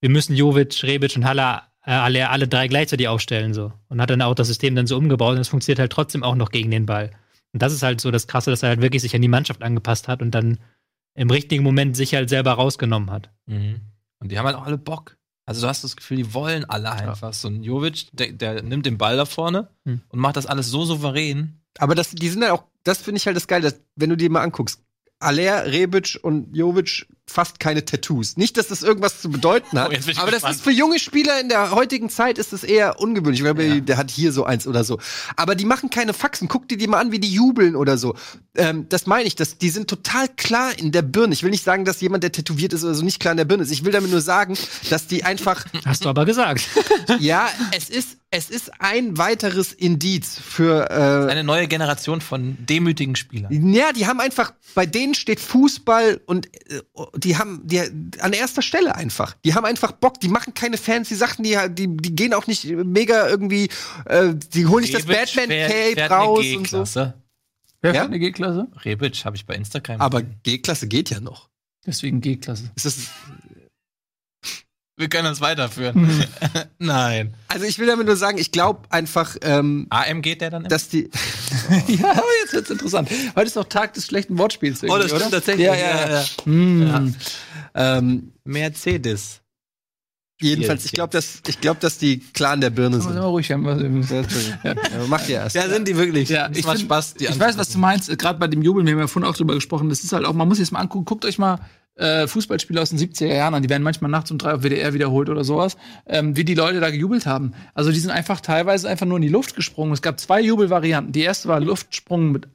wir 0.01 0.09
müssen 0.09 0.35
Jovic, 0.35 0.83
Rebic 0.83 1.15
und 1.15 1.25
Haller 1.25 1.63
äh, 1.85 1.91
alle, 1.91 2.29
alle 2.29 2.47
drei 2.47 2.67
gleichzeitig 2.67 3.07
aufstellen 3.07 3.53
so. 3.53 3.71
Und 3.87 4.01
hat 4.01 4.09
dann 4.09 4.21
auch 4.21 4.35
das 4.35 4.47
System 4.47 4.75
dann 4.75 4.87
so 4.87 4.97
umgebaut 4.97 5.35
und 5.35 5.41
es 5.41 5.47
funktioniert 5.47 5.79
halt 5.79 5.91
trotzdem 5.91 6.23
auch 6.23 6.35
noch 6.35 6.51
gegen 6.51 6.71
den 6.71 6.85
Ball. 6.85 7.11
Und 7.53 7.61
das 7.61 7.73
ist 7.73 7.83
halt 7.83 8.01
so 8.01 8.11
das 8.11 8.27
Krasse, 8.27 8.51
dass 8.51 8.63
er 8.63 8.69
halt 8.69 8.81
wirklich 8.81 9.01
sich 9.01 9.15
an 9.15 9.21
die 9.21 9.27
Mannschaft 9.27 9.61
angepasst 9.61 10.07
hat 10.07 10.21
und 10.21 10.31
dann 10.31 10.57
im 11.15 11.29
richtigen 11.29 11.63
Moment 11.63 11.95
sich 11.95 12.13
halt 12.15 12.29
selber 12.29 12.53
rausgenommen 12.53 13.11
hat. 13.11 13.29
Mhm. 13.45 13.81
Und 14.19 14.31
die 14.31 14.37
haben 14.37 14.45
halt 14.45 14.55
auch 14.55 14.65
alle 14.65 14.77
Bock. 14.77 15.17
Also 15.45 15.61
du 15.61 15.67
hast 15.67 15.83
das 15.83 15.95
Gefühl, 15.95 16.17
die 16.17 16.33
wollen 16.35 16.63
alle 16.65 16.91
einfach. 16.91 17.33
So 17.33 17.47
ein 17.47 17.63
Jovic, 17.63 18.09
der, 18.13 18.33
der 18.33 18.61
nimmt 18.61 18.85
den 18.85 18.99
Ball 18.99 19.17
da 19.17 19.25
vorne 19.25 19.69
Hm. 19.83 20.01
und 20.09 20.19
macht 20.19 20.37
das 20.37 20.45
alles 20.45 20.67
so 20.67 20.85
souverän. 20.85 21.59
Aber 21.79 21.95
das, 21.95 22.11
die 22.11 22.29
sind 22.29 22.43
halt 22.43 22.51
auch, 22.51 22.65
das 22.83 22.99
finde 22.99 23.17
ich 23.17 23.25
halt 23.25 23.35
das 23.35 23.47
Geile, 23.47 23.63
dass, 23.63 23.81
wenn 23.95 24.11
du 24.11 24.15
dir 24.15 24.29
mal 24.29 24.43
anguckst. 24.43 24.83
Aller, 25.17 25.65
Rebic 25.65 26.19
und 26.21 26.55
Jovic 26.55 27.07
fast 27.29 27.59
keine 27.59 27.85
Tattoos. 27.85 28.37
Nicht, 28.37 28.57
dass 28.57 28.67
das 28.67 28.83
irgendwas 28.83 29.21
zu 29.21 29.29
bedeuten 29.29 29.79
hat, 29.79 29.89
Oh, 29.91 29.93
aber 29.93 30.31
das 30.31 30.37
gespannt. 30.41 30.55
ist 30.55 30.63
für 30.63 30.71
junge 30.71 30.99
Spieler 30.99 31.39
in 31.39 31.49
der 31.49 31.71
heutigen 31.71 32.09
Zeit 32.09 32.37
ist 32.37 32.53
das 32.53 32.63
eher 32.63 32.99
ungewöhnlich. 32.99 33.39
Ich 33.39 33.45
glaube, 33.45 33.63
Ja. 33.63 33.79
der 33.79 33.97
hat 33.97 34.11
hier 34.11 34.31
so 34.31 34.43
eins 34.45 34.67
oder 34.67 34.83
so. 34.83 34.99
Aber 35.35 35.55
die 35.55 35.65
machen 35.65 35.89
keine 35.89 36.13
Faxen. 36.13 36.47
Guck 36.47 36.67
dir 36.67 36.77
die 36.77 36.87
mal 36.87 36.99
an, 36.99 37.11
wie 37.11 37.19
die 37.19 37.31
jubeln 37.31 37.75
oder 37.75 37.97
so. 37.97 38.15
Ähm, 38.55 38.87
das 38.89 39.05
meine 39.05 39.27
ich, 39.27 39.35
dass 39.35 39.57
die 39.57 39.69
sind 39.69 39.89
total 39.89 40.27
klar 40.29 40.77
in 40.77 40.91
der 40.91 41.01
Birne. 41.01 41.33
Ich 41.33 41.43
will 41.43 41.51
nicht 41.51 41.63
sagen, 41.63 41.85
dass 41.85 42.01
jemand, 42.01 42.23
der 42.23 42.31
tätowiert 42.31 42.73
ist 42.73 42.83
oder 42.83 42.95
so, 42.95 43.03
nicht 43.03 43.19
klar 43.19 43.31
in 43.31 43.37
der 43.37 43.45
Birne 43.45 43.63
ist. 43.63 43.71
Ich 43.71 43.85
will 43.85 43.91
damit 43.91 44.11
nur 44.11 44.21
sagen, 44.21 44.57
dass 44.89 45.07
die 45.07 45.23
einfach 45.23 45.65
Hast 45.85 46.05
du 46.05 46.09
aber 46.09 46.25
gesagt. 46.25 46.61
ja, 47.19 47.47
es 47.75 47.89
ist, 47.89 48.17
es 48.31 48.49
ist 48.51 48.71
ein 48.79 49.17
weiteres 49.17 49.73
Indiz 49.73 50.39
für 50.39 50.89
äh, 50.91 51.31
Eine 51.31 51.43
neue 51.43 51.67
Generation 51.67 52.21
von 52.21 52.57
demütigen 52.65 53.15
Spielern. 53.15 53.73
ja, 53.73 53.91
die 53.91 54.05
haben 54.05 54.19
einfach, 54.19 54.53
bei 54.75 54.85
denen 54.85 55.15
steht 55.15 55.39
Fußball 55.39 56.21
und 56.27 56.45
äh, 56.71 56.81
die 57.15 57.37
haben, 57.37 57.61
die, 57.65 57.79
an 58.19 58.33
erster 58.33 58.61
Stelle 58.61 58.93
einfach. 58.95 59.35
Die 59.45 59.55
haben 59.55 59.65
einfach 59.65 59.93
Bock, 59.93 60.19
die 60.19 60.27
machen 60.29 60.53
keine 60.53 60.77
fancy 60.77 61.15
Sachen, 61.15 61.43
die, 61.43 61.57
die, 61.71 61.87
die 61.97 62.15
gehen 62.15 62.33
auch 62.35 62.45
nicht 62.45 62.65
mega 62.65 63.27
irgendwie, 63.27 63.69
äh, 64.05 64.33
die 64.53 64.67
holen 64.67 64.81
nicht 64.83 64.93
das 64.93 65.05
fährt- 65.05 65.33
Batman-Cape 65.35 65.93
fährt 65.95 66.11
eine 66.11 66.23
raus 66.23 66.45
und 66.55 66.67
so. 66.87 67.13
Wer 67.81 67.93
Ja? 67.93 68.01
ja? 68.01 68.03
eine 68.05 68.19
G-Klasse? 68.19 68.67
Rebic 68.85 69.25
habe 69.25 69.37
ich 69.37 69.45
bei 69.45 69.55
Instagram. 69.55 70.01
Aber. 70.01 70.21
G-Klasse 70.21 70.87
geht 70.87 71.09
ja 71.09 71.19
noch. 71.19 71.49
Deswegen 71.85 72.19
G-Klasse. 72.21 72.69
Ist 72.75 72.85
das, 72.85 72.95
wir 74.99 75.07
können 75.07 75.23
das 75.23 75.39
weiterführen. 75.39 76.25
Nein. 76.77 77.33
also 77.47 77.65
ich 77.65 77.79
will 77.79 77.87
damit 77.87 78.05
nur 78.05 78.17
sagen, 78.17 78.37
ich 78.37 78.51
glaube 78.51 78.81
einfach, 78.89 79.37
ähm, 79.41 79.87
AM 79.89 80.21
geht 80.21 80.41
der 80.41 80.49
dann 80.49 80.63
immer? 80.63 80.69
dass 80.69 80.89
die, 80.89 81.09
ja, 81.87 82.11
aber 82.11 82.23
jetzt 82.43 82.53
wird's 82.53 82.69
interessant. 82.69 83.09
Heute 83.35 83.47
ist 83.47 83.57
auch 83.57 83.63
Tag 83.69 83.93
des 83.93 84.05
schlechten 84.05 84.37
Wortspiels. 84.37 84.83
oh, 84.83 84.97
das 84.97 85.05
stimmt 85.05 85.21
oder? 85.21 85.31
tatsächlich. 85.31 85.67
Ja, 85.67 85.75
ja, 85.75 86.09
ja. 86.11 86.25
Hm. 86.43 87.15
ähm, 87.75 88.33
Mercedes. 88.43 89.39
jedenfalls, 90.41 90.83
ich 90.83 90.91
glaube, 90.91 91.11
dass, 91.11 91.41
ich 91.47 91.61
glaube, 91.61 91.79
dass 91.79 91.97
die 91.97 92.19
klar 92.19 92.53
in 92.53 92.59
der 92.61 92.69
Birne 92.69 92.97
Muss 92.97 93.05
sind. 93.05 93.15
immer 93.15 93.25
ruhig 93.27 93.49
haben. 93.53 93.65
Ja. 94.63 94.73
Ja, 94.73 94.75
macht 95.07 95.29
ihr 95.29 95.35
erst. 95.37 95.55
Ja, 95.55 95.69
sind 95.69 95.87
die 95.87 95.95
wirklich. 95.95 96.27
Ja, 96.27 96.49
ich 96.53 96.65
macht 96.65 96.77
find- 96.77 96.87
Spaß. 96.87 97.13
Die 97.13 97.25
ich 97.25 97.39
weiß, 97.39 97.57
was 97.57 97.69
du 97.69 97.77
meinst. 97.77 98.09
Gerade 98.17 98.37
bei 98.37 98.47
dem 98.47 98.61
Jubeln, 98.61 98.85
wir 98.85 98.93
haben 98.93 98.99
ja 98.99 99.07
vorhin 99.07 99.29
auch 99.29 99.35
drüber 99.35 99.53
gesprochen. 99.55 99.87
Das 99.87 100.03
ist 100.03 100.11
halt 100.11 100.25
auch, 100.25 100.33
man 100.33 100.47
muss 100.49 100.59
jetzt 100.59 100.71
mal 100.73 100.79
angucken. 100.79 101.05
Guckt 101.05 101.23
euch 101.23 101.37
mal 101.37 101.59
äh, 101.99 102.27
Fußballspiele 102.27 102.81
aus 102.81 102.89
den 102.89 102.99
70er 102.99 103.27
Jahren 103.27 103.53
an. 103.53 103.63
Die 103.63 103.69
werden 103.69 103.83
manchmal 103.83 104.09
nachts 104.09 104.31
um 104.31 104.37
drei 104.37 104.53
auf 104.53 104.63
WDR 104.63 104.93
wiederholt 104.93 105.29
oder 105.29 105.43
sowas. 105.43 105.77
Ähm, 106.05 106.35
wie 106.35 106.45
die 106.45 106.55
Leute 106.55 106.79
da 106.79 106.89
gejubelt 106.89 107.25
haben. 107.25 107.53
Also 107.73 107.91
die 107.91 107.99
sind 107.99 108.11
einfach 108.11 108.41
teilweise 108.41 108.89
einfach 108.89 109.05
nur 109.05 109.17
in 109.17 109.21
die 109.21 109.29
Luft 109.29 109.55
gesprungen. 109.55 109.93
Es 109.93 110.01
gab 110.01 110.19
zwei 110.19 110.41
Jubelvarianten. 110.41 111.11
Die 111.11 111.21
erste 111.21 111.47
war 111.49 111.59
Luftsprung 111.59 112.31
mit 112.31 112.47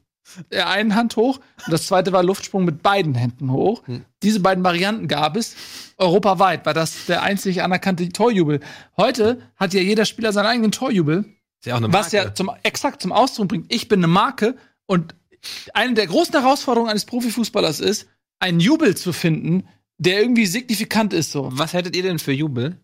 der 0.51 0.69
einen 0.71 0.95
Hand 0.95 1.17
hoch 1.17 1.41
und 1.67 1.73
das 1.73 1.87
zweite 1.87 2.13
war 2.13 2.23
Luftsprung 2.23 2.65
mit 2.65 2.83
beiden 2.83 3.15
Händen 3.15 3.53
hoch. 3.53 3.83
Diese 4.23 4.41
beiden 4.41 4.65
Varianten 4.65 5.07
gab 5.07 5.37
es. 5.37 5.55
Europaweit 5.99 6.65
war 6.65 6.73
das 6.73 7.07
der 7.07 7.23
einzig 7.23 7.63
anerkannte 7.63 8.09
Torjubel. 8.09 8.61
Heute 8.97 9.43
hat 9.57 9.75
ja 9.75 9.81
jeder 9.81 10.07
Spieler 10.07 10.33
seinen 10.33 10.47
eigenen 10.47 10.73
Torjubel. 10.73 11.27
Ist 11.61 11.67
ja 11.67 11.75
auch 11.75 11.79
eine 11.79 11.93
Was 11.93 12.13
Marke. 12.13 12.29
ja 12.29 12.35
zum, 12.35 12.51
exakt 12.63 13.03
zum 13.03 13.13
Ausdruck 13.13 13.49
bringt, 13.49 13.73
ich 13.73 13.89
bin 13.89 14.01
eine 14.01 14.07
Marke 14.07 14.57
und 14.87 15.15
eine 15.75 15.95
der 15.95 16.07
großen 16.07 16.33
Herausforderungen 16.33 16.91
eines 16.91 17.05
Profifußballers 17.05 17.81
ist, 17.81 18.09
einen 18.45 18.61
Jubel 18.61 18.97
zu 18.97 19.13
finden, 19.13 19.65
der 19.99 20.21
irgendwie 20.21 20.47
signifikant 20.47 21.13
ist 21.13 21.33
so. 21.33 21.49
Was 21.53 21.73
hättet 21.73 21.97
ihr 21.97 22.03
denn 22.03 22.19
für 22.19 22.33
Jubel? 22.33 22.79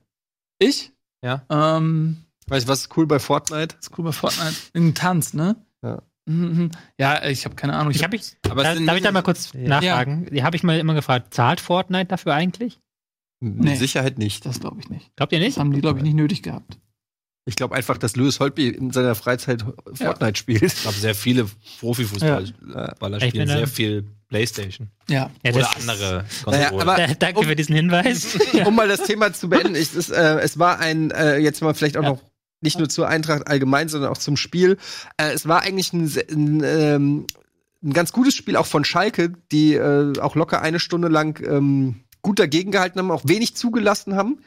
Ich? 0.58 0.92
Ja. 1.24 1.44
Ähm, 1.50 2.18
Weißt 2.48 2.66
du, 2.66 2.72
was 2.72 2.80
ist 2.82 2.96
cool 2.96 3.06
bei 3.06 3.18
Fortnite? 3.18 3.76
das 3.76 3.86
ist 3.88 3.98
cool 3.98 4.04
bei 4.04 4.12
Fortnite. 4.12 4.54
Ein 4.74 4.94
Tanz, 4.94 5.34
ne? 5.34 5.56
Ja. 5.82 6.02
Mhm. 6.26 6.70
Ja, 6.98 7.24
ich 7.26 7.44
habe 7.44 7.54
keine 7.54 7.74
Ahnung. 7.76 7.92
Ich 7.92 8.02
habe 8.04 8.16
ich, 8.16 8.36
Aber 8.48 8.62
da, 8.62 8.74
darf 8.74 8.96
ich 8.96 9.02
da 9.02 9.12
mal 9.12 9.22
kurz 9.22 9.52
Ja. 9.52 9.68
nachfragen? 9.68 10.26
Die 10.32 10.42
habe 10.42 10.56
ich 10.56 10.62
mal 10.62 10.78
immer 10.78 10.94
gefragt, 10.94 11.32
zahlt 11.34 11.60
Fortnite 11.60 12.06
dafür 12.06 12.34
eigentlich? 12.34 12.80
Mit 13.40 13.56
Nee. 13.64 13.74
Sicherheit 13.76 14.18
nicht. 14.18 14.44
das 14.46 14.60
glaube 14.60 14.80
ich 14.80 14.90
nicht. 14.90 15.14
Glaubt 15.16 15.32
ihr 15.32 15.38
Das 15.38 15.46
nicht? 15.46 15.58
haben 15.58 15.72
die, 15.72 15.80
glaube 15.80 15.98
ich, 15.98 16.04
nicht 16.04 16.14
nötig 16.14 16.42
gehabt. 16.42 16.78
Ich 17.46 17.56
glaube 17.56 17.74
einfach, 17.74 17.96
dass 17.96 18.16
Lewis 18.16 18.38
Holtby 18.38 18.68
in 18.68 18.90
seiner 18.92 19.14
Freizeit 19.14 19.64
Fortnite 19.94 20.38
spielt. 20.38 20.62
Ich 20.62 20.82
glaube, 20.82 20.96
sehr 20.98 21.14
viele 21.14 21.46
Profifußballer 21.80 23.16
Ich 23.18 23.28
spielen 23.30 23.48
sehr 23.48 23.66
viel 23.66 24.04
Playstation. 24.28 24.88
Ja. 25.08 25.30
Ja, 25.44 25.52
Oder 25.52 25.60
das- 25.62 25.76
andere 25.88 26.24
Naja, 26.46 26.68
aber- 26.72 26.96
Da, 26.96 27.06
danke 27.14 27.42
für 27.44 27.56
diesen 27.56 27.74
Hinweis. 27.74 28.36
um 28.66 28.74
mal 28.76 28.86
das 28.88 29.02
Thema 29.04 29.32
zu 29.32 29.48
beenden, 29.48 29.74
ich, 29.74 29.94
es, 29.94 30.10
äh, 30.10 30.38
es 30.40 30.58
war 30.58 30.78
ein, 30.78 31.10
äh, 31.10 31.38
jetzt 31.38 31.60
mal 31.62 31.74
vielleicht 31.74 31.96
auch 31.96 32.02
Ja. 32.02 32.10
noch 32.10 32.22
nicht 32.60 32.78
nur 32.78 32.88
zur 32.90 33.08
Eintracht 33.08 33.46
allgemein, 33.48 33.88
sondern 33.88 34.10
auch 34.10 34.18
zum 34.18 34.36
Spiel. 34.36 34.76
Äh, 35.16 35.32
es 35.32 35.48
war 35.48 35.62
eigentlich 35.62 35.92
ein, 35.94 36.12
ein, 36.30 36.62
ähm, 36.62 37.26
ein 37.82 37.92
ganz 37.94 38.12
gutes 38.12 38.34
Spiel 38.34 38.56
auch 38.56 38.66
von 38.66 38.84
Schalke, 38.84 39.32
die 39.50 39.74
äh, 39.74 40.12
auch 40.20 40.34
locker 40.36 40.60
eine 40.60 40.78
Stunde 40.78 41.08
lang 41.08 41.42
ähm, 41.44 42.00
gut 42.22 42.38
dagegen 42.38 42.70
gehalten 42.70 42.98
haben, 42.98 43.10
auch 43.10 43.22
wenig 43.26 43.56
zugelassen 43.56 44.14
haben. 44.14 44.40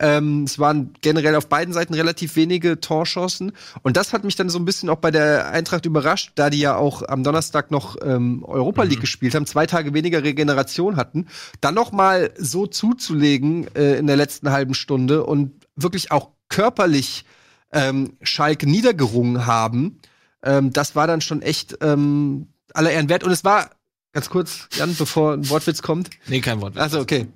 Ähm, 0.00 0.44
es 0.44 0.58
waren 0.58 0.94
generell 1.02 1.36
auf 1.36 1.48
beiden 1.48 1.72
Seiten 1.72 1.94
relativ 1.94 2.34
wenige 2.34 2.80
Torchancen. 2.80 3.52
Und 3.82 3.96
das 3.96 4.12
hat 4.12 4.24
mich 4.24 4.34
dann 4.34 4.48
so 4.48 4.58
ein 4.58 4.64
bisschen 4.64 4.88
auch 4.88 4.96
bei 4.96 5.10
der 5.10 5.50
Eintracht 5.50 5.86
überrascht, 5.86 6.32
da 6.34 6.50
die 6.50 6.58
ja 6.58 6.74
auch 6.74 7.02
am 7.06 7.22
Donnerstag 7.22 7.70
noch 7.70 7.96
ähm, 8.02 8.42
Europa 8.44 8.82
League 8.82 9.00
gespielt 9.00 9.34
haben, 9.34 9.46
zwei 9.46 9.66
Tage 9.66 9.94
weniger 9.94 10.24
Regeneration 10.24 10.96
hatten, 10.96 11.28
dann 11.60 11.74
noch 11.74 11.92
mal 11.92 12.32
so 12.36 12.66
zuzulegen 12.66 13.68
äh, 13.76 13.98
in 13.98 14.06
der 14.06 14.16
letzten 14.16 14.50
halben 14.50 14.74
Stunde 14.74 15.24
und 15.24 15.52
wirklich 15.76 16.10
auch 16.10 16.30
körperlich 16.48 17.24
ähm, 17.72 18.16
Schalke 18.22 18.68
niedergerungen 18.68 19.46
haben, 19.46 20.00
ähm, 20.42 20.72
das 20.72 20.96
war 20.96 21.06
dann 21.06 21.20
schon 21.20 21.42
echt 21.42 21.78
ähm, 21.82 22.48
aller 22.72 22.90
Ehren 22.90 23.08
wert. 23.08 23.24
Und 23.24 23.32
es 23.32 23.44
war, 23.44 23.70
ganz 24.12 24.28
kurz, 24.30 24.68
Jan, 24.72 24.94
bevor 24.96 25.34
ein 25.34 25.48
Wortwitz 25.48 25.82
kommt, 25.82 26.10
nee, 26.26 26.40
kein 26.40 26.60
Wort. 26.60 26.76
also 26.76 27.00
okay. 27.00 27.28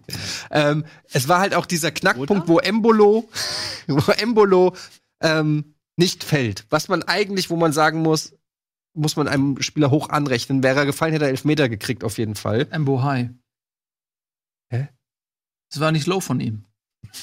Ähm, 0.50 0.84
es 1.12 1.28
war 1.28 1.40
halt 1.40 1.54
auch 1.54 1.66
dieser 1.66 1.90
Knackpunkt, 1.90 2.48
wo 2.48 2.58
Embolo, 2.58 3.28
wo 3.86 4.12
Embolo 4.12 4.74
ähm, 5.20 5.74
nicht 5.96 6.24
fällt. 6.24 6.66
Was 6.70 6.88
man 6.88 7.02
eigentlich, 7.02 7.50
wo 7.50 7.56
man 7.56 7.72
sagen 7.72 8.02
muss, 8.02 8.34
muss 8.94 9.16
man 9.16 9.28
einem 9.28 9.60
Spieler 9.60 9.90
hoch 9.90 10.08
anrechnen. 10.08 10.62
Wäre 10.62 10.80
er 10.80 10.86
gefallen, 10.86 11.12
hätte 11.12 11.24
er 11.24 11.30
Elfmeter 11.30 11.68
gekriegt 11.68 12.04
auf 12.04 12.18
jeden 12.18 12.34
Fall. 12.36 12.66
Embo 12.70 13.02
High. 13.02 13.30
Hä? 14.70 14.88
Das 15.70 15.80
war 15.80 15.92
nicht 15.92 16.06
low 16.06 16.20
von 16.20 16.40
ihm. 16.40 16.64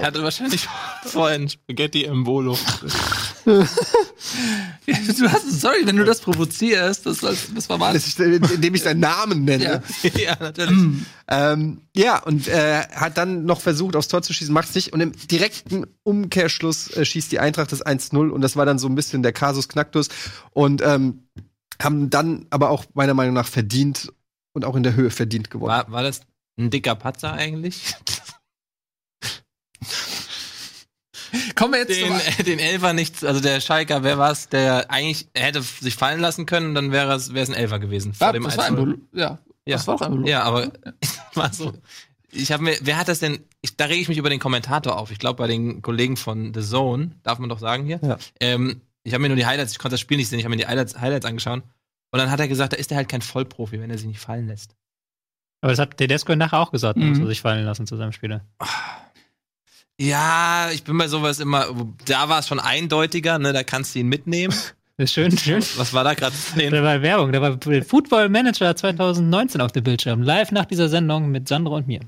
Er 0.00 0.08
hatte 0.08 0.22
wahrscheinlich 0.24 0.66
vorhin 1.04 1.48
Spaghetti 1.48 2.02
im 2.02 2.24
Bolo. 2.24 2.54
Ja, 2.54 2.88
du 3.44 5.28
hast, 5.30 5.60
sorry, 5.60 5.78
wenn 5.84 5.96
du 5.96 6.04
das 6.04 6.20
provozierst, 6.20 7.04
das, 7.06 7.20
das 7.20 7.68
war 7.68 7.78
mal. 7.78 7.94
Äh, 7.94 8.36
indem 8.36 8.74
ich 8.74 8.82
seinen 8.82 9.00
Namen 9.00 9.44
nenne. 9.44 9.82
Ja. 10.02 10.10
ja, 10.16 10.36
natürlich. 10.40 10.78
Ähm, 11.28 11.82
ja, 11.94 12.22
und 12.22 12.48
äh, 12.48 12.82
hat 12.88 13.18
dann 13.18 13.44
noch 13.44 13.60
versucht, 13.60 13.96
aufs 13.96 14.08
Tor 14.08 14.22
zu 14.22 14.32
schießen, 14.32 14.52
macht's 14.52 14.74
nicht. 14.74 14.92
Und 14.92 15.00
im 15.00 15.12
direkten 15.12 15.86
Umkehrschluss 16.02 16.90
äh, 16.96 17.04
schießt 17.04 17.30
die 17.32 17.38
Eintracht 17.38 17.72
das 17.72 17.84
1-0. 17.84 18.30
Und 18.30 18.40
das 18.40 18.56
war 18.56 18.66
dann 18.66 18.78
so 18.78 18.88
ein 18.88 18.94
bisschen 18.94 19.22
der 19.22 19.32
Kasus 19.32 19.68
Knacktus. 19.68 20.08
Und 20.52 20.82
ähm, 20.82 21.24
haben 21.82 22.10
dann 22.10 22.46
aber 22.50 22.70
auch 22.70 22.84
meiner 22.94 23.14
Meinung 23.14 23.34
nach 23.34 23.48
verdient 23.48 24.12
und 24.52 24.64
auch 24.64 24.76
in 24.76 24.82
der 24.82 24.94
Höhe 24.94 25.10
verdient 25.10 25.50
gewonnen. 25.50 25.70
War, 25.70 25.90
war 25.90 26.02
das 26.02 26.22
ein 26.58 26.70
dicker 26.70 26.94
Patzer 26.94 27.32
eigentlich? 27.32 27.94
Kommen 31.54 31.72
wir 31.74 31.80
jetzt 31.80 31.90
Den, 32.00 32.12
äh, 32.12 32.42
den 32.44 32.58
Elfer 32.58 32.92
nichts, 32.92 33.22
also 33.24 33.40
der 33.40 33.60
Schalker, 33.60 34.02
wer 34.02 34.18
war's, 34.18 34.48
der 34.48 34.90
eigentlich 34.90 35.28
hätte 35.34 35.62
sich 35.62 35.94
fallen 35.96 36.20
lassen 36.20 36.46
können 36.46 36.68
und 36.68 36.74
dann 36.74 36.90
wäre 36.92 37.12
es 37.14 37.32
wäre 37.34 37.42
es 37.44 37.50
ein 37.50 37.54
Elfer 37.56 37.78
gewesen. 37.78 38.12
Vor 38.14 38.28
ja, 38.28 38.32
dem 38.32 38.42
das 38.44 38.56
war 38.56 38.64
1-0. 38.66 38.68
Embo, 38.68 38.94
ja, 39.12 39.38
Ja. 39.66 39.76
das 39.76 39.86
war 39.86 39.96
doch 39.98 40.06
Embo. 40.06 40.26
Ja, 40.26 40.42
aber 40.42 40.72
war 41.34 41.52
so. 41.52 41.72
Ich 42.32 42.50
habe 42.50 42.64
mir, 42.64 42.76
wer 42.80 42.98
hat 42.98 43.06
das 43.08 43.20
denn? 43.20 43.44
Ich, 43.60 43.76
da 43.76 43.84
rege 43.84 44.00
ich 44.02 44.08
mich 44.08 44.18
über 44.18 44.28
den 44.30 44.40
Kommentator 44.40 44.98
auf. 44.98 45.10
Ich 45.12 45.18
glaube, 45.20 45.36
bei 45.38 45.46
den 45.46 45.82
Kollegen 45.82 46.16
von 46.16 46.52
The 46.52 46.62
Zone, 46.62 47.12
darf 47.22 47.38
man 47.38 47.48
doch 47.48 47.60
sagen 47.60 47.84
hier. 47.84 48.00
Ja. 48.02 48.18
Ähm, 48.40 48.80
ich 49.04 49.12
habe 49.14 49.22
mir 49.22 49.28
nur 49.28 49.36
die 49.36 49.46
Highlights, 49.46 49.70
ich 49.72 49.78
konnte 49.78 49.94
das 49.94 50.00
Spiel 50.00 50.16
nicht 50.16 50.28
sehen, 50.28 50.38
ich 50.40 50.44
habe 50.44 50.54
mir 50.56 50.60
die 50.60 50.66
Highlights, 50.66 51.00
Highlights 51.00 51.26
angeschaut. 51.26 51.62
Und 52.10 52.18
dann 52.18 52.30
hat 52.30 52.40
er 52.40 52.48
gesagt, 52.48 52.72
da 52.72 52.76
ist 52.76 52.90
er 52.90 52.96
halt 52.96 53.08
kein 53.08 53.22
Vollprofi, 53.22 53.80
wenn 53.80 53.90
er 53.90 53.98
sich 53.98 54.06
nicht 54.06 54.20
fallen 54.20 54.48
lässt. 54.48 54.74
Aber 55.60 55.70
das 55.72 55.78
hat 55.78 55.96
Tedesco 55.96 56.34
nachher 56.34 56.58
auch 56.58 56.72
gesagt, 56.72 56.98
Mhm. 56.98 57.10
muss 57.10 57.18
er 57.20 57.26
sich 57.26 57.40
fallen 57.40 57.64
lassen 57.64 57.86
zu 57.86 57.96
seinem 57.96 58.12
Spieler. 58.12 58.44
Ja, 60.00 60.70
ich 60.72 60.82
bin 60.84 60.98
bei 60.98 61.06
sowas 61.08 61.38
immer, 61.40 61.66
da 62.06 62.28
war 62.28 62.40
es 62.40 62.48
schon 62.48 62.58
eindeutiger, 62.60 63.38
ne, 63.38 63.52
da 63.52 63.62
kannst 63.62 63.94
du 63.94 64.00
ihn 64.00 64.08
mitnehmen. 64.08 64.54
Das 64.96 65.06
ist 65.10 65.14
schön, 65.14 65.36
schön. 65.36 65.60
Was 65.76 65.92
war 65.92 66.04
da 66.04 66.14
gerade 66.14 66.36
zu 66.36 66.54
sehen? 66.54 66.72
Da 66.72 66.80
war 66.84 67.02
Werbung, 67.02 67.32
da 67.32 67.42
war 67.42 67.58
Football 67.84 68.28
Manager 68.28 68.76
2019 68.76 69.60
auf 69.60 69.72
dem 69.72 69.82
Bildschirm. 69.82 70.22
Live 70.22 70.52
nach 70.52 70.66
dieser 70.66 70.88
Sendung 70.88 71.32
mit 71.32 71.48
Sandra 71.48 71.74
und 71.74 71.88
mir. 71.88 71.98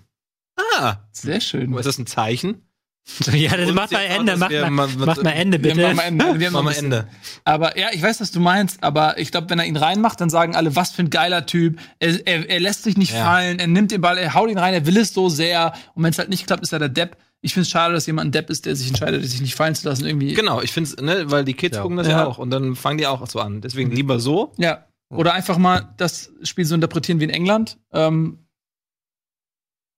Ah, 0.78 0.98
Sehr 1.10 1.40
schön. 1.40 1.72
ist 1.74 1.84
das 1.84 1.98
ein 1.98 2.06
Zeichen? 2.06 2.62
So, 3.04 3.32
ja, 3.32 3.56
das 3.56 3.70
Und 3.70 3.74
macht 3.74 3.90
mal 3.90 3.98
auch, 4.06 4.16
Ende, 4.18 4.36
macht 4.36 4.50
wir 4.52 4.70
mal, 4.70 4.86
mal- 4.86 5.04
macht 5.04 5.22
mal 5.24 5.30
Ende, 5.30 5.60
Wir 5.64 5.74
bitte. 5.74 5.88
haben 5.88 5.98
am 5.98 6.06
Ende. 6.06 6.38
Wir 6.38 6.46
haben 6.52 6.54
wir 6.54 6.62
bisschen- 6.62 6.84
Ende. 6.92 7.08
Aber 7.44 7.76
ja, 7.76 7.88
ich 7.92 8.00
weiß, 8.02 8.20
was 8.20 8.30
du 8.30 8.38
meinst, 8.38 8.80
aber 8.84 9.18
ich 9.18 9.32
glaube, 9.32 9.50
wenn 9.50 9.58
er 9.58 9.64
ihn 9.66 9.76
reinmacht, 9.76 10.20
dann 10.20 10.30
sagen 10.30 10.54
alle, 10.54 10.76
was 10.76 10.92
für 10.92 11.02
ein 11.02 11.10
geiler 11.10 11.44
Typ. 11.44 11.80
Er, 11.98 12.24
er, 12.24 12.48
er 12.48 12.60
lässt 12.60 12.84
sich 12.84 12.96
nicht 12.96 13.12
Ja. 13.14 13.24
fallen, 13.24 13.58
er 13.58 13.66
nimmt 13.66 13.90
den 13.90 14.00
Ball, 14.00 14.16
er 14.16 14.34
haut 14.34 14.48
ihn 14.48 14.58
rein, 14.58 14.74
er 14.74 14.86
will 14.86 14.96
es 14.96 15.12
so 15.12 15.28
sehr. 15.28 15.72
Und 15.94 16.04
wenn 16.04 16.10
es 16.12 16.18
halt 16.20 16.28
nicht 16.28 16.46
klappt, 16.46 16.62
ist 16.62 16.72
er 16.72 16.78
der 16.78 16.88
Depp. 16.88 17.16
Ich 17.42 17.52
finde 17.54 17.62
es 17.62 17.70
schade, 17.70 17.94
dass 17.94 18.06
jemand 18.06 18.28
ein 18.28 18.32
Depp 18.32 18.50
ist, 18.50 18.66
der 18.66 18.74
sich 18.74 18.88
entscheidet, 18.88 19.24
sich 19.24 19.40
nicht 19.40 19.54
fallen 19.54 19.74
zu 19.74 19.88
lassen. 19.88 20.04
Irgendwie. 20.06 20.34
Genau, 20.34 20.62
ich 20.62 20.72
finde 20.72 20.90
es, 20.90 20.96
ne, 20.96 21.30
weil 21.30 21.44
die 21.44 21.54
Kids 21.54 21.76
Ja. 21.76 21.82
gucken 21.82 21.96
das 21.96 22.06
ja. 22.08 22.20
Ja. 22.20 22.26
auch 22.26 22.38
und 22.38 22.50
dann 22.50 22.74
fangen 22.76 22.98
die 22.98 23.06
auch 23.06 23.24
so 23.28 23.40
an. 23.40 23.60
Deswegen 23.60 23.90
lieber 23.90 24.18
so. 24.20 24.52
Ja. 24.56 24.86
Oder 25.10 25.34
einfach 25.34 25.56
mal 25.58 25.94
das 25.98 26.32
Spiel 26.42 26.64
so 26.64 26.74
interpretieren 26.74 27.20
wie 27.20 27.24
in 27.24 27.30
England. 27.30 27.78
Ähm, 27.92 28.38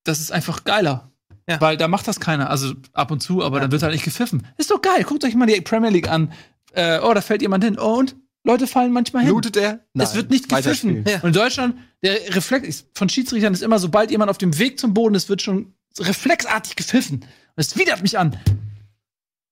das 0.05 0.21
ist 0.21 0.33
einfach 0.33 0.65
geiler. 0.65 1.11
Ja. 1.49 1.61
Weil 1.61 1.77
da 1.79 1.89
macht 1.89 2.07
das 2.09 2.21
keiner. 2.21 2.51
Also 2.51 2.75
ab 2.93 3.11
und 3.11 3.21
zu, 3.23 3.43
aber 3.43 3.61
dann 3.61 3.73
wird 3.73 3.83
halt 3.83 3.93
nicht 3.95 4.05
gepfiffen. 4.05 4.47
Ist 4.59 4.71
doch 4.71 4.83
geil. 4.83 5.03
Guckt 5.05 5.25
euch 5.25 5.35
mal 5.35 5.47
die 5.47 5.61
Premier 5.63 5.91
League 5.91 6.09
an. 6.11 6.33
Äh, 6.73 6.99
oh, 7.03 7.15
da 7.15 7.23
fällt 7.23 7.41
jemand 7.41 7.65
hin. 7.65 7.79
Oh, 7.79 7.95
und 7.99 8.17
Leute 8.45 8.67
fallen 8.67 8.93
manchmal 8.93 9.23
hin. 9.25 9.33
Blutet 9.33 9.57
er? 9.57 9.81
es 9.95 10.15
wird 10.15 10.31
nicht 10.31 10.49
gepfiffen. 10.49 11.05
Weiterspielen. 11.05 11.23
Und 11.23 11.29
in 11.29 11.33
Deutschland, 11.33 11.77
der 12.03 12.35
Reflex 12.35 12.69
ist- 12.69 12.87
von 12.95 13.09
Schiedsrichtern 13.09 13.55
ist 13.55 13.63
immer, 13.63 13.79
sobald 13.79 14.11
jemand 14.11 14.31
auf 14.31 14.37
dem 14.39 14.59
Weg 14.59 14.79
zum 14.79 14.93
Boden 14.93 15.15
ist, 15.15 15.29
wird 15.31 15.41
schon 15.41 15.75
reflexartig 15.99 16.77
gepfiffen. 16.77 17.21
Und 17.21 17.27
es 17.57 17.77
widert 17.77 18.03
mich 18.03 18.19
an. 18.19 18.39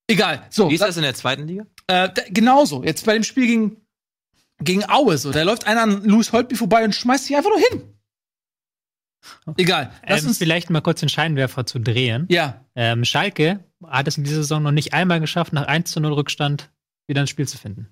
Egal. 0.08 0.46
So, 0.50 0.70
Wie 0.70 0.74
ist 0.74 0.80
das 0.82 0.96
in 0.96 1.02
der 1.02 1.14
zweiten 1.14 1.46
Liga? 1.48 1.66
äh, 1.88 2.08
genauso. 2.30 2.84
Jetzt 2.84 3.04
bei 3.06 3.14
dem 3.14 3.24
Spiel 3.24 3.46
gegen, 3.46 3.76
gegen 4.60 4.88
Aue 4.88 5.18
so. 5.18 5.32
Da 5.32 5.42
läuft 5.42 5.66
einer 5.66 5.82
an 5.82 6.04
Louis 6.04 6.32
Holtby 6.32 6.54
vorbei 6.54 6.84
und 6.84 6.94
schmeißt 6.94 7.24
sich 7.26 7.36
einfach 7.36 7.50
nur 7.50 7.58
hin. 7.70 7.92
Egal. 9.56 9.90
Lass 10.06 10.22
Ähm, 10.22 10.28
uns. 10.28 10.38
vielleicht 10.38 10.70
mal 10.70 10.80
kurz 10.80 11.00
den 11.00 11.08
Scheinwerfer 11.08 11.66
zu 11.66 11.80
drehen. 11.80 12.26
Ja. 12.28 12.64
Ähm, 12.76 13.04
Schalke 13.04 13.64
hat 13.84 14.06
es 14.06 14.16
in 14.18 14.24
dieser 14.24 14.36
Saison 14.36 14.62
noch 14.62 14.70
nicht 14.70 14.92
einmal 14.94 15.18
geschafft, 15.20 15.52
nach 15.52 15.66
1 15.66 15.90
zu 15.90 15.98
0 16.00 16.12
Rückstand 16.12 16.70
wieder 17.08 17.20
ein 17.22 17.26
Spiel 17.26 17.48
zu 17.48 17.58
finden. 17.58 17.88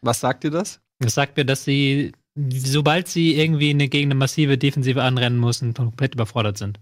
Was 0.00 0.20
sagt 0.20 0.44
dir 0.44 0.50
das? 0.50 0.80
Das 0.98 1.14
sagt 1.14 1.36
mir, 1.36 1.44
dass 1.44 1.64
sie, 1.64 2.12
sobald 2.34 3.08
sie 3.08 3.34
irgendwie 3.34 3.70
eine, 3.70 3.88
gegen 3.88 4.08
eine 4.08 4.14
massive 4.14 4.56
Defensive 4.56 5.02
anrennen 5.02 5.38
müssen, 5.38 5.74
komplett 5.74 6.14
überfordert 6.14 6.56
sind. 6.58 6.80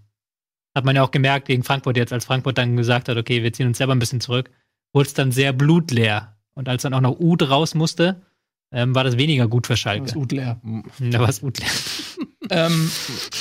Hat 0.75 0.85
man 0.85 0.95
ja 0.95 1.03
auch 1.03 1.11
gemerkt 1.11 1.47
gegen 1.47 1.63
Frankfurt 1.63 1.97
jetzt, 1.97 2.13
als 2.13 2.25
Frankfurt 2.25 2.57
dann 2.57 2.77
gesagt 2.77 3.09
hat, 3.09 3.17
okay, 3.17 3.43
wir 3.43 3.51
ziehen 3.53 3.67
uns 3.67 3.77
selber 3.77 3.95
ein 3.95 3.99
bisschen 3.99 4.21
zurück, 4.21 4.49
wurde 4.93 5.07
es 5.07 5.13
dann 5.13 5.31
sehr 5.31 5.53
blutleer. 5.53 6.37
Und 6.53 6.69
als 6.69 6.83
dann 6.83 6.93
auch 6.93 7.01
noch 7.01 7.19
Ud 7.19 7.49
raus 7.49 7.73
musste, 7.73 8.21
ähm, 8.71 8.93
war 8.93 9.03
das 9.03 9.17
weniger 9.17 9.47
gut 9.47 9.67
für 9.67 9.73
Das 9.73 9.79
Schalke. 9.79 10.05
ist 10.05 10.13
gut 10.13 10.31
leer. 10.31 10.61
Da 10.99 11.19
war 11.19 11.29
es 11.29 11.41
Ud 11.41 11.59
leer. 11.59 11.69
Ähm, 12.51 12.89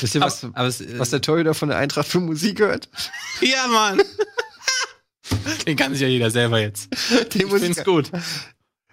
Wisst 0.01 0.14
ihr, 0.14 0.20
was, 0.20 0.45
Aber 0.45 0.66
es, 0.66 0.83
äh, 0.83 0.99
was 0.99 1.09
der 1.09 1.22
Torhüter 1.22 1.55
von 1.55 1.70
der 1.70 1.79
Eintracht 1.79 2.07
für 2.07 2.20
Musik 2.20 2.61
hört? 2.61 2.91
ja, 3.41 3.66
Mann. 3.66 4.03
Den 5.66 5.76
kann 5.76 5.93
sich 5.93 6.03
ja 6.03 6.09
jeder 6.09 6.31
selber 6.31 6.61
jetzt. 6.61 6.91
Die 7.33 7.45
Ich 7.45 7.49
find's 7.49 7.85
gut. 7.85 8.11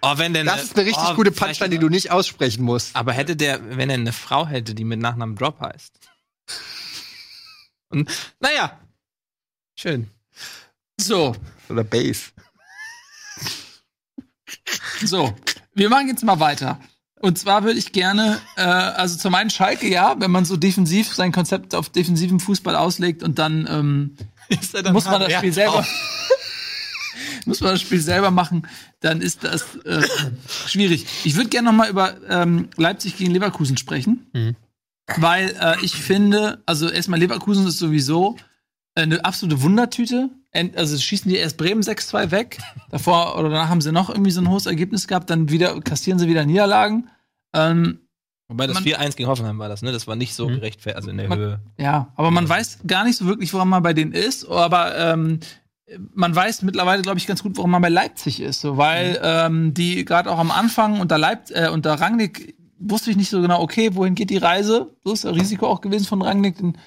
Oh, 0.00 0.12
wenn 0.16 0.32
denn, 0.32 0.46
Das 0.46 0.62
ist 0.62 0.76
eine 0.76 0.86
richtig 0.86 1.04
oh, 1.10 1.14
gute 1.14 1.32
Punchline, 1.32 1.70
die 1.70 1.78
du 1.78 1.88
nicht 1.88 2.10
aussprechen 2.10 2.64
musst. 2.64 2.94
Aber 2.96 3.12
hätte 3.12 3.36
der, 3.36 3.76
wenn 3.76 3.90
er 3.90 3.94
eine 3.94 4.12
Frau 4.12 4.46
hätte, 4.46 4.74
die 4.74 4.84
mit 4.84 5.00
Nachnamen 5.00 5.36
Drop 5.36 5.60
heißt. 5.60 5.98
Und, 7.96 8.10
naja. 8.40 8.78
Schön. 9.78 10.10
so, 11.00 11.34
Oder 11.68 11.84
Bass. 11.84 12.32
so. 15.04 15.34
Wir 15.74 15.88
machen 15.88 16.08
jetzt 16.08 16.24
mal 16.24 16.40
weiter. 16.40 16.80
Und 17.20 17.38
zwar 17.38 17.64
würde 17.64 17.78
ich 17.78 17.92
gerne, 17.92 18.40
äh, 18.56 18.60
also 18.62 19.16
zum 19.16 19.34
einen 19.34 19.50
Schalke, 19.50 19.88
ja, 19.88 20.16
wenn 20.20 20.30
man 20.30 20.44
so 20.44 20.56
defensiv 20.56 21.14
sein 21.14 21.32
Konzept 21.32 21.74
auf 21.74 21.88
defensiven 21.88 22.40
Fußball 22.40 22.76
auslegt 22.76 23.22
und 23.22 23.38
dann 23.38 23.66
ähm, 23.68 24.16
dann 24.72 24.92
muss 24.92 25.06
man 25.06 25.20
das? 25.20 25.32
Spiel 25.32 25.52
selber. 25.52 25.86
muss 27.46 27.60
man 27.60 27.70
das 27.72 27.80
Spiel 27.80 28.00
selber 28.00 28.30
machen, 28.30 28.66
dann 29.00 29.20
ist 29.22 29.44
das 29.44 29.76
äh, 29.84 30.02
schwierig. 30.66 31.06
Ich 31.24 31.36
würde 31.36 31.48
gerne 31.48 31.70
noch 31.70 31.76
mal 31.76 31.88
über 31.88 32.14
ähm, 32.28 32.68
Leipzig 32.76 33.16
gegen 33.16 33.32
Leverkusen 33.32 33.76
sprechen, 33.78 34.26
Mhm. 34.32 34.56
Weil 35.18 35.54
äh, 35.60 35.76
ich 35.82 35.94
finde, 35.94 36.62
also 36.66 36.88
erstmal 36.88 37.20
Leverkusen 37.20 37.66
ist 37.66 37.78
sowieso 37.78 38.36
eine 38.94 39.24
absolute 39.24 39.62
Wundertüte. 39.62 40.30
Also 40.74 40.96
schießen 40.96 41.30
die 41.30 41.36
erst 41.36 41.58
Bremen 41.58 41.82
6-2 41.82 42.30
weg, 42.30 42.58
davor 42.90 43.38
oder 43.38 43.50
danach 43.50 43.68
haben 43.68 43.82
sie 43.82 43.92
noch 43.92 44.08
irgendwie 44.08 44.30
so 44.30 44.40
ein 44.40 44.48
hohes 44.48 44.64
Ergebnis 44.64 45.06
gehabt, 45.06 45.28
dann 45.28 45.50
wieder 45.50 45.78
kassieren 45.82 46.18
sie 46.18 46.28
wieder 46.28 46.46
Niederlagen. 46.46 47.10
Ähm, 47.54 47.98
Wobei 48.48 48.66
das 48.66 48.74
Man- 48.74 48.84
4-1 48.84 49.16
gegen 49.16 49.28
Hoffenheim 49.28 49.58
war 49.58 49.68
das, 49.68 49.82
ne? 49.82 49.92
Das 49.92 50.06
war 50.06 50.16
nicht 50.16 50.32
so 50.34 50.48
Mhm. 50.48 50.54
gerechtfertigt, 50.54 50.96
also 50.96 51.10
in 51.10 51.18
der 51.18 51.28
Man- 51.28 51.38
Höhe. 51.38 51.60
Ja, 51.78 52.12
aber 52.16 52.30
man 52.30 52.48
weiß 52.48 52.78
gar 52.86 53.04
nicht 53.04 53.16
so 53.18 53.26
wirklich, 53.26 53.52
woran 53.52 53.68
man 53.68 53.82
bei 53.82 53.92
denen 53.92 54.12
ist. 54.12 54.48
Aber 54.48 54.96
ähm, 54.96 55.40
man 56.14 56.34
weiß 56.34 56.62
mittlerweile, 56.62 57.02
glaube 57.02 57.18
ich, 57.18 57.26
ganz 57.26 57.42
gut, 57.42 57.56
woran 57.58 57.70
man 57.70 57.82
bei 57.82 57.88
Leipzig 57.90 58.40
ist. 58.40 58.60
So, 58.62 58.76
weil 58.78 59.20
ähm, 59.22 59.74
die 59.74 60.04
gerade 60.06 60.30
auch 60.30 60.38
am 60.38 60.50
Anfang 60.50 61.00
unter 61.00 61.18
Leip 61.18 61.50
äh, 61.50 61.68
unter 61.68 61.94
Rangnick 62.00 62.54
wusste 62.78 63.10
ich 63.10 63.16
nicht 63.16 63.30
so 63.30 63.40
genau, 63.40 63.60
okay, 63.60 63.94
wohin 63.94 64.14
geht 64.14 64.30
die 64.30 64.36
Reise? 64.36 64.90
So 65.04 65.12
ist 65.12 65.24
das 65.24 65.34
Risiko 65.34 65.66
auch 65.66 65.80
gewesen 65.80 66.06
von 66.06 66.22
Rangnick, 66.22 66.58
den 66.58 66.78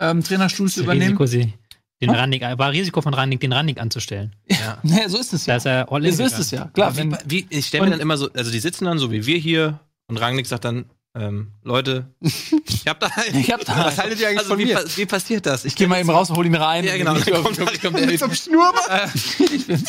ähm, 0.00 0.22
Trainerstuhl 0.22 0.70
zu 0.70 0.82
übernehmen. 0.82 1.16
Risiko, 1.16 1.26
sie, 1.26 1.52
den 2.00 2.10
Hm? 2.10 2.16
Randig, 2.16 2.42
war 2.42 2.72
Risiko 2.72 3.02
von 3.02 3.14
Randig, 3.14 3.40
den 3.40 3.52
Randig 3.52 3.80
anzustellen. 3.80 4.34
Ja. 4.48 4.78
Nee, 4.82 5.06
so 5.08 5.18
ist 5.18 5.32
es 5.32 5.44
Da 5.44 5.52
ja. 5.52 5.56
ist 5.56 5.66
er 5.66 5.92
all 5.92 6.04
in 6.04 6.14
so 6.14 6.24
ist 6.24 6.38
es 6.38 6.50
ja. 6.50 6.66
Klar, 6.68 6.96
wie, 6.96 7.14
wie, 7.26 7.46
ich 7.50 7.66
stelle 7.66 7.84
mir 7.84 7.90
dann 7.90 8.00
immer 8.00 8.16
so, 8.16 8.30
also 8.32 8.50
die 8.50 8.60
sitzen 8.60 8.86
dann 8.86 8.98
so 8.98 9.12
wie 9.12 9.26
wir 9.26 9.38
hier 9.38 9.80
und 10.08 10.16
Rangnick 10.16 10.46
sagt 10.46 10.64
dann, 10.64 10.86
ähm, 11.14 11.48
Leute, 11.64 12.14
ich 12.20 12.86
hab 12.86 13.00
da 13.00 13.08
einen. 13.08 13.36
Ich 13.40 13.50
hab 13.52 13.64
da 13.64 13.72
einen. 13.72 13.84
Was 13.86 13.98
haltet 13.98 14.20
ihr 14.20 14.28
eigentlich 14.28 14.38
also 14.38 14.50
von 14.50 14.58
wie, 14.60 14.66
mir? 14.66 14.74
pa 14.76 14.82
wie 14.94 15.06
passiert 15.06 15.44
das? 15.46 15.64
ich 15.64 15.74
gehe 15.74 15.88
mal 15.88 15.98
eben 16.00 16.08
raus 16.10 16.30
und 16.30 16.36
hol 16.36 16.46
ihn 16.46 16.54
rein. 16.54 16.84
Ja, 16.84 16.96
genau. 16.96 17.16
Ich, 17.16 17.24
Dann 17.24 17.42
kommt- 17.42 17.58
kommt, 17.58 17.80
kommt 17.80 17.98
der 17.98 18.06
Mit 18.06 18.22
einem 18.22 18.34
Schnurrbart? 18.34 19.10
ich 19.40 19.66
bin, 19.66 19.84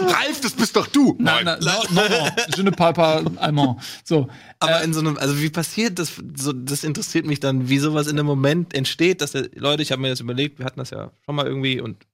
Ralf, 0.00 0.40
das 0.40 0.52
bist 0.52 0.74
doch 0.76 0.86
du. 0.88 1.14
nein, 1.20 1.44
nein, 1.44 1.58
no, 1.60 1.70
no, 1.90 2.08
no. 2.08 2.28
Je 2.56 2.62
ne 2.64 2.72
parle 2.72 2.92
pas 2.94 3.22
allemand. 3.36 3.80
So. 4.04 4.28
Aber 4.58 4.80
Äh, 4.80 4.84
in 4.84 4.92
so 4.94 5.00
einem, 5.00 5.16
also 5.16 5.40
wie 5.40 5.50
passiert 5.50 5.98
das? 5.98 6.12
So, 6.36 6.52
das 6.52 6.82
interessiert 6.84 7.24
mich 7.26 7.38
dann, 7.40 7.68
wie 7.68 7.78
sowas 7.78 8.06
in 8.08 8.18
einem 8.18 8.26
Moment 8.26 8.74
entsteht, 8.74 9.20
dass 9.20 9.32
der, 9.32 9.48
Leute, 9.54 9.82
ich 9.82 9.92
habe 9.92 10.02
mir 10.02 10.08
das 10.10 10.20
überlegt, 10.20 10.58
wir 10.58 10.66
hatten 10.66 10.80
das 10.80 10.90
ja 10.90 11.12
schon 11.24 11.34
mal 11.36 11.46
irgendwie 11.46 11.80
und 11.80 11.98
ich 12.02 12.08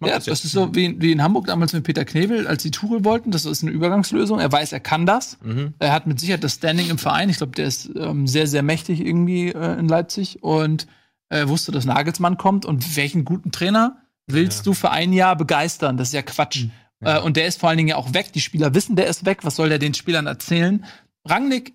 Ja, 0.00 0.14
das 0.16 0.24
das 0.24 0.44
ist 0.44 0.52
so 0.52 0.74
wie, 0.74 1.00
wie 1.00 1.12
in 1.12 1.22
Hamburg 1.22 1.46
damals 1.46 1.72
mit 1.72 1.84
Peter 1.84 2.04
Knebel, 2.04 2.46
als 2.46 2.62
die 2.62 2.70
Tuchel 2.70 3.04
wollten. 3.04 3.30
Das 3.30 3.44
ist 3.44 3.62
eine 3.62 3.70
Übergangslösung. 3.72 4.38
Er 4.40 4.50
weiß, 4.52 4.72
er 4.72 4.80
kann 4.80 5.06
das. 5.06 5.38
Mhm. 5.42 5.74
Er 5.78 5.92
hat 5.92 6.06
mit 6.06 6.20
Sicherheit 6.20 6.44
das 6.44 6.54
Standing 6.54 6.90
im 6.90 6.98
Verein. 6.98 7.28
Ich 7.30 7.38
glaube, 7.38 7.52
der 7.52 7.66
ist 7.66 7.90
ähm, 7.96 8.26
sehr, 8.26 8.46
sehr 8.46 8.62
mächtig 8.62 9.00
irgendwie 9.00 9.48
äh, 9.48 9.78
in 9.78 9.88
Leipzig 9.88 10.42
und 10.42 10.86
äh, 11.30 11.48
wusste, 11.48 11.72
dass 11.72 11.84
Nagelsmann 11.84 12.36
kommt. 12.36 12.66
Und 12.66 12.96
welchen 12.96 13.24
guten 13.24 13.50
Trainer 13.52 13.96
willst 14.26 14.58
Ja. 14.58 14.62
du 14.64 14.74
für 14.74 14.90
ein 14.90 15.12
Jahr 15.12 15.36
begeistern? 15.36 15.96
Das 15.96 16.08
ist 16.08 16.14
ja 16.14 16.22
Quatsch. 16.22 16.66
Ja. 17.00 17.18
Äh, 17.18 17.22
und 17.22 17.36
der 17.36 17.46
ist 17.46 17.60
vor 17.60 17.68
allen 17.70 17.78
Dingen 17.78 17.88
ja 17.88 17.96
auch 17.96 18.12
weg. 18.12 18.32
Die 18.32 18.40
Spieler 18.40 18.74
wissen, 18.74 18.96
der 18.96 19.06
ist 19.06 19.24
weg. 19.24 19.38
Was 19.42 19.56
soll 19.56 19.68
der 19.68 19.78
den 19.78 19.94
Spielern 19.94 20.26
erzählen? 20.26 20.84
Rangnick 21.26 21.72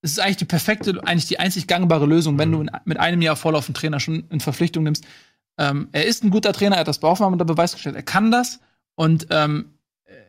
es 0.00 0.12
ist 0.12 0.20
eigentlich 0.20 0.36
die 0.36 0.44
perfekte, 0.44 1.00
eigentlich 1.04 1.26
die 1.26 1.40
einzig 1.40 1.66
gangbare 1.66 2.06
Lösung, 2.06 2.38
wenn 2.38 2.50
Mhm. 2.50 2.52
du 2.52 2.60
in, 2.60 2.70
mit 2.84 2.98
einem 3.00 3.20
Jahr 3.20 3.34
Vorlauf 3.34 3.66
einen 3.66 3.74
Trainer 3.74 3.98
schon 3.98 4.28
in 4.30 4.38
Verpflichtung 4.38 4.84
nimmst. 4.84 5.04
Ähm, 5.58 5.88
er 5.92 6.06
ist 6.06 6.24
ein 6.24 6.30
guter 6.30 6.52
Trainer, 6.52 6.76
er 6.76 6.80
hat 6.80 6.88
das 6.88 6.98
bei 6.98 7.08
Hoffenheim 7.08 7.32
unter 7.32 7.44
Beweis 7.44 7.72
gestellt, 7.72 7.96
er 7.96 8.02
kann 8.02 8.30
das 8.30 8.60
und 8.94 9.26
ähm, 9.30 9.74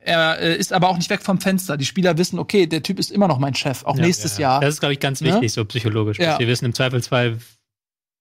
er 0.01 0.39
äh, 0.39 0.55
ist 0.55 0.73
aber 0.73 0.89
auch 0.89 0.97
nicht 0.97 1.09
weg 1.09 1.21
vom 1.21 1.39
Fenster. 1.39 1.77
Die 1.77 1.86
Spieler 1.86 2.17
wissen, 2.17 2.39
okay, 2.39 2.65
der 2.67 2.84
Typ 2.84 2.99
ist 2.99 3.11
immer 3.11 3.27
noch 3.27 3.38
mein 3.39 3.53
Chef, 3.55 3.84
auch 3.86 3.95
Ja. 3.97 4.01
nächstes 4.05 4.38
Ja. 4.38 4.41
Jahr. 4.53 4.61
Das 4.61 4.73
ist, 4.75 4.80
glaube 4.80 4.93
ich, 4.93 4.99
ganz 4.99 5.21
Ne? 5.21 5.27
wichtig, 5.34 5.53
so 5.53 5.63
psychologisch. 5.65 6.19
Ja. 6.19 6.39
Wir 6.39 6.47
wissen 6.47 6.65
im 6.65 6.73
Zweifelsfall, 6.73 7.38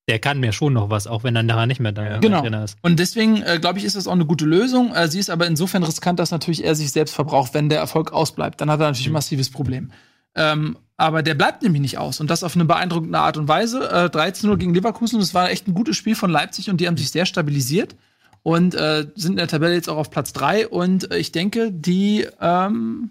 der 0.08 0.18
kann 0.18 0.40
mir 0.40 0.52
schon 0.52 0.72
noch 0.72 0.90
was, 0.90 1.06
auch 1.06 1.22
wenn 1.24 1.36
er 1.36 1.42
nachher 1.42 1.66
nicht 1.66 1.80
mehr 1.80 1.92
da 1.92 2.04
Ja. 2.04 2.18
Genau. 2.18 2.40
Trainer 2.40 2.64
ist. 2.64 2.76
Und 2.82 2.98
deswegen, 2.98 3.42
äh, 3.42 3.58
glaube 3.60 3.78
ich, 3.78 3.84
ist 3.84 3.96
das 3.96 4.06
auch 4.06 4.12
eine 4.12 4.24
gute 4.26 4.44
Lösung. 4.44 4.94
Äh, 4.94 5.08
sie 5.08 5.18
ist 5.18 5.30
aber 5.30 5.46
insofern 5.46 5.82
riskant, 5.82 6.18
dass 6.18 6.30
natürlich 6.30 6.64
er 6.64 6.74
sich 6.74 6.90
selbst 6.92 7.14
verbraucht, 7.14 7.54
wenn 7.54 7.68
der 7.68 7.78
Erfolg 7.78 8.12
ausbleibt. 8.12 8.60
Dann 8.60 8.70
hat 8.70 8.80
er 8.80 8.86
natürlich 8.86 9.08
ein 9.08 9.12
massives 9.12 9.50
Problem. 9.50 9.90
Ähm, 10.34 10.78
aber 10.98 11.22
der 11.22 11.34
bleibt 11.34 11.62
nämlich 11.62 11.80
nicht 11.80 11.96
aus. 11.96 12.20
Und 12.20 12.28
das 12.28 12.42
auf 12.44 12.54
eine 12.54 12.64
beeindruckende 12.66 13.18
Art 13.18 13.36
und 13.38 13.48
Weise. 13.48 13.88
Äh, 13.88 14.06
13-0 14.06 14.56
gegen 14.58 14.74
Leverkusen, 14.74 15.18
das 15.20 15.32
war 15.32 15.48
echt 15.50 15.66
ein 15.68 15.74
gutes 15.74 15.96
Spiel 15.96 16.14
von 16.16 16.30
Leipzig 16.30 16.68
und 16.68 16.80
die 16.80 16.86
haben 16.88 16.96
sich 16.98 17.10
sehr 17.10 17.24
stabilisiert 17.24 17.96
und 18.42 18.74
äh, 18.74 19.06
sind 19.14 19.32
in 19.32 19.36
der 19.38 19.48
Tabelle 19.48 19.74
jetzt 19.74 19.88
auch 19.88 19.96
auf 19.96 20.10
Platz 20.10 20.32
3. 20.34 20.68
Und 20.68 21.10
äh, 21.10 21.18
ich 21.18 21.32
denke, 21.32 21.72
die, 21.72 22.26
ähm, 22.40 23.10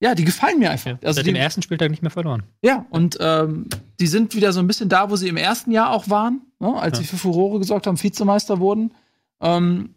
ja, 0.00 0.14
die 0.14 0.24
gefallen 0.24 0.58
mir 0.58 0.70
einfach. 0.70 0.92
Ja. 0.92 0.98
Also 1.02 1.16
Seit 1.18 1.26
dem 1.26 1.34
ersten 1.36 1.62
Spieltag 1.62 1.90
nicht 1.90 2.02
mehr 2.02 2.10
verloren. 2.10 2.42
ja, 2.62 2.86
und 2.90 3.16
ähm, 3.20 3.66
die 4.00 4.06
sind 4.06 4.34
wieder 4.34 4.52
so 4.52 4.60
ein 4.60 4.66
bisschen 4.66 4.88
da, 4.88 5.10
wo 5.10 5.16
sie 5.16 5.28
im 5.28 5.36
ersten 5.36 5.70
Jahr 5.72 5.90
auch 5.90 6.08
waren, 6.10 6.40
ne, 6.58 6.74
als 6.74 6.98
Ja. 6.98 7.02
sie 7.02 7.08
für 7.08 7.16
Furore 7.18 7.58
gesorgt 7.58 7.86
haben, 7.86 8.02
Vizemeister 8.02 8.60
wurden. 8.60 8.92
Ähm, 9.40 9.94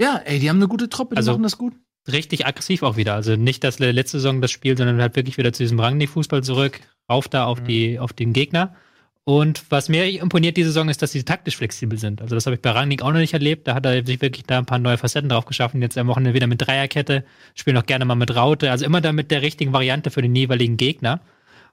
ja, 0.00 0.16
ey, 0.24 0.40
die 0.40 0.48
haben 0.50 0.56
eine 0.56 0.68
gute 0.68 0.88
Truppe, 0.88 1.14
die 1.14 1.18
Also- 1.18 1.32
machen 1.32 1.42
das 1.44 1.56
gut. 1.58 1.74
Richtig 2.10 2.46
aggressiv 2.46 2.82
auch 2.82 2.96
wieder. 2.96 3.14
Also 3.14 3.36
nicht 3.36 3.64
das 3.64 3.78
letzte 3.78 4.18
Saison 4.18 4.40
das 4.40 4.50
Spiel, 4.50 4.76
sondern 4.76 5.00
halt 5.00 5.16
wirklich 5.16 5.38
wieder 5.38 5.52
zu 5.52 5.62
diesem 5.62 5.80
Rangnick-Fußball 5.80 6.42
zurück, 6.42 6.80
rauf 7.10 7.28
da 7.28 7.46
auf, 7.46 7.60
Mhm. 7.60 7.64
die, 7.64 7.98
auf 7.98 8.12
den 8.12 8.32
Gegner. 8.32 8.74
Und 9.26 9.64
was 9.70 9.88
mir 9.88 10.06
imponiert 10.20 10.58
diese 10.58 10.68
Saison 10.68 10.90
ist, 10.90 11.00
dass 11.00 11.12
sie 11.12 11.22
taktisch 11.22 11.56
flexibel 11.56 11.98
sind. 11.98 12.20
Also 12.20 12.34
das 12.34 12.44
habe 12.44 12.56
ich 12.56 12.60
bei 12.60 12.70
Rangnick 12.70 13.00
auch 13.00 13.10
noch 13.10 13.20
nicht 13.20 13.32
erlebt. 13.32 13.66
Da 13.66 13.74
hat 13.74 13.86
er 13.86 14.04
sich 14.04 14.20
wirklich 14.20 14.44
da 14.44 14.58
ein 14.58 14.66
paar 14.66 14.78
neue 14.78 14.98
Facetten 14.98 15.30
drauf 15.30 15.46
geschaffen. 15.46 15.80
Jetzt 15.80 15.96
am 15.96 16.08
Wochenende 16.08 16.34
wieder 16.34 16.46
mit 16.46 16.60
Dreierkette, 16.60 17.24
spielen 17.54 17.78
auch 17.78 17.86
gerne 17.86 18.04
mal 18.04 18.16
mit 18.16 18.36
Raute. 18.36 18.70
Also 18.70 18.84
immer 18.84 19.00
da 19.00 19.12
mit 19.12 19.30
der 19.30 19.40
richtigen 19.40 19.72
Variante 19.72 20.10
für 20.10 20.20
den 20.20 20.36
jeweiligen 20.36 20.76
Gegner. 20.76 21.20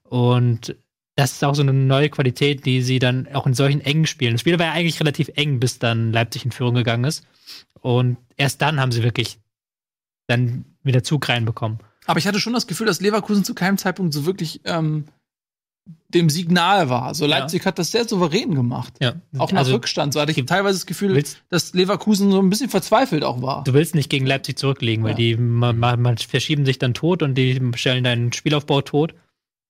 Und 0.03 0.77
das 1.17 1.33
ist 1.33 1.43
auch 1.43 1.55
so 1.55 1.61
eine 1.61 1.73
neue 1.73 2.09
Qualität, 2.09 2.65
die 2.65 2.81
sie 2.81 2.99
dann 2.99 3.27
auch 3.33 3.45
in 3.45 3.53
solchen 3.53 3.81
engen 3.81 4.07
Spielen. 4.07 4.33
Das 4.35 4.41
Spiel 4.41 4.57
war 4.57 4.67
ja 4.67 4.71
eigentlich 4.71 5.01
relativ 5.01 5.29
eng, 5.35 5.59
bis 5.59 5.77
dann 5.77 6.13
Leipzig 6.13 6.45
in 6.45 6.51
Führung 6.51 6.75
gegangen 6.75 7.03
ist. 7.03 7.27
Und 7.81 8.15
erst 8.37 8.61
dann 8.61 8.79
haben 8.79 8.93
sie 8.93 9.03
wirklich 9.03 9.39
dann 10.31 10.65
wieder 10.83 11.03
Zug 11.03 11.29
reinbekommen. 11.29 11.79
Aber 12.05 12.19
ich 12.19 12.27
hatte 12.27 12.39
schon 12.39 12.53
das 12.53 12.67
Gefühl, 12.67 12.87
dass 12.87 13.01
Leverkusen 13.01 13.43
zu 13.43 13.53
keinem 13.53 13.77
Zeitpunkt 13.77 14.13
so 14.13 14.25
wirklich 14.25 14.61
ähm, 14.65 15.05
dem 16.09 16.29
Signal 16.29 16.89
war. 16.89 17.15
So 17.15 17.25
Leipzig 17.25 17.65
hat 17.65 17.79
das 17.79 17.91
sehr 17.91 18.07
souverän 18.07 18.53
gemacht. 18.53 18.93
Ja. 18.99 19.13
Auch 19.37 19.51
nach 19.51 19.59
also, 19.59 19.73
Rückstand. 19.73 20.13
So 20.13 20.19
hatte 20.19 20.31
ich 20.31 20.45
teilweise 20.45 20.77
das 20.77 20.85
Gefühl, 20.85 21.13
willst, 21.15 21.41
dass 21.49 21.73
Leverkusen 21.73 22.31
so 22.31 22.39
ein 22.39 22.49
bisschen 22.49 22.69
verzweifelt 22.69 23.23
auch 23.23 23.41
war. 23.41 23.63
du 23.63 23.73
willst 23.73 23.95
nicht 23.95 24.09
gegen 24.09 24.25
Leipzig 24.25 24.57
zurücklegen, 24.57 25.03
weil 25.03 25.11
Ja. 25.11 25.17
die 25.17 25.37
man, 25.37 25.79
man, 25.79 26.17
verschieben 26.17 26.65
sich 26.65 26.79
dann 26.79 26.93
tot 26.93 27.23
und 27.23 27.35
die 27.35 27.59
stellen 27.75 28.03
deinen 28.03 28.33
Spielaufbau 28.33 28.81
tot. 28.81 29.13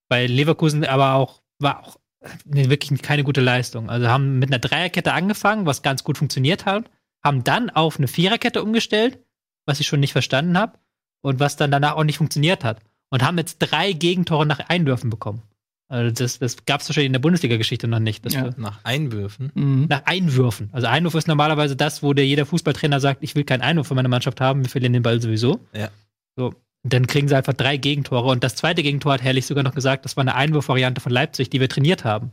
Bei 0.08 0.26
Leverkusen 0.26 0.84
aber 0.84 1.14
auch 1.14 1.42
war 1.58 1.86
auch 1.86 1.96
wirklich 2.44 3.02
keine 3.02 3.24
gute 3.24 3.40
Leistung. 3.40 3.88
Also 3.88 4.08
haben 4.08 4.38
mit 4.38 4.50
einer 4.50 4.58
Dreierkette 4.58 5.12
angefangen, 5.12 5.66
was 5.66 5.82
ganz 5.82 6.04
gut 6.04 6.18
funktioniert 6.18 6.66
hat, 6.66 6.90
haben 7.22 7.44
dann 7.44 7.70
auf 7.70 7.98
eine 7.98 8.08
Viererkette 8.08 8.62
umgestellt, 8.62 9.18
was 9.66 9.80
ich 9.80 9.86
schon 9.86 10.00
nicht 10.00 10.12
verstanden 10.12 10.58
habe 10.58 10.78
und 11.22 11.40
was 11.40 11.56
dann 11.56 11.70
danach 11.70 11.96
auch 11.96 12.04
nicht 12.04 12.18
funktioniert 12.18 12.64
hat 12.64 12.80
und 13.10 13.22
haben 13.22 13.38
jetzt 13.38 13.58
drei 13.58 13.92
Gegentore 13.92 14.46
nach 14.46 14.60
Einwürfen 14.68 15.10
bekommen. 15.10 15.42
Also 15.88 16.10
das, 16.10 16.38
das 16.38 16.64
gab 16.64 16.80
es 16.80 16.88
wahrscheinlich 16.88 17.08
in 17.08 17.12
der 17.12 17.20
Bundesliga-Geschichte 17.20 17.86
noch 17.86 17.98
nicht. 17.98 18.24
dass 18.24 18.32
Ja. 18.32 18.50
Nach 18.56 18.82
Einwürfen. 18.82 19.52
Mhm. 19.54 19.86
nach 19.90 20.06
Einwürfen. 20.06 20.70
Also 20.72 20.86
Einwurf 20.86 21.14
ist 21.14 21.28
normalerweise 21.28 21.76
das, 21.76 22.02
wo 22.02 22.14
der 22.14 22.26
jeder 22.26 22.46
Fußballtrainer 22.46 22.98
sagt, 22.98 23.22
ich 23.22 23.34
will 23.34 23.44
keinen 23.44 23.60
Einwurf 23.60 23.88
für 23.88 23.94
meine 23.94 24.08
Mannschaft 24.08 24.40
haben, 24.40 24.62
wir 24.62 24.70
verlieren 24.70 24.94
den 24.94 25.02
Ball 25.02 25.20
sowieso. 25.20 25.60
Ja. 25.74 25.90
So. 26.34 26.54
Und 26.82 26.92
dann 26.94 27.06
kriegen 27.06 27.28
sie 27.28 27.36
einfach 27.36 27.52
drei 27.52 27.76
Gegentore. 27.76 28.30
Und 28.30 28.42
das 28.42 28.56
zweite 28.56 28.82
Gegentor 28.82 29.12
hat 29.12 29.22
Herrlich 29.22 29.44
sogar 29.44 29.62
noch 29.62 29.74
gesagt, 29.74 30.06
das 30.06 30.16
war 30.16 30.22
eine 30.22 30.34
Einwurfvariante 30.34 31.02
von 31.02 31.12
Leipzig, 31.12 31.50
die 31.50 31.60
wir 31.60 31.68
trainiert 31.68 32.04
haben. 32.04 32.30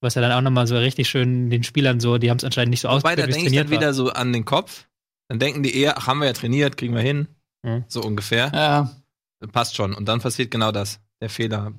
Was 0.00 0.16
ja 0.16 0.20
dann 0.20 0.32
auch 0.32 0.40
nochmal 0.40 0.66
so 0.66 0.76
richtig 0.76 1.08
schön 1.08 1.50
den 1.50 1.62
Spielern 1.62 2.00
so, 2.00 2.18
die 2.18 2.30
haben 2.30 2.38
es 2.38 2.44
anscheinend 2.44 2.70
nicht 2.70 2.80
so 2.80 2.88
Wobei, 2.88 3.14
da 3.14 3.26
denke 3.26 3.46
ich 3.46 3.54
dann 3.54 3.70
wieder 3.70 3.94
so 3.94 4.10
an 4.10 4.32
den 4.32 4.44
Kopf. 4.44 4.87
Dann 5.28 5.38
denken 5.38 5.62
die 5.62 5.76
eher, 5.76 5.98
ach, 5.98 6.06
haben 6.06 6.20
wir 6.20 6.26
ja 6.26 6.32
trainiert, 6.32 6.76
kriegen 6.76 6.94
wir 6.94 7.02
hin. 7.02 7.28
Mhm. 7.62 7.84
So 7.88 8.02
ungefähr. 8.02 8.50
Ja. 8.54 8.90
Passt 9.52 9.76
schon. 9.76 9.94
Und 9.94 10.06
dann 10.08 10.20
passiert 10.20 10.50
genau 10.50 10.72
das. 10.72 11.00
Der 11.20 11.30
Fehler. 11.30 11.72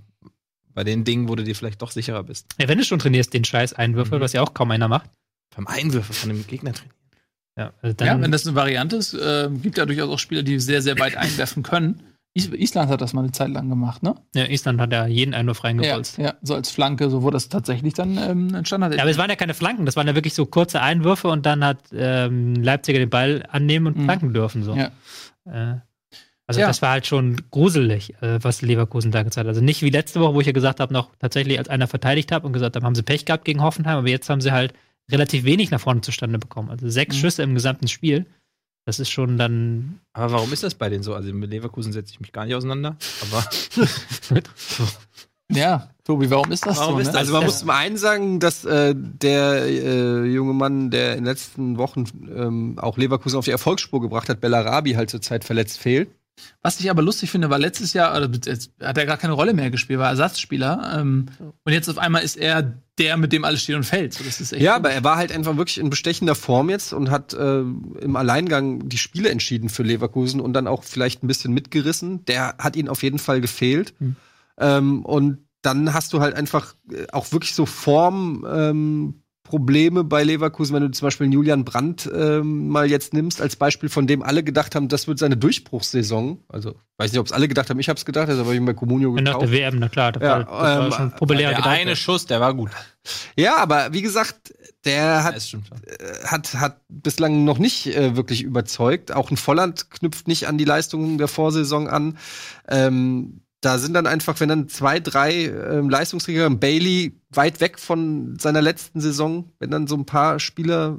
Bei 0.74 0.84
den 0.84 1.04
Dingen, 1.04 1.28
wo 1.28 1.36
du 1.36 1.44
dir 1.44 1.56
vielleicht 1.56 1.82
doch 1.82 1.92
sicherer 1.92 2.24
bist. 2.24 2.46
Ja, 2.60 2.68
wenn 2.68 2.78
du 2.78 2.84
schon 2.86 3.00
trainierst, 3.00 3.34
den 3.34 3.44
scheiß 3.44 3.74
Einwürfe, 3.74 4.18
Mhm. 4.18 4.22
was 4.22 4.34
ja 4.34 4.42
auch 4.42 4.54
kaum 4.54 4.72
einer 4.72 4.88
macht. 4.88 5.10
Beim 5.56 5.68
Einwürfe 5.68 6.14
von 6.14 6.30
dem 6.30 6.46
Gegner 6.48 6.74
trainieren. 6.74 6.96
Ja, 7.58 7.74
also 7.82 7.94
dann, 7.96 8.08
ja, 8.08 8.22
wenn 8.22 8.32
das 8.32 8.46
eine 8.48 8.56
Variante 8.56 8.96
ist, 8.96 9.14
äh, 9.14 9.50
gibt 9.52 9.78
ja 9.78 9.86
durchaus 9.86 10.10
auch 10.10 10.20
Spieler, 10.20 10.44
die 10.44 10.60
sehr, 10.60 10.82
sehr 10.82 10.98
weit 11.00 11.18
einwerfen 11.18 11.64
können. 11.64 12.04
Is 12.36 12.48
Island 12.54 12.90
hat 12.92 13.02
das 13.02 13.14
mal 13.14 13.22
eine 13.24 13.32
Zeit 13.32 13.50
lang 13.50 13.70
gemacht, 13.70 14.04
ne? 14.04 14.16
ja, 14.36 14.46
Island 14.46 14.80
hat 14.80 14.92
ja 14.94 15.08
jeden 15.08 15.34
Einwurf 15.34 15.58
Ja, 15.60 15.64
reingebolzt. 15.64 16.18
ja, 16.20 16.36
so 16.44 16.54
als 16.56 16.70
Flanke, 16.70 17.10
so 17.10 17.24
wo 17.24 17.32
das 17.32 17.50
tatsächlich 17.50 17.96
dann 17.96 18.18
ähm, 18.18 18.54
entstanden 18.54 18.86
hat. 18.86 18.94
Ja, 18.96 19.02
aber 19.02 19.10
es 19.10 19.18
waren 19.18 19.30
ja 19.30 19.36
keine 19.36 19.56
Flanken, 19.56 19.86
das 19.86 19.96
waren 19.96 20.08
ja 20.08 20.14
wirklich 20.16 20.36
so 20.36 20.46
kurze 20.46 20.82
Einwürfe 20.82 21.28
und 21.28 21.46
dann 21.46 21.64
hat 21.66 21.80
ähm, 21.92 22.56
Leipziger 22.56 23.00
den 23.00 23.10
Ball 23.10 23.44
annehmen 23.50 23.88
und 23.88 23.98
Mhm. 23.98 24.04
flanken 24.06 24.34
dürfen. 24.34 24.64
So. 24.64 24.76
Ja. 24.76 24.92
Äh, 25.46 25.80
also 26.46 26.62
Ja. 26.62 26.68
das 26.68 26.82
war 26.84 26.92
halt 26.92 27.08
schon 27.08 27.36
gruselig, 27.52 28.14
äh, 28.22 28.38
was 28.44 28.62
Leverkusen 28.62 29.12
da 29.12 29.24
gezeigt 29.24 29.46
hat. 29.46 29.50
Also 29.50 29.62
nicht 29.62 29.82
wie 29.82 29.90
letzte 29.90 30.20
Woche, 30.20 30.34
wo 30.36 30.40
ich 30.42 30.48
ja 30.48 30.54
gesagt 30.54 30.80
habe, 30.80 30.94
noch 30.94 31.10
tatsächlich 31.20 31.58
als 31.58 31.68
einer 31.70 31.88
verteidigt 31.88 32.32
habe 32.32 32.46
und 32.46 32.54
gesagt 32.54 32.76
habe, 32.76 32.86
haben 32.86 32.96
sie 32.96 33.04
Pech 33.04 33.26
gehabt 33.26 33.46
gegen 33.46 33.62
Hoffenheim, 33.64 33.98
aber 33.98 34.10
jetzt 34.10 34.30
haben 34.30 34.42
sie 34.42 34.52
halt 34.52 34.74
relativ 35.12 35.44
wenig 35.46 35.72
nach 35.72 35.80
vorne 35.82 36.02
zustande 36.02 36.38
bekommen. 36.38 36.70
Also 36.70 36.88
sechs 36.90 37.16
Mhm. 37.16 37.20
Schüsse 37.22 37.42
im 37.44 37.56
gesamten 37.56 37.88
Spiel. 37.88 38.28
Das 38.86 39.00
ist 39.00 39.10
schon 39.10 39.38
dann. 39.38 40.00
Aber 40.14 40.32
warum 40.34 40.52
ist 40.52 40.64
das 40.64 40.76
bei 40.76 40.90
denen 40.90 41.04
so? 41.04 41.14
Also 41.14 41.32
mit 41.34 41.52
Leverkusen 41.52 41.94
setze 41.94 42.14
ich 42.14 42.20
mich 42.20 42.32
gar 42.32 42.46
nicht 42.46 42.56
auseinander. 42.56 42.98
Aber 43.22 43.48
ja, 45.52 45.90
Tobi, 46.04 46.30
warum 46.32 46.52
ist 46.52 46.66
das 46.66 46.78
Warum 46.78 46.96
so? 46.96 47.02
ist 47.02 47.08
ne? 47.08 47.14
das? 47.14 47.22
Also 47.22 47.34
man 47.34 47.46
muss 47.46 47.60
zum 47.60 47.70
einen 47.70 47.98
sagen, 47.98 48.40
dass 48.40 48.66
äh, 48.66 48.96
der 48.96 49.66
äh, 49.66 50.26
junge 50.26 50.54
Mann, 50.54 50.90
der 50.90 51.12
in 51.12 51.20
den 51.20 51.26
letzten 51.26 51.78
Wochen 51.78 52.06
ähm, 52.36 52.80
auch 52.80 52.98
Leverkusen 52.98 53.38
auf 53.38 53.46
die 53.46 53.52
Erfolgsspur 53.52 54.02
gebracht 54.02 54.30
hat, 54.30 54.42
Bellarabi 54.42 54.94
halt 54.94 55.10
zurzeit 55.10 55.44
verletzt 55.44 55.80
fehlt. 55.80 56.10
Was 56.62 56.80
ich 56.80 56.90
aber 56.90 57.02
lustig 57.02 57.32
finde, 57.32 57.50
war 57.50 57.60
letztes 57.60 57.94
Jahr, 57.94 58.16
oder 58.16 58.30
jetzt 58.46 58.72
hat 58.82 58.98
er 58.98 59.06
gar 59.06 59.18
keine 59.18 59.34
Rolle 59.34 59.54
mehr 59.54 59.70
gespielt, 59.72 60.00
war 60.00 60.10
Ersatzspieler. 60.10 60.98
Ähm, 61.00 61.28
Und 61.64 61.74
jetzt 61.74 61.90
auf 61.90 61.98
einmal 61.98 62.24
ist 62.24 62.36
er 62.38 62.74
der, 62.98 63.16
mit 63.18 63.32
dem 63.32 63.46
alles 63.46 63.62
steht 63.64 63.76
und 63.78 63.86
fällt. 63.86 64.14
So, 64.14 64.24
das 64.24 64.42
ist 64.42 64.52
echt 64.52 64.62
Ja, 64.62 64.74
komisch. 64.74 64.86
aber 64.88 64.94
er 64.94 65.04
war 65.04 65.16
halt 65.18 65.32
einfach 65.32 65.56
wirklich 65.56 65.78
in 65.78 65.90
bestechender 65.90 66.36
Form 66.36 66.70
jetzt 66.70 66.92
und 66.94 67.10
hat 67.12 67.34
äh, 67.34 67.60
im 67.60 68.16
Alleingang 68.16 68.90
die 68.90 68.98
Spiele 68.98 69.30
entschieden 69.30 69.70
für 69.70 69.84
Leverkusen 69.84 70.42
und 70.42 70.54
dann 70.54 70.68
auch 70.68 70.84
vielleicht 70.84 71.24
ein 71.24 71.28
bisschen 71.28 71.54
mitgerissen. 71.54 72.26
Der 72.26 72.56
hat 72.58 72.76
ihn 72.76 72.90
auf 72.90 73.04
jeden 73.04 73.20
Fall 73.20 73.40
gefehlt. 73.42 73.94
Hm. 74.00 74.16
Ähm, 74.58 75.06
und 75.06 75.40
dann 75.62 75.94
hast 75.94 76.14
du 76.14 76.20
halt 76.20 76.36
einfach 76.36 76.76
äh, 76.92 77.06
auch 77.12 77.32
wirklich 77.32 77.54
so 77.56 77.66
Form. 77.66 78.46
Ähm, 78.50 79.22
Probleme 79.50 80.04
bei 80.04 80.24
Leverkusen, 80.24 80.76
wenn 80.76 80.84
du 80.84 80.92
zum 80.92 81.08
Beispiel 81.08 81.26
einen 81.26 81.34
Julian 81.34 81.66
Brandt 81.66 82.08
ähm, 82.14 82.68
mal 82.70 82.88
jetzt 82.88 83.14
nimmst, 83.16 83.42
als 83.42 83.56
Beispiel, 83.56 83.90
von 83.90 84.06
dem 84.06 84.22
alle 84.22 84.44
gedacht 84.44 84.76
haben, 84.76 84.88
das 84.90 85.08
wird 85.08 85.18
seine 85.18 85.38
Durchbruchssaison. 85.38 86.44
Also, 86.48 86.76
weiß 86.98 87.12
nicht, 87.12 87.20
ob 87.20 87.26
es 87.26 87.32
alle 87.32 87.48
gedacht 87.48 87.70
haben, 87.72 87.80
ich 87.80 87.90
habe 87.90 87.98
es 87.98 88.06
gedacht, 88.06 88.30
also 88.30 88.44
habe 88.44 88.54
ich 88.54 88.60
ihn 88.60 88.66
bei 88.66 88.74
Comunio 88.76 89.10
Nach 89.14 89.18
der 89.24 89.34
gekauft. 89.34 89.52
WM, 89.52 89.80
na 89.80 89.90
klar, 89.90 90.12
das 90.12 90.22
Ja, 90.22 90.30
war, 90.30 90.40
das 90.40 90.50
war 90.52 90.86
ähm, 90.86 90.92
schon 90.92 91.12
populär 91.16 91.50
Der 91.50 91.58
gedacht. 91.58 91.74
eine 91.80 91.96
Schuss, 91.96 92.28
der 92.28 92.40
war 92.40 92.54
gut. 92.54 92.70
Ja, 93.36 93.58
aber 93.58 93.92
wie 93.92 94.04
gesagt, 94.04 94.54
der 94.86 95.24
hat 95.24 95.42
stimmt 95.42 95.68
schon. 95.68 95.80
hat, 96.26 96.54
hat 96.54 96.82
bislang 96.88 97.44
noch 97.44 97.58
nicht 97.58 97.88
äh, 97.88 98.16
wirklich 98.16 98.44
überzeugt. 98.44 99.12
Auch 99.12 99.32
ein 99.32 99.38
Volland 99.38 99.90
knüpft 99.90 100.28
nicht 100.28 100.48
an 100.48 100.60
die 100.60 100.66
Leistungen 100.66 101.18
der 101.18 101.28
Vorsaison 101.28 101.88
an. 101.88 102.18
Ähm, 102.68 103.42
da 103.62 103.78
sind 103.78 103.94
dann 103.94 104.08
einfach, 104.08 104.40
wenn 104.40 104.50
dann 104.50 104.70
zwei, 104.70 105.00
drei 105.00 105.46
ähm, 105.46 105.90
Leistungsträger, 105.90 106.50
Bailey 106.50 107.20
weit 107.30 107.60
weg 107.60 107.78
von 107.78 108.38
seiner 108.40 108.62
letzten 108.62 109.02
Saison, 109.02 109.52
wenn 109.60 109.70
dann 109.70 109.88
so 109.88 109.96
ein 109.96 110.06
paar 110.06 110.40
Spieler 110.40 110.98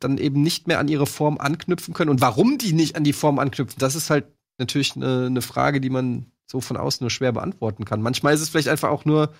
dann 0.00 0.18
eben 0.18 0.42
nicht 0.42 0.66
mehr 0.66 0.80
an 0.80 0.88
ihre 0.88 1.06
Form 1.06 1.38
anknüpfen 1.38 1.94
können. 1.94 2.10
Und 2.10 2.20
warum 2.20 2.58
die 2.58 2.72
nicht 2.72 2.96
an 2.96 3.04
die 3.04 3.12
Form 3.12 3.38
anknüpfen, 3.38 3.78
das 3.78 3.94
ist 3.94 4.10
halt 4.10 4.26
natürlich 4.58 4.96
eine 4.96 5.26
eine 5.26 5.42
Frage, 5.42 5.80
die 5.80 5.90
man 5.90 6.26
so 6.50 6.60
von 6.60 6.76
außen 6.76 7.04
nur 7.04 7.10
schwer 7.10 7.32
beantworten 7.32 7.84
kann. 7.84 8.02
Manchmal 8.02 8.34
ist 8.34 8.40
es 8.40 8.48
vielleicht 8.48 8.68
einfach 8.68 8.90
auch 8.90 9.04
nur 9.04 9.32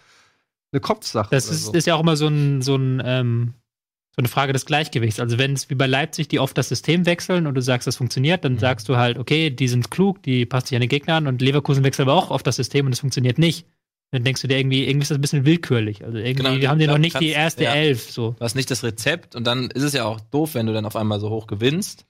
eine 0.73 0.81
Kopfsache. 0.81 1.29
Das 1.31 1.47
oder 1.47 1.55
ist, 1.55 1.65
so. 1.65 1.73
ist 1.73 1.87
ja 1.87 1.95
auch 1.97 2.01
immer 2.01 2.17
so, 2.17 2.29
ein, 2.29 2.63
so, 2.63 2.77
ein, 2.77 3.03
ähm, 3.05 3.55
eine 4.21 4.29
Frage 4.29 4.53
des 4.53 4.67
Gleichgewichts. 4.67 5.21
Also 5.21 5.39
wenn 5.39 5.53
es 5.55 5.69
wie 5.71 5.75
bei 5.75 5.87
Leipzig, 5.87 6.29
die 6.29 6.39
oft 6.39 6.57
das 6.57 6.69
System 6.69 7.07
wechseln 7.07 7.47
und 7.47 7.55
du 7.55 7.63
sagst, 7.63 7.87
das 7.87 7.97
funktioniert, 7.97 8.45
dann 8.45 8.59
sagst 8.59 8.89
du 8.89 8.97
halt, 8.97 9.19
okay, 9.19 9.51
die 9.51 9.69
sind 9.69 9.91
klug, 9.91 10.23
die 10.23 10.47
passt 10.47 10.69
sich 10.69 10.77
an 10.77 10.81
den 10.81 10.89
Gegner 10.89 11.15
an 11.17 11.27
und 11.27 11.43
Leverkusen 11.43 11.85
wechselt 11.85 12.09
aber 12.09 12.17
auch 12.17 12.31
oft 12.31 12.47
das 12.47 12.57
System 12.57 12.87
und 12.87 12.93
es 12.93 13.01
funktioniert 13.01 13.39
nicht. 13.39 13.67
Dann 14.13 14.25
denkst 14.25 14.43
du 14.43 14.49
dir 14.49 14.59
irgendwie, 14.59 14.85
irgendwie 14.89 15.03
ist 15.03 15.11
das 15.11 15.19
ein 15.19 15.21
bisschen 15.21 15.45
willkürlich. 15.45 16.05
Also 16.05 16.19
irgendwie 16.19 16.43
Genau, 16.59 16.69
haben 16.69 16.79
die 16.81 16.87
noch 16.89 16.99
nicht 16.99 17.15
die 17.21 17.27
kannst- 17.33 17.61
erste 17.61 17.65
ja. 17.65 17.75
Elf. 17.75 18.11
So. 18.11 18.33
Du 18.33 18.45
hast 18.45 18.57
nicht 18.57 18.71
das 18.71 18.83
Rezept 18.83 19.37
und 19.37 19.45
dann 19.47 19.71
ist 19.71 19.83
es 19.85 19.93
ja 19.93 20.05
auch 20.05 20.21
doof, 20.21 20.55
wenn 20.55 20.67
du 20.67 20.73
dann 20.73 20.85
auf 20.85 20.97
einmal 20.97 21.21
so 21.21 21.31
hoch 21.31 21.47
gewinnst. 21.47 22.07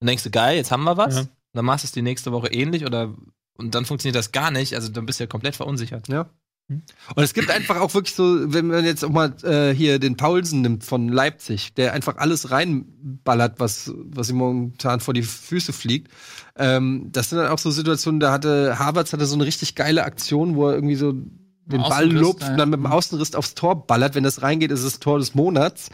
Dann 0.00 0.08
denkst 0.08 0.24
du, 0.24 0.30
geil, 0.30 0.56
jetzt 0.56 0.70
haben 0.72 0.82
wir 0.84 0.96
was. 0.96 1.14
Ja. 1.14 1.20
Und 1.20 1.28
dann 1.52 1.64
machst 1.64 1.84
du 1.84 1.86
es 1.86 1.92
die 1.92 2.02
nächste 2.02 2.32
Woche 2.32 2.48
ähnlich 2.48 2.84
oder 2.84 3.14
und 3.56 3.76
dann 3.76 3.84
funktioniert 3.84 4.16
das 4.16 4.32
gar 4.32 4.50
nicht. 4.50 4.74
Also 4.74 4.88
dann 4.90 5.06
bist 5.06 5.20
du 5.20 5.24
ja 5.24 5.28
komplett 5.28 5.54
verunsichert. 5.54 6.08
Ja. 6.08 6.28
Und 6.68 7.22
es 7.22 7.34
gibt 7.34 7.50
einfach 7.50 7.76
auch 7.78 7.92
wirklich 7.92 8.14
so, 8.14 8.52
wenn 8.52 8.68
man 8.68 8.84
jetzt 8.84 9.04
auch 9.04 9.10
mal 9.10 9.34
äh, 9.42 9.74
hier 9.74 9.98
den 9.98 10.16
Paulsen 10.16 10.62
nimmt 10.62 10.82
von 10.82 11.08
Leipzig, 11.08 11.74
der 11.74 11.92
einfach 11.92 12.16
alles 12.16 12.50
reinballert, 12.50 13.60
was, 13.60 13.92
was 13.94 14.30
ihm 14.30 14.36
momentan 14.36 15.00
vor 15.00 15.12
die 15.12 15.22
Füße 15.22 15.74
fliegt. 15.74 16.10
Ähm, 16.56 17.08
das 17.12 17.30
sind 17.30 17.38
dann 17.38 17.48
auch 17.48 17.58
so 17.58 17.70
Situationen, 17.70 18.18
da 18.18 18.32
hatte 18.32 18.78
Havertz 18.78 19.12
hatte 19.12 19.26
so 19.26 19.34
eine 19.34 19.44
richtig 19.44 19.74
geile 19.74 20.04
Aktion, 20.04 20.56
wo 20.56 20.68
er 20.68 20.74
irgendwie 20.74 20.94
so 20.94 21.12
den 21.12 21.82
Ball 21.82 22.10
lobt 22.10 22.42
und 22.42 22.56
dann 22.56 22.70
mit 22.70 22.78
dem 22.78 22.86
Außenriss 22.86 23.34
aufs 23.34 23.54
Tor 23.54 23.86
ballert. 23.86 24.14
Wenn 24.14 24.24
das 24.24 24.42
reingeht, 24.42 24.70
ist 24.70 24.80
es 24.80 24.92
das 24.94 25.00
Tor 25.00 25.18
des 25.18 25.34
Monats. 25.34 25.90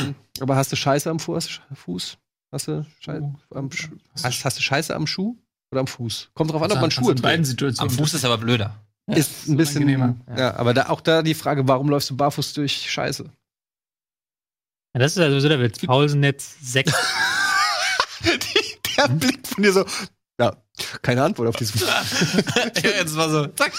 ähm, 0.00 0.14
aber 0.40 0.56
hast 0.56 0.72
du 0.72 0.76
Scheiße 0.76 1.10
am 1.10 1.18
Fuß? 1.18 1.60
Fuß? 1.74 2.18
Hast 2.50 2.68
du 2.68 2.86
Scheiße 3.00 3.32
am 3.54 3.70
Schuh? 3.70 3.96
Hast, 4.22 4.44
hast 4.44 4.58
du 4.58 4.62
Scheiße 4.62 4.94
am 4.94 5.06
Schuh 5.06 5.36
oder 5.70 5.80
am 5.80 5.86
Fuß? 5.86 6.30
Kommt 6.34 6.50
drauf 6.52 6.62
an, 6.62 6.72
ob 6.72 6.80
man 6.80 6.90
Schuhe 6.90 7.12
in 7.12 7.22
beiden 7.22 7.44
trägt. 7.44 7.58
Situationen. 7.58 7.90
Am 7.90 7.98
Fuß 7.98 8.14
ist 8.14 8.24
aber 8.24 8.38
blöder. 8.38 8.78
Ja, 9.08 9.16
Ist 9.16 9.48
ein 9.48 9.56
bisschen 9.56 9.82
angenehmer. 9.82 10.16
Ja, 10.36 10.54
aber 10.56 10.74
da, 10.74 10.88
auch 10.88 11.00
da 11.00 11.22
die 11.22 11.34
Frage, 11.34 11.66
warum 11.66 11.88
läufst 11.88 12.10
du 12.10 12.16
barfuß 12.16 12.52
durch 12.54 12.90
Scheiße? 12.90 13.24
Ja, 13.24 15.00
das 15.00 15.12
ist 15.12 15.18
also 15.18 15.40
so 15.40 15.48
der 15.48 15.60
Witz. 15.60 15.80
Paulsen 15.80 16.22
jetzt 16.22 16.64
sechs. 16.64 16.92
Der 18.96 19.08
Blick 19.08 19.48
von 19.48 19.64
dir 19.64 19.72
so, 19.72 19.86
ja, 20.38 20.54
keine 21.00 21.22
Antwort 21.22 21.48
auf 21.48 21.56
diese 21.56 21.78
Frage. 21.78 22.44
ja, 22.82 22.90
jetzt 23.00 23.16
war 23.16 23.30
so, 23.30 23.46
zack. 23.46 23.72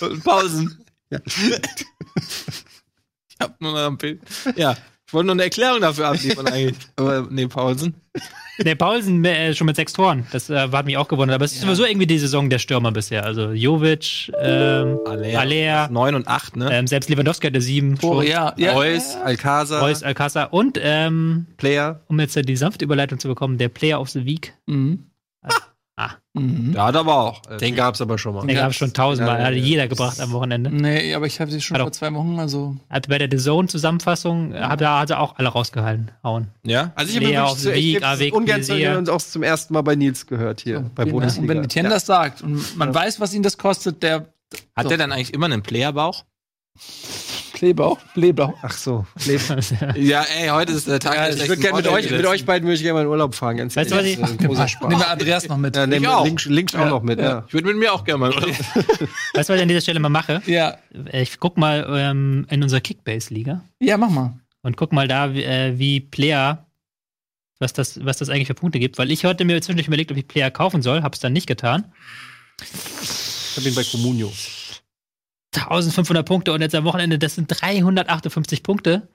Pausen. 0.24 0.82
Ja. 1.10 1.20
Ich 1.26 3.36
hab 3.38 3.60
nur 3.60 3.72
noch 3.72 3.86
ein 3.86 3.98
Bild. 3.98 4.22
Ja. 4.56 4.76
Ich 5.10 5.14
wollte 5.14 5.26
nur 5.26 5.32
eine 5.34 5.42
Erklärung 5.42 5.80
dafür 5.80 6.06
abliefern 6.06 6.46
eigentlich. 6.52 6.76
Aber 6.94 7.26
nee, 7.28 7.48
Pausen. 7.48 7.94
Der 8.60 8.76
Paulsen 8.76 9.24
äh, 9.24 9.54
schon 9.54 9.66
mit 9.66 9.74
sechs 9.74 9.92
Toren. 9.92 10.24
Das 10.30 10.48
äh, 10.50 10.68
hat 10.70 10.86
mich 10.86 10.96
auch 10.96 11.08
gewundert. 11.08 11.34
Aber 11.34 11.44
es 11.44 11.52
ist 11.52 11.62
sowieso 11.62 11.84
irgendwie 11.84 12.06
die 12.06 12.20
Saison 12.20 12.48
der 12.48 12.60
Stürmer 12.60 12.92
bisher. 12.92 13.24
Also 13.24 13.50
Jovic, 13.50 14.30
ähm, 14.40 15.00
Aller. 15.04 15.40
Aller, 15.40 15.88
9 15.90 16.14
und 16.14 16.28
8, 16.28 16.56
ne? 16.58 16.68
ähm, 16.72 16.86
selbst 16.86 17.10
Lewandowski 17.10 17.48
hatte 17.48 17.60
sieben 17.60 17.98
schon. 18.00 18.24
ja, 18.24 18.54
ja. 18.56 18.72
Reus, 18.74 19.16
Alcázar, 19.16 19.80
Reus, 19.82 20.04
Alcázar 20.04 20.52
und 20.52 20.78
ähm, 20.80 21.46
Player. 21.56 22.02
um 22.06 22.20
jetzt 22.20 22.36
die 22.36 22.56
sanfte 22.56 22.84
Überleitung 22.84 23.18
zu 23.18 23.26
bekommen, 23.26 23.58
der 23.58 23.68
Player 23.68 24.00
of 24.00 24.10
the 24.10 24.24
Week. 24.24 24.54
Mhm. 24.66 25.09
Ah. 26.02 26.10
Mhm. 26.32 26.72
Ja, 26.74 26.86
hat 26.86 26.96
aber 26.96 27.14
auch. 27.16 27.42
äh, 27.50 27.56
Den 27.58 27.74
gab's 27.74 28.00
aber 28.00 28.16
schon 28.16 28.34
mal. 28.34 28.46
Den 28.46 28.56
gab 28.56 28.70
es 28.70 28.76
schon 28.76 28.92
tausendmal. 28.92 29.40
Ja, 29.40 29.50
ja, 29.50 29.56
jeder 29.56 29.82
ja. 29.82 29.88
gebracht 29.88 30.20
am 30.20 30.30
Wochenende. 30.32 30.70
Nee, 30.70 31.14
aber 31.14 31.26
ich 31.26 31.40
habe 31.40 31.50
sie 31.50 31.60
schon 31.60 31.74
Hat 31.74 31.82
vor 31.82 31.88
auch- 31.88 31.92
zwei 31.92 32.14
Wochen, 32.14 32.38
also. 32.38 32.76
Hat 32.88 33.08
bei 33.08 33.18
der 33.18 33.28
The 33.30 33.36
Zone-Zusammenfassung 33.44 34.54
äh, 34.54 34.60
hat 34.60 34.80
er, 34.80 34.98
hat 35.00 35.10
er 35.10 35.20
auch 35.20 35.36
alle 35.36 35.48
rausgehalten. 35.48 36.10
Hauen. 36.22 36.48
Ja? 36.64 36.92
Also 36.94 37.10
ich 37.10 37.16
habe 37.16 37.26
wirklich 37.26 37.58
so, 37.58 37.70
ich 37.70 38.00
Weg, 38.20 38.34
ungern 38.34 38.62
Plaisir. 38.62 38.96
und 38.98 39.10
auch 39.10 39.20
zum 39.20 39.42
ersten 39.42 39.74
Mal 39.74 39.82
bei 39.82 39.96
Nils 39.96 40.26
gehört 40.26 40.60
hier 40.60 40.88
bei 40.94 41.04
Genau. 41.04 41.16
Bundesliga. 41.16 41.42
Und 41.42 41.48
wenn 41.58 41.64
Etienne 41.64 41.88
ja. 41.88 41.94
das 41.94 42.06
sagt 42.06 42.42
und 42.42 42.76
man 42.76 42.94
weiß, 42.94 43.20
was 43.20 43.34
ihn 43.34 43.42
das 43.42 43.58
kostet, 43.58 44.02
der 44.02 44.26
Hat 44.76 44.84
So. 44.84 44.88
der 44.90 44.98
dann 44.98 45.12
eigentlich 45.12 45.34
immer 45.34 45.46
einen 45.46 45.62
Playerbauch? 45.62 46.24
Kleebauch, 47.60 47.98
Blähbauch. 48.14 48.54
Ach 48.62 48.72
so, 48.72 49.04
Leben. 49.26 49.44
Ja, 49.96 50.22
ey, 50.22 50.48
heute 50.48 50.72
ist 50.72 50.88
der 50.88 50.98
Tag 50.98 51.14
Ja, 51.14 51.28
ich 51.28 51.46
würde 51.46 51.60
gerne 51.60 51.76
mit 51.76 51.88
euch, 51.88 52.10
mit 52.10 52.24
euch 52.24 52.46
beiden 52.46 52.66
würde 52.66 52.76
ich 52.76 52.80
gerne 52.82 52.94
mal 52.94 53.02
in 53.02 53.08
Urlaub 53.08 53.34
fahren. 53.34 53.58
Ganz 53.58 53.76
Weißt 53.76 53.90
du, 53.90 53.96
was 53.96 54.30
ein 54.30 54.38
großer 54.38 54.66
Spaß. 54.66 54.88
Nehmen 54.88 54.98
wir 55.02 55.10
Andreas 55.10 55.46
noch 55.46 55.58
mit. 55.58 55.76
Ja, 55.76 55.86
nehmen 55.86 56.02
Ich 56.02 56.08
wir 56.08 56.16
auch. 56.16 56.24
Links, 56.24 56.46
links 56.46 56.74
auch 56.74 56.86
noch 56.88 57.02
mit, 57.02 57.20
ja. 57.20 57.44
Ich 57.48 57.52
würde 57.52 57.66
mit 57.66 57.76
mir 57.76 57.92
auch 57.92 58.02
gerne 58.04 58.18
mal. 58.20 58.30
Oder? 58.34 58.46
Weißt 58.48 58.56
du, 58.56 59.08
was 59.34 59.48
ich 59.50 59.60
an 59.60 59.68
dieser 59.68 59.82
Stelle 59.82 60.00
mal 60.00 60.08
mache? 60.08 60.40
Ja, 60.46 60.78
Ich 61.12 61.38
guck 61.38 61.58
mal 61.58 61.86
ähm, 61.90 62.46
in 62.48 62.62
unserer 62.62 62.80
Kickbase-Liga 62.80 63.60
ja, 63.78 63.98
mach 63.98 64.08
mal. 64.08 64.32
und 64.62 64.78
guck 64.78 64.92
mal 64.94 65.06
da, 65.06 65.34
wie, 65.34 65.42
äh, 65.42 65.78
wie 65.78 66.00
Player, 66.00 66.64
was 67.58 67.74
das, 67.74 68.02
was 68.02 68.16
das 68.16 68.30
eigentlich 68.30 68.46
für 68.46 68.54
Punkte 68.54 68.78
gibt. 68.78 68.96
Weil 68.96 69.10
ich 69.10 69.26
heute 69.26 69.44
mir 69.44 69.60
zwischendurch 69.60 69.86
überlegt, 69.88 70.10
ob 70.10 70.16
ich 70.16 70.26
Player 70.26 70.50
kaufen 70.50 70.80
soll, 70.80 71.02
hab's 71.02 71.20
dann 71.20 71.34
nicht 71.34 71.46
getan. 71.46 71.92
Ich 72.62 73.58
habe 73.58 73.68
ihn 73.68 73.74
bei 73.74 73.84
Comunio. 73.84 74.32
1500 75.54 76.24
Punkte 76.26 76.52
und 76.52 76.60
jetzt 76.60 76.74
am 76.74 76.84
Wochenende, 76.84 77.18
das 77.18 77.34
sind 77.34 77.46
358 77.48 78.62
Punkte. 78.62 79.08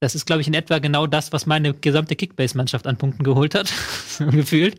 Das 0.00 0.14
ist, 0.14 0.24
glaube 0.24 0.40
ich, 0.40 0.48
in 0.48 0.54
etwa 0.54 0.78
genau 0.78 1.06
das, 1.06 1.32
was 1.32 1.44
meine 1.46 1.74
gesamte 1.74 2.16
Kickbase-Mannschaft 2.16 2.86
an 2.86 2.96
Punkten 2.96 3.22
geholt 3.22 3.54
hat. 3.54 3.70
Gefühlt. 4.18 4.78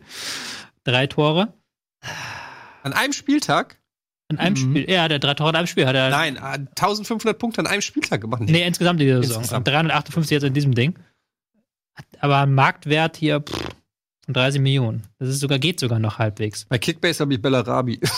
Drei 0.84 1.06
Tore. 1.06 1.52
An 2.82 2.92
einem 2.92 3.12
Spieltag? 3.12 3.78
In 4.28 4.38
einem 4.38 4.54
Mhm. 4.54 4.56
Spiel. 4.70 4.90
Ja, 4.90 5.06
der 5.06 5.18
drei 5.20 5.34
Tore 5.34 5.50
in 5.50 5.56
einem 5.56 5.66
Spiel 5.68 5.86
hat 5.86 5.94
er. 5.94 6.10
Nein, 6.10 6.38
ah, 6.38 6.54
1500 6.54 7.38
Punkte 7.38 7.60
an 7.60 7.66
einem 7.68 7.82
Spieltag 7.82 8.20
gemacht. 8.20 8.42
Nee, 8.42 8.66
insgesamt 8.66 9.00
in 9.00 9.06
dieser 9.06 9.22
Saison. 9.22 9.42
Insgesamt. 9.42 9.68
358 9.68 10.30
jetzt 10.30 10.42
in 10.44 10.54
diesem 10.54 10.74
Ding. 10.74 10.98
Aber 12.18 12.46
Marktwert 12.46 13.16
hier 13.16 13.40
pff, 13.42 13.68
von 14.24 14.34
30 14.34 14.60
Millionen. 14.60 15.02
Das 15.18 15.28
ist 15.28 15.40
sogar, 15.40 15.58
geht 15.60 15.78
sogar 15.78 15.98
noch 16.00 16.18
halbwegs. 16.18 16.64
Bei 16.64 16.78
Kickbase 16.78 17.20
habe 17.20 17.34
ich 17.34 17.42
Bellarabi. 17.42 18.00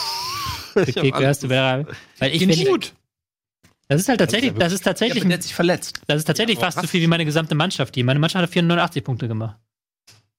Ich 0.87 0.97
hab 0.97 1.03
Kick, 1.05 1.15
alles- 1.15 1.27
hörst 1.27 1.43
du, 1.45 1.49
wer- 1.49 1.87
weil 2.19 2.33
ich 2.33 2.39
Finde 2.39 2.55
bin 2.55 2.63
ich 2.65 2.69
gut. 2.69 2.93
Das 3.89 4.01
ist 4.01 4.09
halt 4.09 4.19
tatsächlich, 4.19 4.53
das 4.55 4.73
ist 4.73 4.81
Ja, 4.85 4.93
tatsächlich, 4.93 5.25
hat 5.25 5.43
sich 5.43 5.55
verletzt. 5.55 6.01
das 6.07 6.19
ist 6.19 6.25
tatsächlich 6.25 6.59
fast 6.59 6.81
so 6.81 6.87
viel 6.87 7.03
wie 7.03 7.07
meine 7.07 7.25
gesamte 7.27 7.55
Mannschaft. 7.55 7.95
Die 7.95 8.03
meine 8.03 8.19
Mannschaft 8.19 8.43
hat 8.43 8.51
489 8.51 9.05
Punkte 9.05 9.29
gemacht. 9.29 9.57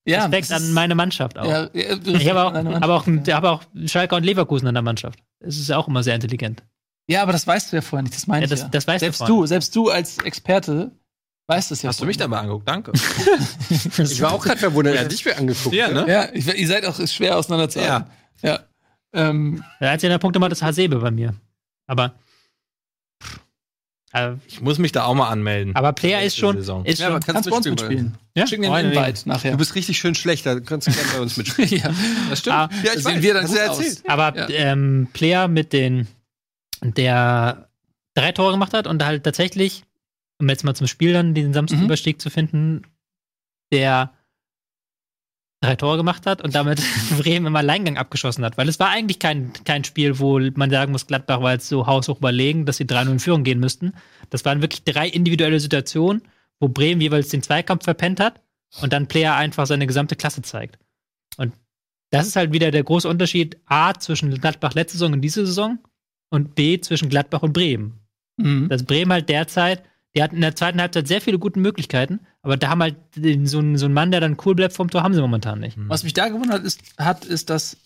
Ja, 0.07 0.25
Respekt 0.25 0.51
an 0.51 0.73
meine 0.73 0.93
Mannschaft 0.95 1.38
auch. 1.38 1.45
Ja, 1.47 1.69
ja, 1.73 1.97
ich 2.05 2.29
habe 2.29 2.43
auch, 2.43 2.53
aber 2.53 2.95
auch, 2.95 3.07
aber 3.31 3.51
auch 3.51 3.63
Schalke 3.88 4.15
und 4.15 4.23
Leverkusen 4.23 4.67
in 4.67 4.73
der 4.75 4.83
Mannschaft. 4.83 5.19
Das 5.39 5.57
ist 5.57 5.67
ja 5.69 5.77
auch 5.77 5.88
immer 5.88 6.03
sehr 6.03 6.15
intelligent. 6.15 6.63
ja, 7.07 7.21
aber 7.23 7.31
das 7.31 7.45
weißt 7.47 7.71
du 7.71 7.75
ja 7.77 7.81
vorher 7.81 8.03
nicht. 8.03 8.15
Das 8.15 8.25
meine 8.27 8.41
Ja, 8.41 8.45
ich 8.45 8.49
das, 8.51 8.61
ja. 8.61 8.67
das 8.69 8.88
weißt 8.88 8.99
selbst 9.01 9.21
du. 9.21 9.25
du, 9.27 9.45
selbst 9.45 9.76
du 9.76 9.89
als 9.89 10.18
Experte 10.19 10.91
weißt 11.47 11.69
das 11.72 11.81
ja. 11.84 11.89
Hast 11.89 12.01
du 12.01 12.05
mich 12.05 12.18
dabei 12.18 12.38
angeguckt? 12.39 12.68
Danke. 12.68 12.91
Ich 13.69 14.22
war 14.22 14.34
auch 14.34 14.43
gerade 14.43 14.60
verwundert, 14.60 14.95
er 14.95 15.01
hat 15.05 15.11
dich 15.11 15.26
mir 15.26 15.38
angeguckt. 15.38 15.73
Ja, 15.76 15.89
ne? 15.91 16.05
Ja, 16.07 16.30
ich, 16.34 16.47
ihr 16.47 16.68
seid 16.68 16.85
auch 16.85 16.99
schwer 17.07 17.38
auseinanderzuhalten. 17.38 18.07
Ja. 18.41 18.49
ja. 18.49 18.60
Ähm, 19.15 19.63
Der 19.79 19.91
einzige 19.91 20.17
Punkte 20.19 20.39
macht 20.39 20.51
ist 20.51 20.61
Hasebe 20.61 20.97
bei 20.99 21.09
mir. 21.11 21.33
Aber, 21.87 22.13
äh, 24.13 24.33
Ich 24.47 24.61
muss 24.61 24.77
mich 24.79 24.91
da 24.91 25.05
auch 25.05 25.13
mal 25.15 25.29
anmelden. 25.29 25.75
aber 25.75 25.93
Player 25.93 26.21
ist 26.23 26.37
schon, 26.37 26.57
ist 26.57 26.67
Ja, 26.67 26.95
schon, 26.95 27.05
aber 27.15 27.19
kannst 27.19 27.49
bei 27.49 27.55
uns 27.55 27.65
mitspielen. 27.65 28.15
ja, 28.35 28.47
Schicken 28.47 28.63
den 28.63 28.71
Freunde, 28.71 28.93
Invite 28.95 29.27
nachher. 29.29 29.51
Du 29.51 29.57
bist 29.57 29.75
richtig 29.75 29.97
schön 29.97 30.15
schlecht, 30.15 30.45
da 30.45 30.59
kannst 30.59 30.87
du 30.87 30.91
gerne 30.91 31.09
bei 31.13 31.19
uns 31.21 31.37
mitspielen. 31.37 31.69
ja, 31.69 31.89
das 32.29 32.39
stimmt. 32.39 32.55
Ah, 32.55 32.69
Ja, 32.83 32.93
Das 32.93 33.03
sehen 33.03 33.21
wir 33.21 33.33
dann 33.33 33.45
du 33.47 33.55
ja 33.55 33.67
aus. 33.67 33.79
erzählt. 33.79 34.03
Aber 34.09 34.35
Ja. 34.37 34.49
ähm, 34.49 35.07
Player 35.13 35.47
mit 35.47 35.73
den 35.73 36.07
der 36.81 37.69
drei 38.15 38.31
Tore 38.31 38.51
gemacht 38.51 38.73
hat 38.73 38.85
und 38.87 39.03
halt 39.03 39.23
tatsächlich, 39.23 39.83
um 40.39 40.47
jetzt 40.49 40.63
mal 40.63 40.75
zum 40.75 40.87
Spiel 40.87 41.13
dann 41.13 41.33
den 41.33 41.53
Samstagüberstieg 41.53 42.21
zu 42.21 42.29
finden, 42.29 42.83
der 43.71 44.13
drei 45.61 45.76
Tore 45.76 45.98
gemacht 45.98 46.26
hat 46.26 46.41
und 46.41 46.56
damit 46.56 46.82
Bremen 47.18 47.48
im 47.48 47.56
Alleingang 47.56 47.98
abgeschossen 47.98 48.44
hat. 48.45 48.57
Weil 48.57 48.69
es 48.69 48.80
war 48.80 48.90
eigentlich 48.90 49.19
kein, 49.19 49.53
kein 49.64 49.84
Spiel, 49.84 50.19
wo 50.19 50.40
man 50.40 50.69
sagen 50.69 50.91
muss, 50.91 51.07
Gladbach 51.07 51.41
war 51.41 51.53
jetzt 51.53 51.68
so 51.68 51.88
haushoch 51.88 52.18
überlegen, 52.19 52.65
dass 52.65 52.77
sie 52.77 52.86
3-0 52.86 53.11
in 53.11 53.19
Führung 53.19 53.44
gehen 53.44 53.60
müssten. 53.60 53.94
Das 54.30 54.45
waren 54.45 54.61
wirklich 54.61 54.84
drei 54.84 55.07
individuelle 55.07 55.60
Situationen, 55.60 56.22
wo 56.60 56.68
Bremen 56.68 57.02
jeweils 57.02 57.30
den 57.30 57.41
Zweikampf 57.41 57.84
verpennt 57.84 58.19
hat 58.19 58.41
und 58.82 58.94
dann 58.94 59.07
Player 59.07 59.36
einfach 59.36 59.65
seine 59.65 59.88
gesamte 59.88 60.15
Klasse 60.15 60.41
zeigt. 60.41 60.77
Und 61.38 61.53
das 62.11 62.27
ist 62.27 62.36
halt 62.36 62.53
wieder 62.53 62.72
der 62.72 62.84
große 62.84 63.10
Unterschied 63.10 63.57
A 63.65 63.94
zwischen 63.94 64.34
Gladbach 64.40 64.73
letzte 64.73 64.98
Saison 64.98 65.14
und 65.14 65.22
diese 65.22 65.45
Saison 65.45 65.80
und 66.30 66.56
B 66.56 66.80
zwischen 66.80 67.10
Gladbach 67.10 67.44
und 67.44 67.53
Bremen. 67.53 67.99
Mhm. 68.38 68.69
Dass 68.69 68.84
Bremen 68.84 69.11
halt 69.11 69.30
derzeit, 69.30 69.84
die 70.15 70.23
hatten 70.23 70.35
in 70.35 70.41
der 70.41 70.55
zweiten 70.55 70.79
Halbzeit 70.79 71.07
sehr 71.07 71.21
viele 71.21 71.39
gute 71.39 71.59
Möglichkeiten, 71.59 72.21
aber 72.41 72.57
da 72.57 72.69
haben 72.69 72.81
halt 72.81 72.95
den, 73.15 73.45
so, 73.47 73.59
einen, 73.59 73.77
so 73.77 73.85
einen 73.85 73.93
Mann, 73.93 74.11
der 74.11 74.21
dann 74.21 74.37
cool 74.45 74.55
bleibt 74.55 74.73
vom 74.73 74.89
Tor, 74.89 75.03
haben 75.03 75.13
sie 75.13 75.21
momentan 75.21 75.59
nicht. 75.59 75.77
Was 75.87 76.03
mich 76.03 76.13
da 76.13 76.29
gewundert 76.29 76.63
ist, 76.63 76.81
hat, 76.97 77.25
ist, 77.25 77.49
dass 77.49 77.77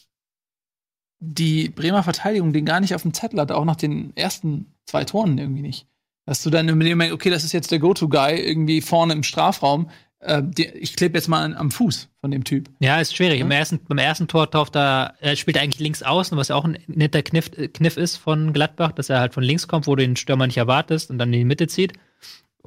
die 1.19 1.69
Bremer 1.69 2.03
Verteidigung 2.03 2.53
den 2.53 2.65
gar 2.65 2.79
nicht 2.79 2.95
auf 2.95 3.01
dem 3.01 3.13
Zettel 3.13 3.39
hatte, 3.39 3.55
auch 3.55 3.65
nach 3.65 3.75
den 3.75 4.15
ersten 4.15 4.73
zwei 4.85 5.03
Toren 5.03 5.37
irgendwie 5.37 5.61
nicht. 5.61 5.87
Dass 6.25 6.43
du 6.43 6.49
dann 6.49 6.65
mit 6.77 6.87
dem 6.87 6.97
merkst, 6.97 7.13
okay, 7.13 7.29
das 7.29 7.43
ist 7.43 7.53
jetzt 7.53 7.71
der 7.71 7.79
Go-To-Guy 7.79 8.39
irgendwie 8.39 8.81
vorne 8.81 9.13
im 9.13 9.23
Strafraum. 9.23 9.89
Äh, 10.19 10.43
die, 10.43 10.67
ich 10.67 10.95
klebe 10.95 11.17
jetzt 11.17 11.27
mal 11.27 11.43
an, 11.43 11.55
am 11.55 11.71
Fuß 11.71 12.09
von 12.21 12.31
dem 12.31 12.43
Typ. 12.43 12.69
Ja, 12.79 12.99
ist 12.99 13.15
schwierig. 13.15 13.39
Ja. 13.39 13.45
Im 13.45 13.51
ersten, 13.51 13.79
beim 13.87 13.97
ersten 13.97 14.27
Tor 14.27 14.51
tauft 14.51 14.75
er, 14.75 15.15
er 15.19 15.35
spielt 15.35 15.57
eigentlich 15.57 15.79
links 15.79 16.03
außen, 16.03 16.37
was 16.37 16.49
ja 16.49 16.55
auch 16.55 16.65
ein 16.65 16.77
netter 16.87 17.23
Kniff, 17.23 17.49
Kniff 17.73 17.97
ist 17.97 18.17
von 18.17 18.53
Gladbach, 18.53 18.91
dass 18.91 19.09
er 19.09 19.19
halt 19.19 19.33
von 19.33 19.43
links 19.43 19.67
kommt, 19.67 19.87
wo 19.87 19.95
du 19.95 20.03
den 20.03 20.15
Stürmer 20.15 20.45
nicht 20.45 20.57
erwartest 20.57 21.09
und 21.09 21.17
dann 21.17 21.33
in 21.33 21.39
die 21.39 21.45
Mitte 21.45 21.67
zieht. 21.67 21.93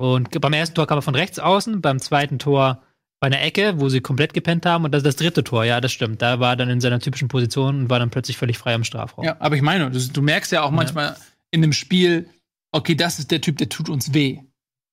Und 0.03 0.41
beim 0.41 0.53
ersten 0.53 0.74
Tor 0.74 0.89
kam 0.89 0.99
er 0.99 1.03
von 1.03 1.15
rechts 1.15 1.39
außen, 1.39 1.81
beim 1.81 2.01
zweiten 2.01 2.41
Tor 2.41 2.83
bei 3.20 3.29
einer 3.29 3.41
Ecke, 3.41 3.79
wo 3.79 3.89
sie 3.89 4.01
komplett 4.01 4.35
gepennt 4.35 4.66
haben. 4.66 4.85
Und 4.85 4.91
das 4.91 5.05
ist 5.05 5.07
das 5.07 5.15
dritte 5.15 5.45
Tor, 5.45 5.62
ja, 5.62 5.81
das 5.81 5.93
stimmt. 5.93 6.20
Da 6.23 6.41
war 6.41 6.55
er 6.55 6.57
dann 6.57 6.70
in 6.70 6.81
seiner 6.81 6.99
typischen 6.99 7.29
Position 7.29 7.83
und 7.83 7.89
war 7.89 8.01
dann 8.01 8.11
plötzlich 8.11 8.37
völlig 8.37 8.59
frei 8.59 8.74
im 8.74 8.83
Strafraum. 8.83 9.24
Ja, 9.24 9.37
aber 9.39 9.55
ich 9.55 9.62
meine, 9.62 9.93
du, 9.93 10.01
du 10.01 10.20
merkst 10.20 10.51
ja 10.51 10.65
auch 10.65 10.73
manchmal 10.73 11.15
in 11.53 11.62
einem 11.62 11.73
Spiel, 11.73 12.29
okay, 12.73 12.97
das 12.97 13.20
ist 13.20 13.31
der 13.31 13.41
Typ, 13.41 13.59
der 13.59 13.69
tut 13.69 13.89
uns 13.89 14.12
weh. 14.12 14.41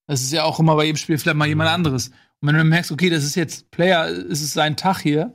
Das 0.05 0.21
ist 0.21 0.31
ja 0.31 0.43
auch 0.43 0.59
immer 0.59 0.75
bei 0.75 0.85
jedem 0.85 0.97
Spiel 0.97 1.17
vielleicht 1.17 1.37
mal 1.37 1.47
jemand 1.47 1.71
anderes. 1.71 2.09
Und 2.39 2.47
wenn 2.47 2.55
du 2.55 2.63
merkst, 2.63 2.91
okay, 2.91 3.09
das 3.09 3.23
ist 3.23 3.33
jetzt 3.33 3.71
Player, 3.71 4.05
es 4.05 4.41
ist 4.41 4.53
sein 4.53 4.77
Tag 4.77 4.99
hier, 4.99 5.33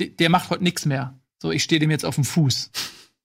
der, 0.00 0.08
der 0.08 0.28
macht 0.28 0.50
heute 0.50 0.64
nichts 0.64 0.84
mehr. 0.84 1.18
So, 1.40 1.50
ich 1.50 1.62
stehe 1.62 1.80
dem 1.80 1.90
jetzt 1.90 2.04
auf 2.04 2.16
dem 2.16 2.24
Fuß. 2.24 2.70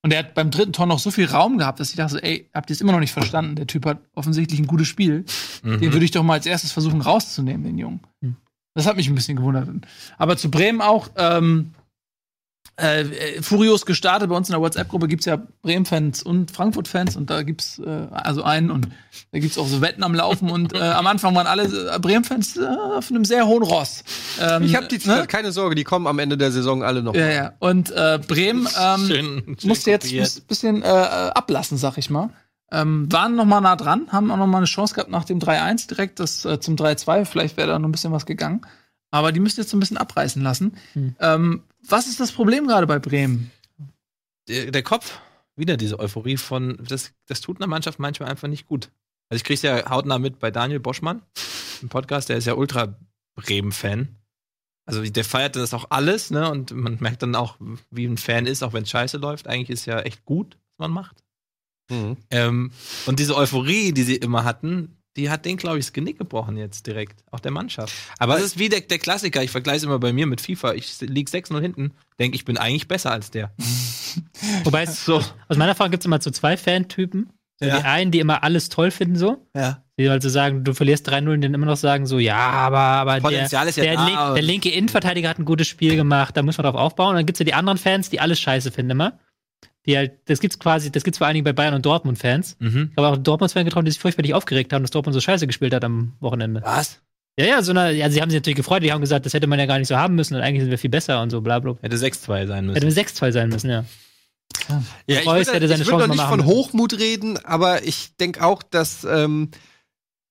Und 0.03 0.13
er 0.13 0.19
hat 0.19 0.35
beim 0.35 0.51
dritten 0.51 0.73
Tor 0.73 0.85
noch 0.85 0.99
so 0.99 1.11
viel 1.11 1.25
Raum 1.25 1.57
gehabt, 1.57 1.79
dass 1.79 1.89
ich 1.89 1.95
dachte, 1.95 2.13
so, 2.13 2.19
ey, 2.19 2.49
habt 2.53 2.69
ihr 2.69 2.75
es 2.75 2.81
immer 2.81 2.91
noch 2.91 2.99
nicht 2.99 3.11
verstanden? 3.11 3.55
Der 3.55 3.67
Typ 3.67 3.85
hat 3.85 3.99
offensichtlich 4.15 4.59
ein 4.59 4.67
gutes 4.67 4.87
Spiel. 4.87 5.25
Mhm. 5.63 5.79
Den 5.79 5.93
würde 5.93 6.05
ich 6.05 6.11
doch 6.11 6.23
mal 6.23 6.33
als 6.33 6.45
erstes 6.45 6.71
versuchen 6.71 7.01
rauszunehmen, 7.01 7.63
den 7.63 7.77
Jungen. 7.77 8.01
Hm. 8.21 8.35
Das 8.75 8.85
hat 8.85 8.95
mich 8.95 9.09
ein 9.09 9.15
bisschen 9.15 9.37
gewundert. 9.37 9.67
Aber 10.19 10.37
zu 10.37 10.51
Bremen 10.51 10.81
auch, 10.81 11.09
ähm, 11.17 11.71
äh, 12.79 13.01
äh, 13.01 13.41
furios 13.41 13.85
gestartet. 13.87 14.29
Bei 14.29 14.35
uns 14.35 14.49
in 14.49 14.53
der 14.53 14.61
WhatsApp-Gruppe 14.61 15.07
gibt 15.07 15.21
es 15.21 15.25
ja 15.25 15.41
Bremen-Fans 15.63 16.21
und 16.21 16.51
Frankfurt-Fans 16.51 17.15
und 17.15 17.29
da 17.29 17.41
gibt's 17.41 17.79
äh, 17.79 18.07
also 18.11 18.43
einen 18.43 18.69
und 18.69 18.87
da 19.31 19.39
gibt's 19.39 19.57
auch 19.57 19.67
so 19.67 19.81
Wetten 19.81 20.03
am 20.03 20.13
Laufen 20.13 20.51
und 20.51 20.73
äh, 20.73 20.79
am 20.79 21.07
Anfang 21.07 21.33
waren 21.33 21.47
alle 21.47 21.63
äh, 21.63 21.99
Bremen-Fans 21.99 22.57
äh, 22.57 22.67
auf 22.95 23.09
einem 23.09 23.25
sehr 23.25 23.47
hohen 23.47 23.63
Ross. 23.63 24.03
Ähm, 24.39 24.63
Ich 24.63 24.75
habe 24.75 24.87
die 24.87 24.99
ne? 25.07 25.25
keine 25.27 25.51
Sorge, 25.51 25.73
die 25.73 25.83
kommen 25.83 26.05
am 26.05 26.19
Ende 26.19 26.37
der 26.37 26.51
Saison 26.51 26.83
alle 26.83 27.01
noch. 27.01 27.15
Ja, 27.15 27.27
ja. 27.29 27.53
Und 27.57 27.89
äh, 27.89 28.19
Bremen 28.27 28.67
ähm, 28.79 29.07
Schön, 29.07 29.57
schön 29.59 29.69
musste 29.69 29.89
jetzt 29.89 30.13
ein 30.13 30.47
bisschen 30.47 30.83
äh, 30.83 30.85
ablassen, 30.85 31.77
sag 31.77 31.97
ich 31.97 32.11
mal. 32.11 32.29
Ähm, 32.71 33.11
waren 33.11 33.35
noch 33.35 33.45
mal 33.45 33.61
nah 33.61 33.75
dran, 33.75 34.07
haben 34.11 34.29
auch 34.29 34.37
noch 34.37 34.45
mal 34.45 34.57
eine 34.57 34.65
Chance 34.67 34.93
gehabt 34.93 35.09
nach 35.09 35.23
dem 35.23 35.39
3-1 35.39 35.87
direkt 35.87 36.19
das 36.19 36.45
äh, 36.45 36.59
zum 36.59 36.75
3-2. 36.75 37.25
Vielleicht 37.25 37.57
wäre 37.57 37.69
da 37.69 37.79
noch 37.79 37.87
ein 37.87 37.91
bisschen 37.91 38.11
was 38.11 38.25
gegangen. 38.25 38.61
Aber 39.09 39.31
die 39.31 39.39
müssen 39.39 39.61
jetzt 39.61 39.69
so 39.69 39.77
ein 39.77 39.79
bisschen 39.79 39.97
abreißen 39.97 40.41
lassen. 40.41 40.77
Hm. 40.93 41.15
Ähm, 41.19 41.63
was 41.89 42.07
ist 42.07 42.19
das 42.19 42.31
Problem 42.31 42.67
gerade 42.67 42.87
bei 42.87 42.99
Bremen? 42.99 43.51
der, 44.47 44.71
der 44.71 44.83
Kopf, 44.83 45.19
wieder 45.55 45.77
diese 45.77 45.99
Euphorie 45.99 46.37
von, 46.37 46.77
das, 46.87 47.13
das 47.25 47.41
tut 47.41 47.57
einer 47.57 47.67
Mannschaft 47.67 47.99
manchmal 47.99 48.29
einfach 48.29 48.47
nicht 48.47 48.67
gut. 48.67 48.91
Also 49.29 49.39
ich 49.39 49.43
krieg's 49.43 49.61
ja 49.61 49.89
hautnah 49.89 50.19
mit 50.19 50.39
bei 50.39 50.51
Daniel 50.51 50.79
Boschmann 50.79 51.21
im 51.81 51.89
Podcast, 51.89 52.29
der 52.29 52.37
ist 52.37 52.47
ja 52.47 52.53
ultra 52.53 52.97
Bremen-Fan. 53.35 54.15
Also 54.85 55.03
der 55.03 55.25
feiert 55.25 55.57
das 55.57 55.73
auch 55.73 55.87
alles, 55.89 56.31
ne? 56.31 56.49
Und 56.49 56.71
man 56.71 56.97
merkt 57.01 57.21
dann 57.21 57.35
auch, 57.35 57.57
wie 57.91 58.05
ein 58.05 58.17
Fan 58.17 58.45
ist, 58.45 58.63
auch 58.63 58.71
wenn 58.71 58.83
es 58.83 58.89
scheiße 58.89 59.17
läuft. 59.17 59.47
Eigentlich 59.47 59.69
ist 59.69 59.85
ja 59.85 59.99
echt 59.99 60.23
gut, 60.23 60.57
was 60.77 60.87
man 60.87 60.91
macht. 60.91 61.23
Mhm. 61.89 62.15
Ähm, 62.29 62.71
und 63.05 63.19
diese 63.19 63.35
Euphorie, 63.35 63.91
die 63.91 64.03
sie 64.03 64.15
immer 64.15 64.45
hatten, 64.45 64.96
die 65.17 65.29
hat 65.29 65.45
den, 65.45 65.57
glaube 65.57 65.79
ich, 65.79 65.85
das 65.85 65.93
Genick 65.93 66.17
gebrochen 66.17 66.57
jetzt 66.57 66.87
direkt. 66.87 67.23
Auch 67.31 67.39
der 67.39 67.51
Mannschaft. 67.51 67.93
Aber 68.19 68.35
das 68.35 68.43
ist 68.43 68.59
wie 68.59 68.69
der, 68.69 68.81
der 68.81 68.99
Klassiker. 68.99 69.43
Ich 69.43 69.51
vergleiche 69.51 69.77
es 69.77 69.83
immer 69.83 69.99
bei 69.99 70.13
mir 70.13 70.27
mit 70.27 70.39
FIFA. 70.39 70.73
Ich 70.73 71.01
lieg 71.01 71.27
6-0 71.29 71.59
hinten, 71.59 71.91
denke, 72.19 72.35
ich 72.35 72.45
bin 72.45 72.57
eigentlich 72.57 72.87
besser 72.87 73.11
als 73.11 73.31
der. 73.31 73.51
Wobei 74.63 74.83
es 74.83 75.03
So. 75.03 75.17
aus 75.17 75.57
meiner 75.57 75.69
Erfahrung 75.69 75.91
gibt 75.91 76.03
es 76.03 76.05
immer 76.05 76.21
so 76.21 76.29
zwei 76.31 76.55
Fantypen. 76.55 77.31
So 77.59 77.65
Ja. 77.65 77.79
Die 77.79 77.85
einen, 77.85 78.11
die 78.11 78.19
immer 78.19 78.43
alles 78.43 78.69
toll 78.69 78.91
finden, 78.91 79.15
so. 79.15 79.47
Ja. 79.55 79.83
Die 79.99 80.07
also 80.07 80.29
sagen, 80.29 80.63
du 80.63 80.75
verlierst 80.75 81.09
3-0 81.09 81.33
und 81.33 81.41
dann 81.41 81.55
immer 81.55 81.65
noch 81.65 81.77
sagen, 81.77 82.05
so, 82.05 82.19
ja, 82.19 82.37
aber, 82.37 82.77
aber 82.77 83.13
der, 83.15 83.21
Potenzial 83.21 83.67
ist 83.67 83.77
ja 83.77 83.83
der, 83.83 83.95
da, 83.95 84.05
link, 84.05 84.19
der 84.35 84.43
linke 84.43 84.69
Innenverteidiger 84.69 85.27
hat 85.27 85.39
ein 85.39 85.45
gutes 85.45 85.67
Spiel 85.67 85.95
gemacht, 85.95 86.37
da 86.37 86.43
muss 86.43 86.57
man 86.57 86.65
drauf 86.65 86.75
aufbauen. 86.75 87.09
Und 87.09 87.15
dann 87.15 87.25
gibt's 87.25 87.39
ja 87.39 87.45
die 87.45 87.55
anderen 87.55 87.79
Fans, 87.79 88.11
die 88.11 88.19
alles 88.19 88.39
scheiße 88.39 88.71
finden 88.71 88.91
immer. 88.91 89.17
Die 89.87 89.97
halt, 89.97 90.13
das 90.25 90.39
gibt's 90.39 90.59
quasi, 90.59 90.91
das 90.91 91.03
gibt's 91.03 91.17
vor 91.17 91.27
allen 91.27 91.35
Dingen 91.35 91.45
bei 91.45 91.53
Bayern 91.53 91.73
und 91.73 91.85
Dortmund-Fans. 91.85 92.57
Mhm. 92.59 92.89
Ich 92.91 92.97
habe 92.97 93.07
auch 93.07 93.17
Dortmund-Fans 93.17 93.65
getroffen, 93.65 93.85
die 93.85 93.91
sich 93.91 94.01
furchtbar 94.01 94.35
aufgeregt 94.35 94.73
haben, 94.73 94.83
dass 94.83 94.91
Dortmund 94.91 95.13
so 95.13 95.21
scheiße 95.21 95.47
gespielt 95.47 95.73
hat 95.73 95.83
am 95.85 96.13
Wochenende. 96.19 96.61
Was? 96.63 97.01
Ja, 97.39 97.45
ja, 97.45 97.61
so 97.61 97.71
eine, 97.71 97.93
ja, 97.93 98.09
sie 98.09 98.21
haben 98.21 98.29
sich 98.29 98.39
natürlich 98.39 98.57
gefreut, 98.57 98.83
die 98.83 98.91
haben 98.91 98.99
gesagt, 98.99 99.25
das 99.25 99.33
hätte 99.33 99.47
man 99.47 99.59
ja 99.59 99.65
gar 99.65 99.77
nicht 99.77 99.87
so 99.87 99.95
haben 99.95 100.15
müssen 100.15 100.35
und 100.35 100.41
eigentlich 100.41 100.61
sind 100.61 100.71
wir 100.71 100.79
viel 100.79 100.89
besser 100.89 101.21
und 101.21 101.29
so, 101.29 101.41
bla, 101.41 101.59
bla. 101.59 101.75
Hätte 101.81 101.95
6-2 101.95 102.47
sein 102.47 102.65
müssen. 102.65 102.73
Hätte 102.73 102.85
mit 102.87 102.97
6-2 102.97 103.31
sein 103.31 103.49
müssen, 103.49 103.69
ja. 103.69 103.85
Ja, 104.69 104.81
ich 105.05 105.27
Reus 105.27 105.47
würde 105.47 105.53
hätte 105.53 105.67
seine 105.67 105.83
ich 105.83 105.87
würd 105.87 105.99
Chance 105.99 106.07
noch 106.07 106.15
nicht 106.15 106.23
von. 106.23 106.45
Hochmut 106.45 106.99
reden, 106.99 107.37
aber 107.45 107.83
ich 107.83 108.15
denke 108.17 108.43
auch, 108.43 108.63
dass 108.63 109.03
ähm, 109.03 109.51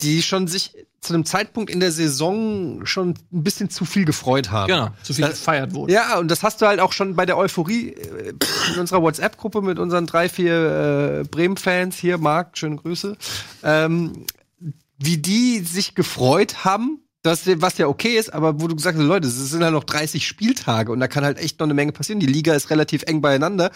die 0.03 0.23
schon 0.23 0.47
sich 0.49 0.75
zu 1.01 1.15
einem 1.15 1.25
Zeitpunkt 1.25 1.71
in 1.71 1.79
der 1.81 1.93
Saison 1.93 2.85
schon 2.85 3.11
ein 3.33 3.43
bisschen 3.45 3.71
zu 3.71 3.85
viel 3.85 4.05
gefreut 4.05 4.51
haben. 4.51 4.67
Genau. 4.69 4.89
Zu 5.03 5.15
viel 5.15 5.25
Das- 5.25 5.39
gefeiert 5.39 5.73
wurde. 5.75 5.93
Ja, 5.93 6.19
und 6.19 6.29
das 6.31 6.43
hast 6.43 6.61
du 6.61 6.67
halt 6.67 6.81
auch 6.81 6.93
schon 6.93 7.15
bei 7.15 7.25
der 7.27 7.39
Euphorie 7.39 7.91
äh, 7.91 8.33
in 8.75 8.81
unserer 8.81 9.03
WhatsApp-Gruppe 9.03 9.63
mit 9.63 9.79
unseren 9.79 10.07
drei, 10.07 10.29
vier 10.29 11.23
äh, 11.25 11.29
Bremen-Fans 11.29 11.97
hier, 11.97 12.19
Marc, 12.19 12.59
schöne 12.59 12.77
Grüße, 12.77 13.17
ähm, 13.63 14.27
wie 14.99 15.19
die 15.19 15.61
sich 15.61 15.95
gefreut 15.95 16.65
haben, 16.65 17.01
das, 17.23 17.43
was 17.61 17.77
ja 17.79 17.87
okay 17.89 18.17
ist, 18.17 18.33
aber 18.33 18.61
wo 18.61 18.69
du 18.69 18.77
gesagt 18.77 18.97
hast, 18.99 19.05
Leute, 19.05 19.27
es 19.27 19.35
sind 19.51 19.63
halt 19.63 19.73
noch 19.75 19.85
30 19.85 20.27
Spieltage 20.27 20.93
und 20.93 21.01
da 21.01 21.09
kann 21.09 21.25
halt 21.25 21.39
echt 21.39 21.59
noch 21.59 21.67
eine 21.67 21.75
Menge 21.75 21.93
passieren. 21.93 22.21
Die 22.21 22.27
Liga 22.27 22.55
ist 22.55 22.71
relativ 22.71 23.03
eng 23.03 23.21
beieinander. 23.21 23.73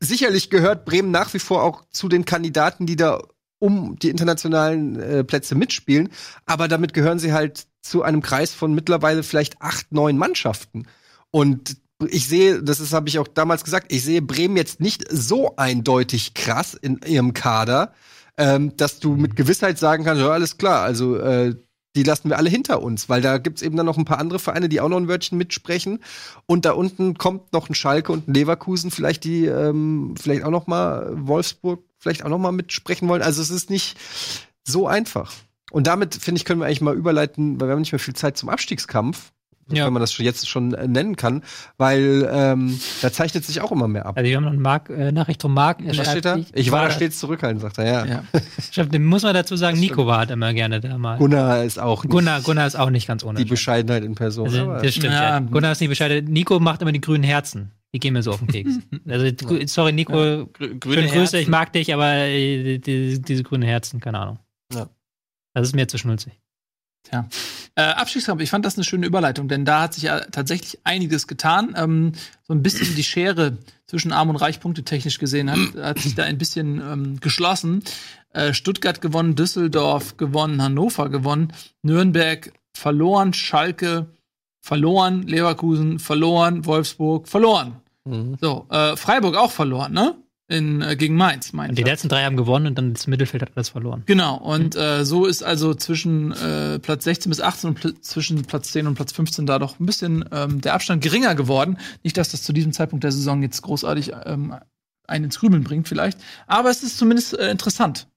Sicherlich 0.00 0.48
gehört 0.50 0.84
Bremen 0.84 1.10
nach 1.10 1.32
wie 1.34 1.38
vor 1.38 1.62
auch 1.62 1.82
zu 1.90 2.08
den 2.08 2.24
Kandidaten, 2.24 2.86
die 2.86 2.96
da 2.96 3.20
um 3.58 3.98
die 3.98 4.10
internationalen 4.10 5.00
äh, 5.00 5.24
Plätze 5.24 5.54
mitspielen, 5.54 6.10
aber 6.46 6.68
damit 6.68 6.94
gehören 6.94 7.18
sie 7.18 7.32
halt 7.32 7.66
zu 7.82 8.02
einem 8.02 8.22
Kreis 8.22 8.52
von 8.52 8.74
mittlerweile 8.74 9.22
vielleicht 9.22 9.60
acht, 9.60 9.92
neun 9.92 10.18
Mannschaften. 10.18 10.86
Und 11.30 11.76
ich 12.08 12.28
sehe, 12.28 12.62
das 12.62 12.80
ist, 12.80 12.92
habe 12.92 13.08
ich 13.08 13.18
auch 13.18 13.28
damals 13.28 13.64
gesagt, 13.64 13.92
ich 13.92 14.04
sehe 14.04 14.22
Bremen 14.22 14.56
jetzt 14.56 14.80
nicht 14.80 15.04
so 15.10 15.56
eindeutig 15.56 16.34
krass 16.34 16.74
in 16.74 17.00
ihrem 17.06 17.34
Kader, 17.34 17.92
ähm, 18.36 18.76
dass 18.76 19.00
du 19.00 19.16
mit 19.16 19.34
Gewissheit 19.34 19.78
sagen 19.78 20.04
kannst, 20.04 20.22
ja, 20.22 20.30
alles 20.30 20.58
klar, 20.58 20.82
also 20.82 21.16
äh, 21.16 21.56
die 21.96 22.04
lassen 22.04 22.28
wir 22.28 22.38
alle 22.38 22.50
hinter 22.50 22.82
uns, 22.82 23.08
weil 23.08 23.22
da 23.22 23.38
gibt's 23.38 23.62
eben 23.62 23.76
dann 23.76 23.86
noch 23.86 23.98
ein 23.98 24.04
paar 24.04 24.18
andere 24.18 24.38
Vereine, 24.38 24.68
die 24.68 24.80
auch 24.80 24.88
noch 24.88 24.98
ein 24.98 25.08
Wörtchen 25.08 25.36
mitsprechen. 25.36 25.98
Und 26.46 26.64
da 26.64 26.72
unten 26.72 27.18
kommt 27.18 27.52
noch 27.52 27.68
ein 27.68 27.74
Schalke 27.74 28.12
und 28.12 28.28
ein 28.28 28.34
Leverkusen, 28.34 28.92
vielleicht 28.92 29.24
die, 29.24 29.46
ähm, 29.46 30.14
vielleicht 30.20 30.44
auch 30.44 30.50
noch 30.50 30.68
mal 30.68 31.10
Wolfsburg, 31.26 31.82
vielleicht 31.98 32.24
auch 32.24 32.28
noch 32.28 32.38
mal 32.38 32.52
mitsprechen 32.52 33.08
wollen. 33.08 33.22
Also 33.22 33.42
es 33.42 33.50
ist 33.50 33.70
nicht 33.70 33.98
so 34.64 34.86
einfach. 34.86 35.32
Und 35.70 35.86
damit, 35.86 36.14
finde 36.14 36.38
ich, 36.38 36.44
können 36.44 36.60
wir 36.60 36.66
eigentlich 36.66 36.80
mal 36.80 36.96
überleiten, 36.96 37.60
weil 37.60 37.68
wir 37.68 37.72
haben 37.72 37.80
nicht 37.80 37.92
mehr 37.92 37.98
viel 37.98 38.14
Zeit 38.14 38.36
zum 38.36 38.48
Abstiegskampf, 38.48 39.32
Ja. 39.70 39.86
wenn 39.86 39.92
man 39.92 40.00
das 40.00 40.12
schon 40.12 40.24
jetzt 40.24 40.48
schon 40.48 40.72
äh, 40.74 40.88
nennen 40.88 41.16
kann, 41.16 41.42
weil 41.76 42.28
ähm, 42.32 42.78
da 43.02 43.12
zeichnet 43.12 43.44
sich 43.44 43.60
auch 43.60 43.70
immer 43.72 43.86
mehr 43.88 44.06
ab. 44.06 44.16
Also 44.16 44.28
wir 44.28 44.36
haben 44.36 44.44
noch 44.44 44.52
eine 44.52 44.60
Mark, 44.60 44.88
äh, 44.90 45.12
Nachricht 45.12 45.42
von 45.42 45.52
Marc. 45.52 45.78
Was 45.86 45.96
schreibt 45.96 46.08
steht 46.10 46.24
da? 46.24 46.34
sich- 46.36 46.46
Ich 46.54 46.70
war 46.70 46.82
da 46.82 46.88
da 46.88 46.94
stets 46.94 47.18
zurückhaltend, 47.18 47.60
sagt 47.60 47.78
er, 47.78 47.84
ja. 47.84 48.04
Ja. 48.06 48.22
Schreibt, 48.72 48.94
dem 48.94 49.04
muss 49.04 49.22
man 49.22 49.34
dazu 49.34 49.56
sagen, 49.56 49.78
Nico 49.78 50.06
war 50.06 50.18
halt 50.18 50.30
immer 50.30 50.52
gerne 50.54 50.80
da 50.80 50.96
mal. 50.98 51.18
Gunnar 51.18 51.64
ist 51.64 51.78
auch 51.78 52.04
nicht 52.04 52.10
Gunnar, 52.12 52.40
Gunnar 52.42 52.66
ist 52.66 52.76
auch 52.76 52.90
nicht 52.90 53.06
ganz 53.06 53.24
ohne. 53.24 53.38
die 53.38 53.44
Bescheidenheit 53.44 54.04
in 54.04 54.14
Person. 54.14 54.46
Also, 54.46 54.72
das 54.74 54.94
stimmt, 54.94 55.12
Ja. 55.12 55.38
ja. 55.38 55.40
Gunnar 55.40 55.72
ist 55.72 55.80
nicht 55.80 55.90
bescheiden. 55.90 56.32
Nico 56.32 56.58
macht 56.60 56.80
immer 56.82 56.92
die 56.92 57.00
grünen 57.00 57.24
Herzen. 57.24 57.72
Die 57.94 58.00
gehen 58.00 58.12
mir 58.12 58.22
so 58.22 58.32
auf 58.32 58.38
den 58.40 58.48
Keks. 58.48 58.70
Also, 59.08 59.30
sorry, 59.66 59.92
Nico, 59.92 60.12
schöne 60.12 60.46
grüne 60.56 60.78
Grüße, 60.78 61.08
Herzen. 61.14 61.36
ich 61.40 61.48
mag 61.48 61.72
dich, 61.72 61.92
aber 61.94 62.06
äh, 62.14 62.78
die, 62.78 63.20
diese 63.22 63.42
grünen 63.42 63.62
Herzen, 63.62 64.00
keine 64.00 64.18
Ahnung. 64.18 64.38
Ja. 64.74 64.88
Das 65.54 65.66
ist 65.66 65.74
mir 65.74 65.88
zu 65.88 65.96
schnulzig. 65.98 66.32
Äh, 67.74 67.82
Abstiegskampf, 67.82 68.40
ich 68.42 68.50
fand 68.50 68.64
das 68.64 68.76
eine 68.76 68.84
schöne 68.84 69.06
Überleitung, 69.06 69.48
denn 69.48 69.64
da 69.64 69.82
hat 69.82 69.94
sich 69.94 70.04
ja 70.04 70.20
tatsächlich 70.20 70.80
einiges 70.84 71.26
getan. 71.26 71.74
Ähm, 71.76 72.12
so 72.42 72.52
ein 72.54 72.62
bisschen 72.62 72.94
die 72.96 73.04
Schere 73.04 73.58
zwischen 73.86 74.12
Arm 74.12 74.30
und 74.30 74.36
Reich 74.36 74.60
punktetechnisch 74.60 75.18
gesehen 75.18 75.50
hat, 75.50 75.58
hat 75.80 75.98
sich 76.00 76.14
da 76.14 76.24
ein 76.24 76.38
bisschen 76.38 76.80
ähm, 76.80 77.20
geschlossen. 77.20 77.82
Äh, 78.32 78.52
Stuttgart 78.52 79.00
gewonnen, 79.00 79.34
Düsseldorf 79.34 80.16
gewonnen, 80.16 80.62
Hannover 80.62 81.08
gewonnen, 81.08 81.52
Nürnberg 81.82 82.52
verloren, 82.74 83.32
Schalke 83.32 84.06
verloren, 84.60 85.22
Leverkusen 85.22 85.98
verloren, 85.98 86.66
Wolfsburg 86.66 87.28
verloren. 87.28 87.76
So, 88.40 88.66
äh, 88.70 88.96
Freiburg 88.96 89.36
auch 89.36 89.50
verloren, 89.50 89.92
ne? 89.92 90.16
In, 90.50 90.80
äh, 90.80 90.96
gegen 90.96 91.14
Mainz, 91.14 91.52
Und 91.52 91.76
die 91.76 91.82
letzten 91.82 92.08
drei 92.08 92.24
haben 92.24 92.38
gewonnen 92.38 92.68
und 92.68 92.78
dann 92.78 92.94
das 92.94 93.06
Mittelfeld 93.06 93.42
hat 93.42 93.50
alles 93.54 93.68
verloren. 93.68 94.02
Genau, 94.06 94.36
und 94.38 94.76
äh, 94.76 95.04
so 95.04 95.26
ist 95.26 95.42
also 95.42 95.74
zwischen 95.74 96.32
äh, 96.32 96.78
Platz 96.78 97.04
16 97.04 97.28
bis 97.28 97.42
18 97.42 97.68
und 97.68 97.80
pl 97.80 98.00
zwischen 98.00 98.42
Platz 98.44 98.72
10 98.72 98.86
und 98.86 98.94
Platz 98.94 99.12
15 99.12 99.44
da 99.44 99.58
doch 99.58 99.78
ein 99.78 99.84
bisschen 99.84 100.24
ähm, 100.32 100.62
der 100.62 100.72
Abstand 100.72 101.02
geringer 101.02 101.34
geworden. 101.34 101.76
Nicht, 102.02 102.16
dass 102.16 102.30
das 102.30 102.42
zu 102.42 102.54
diesem 102.54 102.72
Zeitpunkt 102.72 103.04
der 103.04 103.12
Saison 103.12 103.42
jetzt 103.42 103.60
großartig 103.60 104.12
ähm, 104.24 104.54
einen 105.06 105.24
ins 105.26 105.38
Grübeln 105.38 105.64
bringt, 105.64 105.86
vielleicht. 105.86 106.18
Aber 106.46 106.70
es 106.70 106.82
ist 106.82 106.96
zumindest 106.96 107.38
äh, 107.38 107.50
interessant. 107.50 108.08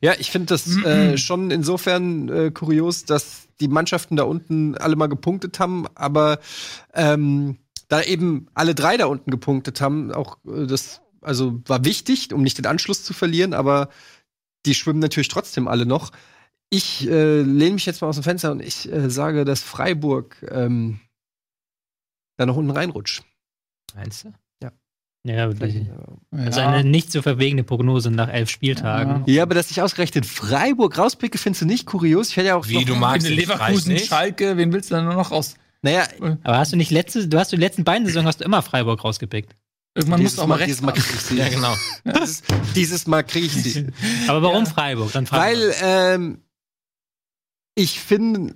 Ja, 0.00 0.14
ich 0.18 0.32
finde 0.32 0.46
das 0.46 0.66
äh, 0.84 1.16
schon 1.18 1.52
insofern 1.52 2.28
äh, 2.28 2.50
kurios, 2.50 3.04
dass 3.04 3.46
die 3.60 3.68
Mannschaften 3.68 4.16
da 4.16 4.24
unten 4.24 4.76
alle 4.76 4.96
mal 4.96 5.06
gepunktet 5.06 5.60
haben, 5.60 5.86
aber 5.94 6.40
ähm, 6.94 7.58
da 7.88 8.02
eben 8.02 8.48
alle 8.54 8.74
drei 8.74 8.96
da 8.96 9.06
unten 9.06 9.30
gepunktet 9.30 9.80
haben, 9.80 10.12
auch 10.12 10.38
äh, 10.46 10.66
das 10.66 11.00
also 11.26 11.60
war 11.66 11.84
wichtig, 11.84 12.32
um 12.32 12.42
nicht 12.42 12.58
den 12.58 12.66
Anschluss 12.66 13.04
zu 13.04 13.12
verlieren, 13.12 13.52
aber 13.54 13.90
die 14.64 14.74
schwimmen 14.74 15.00
natürlich 15.00 15.28
trotzdem 15.28 15.68
alle 15.68 15.86
noch. 15.86 16.12
Ich 16.70 17.08
äh, 17.08 17.42
lehne 17.42 17.74
mich 17.74 17.86
jetzt 17.86 18.00
mal 18.00 18.08
aus 18.08 18.16
dem 18.16 18.24
Fenster 18.24 18.50
und 18.52 18.60
ich 18.60 18.90
äh, 18.90 19.08
sage, 19.10 19.44
dass 19.44 19.62
Freiburg 19.62 20.36
ähm, 20.50 21.00
da 22.36 22.46
noch 22.46 22.56
unten 22.56 22.70
reinrutscht. 22.72 23.22
Meinst 23.94 24.24
du? 24.24 24.32
Ja, 25.26 25.48
die, 25.52 25.88
Ja. 26.32 26.68
eine 26.68 26.88
nicht 26.88 27.10
zu 27.10 27.20
verwegende 27.20 27.64
Prognose 27.64 28.12
nach 28.12 28.28
elf 28.28 28.48
Spieltagen. 28.48 29.24
Ja, 29.26 29.42
aber 29.42 29.54
dass 29.56 29.72
ich 29.72 29.82
ausgerechnet 29.82 30.24
Freiburg 30.24 30.96
rauspicke, 30.96 31.36
findest 31.36 31.62
du 31.62 31.66
nicht 31.66 31.84
kurios? 31.84 32.28
Ich 32.30 32.36
hätte 32.36 32.48
ja 32.48 32.56
auch 32.56 32.68
Wie, 32.68 32.76
noch, 32.76 32.84
du 32.84 32.94
magst 32.94 33.28
Leverkusen, 33.28 33.94
nicht? 33.94 34.06
Schalke, 34.06 34.56
wen 34.56 34.72
willst 34.72 34.90
du 34.90 34.94
dann 34.94 35.04
nur 35.04 35.14
noch 35.14 35.32
raus? 35.32 35.56
Naja, 35.82 36.04
Aber 36.44 36.58
hast 36.58 36.72
du 36.72 36.76
nicht 36.76 36.92
letzte, 36.92 37.26
du 37.26 37.38
hast 37.38 37.50
die 37.50 37.56
letzten 37.56 37.82
beiden 37.82 38.06
Saison 38.06 38.24
hast 38.24 38.40
du 38.40 38.44
immer 38.44 38.62
Freiburg 38.62 39.02
rausgepickt. 39.02 39.54
Irgendwann 39.96 40.20
dieses 40.20 40.36
du 40.36 40.42
auch 40.42 40.46
Mal, 40.46 40.54
mal 40.54 40.58
recht 40.58 40.68
dieses 40.68 40.82
Mal 40.82 40.92
krieg 40.92 41.04
ich 41.14 41.20
sie. 41.22 41.36
Ja, 41.36 41.48
genau. 41.48 41.74
dieses, 42.20 42.42
dieses 42.74 43.06
Mal 43.06 43.24
kriege 43.24 43.46
ich 43.46 43.52
sie. 43.54 43.86
Aber 44.28 44.42
warum 44.42 44.66
Freiburg? 44.66 45.10
Dann 45.12 45.26
Freiburg. 45.26 45.46
Weil 45.46 45.74
ähm, 45.82 46.42
ich 47.74 48.00
finde, 48.00 48.54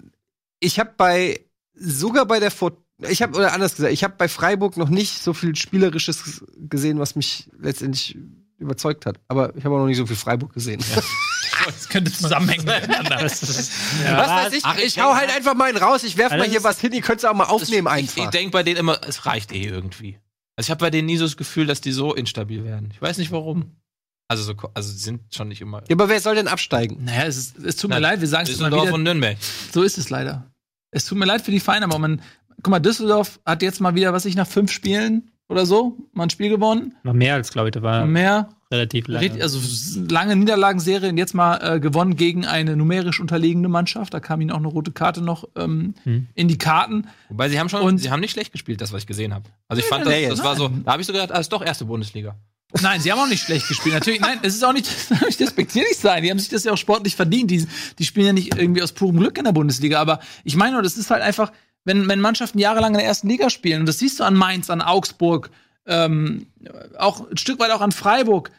ich 0.61 0.79
habe 0.79 0.93
bei 0.97 1.41
sogar 1.75 2.27
bei 2.27 2.41
der 2.41 2.51
Fort 2.51 2.79
ich 3.09 3.23
habe 3.23 3.35
oder 3.37 3.55
anders 3.55 3.77
gesagt, 3.77 3.95
ich 3.95 4.05
habe 4.05 4.15
bei 4.19 4.29
Freiburg 4.29 4.77
noch 4.77 4.91
nicht 4.91 5.23
so 5.23 5.33
viel 5.33 5.57
spielerisches 5.57 6.45
gesehen, 6.69 6.99
was 6.99 7.17
mich 7.17 7.49
letztendlich 7.59 8.19
überzeugt 8.59 9.07
hat. 9.07 9.19
Aber 9.29 9.57
ich 9.57 9.65
habe 9.65 9.75
auch 9.75 9.79
noch 9.79 9.87
nicht 9.87 9.97
so 9.97 10.07
viel 10.07 10.17
Freiburg 10.17 10.53
gesehen. 10.53 10.83
Das 11.67 11.91
könnte 11.91 12.11
zusammenhängen 12.11 12.65
miteinander. 12.65 13.19
Das 13.19 13.43
ist- 13.43 13.73
Was 14.07 14.29
weiß 14.29 14.53
ich? 14.55 14.65
Ach, 14.65 14.79
ich 14.79 14.85
ich 14.97 14.99
hau 15.01 15.15
halt 15.15 15.31
einfach 15.31 15.55
mal 15.55 15.69
einen 15.69 15.77
raus. 15.77 16.05
Ich 16.05 16.17
werf 16.17 16.33
Also 16.33 16.43
mal 16.43 16.49
hier 16.49 16.61
das 16.61 16.65
was 16.65 16.81
hin. 16.81 16.93
Ihr 16.95 17.03
könnt 17.03 17.19
es 17.19 17.25
auch 17.27 17.35
mal 17.35 17.45
aufnehmen 17.45 17.87
ich, 17.87 17.93
einfach. 17.93 18.25
Ich 18.25 18.31
denke 18.31 18.51
bei 18.53 18.63
denen 18.63 18.79
immer, 18.79 18.99
es 19.07 19.27
reicht 19.27 19.53
eh 19.53 19.67
irgendwie. 19.67 20.19
Also 20.61 20.67
ich 20.67 20.71
habe 20.73 20.81
bei 20.81 20.91
denen 20.91 21.07
nie 21.07 21.17
so 21.17 21.25
das 21.25 21.39
Gefühl, 21.39 21.67
dass 21.67 21.81
die 21.81 21.91
so 21.91 22.13
instabil 22.13 22.65
werden. 22.65 22.91
Ich 22.93 23.01
weiß 23.01 23.17
nicht 23.17 23.33
warum. 23.33 23.77
Also 24.29 24.43
so, 24.43 24.55
also 24.75 24.93
sie 24.93 24.99
sind 24.99 25.35
schon 25.35 25.49
nicht 25.49 25.63
immer. 25.63 25.79
ja, 25.89 25.97
aber 25.97 26.11
wer 26.11 26.21
soll 26.21 26.35
denn 26.35 26.49
absteigen? 26.49 27.03
Naja, 27.03 27.25
es, 27.25 27.39
ist, 27.39 27.59
es 27.61 27.77
tut 27.77 27.89
mir 27.89 27.99
leid, 27.99 28.21
wir 28.21 28.29
sagen 28.29 28.43
es 28.43 28.51
immer 28.51 28.69
Düsseldorf 28.69 28.89
wieder. 28.89 28.95
und 28.95 29.03
Nürnberg. 29.05 29.39
So 29.73 29.83
ist 29.83 29.97
es 29.97 30.11
leider. 30.11 30.53
Es 30.91 31.07
tut 31.07 31.17
mir 31.17 31.25
leid 31.25 31.41
für 31.41 31.51
die 31.51 31.61
Vereine, 31.61 31.87
aber 31.87 31.99
man, 31.99 32.21
guck 32.57 32.69
mal, 32.69 32.79
Düsseldorf 32.79 33.41
hat 33.47 33.63
jetzt 33.63 33.81
mal 33.81 33.95
wieder, 33.95 34.13
was 34.13 34.27
ich 34.27 34.37
nach 34.37 34.47
fünf 34.47 34.71
Spielen 34.71 35.31
oder 35.49 35.65
so, 35.65 35.97
mal 36.13 36.25
ein 36.25 36.31
Spiel 36.31 36.51
gewonnen. 36.51 36.95
noch 37.05 37.15
mehr 37.15 37.37
als, 37.37 37.53
glaube 37.53 37.69
ich, 37.69 37.73
da 37.73 37.81
war 37.81 38.05
Mehr, 38.05 38.51
relativ 38.71 39.09
lange. 39.09 39.27
Richtig- 39.27 39.43
also 39.43 39.59
lange 40.09 40.37
Niederlagenserie 40.37 41.09
und 41.11 41.17
jetzt 41.19 41.35
mal 41.35 41.57
äh, 41.57 41.81
gewonnen 41.81 42.17
gegen 42.17 42.47
eine 42.47 42.77
numerisch 42.77 43.21
unterlegene 43.21 43.69
Mannschaft. 43.69 44.15
Da 44.15 44.21
kam 44.21 44.41
ihnen 44.41 44.51
auch 44.51 44.59
eine 44.59 44.69
rote 44.69 44.93
Karte 44.93 45.23
noch 45.23 45.45
ähm, 45.57 45.95
Hm. 46.05 46.27
in 46.35 46.49
die 46.49 46.59
Karten. 46.59 47.09
Wobei 47.29 47.49
sie 47.49 47.59
haben 47.59 47.69
schon, 47.69 47.83
Und- 47.83 47.99
sie 47.99 48.11
haben 48.11 48.21
nicht 48.21 48.31
schlecht 48.33 48.53
gespielt, 48.53 48.81
das 48.81 48.93
was 48.93 49.03
ich 49.03 49.07
gesehen 49.07 49.35
habe. 49.35 49.45
Also 49.69 49.81
ich 49.83 49.89
fand, 49.89 50.07
das, 50.07 50.15
das 50.29 50.45
war 50.45 50.57
so, 50.57 50.69
da 50.69 50.93
habe 50.93 51.01
ich 51.03 51.07
so 51.07 51.13
gedacht, 51.13 51.33
ah, 51.33 51.39
ist 51.41 51.53
doch 51.53 51.63
erste 51.65 51.85
Bundesliga. 51.85 52.37
Nein, 52.81 53.01
sie 53.01 53.11
haben 53.11 53.19
auch 53.19 53.27
nicht 53.29 53.43
schlecht 53.43 53.67
gespielt. 53.67 53.97
Natürlich, 53.97 54.21
nein, 54.21 54.39
es 54.43 54.55
ist 54.55 54.65
auch 54.65 54.73
nicht, 54.73 54.89
nicht 55.27 55.41
despektierlich 55.41 55.97
sein. 55.99 56.23
Die 56.23 56.31
haben 56.31 56.39
sich 56.39 56.51
das 56.51 56.63
ja 56.63 56.71
auch 56.73 56.79
sportlich 56.79 57.17
verdient. 57.17 57.51
Die, 57.51 57.67
die 57.99 58.05
spielen 58.05 58.27
ja 58.27 58.33
nicht 58.33 58.57
irgendwie 58.57 58.81
aus 58.83 58.93
purem 58.93 59.17
Glück 59.19 59.37
in 59.39 59.45
der 59.45 59.51
Bundesliga. 59.53 60.01
Aber 60.01 60.21
ich 60.45 60.55
meine 60.55 60.75
nur, 60.75 60.83
das 60.83 60.97
ist 60.97 61.11
halt 61.11 61.23
einfach, 61.23 61.51
wenn, 61.85 62.07
wenn 62.07 62.21
Mannschaften 62.21 62.61
jahrelang 62.61 62.93
in 62.93 62.99
der 62.99 63.07
ersten 63.09 63.27
Liga 63.29 63.51
spielen, 63.51 63.81
und 63.81 63.87
das 63.87 63.99
siehst 63.99 64.21
du 64.21 64.25
an 64.25 64.35
Mainz, 64.35 64.71
an 64.71 64.83
Augsburg, 64.83 65.51
ähm, 65.87 66.47
auch 66.99 67.29
ein 67.29 67.39
Stück 67.39 67.59
weit 67.59 67.73
auch 67.73 67.81
an 67.81 67.91
Freiburg, 67.91 68.53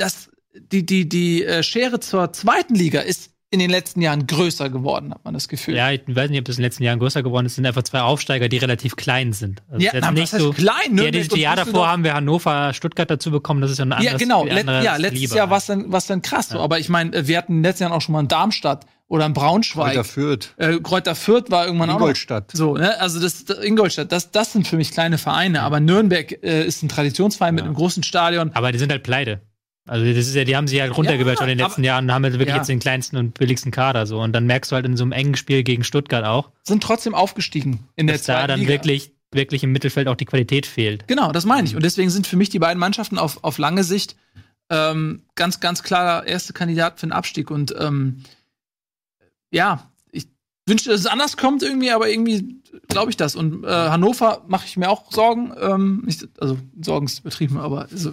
dass 0.00 0.30
die, 0.54 0.84
die, 0.84 1.08
die 1.08 1.44
äh, 1.44 1.62
Schere 1.62 2.00
zur 2.00 2.32
zweiten 2.32 2.74
Liga 2.74 3.00
ist 3.00 3.30
in 3.52 3.58
den 3.58 3.70
letzten 3.70 4.00
Jahren 4.00 4.28
größer 4.28 4.70
geworden, 4.70 5.12
hat 5.12 5.24
man 5.24 5.34
das 5.34 5.48
Gefühl. 5.48 5.74
ja, 5.74 5.90
ich 5.90 6.02
weiß 6.06 6.30
nicht, 6.30 6.38
ob 6.38 6.44
das 6.44 6.56
in 6.56 6.60
den 6.62 6.66
letzten 6.66 6.84
Jahren 6.84 7.00
größer 7.00 7.22
geworden 7.24 7.46
ist. 7.46 7.52
Es 7.52 7.56
sind 7.56 7.66
einfach 7.66 7.82
zwei 7.82 8.00
Aufsteiger, 8.00 8.48
die 8.48 8.58
relativ 8.58 8.94
klein 8.94 9.32
sind. 9.32 9.60
Also 9.68 9.84
Ja, 9.84 9.92
jetzt 9.92 10.02
na, 10.04 10.12
nicht 10.12 10.22
was 10.22 10.32
heißt 10.34 10.42
so 10.42 10.52
klein? 10.52 10.66
Ja, 10.84 10.88
Nürnberg 10.92 11.12
dieses 11.24 11.36
Jahr 11.38 11.56
davor 11.56 11.88
haben 11.88 12.04
wir 12.04 12.14
Hannover, 12.14 12.72
Stuttgart 12.74 13.10
dazu 13.10 13.32
bekommen. 13.32 13.60
Das 13.60 13.72
ist 13.72 13.78
ja 13.78 13.84
ein 13.86 13.92
anderes 13.92 14.12
Ja, 14.12 14.18
genau. 14.18 14.44
Let 14.44 14.66
ja, 14.66 14.94
letztes 14.96 15.20
Kaliber. 15.20 15.36
Jahr 15.36 15.50
war 15.50 15.58
es 15.58 15.66
dann, 15.66 15.90
war's 15.90 16.06
dann 16.06 16.22
krass. 16.22 16.50
So. 16.50 16.60
Aber 16.60 16.78
ich 16.78 16.88
meine, 16.88 17.12
äh, 17.12 17.26
wir 17.26 17.38
hatten 17.38 17.52
in 17.54 17.58
den 17.58 17.64
letzten 17.64 17.82
Jahren 17.84 17.92
auch 17.92 18.00
schon 18.02 18.12
mal 18.12 18.20
in 18.20 18.28
Darmstadt 18.28 18.86
oder 19.08 19.26
in 19.26 19.32
Braunschweig. 19.32 19.94
Kräuter 19.94 20.04
Fürth. 20.04 20.54
Äh, 20.56 20.78
Kräuter 20.78 21.16
Fürth 21.16 21.50
war 21.50 21.66
irgendwann 21.66 21.90
Ingolstadt. 21.90 22.50
auch 22.50 22.54
noch. 22.54 22.58
So, 22.58 22.76
ne? 22.76 23.00
Also 23.00 23.18
das 23.18 23.44
das- 23.46 23.58
Ingolstadt, 23.64 24.12
das, 24.12 24.30
das 24.30 24.52
sind 24.52 24.68
für 24.68 24.76
mich 24.76 24.92
kleine 24.92 25.18
Vereine. 25.18 25.62
Aber 25.62 25.80
Nürnberg 25.80 26.30
äh, 26.44 26.64
ist 26.64 26.84
ein 26.84 26.88
Traditionsverein 26.88 27.56
mit 27.56 27.64
einem 27.64 27.74
großen 27.74 28.04
Stadion. 28.04 28.52
Aber 28.54 28.70
die 28.70 28.78
sind 28.78 28.92
halt 28.92 29.02
pleite. 29.02 29.40
Also 29.90 30.06
das 30.06 30.28
ist 30.28 30.34
ja, 30.36 30.44
die 30.44 30.56
haben 30.56 30.68
sich 30.68 30.80
halt 30.80 30.96
runtergewälzt 30.96 31.40
Ja, 31.40 31.46
in 31.48 31.58
den 31.58 31.58
letzten 31.58 31.80
aber- 31.80 31.86
Jahren 31.86 32.04
und 32.04 32.12
haben 32.12 32.22
halt 32.22 32.34
wirklich 32.34 32.50
Ja. 32.50 32.56
jetzt 32.58 32.68
den 32.68 32.78
kleinsten 32.78 33.16
und 33.16 33.34
billigsten 33.38 33.72
Kader 33.72 34.06
so. 34.06 34.20
Und 34.20 34.32
dann 34.32 34.46
merkst 34.46 34.70
du 34.70 34.76
halt 34.76 34.86
in 34.86 34.96
so 34.96 35.02
einem 35.02 35.10
engen 35.12 35.34
Spiel 35.36 35.64
gegen 35.64 35.82
Stuttgart 35.82 36.24
auch, 36.24 36.50
Sind 36.62 36.82
trotzdem 36.82 37.14
aufgestiegen 37.14 37.80
in 37.96 38.06
der 38.06 38.16
dass 38.16 38.24
da 38.26 38.46
dann 38.46 38.60
Liga. 38.60 38.70
wirklich, 38.72 39.10
wirklich 39.32 39.64
im 39.64 39.72
Mittelfeld 39.72 40.06
auch 40.06 40.14
die 40.14 40.26
Qualität 40.26 40.66
fehlt. 40.66 41.08
Genau, 41.08 41.32
das 41.32 41.44
meine 41.44 41.66
ich. 41.66 41.74
Und 41.74 41.82
deswegen 41.84 42.08
sind 42.10 42.26
für 42.28 42.36
mich 42.36 42.50
die 42.50 42.60
beiden 42.60 42.78
Mannschaften 42.78 43.18
auf, 43.18 43.42
auf 43.42 43.58
lange 43.58 43.82
Sicht 43.82 44.14
ähm, 44.70 45.22
ganz, 45.34 45.58
ganz 45.58 45.82
klar 45.82 46.24
erste 46.24 46.52
Kandidat 46.52 47.00
für 47.00 47.06
den 47.06 47.12
Abstieg. 47.12 47.50
Und 47.50 47.74
ähm, 47.76 48.22
ja, 49.50 49.90
ich 50.12 50.28
wünschte, 50.66 50.90
dass 50.90 51.00
es 51.00 51.06
anders 51.06 51.36
kommt 51.36 51.62
irgendwie, 51.64 51.90
aber 51.90 52.08
irgendwie 52.08 52.60
glaube 52.88 53.10
ich 53.10 53.16
das. 53.16 53.34
Und 53.34 53.64
äh, 53.64 53.68
Hannover 53.68 54.44
mache 54.46 54.66
ich 54.66 54.76
mir 54.76 54.88
auch 54.88 55.10
Sorgen. 55.10 55.52
Ähm, 55.60 56.02
nicht, 56.06 56.28
also 56.40 56.58
Sorgen 56.80 57.06
ist 57.06 57.20
übertrieben, 57.20 57.56
aber 57.58 57.88
also, 57.90 58.12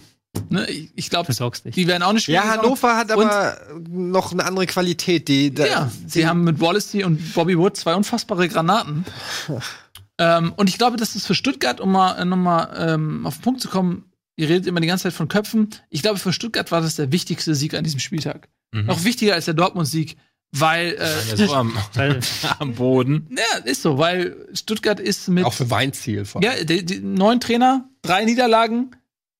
ne, 0.49 0.69
ich, 0.69 0.91
ich 0.95 1.09
glaube, 1.09 1.31
die 1.31 1.87
werden 1.87 2.03
auch 2.03 2.13
nicht 2.13 2.23
spielen. 2.23 2.35
Ja, 2.35 2.49
Hannover 2.49 2.97
hat 2.97 3.11
aber 3.11 3.57
noch 3.89 4.31
eine 4.31 4.45
andere 4.45 4.65
Qualität. 4.65 5.27
Die, 5.27 5.53
da, 5.53 5.65
Ja, 5.65 5.91
sie 6.05 6.27
haben 6.27 6.43
mit 6.43 6.59
Wallacey 6.59 7.03
und 7.03 7.33
Bobby 7.33 7.57
Wood 7.57 7.77
zwei 7.77 7.95
unfassbare 7.95 8.47
Granaten. 8.47 9.05
ähm, 10.17 10.53
und 10.55 10.69
ich 10.69 10.77
glaube, 10.77 10.97
das 10.97 11.15
ist 11.15 11.27
für 11.27 11.35
Stuttgart, 11.35 11.79
um 11.81 11.91
mal 11.91 12.13
äh, 12.19 12.25
nochmal 12.25 12.69
ähm, 12.77 13.25
auf 13.25 13.37
den 13.37 13.41
Punkt 13.41 13.61
zu 13.61 13.69
kommen, 13.69 14.05
ihr 14.35 14.49
redet 14.49 14.67
immer 14.67 14.79
die 14.79 14.87
ganze 14.87 15.03
Zeit 15.03 15.13
von 15.13 15.27
Köpfen. 15.27 15.69
Ich 15.89 16.01
glaube, 16.01 16.19
für 16.19 16.31
Stuttgart 16.33 16.71
war 16.71 16.81
das 16.81 16.95
der 16.95 17.11
wichtigste 17.11 17.55
Sieg 17.55 17.73
an 17.73 17.83
diesem 17.83 17.99
Spieltag. 17.99 18.49
Mhm. 18.71 18.85
Noch 18.85 19.03
wichtiger 19.03 19.33
als 19.33 19.45
der 19.45 19.53
Dortmund-Sieg, 19.53 20.17
weil 20.51 20.95
äh, 20.99 21.35
Ja, 21.35 21.47
so 21.47 21.53
am, 21.53 21.77
am 22.59 22.73
Boden. 22.73 23.27
ja, 23.31 23.63
ist 23.65 23.81
so, 23.81 23.97
weil 23.97 24.35
Stuttgart 24.53 24.99
ist 24.99 25.27
mit 25.27 25.45
auch 25.45 25.53
für 25.53 25.69
Weinziel 25.69 26.25
vor 26.25 26.41
allem. 26.41 26.57
ja, 26.57 26.63
die, 26.63 26.85
die 26.85 26.99
neuen 26.99 27.39
Trainer, 27.39 27.89
drei 28.01 28.25
Niederlagen, 28.25 28.91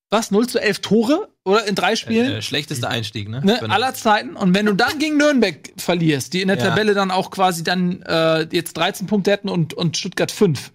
was, 0.10 0.32
0 0.32 0.48
zu 0.48 0.60
11 0.60 0.80
Tore 0.80 1.28
oder 1.44 1.66
in 1.66 1.76
drei 1.76 1.96
Spielen? 1.96 2.38
Äh, 2.38 2.42
schlechtester 2.42 2.90
Einstieg, 2.90 3.28
ne? 3.30 3.42
ne, 3.44 3.62
aller 3.70 3.94
Zeiten. 3.94 4.36
Und 4.36 4.56
wenn 4.56 4.66
du 4.66 4.74
dann 4.74 5.00
gegen 5.00 5.18
Nürnberg 5.18 5.72
verlierst, 5.78 6.34
die 6.34 6.42
in 6.42 6.48
der 6.48 6.58
Ja. 6.58 6.70
Tabelle 6.70 6.94
dann 6.94 7.12
auch 7.12 7.30
quasi 7.30 7.64
dann 7.64 8.02
äh, 8.04 8.48
jetzt 8.52 8.78
13 8.78 9.08
Punkte 9.08 9.32
hätten 9.32 9.50
und, 9.50 9.74
und 9.74 9.98
Stuttgart 9.98 10.32
5. 10.32 10.72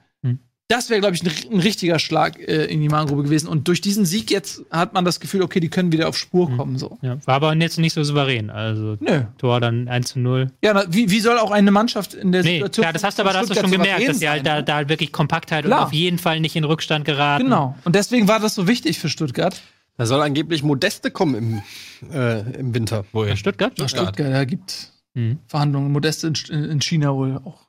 Das 0.72 0.88
wäre, 0.90 1.00
glaube 1.00 1.14
ich, 1.14 1.22
ein, 1.22 1.54
ein 1.54 1.60
richtiger 1.60 1.98
Schlag 1.98 2.38
äh, 2.40 2.64
in 2.64 2.80
die 2.80 2.88
Magengrube 2.88 3.22
gewesen. 3.24 3.48
Und 3.48 3.68
durch 3.68 3.80
diesen 3.80 4.04
Sieg 4.06 4.30
jetzt 4.30 4.62
hat 4.70 4.94
man 4.94 5.04
das 5.04 5.20
Gefühl, 5.20 5.42
okay, 5.42 5.60
die 5.60 5.68
können 5.68 5.92
wieder 5.92 6.08
auf 6.08 6.16
Spur 6.16 6.48
Hm. 6.48 6.56
kommen. 6.56 6.78
So. 6.78 6.98
Ja, 7.02 7.18
war 7.26 7.34
aber 7.34 7.54
jetzt 7.56 7.78
nicht 7.78 7.92
so 7.92 8.02
souverän. 8.02 8.48
Also 8.50 8.96
Nö. 9.00 9.22
Tor 9.38 9.60
dann 9.60 9.86
1 9.88 10.08
zu 10.12 10.18
0. 10.20 10.50
Ja, 10.62 10.72
na, 10.74 10.84
wie, 10.88 11.10
wie 11.10 11.20
soll 11.20 11.38
auch 11.38 11.50
eine 11.50 11.70
Mannschaft 11.70 12.14
in 12.14 12.32
der 12.32 12.42
Nee, 12.42 12.54
Situation. 12.54 12.82
klar, 12.84 12.92
das 12.92 13.04
hast 13.04 13.18
du 13.18 13.22
aber 13.22 13.34
hast 13.34 13.50
du 13.50 13.54
schon 13.54 13.70
gemerkt, 13.70 14.08
dass 14.08 14.18
die 14.18 14.28
halt 14.28 14.46
da, 14.46 14.62
da 14.62 14.76
halt 14.76 14.88
wirklich 14.88 15.12
Kompaktheit 15.12 15.64
Klar. 15.64 15.80
und 15.80 15.86
auf 15.86 15.92
jeden 15.92 16.18
Fall 16.18 16.40
nicht 16.40 16.56
in 16.56 16.64
Rückstand 16.64 17.04
geraten. 17.04 17.44
Genau. 17.44 17.76
Und 17.84 17.94
deswegen 17.94 18.26
war 18.28 18.40
das 18.40 18.54
so 18.54 18.66
wichtig 18.66 18.98
für 18.98 19.08
Stuttgart. 19.08 19.60
Da 19.98 20.06
soll 20.06 20.22
angeblich 20.22 20.62
Modeste 20.62 21.10
kommen 21.10 21.62
im, 22.02 22.10
äh, 22.12 22.40
im 22.58 22.74
Winter. 22.74 23.04
Wohin? 23.12 23.36
Stuttgart? 23.36 23.78
Ja, 23.78 23.88
Stuttgart, 23.88 24.18
da 24.32 24.44
gibt 24.44 24.90
Mhm. 25.14 25.38
Verhandlungen. 25.46 25.92
Modeste 25.92 26.28
in, 26.48 26.64
in 26.64 26.80
China 26.80 27.12
wohl 27.14 27.38
auch 27.44 27.66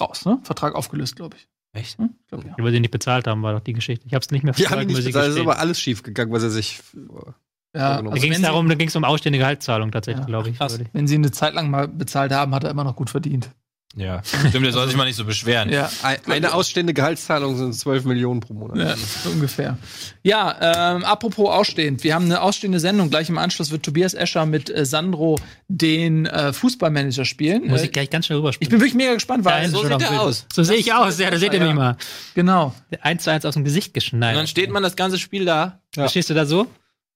raus, 0.00 0.24
ne? 0.26 0.38
Vertrag 0.44 0.76
aufgelöst, 0.76 1.16
glaube 1.16 1.36
ich. 1.36 1.48
Echt? 1.74 1.98
Hm? 1.98 2.10
Ich 2.22 2.28
glaub, 2.28 2.44
ja. 2.44 2.54
Weil 2.56 2.72
sie 2.72 2.80
nicht 2.80 2.90
bezahlt 2.92 3.26
haben, 3.26 3.42
war 3.42 3.52
doch 3.52 3.60
die 3.60 3.72
Geschichte. 3.74 4.06
Ich 4.06 4.14
habe 4.14 4.22
es 4.24 4.30
nicht 4.30 4.44
mehr 4.44 4.54
nicht 4.54 4.60
ich 4.60 4.68
bezahlt. 5.06 5.28
Es 5.30 5.34
ist 5.34 5.40
aber 5.40 5.58
alles 5.58 5.78
schief 5.80 6.02
gegangen, 6.02 6.32
was 6.32 6.42
er 6.42 6.50
sich. 6.50 6.80
Ja, 6.94 7.96
Da 7.96 8.02
Da 8.02 8.10
also 8.10 8.22
ging 8.22 8.32
es 8.32 8.40
darum, 8.40 8.68
da 8.68 8.76
ging 8.76 8.86
es 8.88 8.94
um 8.96 9.04
ausstehende 9.04 9.40
Gehaltszahlung 9.40 9.90
tatsächlich, 9.90 10.22
Ja, 10.22 10.26
glaube 10.26 10.50
ich. 10.50 10.56
krass. 10.58 10.72
Würde 10.72 10.84
ich- 10.84 10.88
sie, 10.90 10.94
wenn 10.94 11.06
sie 11.08 11.14
eine 11.16 11.32
Zeit 11.32 11.52
lang 11.54 11.70
mal 11.70 11.88
bezahlt 11.88 12.32
haben, 12.32 12.54
hat 12.54 12.62
er 12.64 12.70
immer 12.70 12.84
noch 12.84 12.94
gut 12.96 13.10
verdient. 13.10 13.50
Ja, 13.96 14.22
stimmt, 14.24 14.64
der 14.64 14.72
soll 14.72 14.88
sich 14.88 14.96
mal 14.96 15.04
nicht 15.04 15.14
so 15.14 15.24
beschweren. 15.24 15.70
Ja, 15.70 15.88
Ein- 16.02 16.18
Eine 16.28 16.52
ausstehende 16.54 16.92
Gehaltszahlung 16.94 17.56
sind 17.56 17.74
12 17.74 18.04
Millionen 18.04 18.40
pro 18.40 18.52
Monat. 18.52 18.76
Ja, 18.76 18.96
so 18.96 19.30
ungefähr. 19.30 19.78
Ja, 20.24 20.94
ähm, 20.96 21.04
apropos 21.04 21.48
ausstehend. 21.48 22.02
Wir 22.02 22.14
haben 22.16 22.24
eine 22.24 22.40
ausstehende 22.42 22.80
Sendung. 22.80 23.08
Gleich 23.10 23.28
im 23.28 23.38
Anschluss 23.38 23.70
wird 23.70 23.84
Tobias 23.84 24.12
Escher 24.14 24.46
mit 24.46 24.68
äh, 24.68 24.84
Sandro 24.84 25.38
den 25.68 26.26
äh, 26.26 26.52
Fußballmanager 26.52 27.24
spielen. 27.24 27.68
Muss 27.68 27.82
Äh, 27.82 27.84
ich 27.84 27.92
gleich 27.92 28.10
ganz 28.10 28.26
schnell 28.26 28.38
rüberspielen. 28.38 28.66
ich 28.66 28.70
bin 28.70 28.80
wirklich 28.80 28.94
mega 28.94 29.14
gespannt, 29.14 29.44
weil 29.44 29.62
Ja, 29.62 29.68
so 29.68 29.82
sieht 29.82 29.98
Bild. 29.98 30.10
aus. 30.10 30.46
So 30.52 30.64
sehe 30.64 30.76
ich 30.76 30.92
aus, 30.92 31.18
ja, 31.20 31.30
da 31.30 31.38
seht 31.38 31.52
ihr 31.52 31.60
Ja. 31.60 31.66
mich 31.66 31.74
mal. 31.74 31.96
genau. 32.34 32.74
Eins 33.00 33.22
zu 33.22 33.30
eins 33.30 33.44
aus 33.44 33.54
dem 33.54 33.62
Gesicht 33.62 33.88
Und 33.90 33.94
geschneit. 33.94 34.34
dann 34.34 34.48
steht 34.48 34.70
man 34.70 34.82
das 34.82 34.96
ganze 34.96 35.18
Spiel 35.20 35.44
da. 35.44 35.80
Ja. 35.94 36.02
Da 36.02 36.08
stehst 36.08 36.28
du 36.30 36.34
da 36.34 36.46
so? 36.46 36.66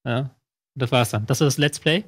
Ja. 0.04 0.30
Das 0.76 0.92
war's 0.92 1.10
dann. 1.10 1.26
Das 1.26 1.40
ist 1.40 1.44
das 1.44 1.58
Let's 1.58 1.80
Play. 1.80 2.04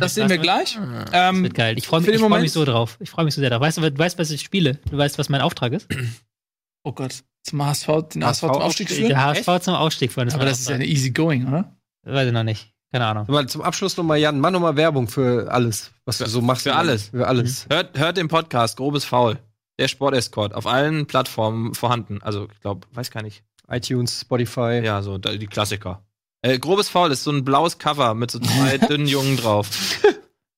Das 0.00 0.14
sehen 0.14 0.28
wir 0.28 0.38
gleich. 0.38 0.78
Das 1.10 1.10
Ähm, 1.12 1.42
wird 1.42 1.54
geil. 1.54 1.76
Ich 1.78 1.86
freue 1.86 2.00
mich, 2.00 2.18
freu 2.18 2.40
mich 2.40 2.52
so 2.52 2.64
drauf. 2.64 2.96
Ich 3.00 3.10
freue 3.10 3.24
mich 3.24 3.34
so 3.34 3.40
sehr 3.40 3.50
drauf. 3.50 3.60
Weißt 3.60 3.78
du, 3.78 3.90
du 3.90 3.98
weißt, 3.98 4.18
was 4.18 4.30
ich 4.30 4.42
spiele? 4.42 4.78
Du 4.90 4.96
weißt, 4.96 5.18
was 5.18 5.28
mein 5.28 5.40
Auftrag 5.40 5.72
ist? 5.72 5.88
oh 6.84 6.92
Gott, 6.92 7.22
zum 7.42 7.64
HSV, 7.64 7.86
den 8.14 8.24
HSV 8.24 8.40
zum 8.40 8.50
HSV 8.50 8.60
Aufstieg 8.62 8.90
führen. 8.90 9.08
Der 9.08 9.24
HSV 9.24 9.60
zum 9.60 9.74
Ausstieg 9.74 10.12
von 10.12 10.30
Aber 10.32 10.44
das 10.44 10.60
ist 10.60 10.68
ja 10.68 10.76
eine 10.76 10.86
easy 10.86 11.10
going, 11.10 11.46
oder? 11.48 11.76
Weiß 12.04 12.26
ich 12.26 12.32
noch 12.32 12.42
nicht. 12.44 12.72
Keine 12.92 13.06
Ahnung. 13.06 13.24
Aber 13.28 13.46
zum 13.46 13.62
Abschluss 13.62 13.96
nochmal, 13.96 14.18
Jan, 14.18 14.38
mach 14.38 14.50
nochmal 14.50 14.76
Werbung 14.76 15.08
für 15.08 15.50
alles, 15.50 15.92
was 16.04 16.18
du 16.18 16.26
so 16.26 16.42
machst. 16.42 16.64
für 16.64 16.74
alles. 16.74 17.08
Für 17.08 17.26
alles. 17.26 17.66
Hört, 17.70 17.98
hört 17.98 18.16
den 18.18 18.28
Podcast, 18.28 18.76
grobes 18.76 19.04
Faul. 19.04 19.38
Der 19.78 19.88
Sport-Escort. 19.88 20.54
Auf 20.54 20.66
allen 20.66 21.06
Plattformen 21.06 21.74
vorhanden. 21.74 22.22
Also, 22.22 22.48
ich 22.52 22.60
glaube, 22.60 22.86
weiß 22.92 23.10
gar 23.10 23.22
nicht. 23.22 23.42
iTunes, 23.68 24.20
Spotify. 24.20 24.82
Ja, 24.84 25.00
so 25.02 25.16
die 25.16 25.46
Klassiker. 25.46 26.02
Äh, 26.42 26.58
grobes 26.58 26.88
Faul 26.88 27.10
ist 27.12 27.24
so 27.24 27.30
ein 27.30 27.44
blaues 27.44 27.78
Cover 27.78 28.14
mit 28.14 28.30
so 28.30 28.38
zwei 28.38 28.78
dünnen 28.88 29.06
Jungen 29.06 29.36
drauf. 29.36 29.68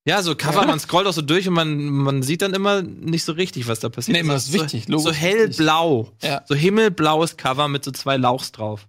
Ja, 0.06 0.23
so 0.23 0.35
Cover, 0.35 0.66
man 0.66 0.78
scrollt 0.81 1.06
auch 1.06 1.12
so 1.12 1.23
durch 1.23 1.48
und 1.48 1.55
man, 1.55 1.82
man 1.86 2.23
sieht 2.23 2.43
dann 2.43 2.52
immer 2.52 2.82
nicht 2.82 3.24
so 3.24 3.32
richtig, 3.32 3.69
was 3.69 3.81
da 3.81 3.89
passiert. 3.89 4.15
Nee, 4.16 4.20
immer 4.20 4.35
ist 4.36 4.52
so, 4.52 4.61
wichtig, 4.61 4.89
Logo 4.89 5.02
So 5.05 5.12
hellblau. 5.12 6.12
Ja. 6.23 6.43
So 6.47 6.55
himmelblaues 6.55 7.36
Cover 7.39 7.69
mit 7.69 7.85
so 7.85 7.90
zwei 7.90 8.16
Lauchs 8.19 8.52
drauf. 8.52 8.86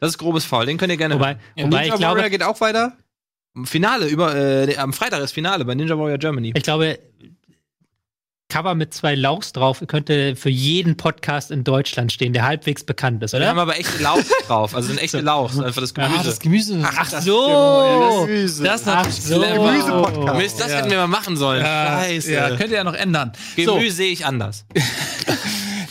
Das 0.00 0.10
ist 0.10 0.18
grobes 0.18 0.44
Faul, 0.44 0.66
den 0.66 0.78
könnt 0.78 0.90
ihr 0.92 0.96
gerne 0.98 1.14
Wobei, 1.16 1.38
Ja, 1.56 1.64
wobei 1.64 1.80
Ninja 1.82 1.94
ich 1.94 2.00
glaube, 2.00 2.16
Warrior 2.16 2.30
geht 2.30 2.42
auch 2.42 2.60
weiter. 2.60 2.96
hören. 3.54 3.66
Finale, 3.66 4.06
über, 4.06 4.34
äh, 4.36 4.76
am 4.76 4.92
Freitag 4.92 5.22
ist 5.22 5.32
Finale 5.32 5.64
bei 5.64 5.74
Ninja 5.74 5.98
Warrior 5.98 6.18
Germany. 6.18 6.52
ich 6.54 6.62
glaube, 6.62 6.98
Cover 8.48 8.76
mit 8.76 8.94
zwei 8.94 9.16
Lauchs 9.16 9.52
drauf 9.52 9.82
könnte 9.88 10.36
für 10.36 10.50
jeden 10.50 10.96
Podcast 10.96 11.50
in 11.50 11.64
Deutschland 11.64 12.12
stehen, 12.12 12.32
der 12.32 12.44
halbwegs 12.44 12.84
bekannt 12.84 13.22
ist, 13.24 13.32
Wir 13.32 13.38
oder? 13.40 13.48
haben 13.48 13.58
aber 13.58 13.76
echte 13.76 14.00
Lauchs 14.00 14.28
drauf. 14.46 14.72
Also 14.74 14.86
sind 14.88 15.02
echte 15.02 15.20
Lauchs, 15.20 15.58
einfach 15.58 15.80
das 15.80 15.92
Ah, 15.96 16.06
Gemüse. 16.06 16.24
das 16.24 16.38
Gemüse. 16.38 16.80
Ach 16.84 17.10
so! 17.22 18.24
Gemüse. 18.26 18.62
das 18.62 18.82
ist 18.82 18.88
Ach 18.88 18.96
natürlich 19.04 19.16
so! 19.24 19.40
Gemüse-Podcast. 19.40 20.38
Mist, 20.38 20.60
das 20.60 20.70
Ja. 20.70 20.76
hätten 20.78 20.90
wir 20.90 20.98
mal 20.98 21.06
machen 21.08 21.36
sollen. 21.36 21.64
Ja, 21.64 21.98
Scheiße. 22.02 22.32
ja, 22.32 22.48
könnt 22.56 22.70
ihr 22.70 22.76
ja 22.76 22.84
noch 22.84 22.94
ändern. 22.94 23.32
So, 23.56 23.74
Gemüse 23.74 23.96
sehe 23.96 24.12
ich 24.12 24.24
anders. 24.24 24.64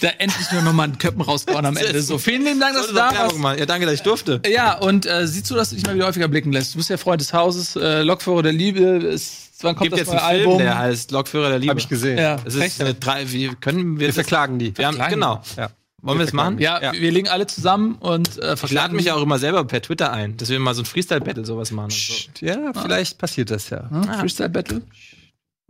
da 0.02 0.10
endlich 0.18 0.52
nur 0.52 0.62
noch 0.62 0.74
mal 0.74 0.84
einen 0.84 0.98
Köppen 0.98 1.22
rausgehauen 1.22 1.66
am 1.66 1.78
Ende. 1.78 2.02
So, 2.02 2.18
vielen 2.18 2.44
lieben 2.44 2.60
Dank, 2.60 2.76
dass 2.76 2.88
du 2.88 2.94
da 2.94 3.12
warst. 3.16 3.38
machen. 3.38 3.58
Ja, 3.60 3.66
danke, 3.66 3.86
dass 3.86 3.96
ich 3.96 4.02
durfte. 4.02 4.42
Ja, 4.50 4.78
und 4.78 5.06
äh, 5.06 5.28
sieh 5.28 5.44
zu, 5.44 5.54
dass 5.56 5.70
du 5.70 5.76
dich 5.76 5.86
mal 5.86 5.96
wieder 5.96 6.06
häufiger 6.08 6.28
blicken 6.28 6.52
lässt. 6.52 6.74
Du 6.74 6.78
bist 6.78 6.90
ja 6.90 6.98
Freund 6.98 7.22
des 7.22 7.34
Hauses, 7.34 7.76
äh, 7.76 8.02
Lokführer 8.02 8.44
der 8.44 8.54
Liebe. 8.54 8.82
Ist, 8.82 9.50
wann 9.62 9.76
kommt 9.76 9.90
Gibt 9.92 9.94
das 9.94 10.08
jetzt 10.08 10.14
neue 10.14 10.22
einen 10.24 10.38
Film, 10.40 10.50
Album? 10.52 10.60
der 10.64 10.78
heißt 10.78 11.12
Lokführer 11.12 11.50
der 11.50 11.60
Liebe. 11.60 11.72
Hab 11.72 11.78
ich 11.80 11.90
gesehen. 11.90 12.18
ja, 12.18 12.38
Es 12.46 12.56
ist 12.56 12.82
eine 12.82 12.94
drei, 12.94 13.32
wie 13.32 13.50
können 13.60 14.00
wir, 14.00 14.08
Wir 14.08 14.14
verklagen 14.14 14.60
die. 14.60 14.78
wir 14.78 14.88
haben, 14.88 14.96
Verklagen. 14.98 15.14
genau. 15.22 15.42
Ja. 15.58 15.70
Wollen 16.02 16.20
wir 16.20 16.26
das 16.26 16.34
machen? 16.34 16.60
ja, 16.60 16.80
Ja. 16.84 16.94
wir 16.94 17.12
legen 17.12 17.30
alle 17.30 17.48
zusammen 17.48 17.96
und 17.96 18.38
äh, 18.38 18.54
Ich 18.64 18.72
lade 18.72 18.94
mich 18.94 19.12
auch 19.12 19.22
immer 19.24 19.40
selber 19.40 19.64
per 19.66 19.82
Twitter 19.82 20.12
ein, 20.12 20.38
dass 20.38 20.50
wir 20.50 20.60
mal 20.60 20.76
so 20.76 20.84
ein 20.84 20.86
Freestyle-Battle 20.86 21.46
sowas 21.46 21.72
machen. 21.72 21.86
Und 21.86 21.94
so. 21.94 22.46
Ja, 22.46 22.74
vielleicht 22.80 23.18
passiert 23.18 23.50
das 23.50 23.72
ja. 23.72 23.90
Hm? 23.90 24.04
Freestyle 24.20 24.50
Battle. 24.50 24.82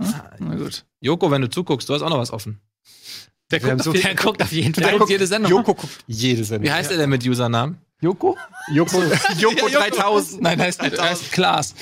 Hm? 0.02 0.14
Na 0.40 0.56
gut. 0.56 0.84
Joko, 1.00 1.32
wenn 1.32 1.42
du 1.42 1.50
zuguckst, 1.50 1.88
du 1.88 1.94
hast 1.94 2.02
auch 2.02 2.10
noch 2.10 2.18
was 2.18 2.32
offen. 2.32 2.60
Der 3.62 3.70
guckt, 3.72 3.84
so 3.84 3.92
auf, 3.92 4.00
Der 4.02 4.16
guckt 4.16 4.42
auf 4.44 4.52
jeden 4.52 4.74
der 4.74 4.88
Fall. 4.90 4.98
guckt 5.00 5.10
jede 5.12 5.28
Sendung. 5.28 5.52
Joko 5.52 5.74
guckt 5.74 5.94
jede 6.08 6.40
Wie 6.40 6.44
Sendung. 6.44 6.72
heißt 6.74 6.92
er 6.92 6.98
denn 6.98 7.10
mit 7.10 7.26
Usernamen? 7.26 7.78
Joko? 8.02 8.38
Joko, 8.72 9.02
Joko 9.38 9.70
3000. 9.70 10.42
Nein, 10.42 10.60
heißt, 10.62 10.82
heißt 10.82 11.32
Klaas. 11.32 11.74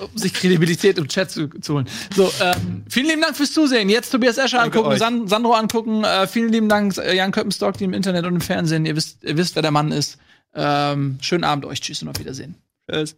um 0.00 0.16
sich 0.16 0.32
Kredibilität 0.32 0.96
im 0.98 1.08
Chat 1.08 1.30
zu, 1.30 1.48
zu 1.48 1.74
holen. 1.74 1.88
So, 2.14 2.32
ähm, 2.40 2.84
vielen 2.88 3.06
lieben 3.08 3.20
Dank 3.22 3.36
fürs 3.36 3.52
Zusehen. 3.52 3.88
Jetzt 3.88 4.10
Tobias 4.10 4.38
Escher 4.38 4.58
Danke 4.58 4.78
angucken. 4.78 4.98
San 4.98 5.28
Sandro 5.28 5.52
angucken. 5.54 6.04
Äh, 6.04 6.26
vielen 6.26 6.50
lieben 6.50 6.68
Dank, 6.68 6.96
Jan 6.96 7.32
Köppenstock, 7.32 7.76
die 7.76 7.84
im 7.84 7.92
Internet 7.92 8.24
und 8.24 8.36
im 8.36 8.40
Fernsehen. 8.40 8.86
Ihr 8.86 8.96
wisst, 8.96 9.22
ihr 9.24 9.36
wisst, 9.36 9.56
wer 9.56 9.62
der 9.62 9.72
Mann 9.72 9.92
ist. 9.92 10.18
Ähm, 10.54 11.18
schönen 11.20 11.44
Abend 11.44 11.64
euch. 11.66 11.80
Tschüss 11.80 12.02
und 12.02 12.08
auf 12.08 12.18
Wiedersehen. 12.18 12.54
Tschüss. 12.90 13.16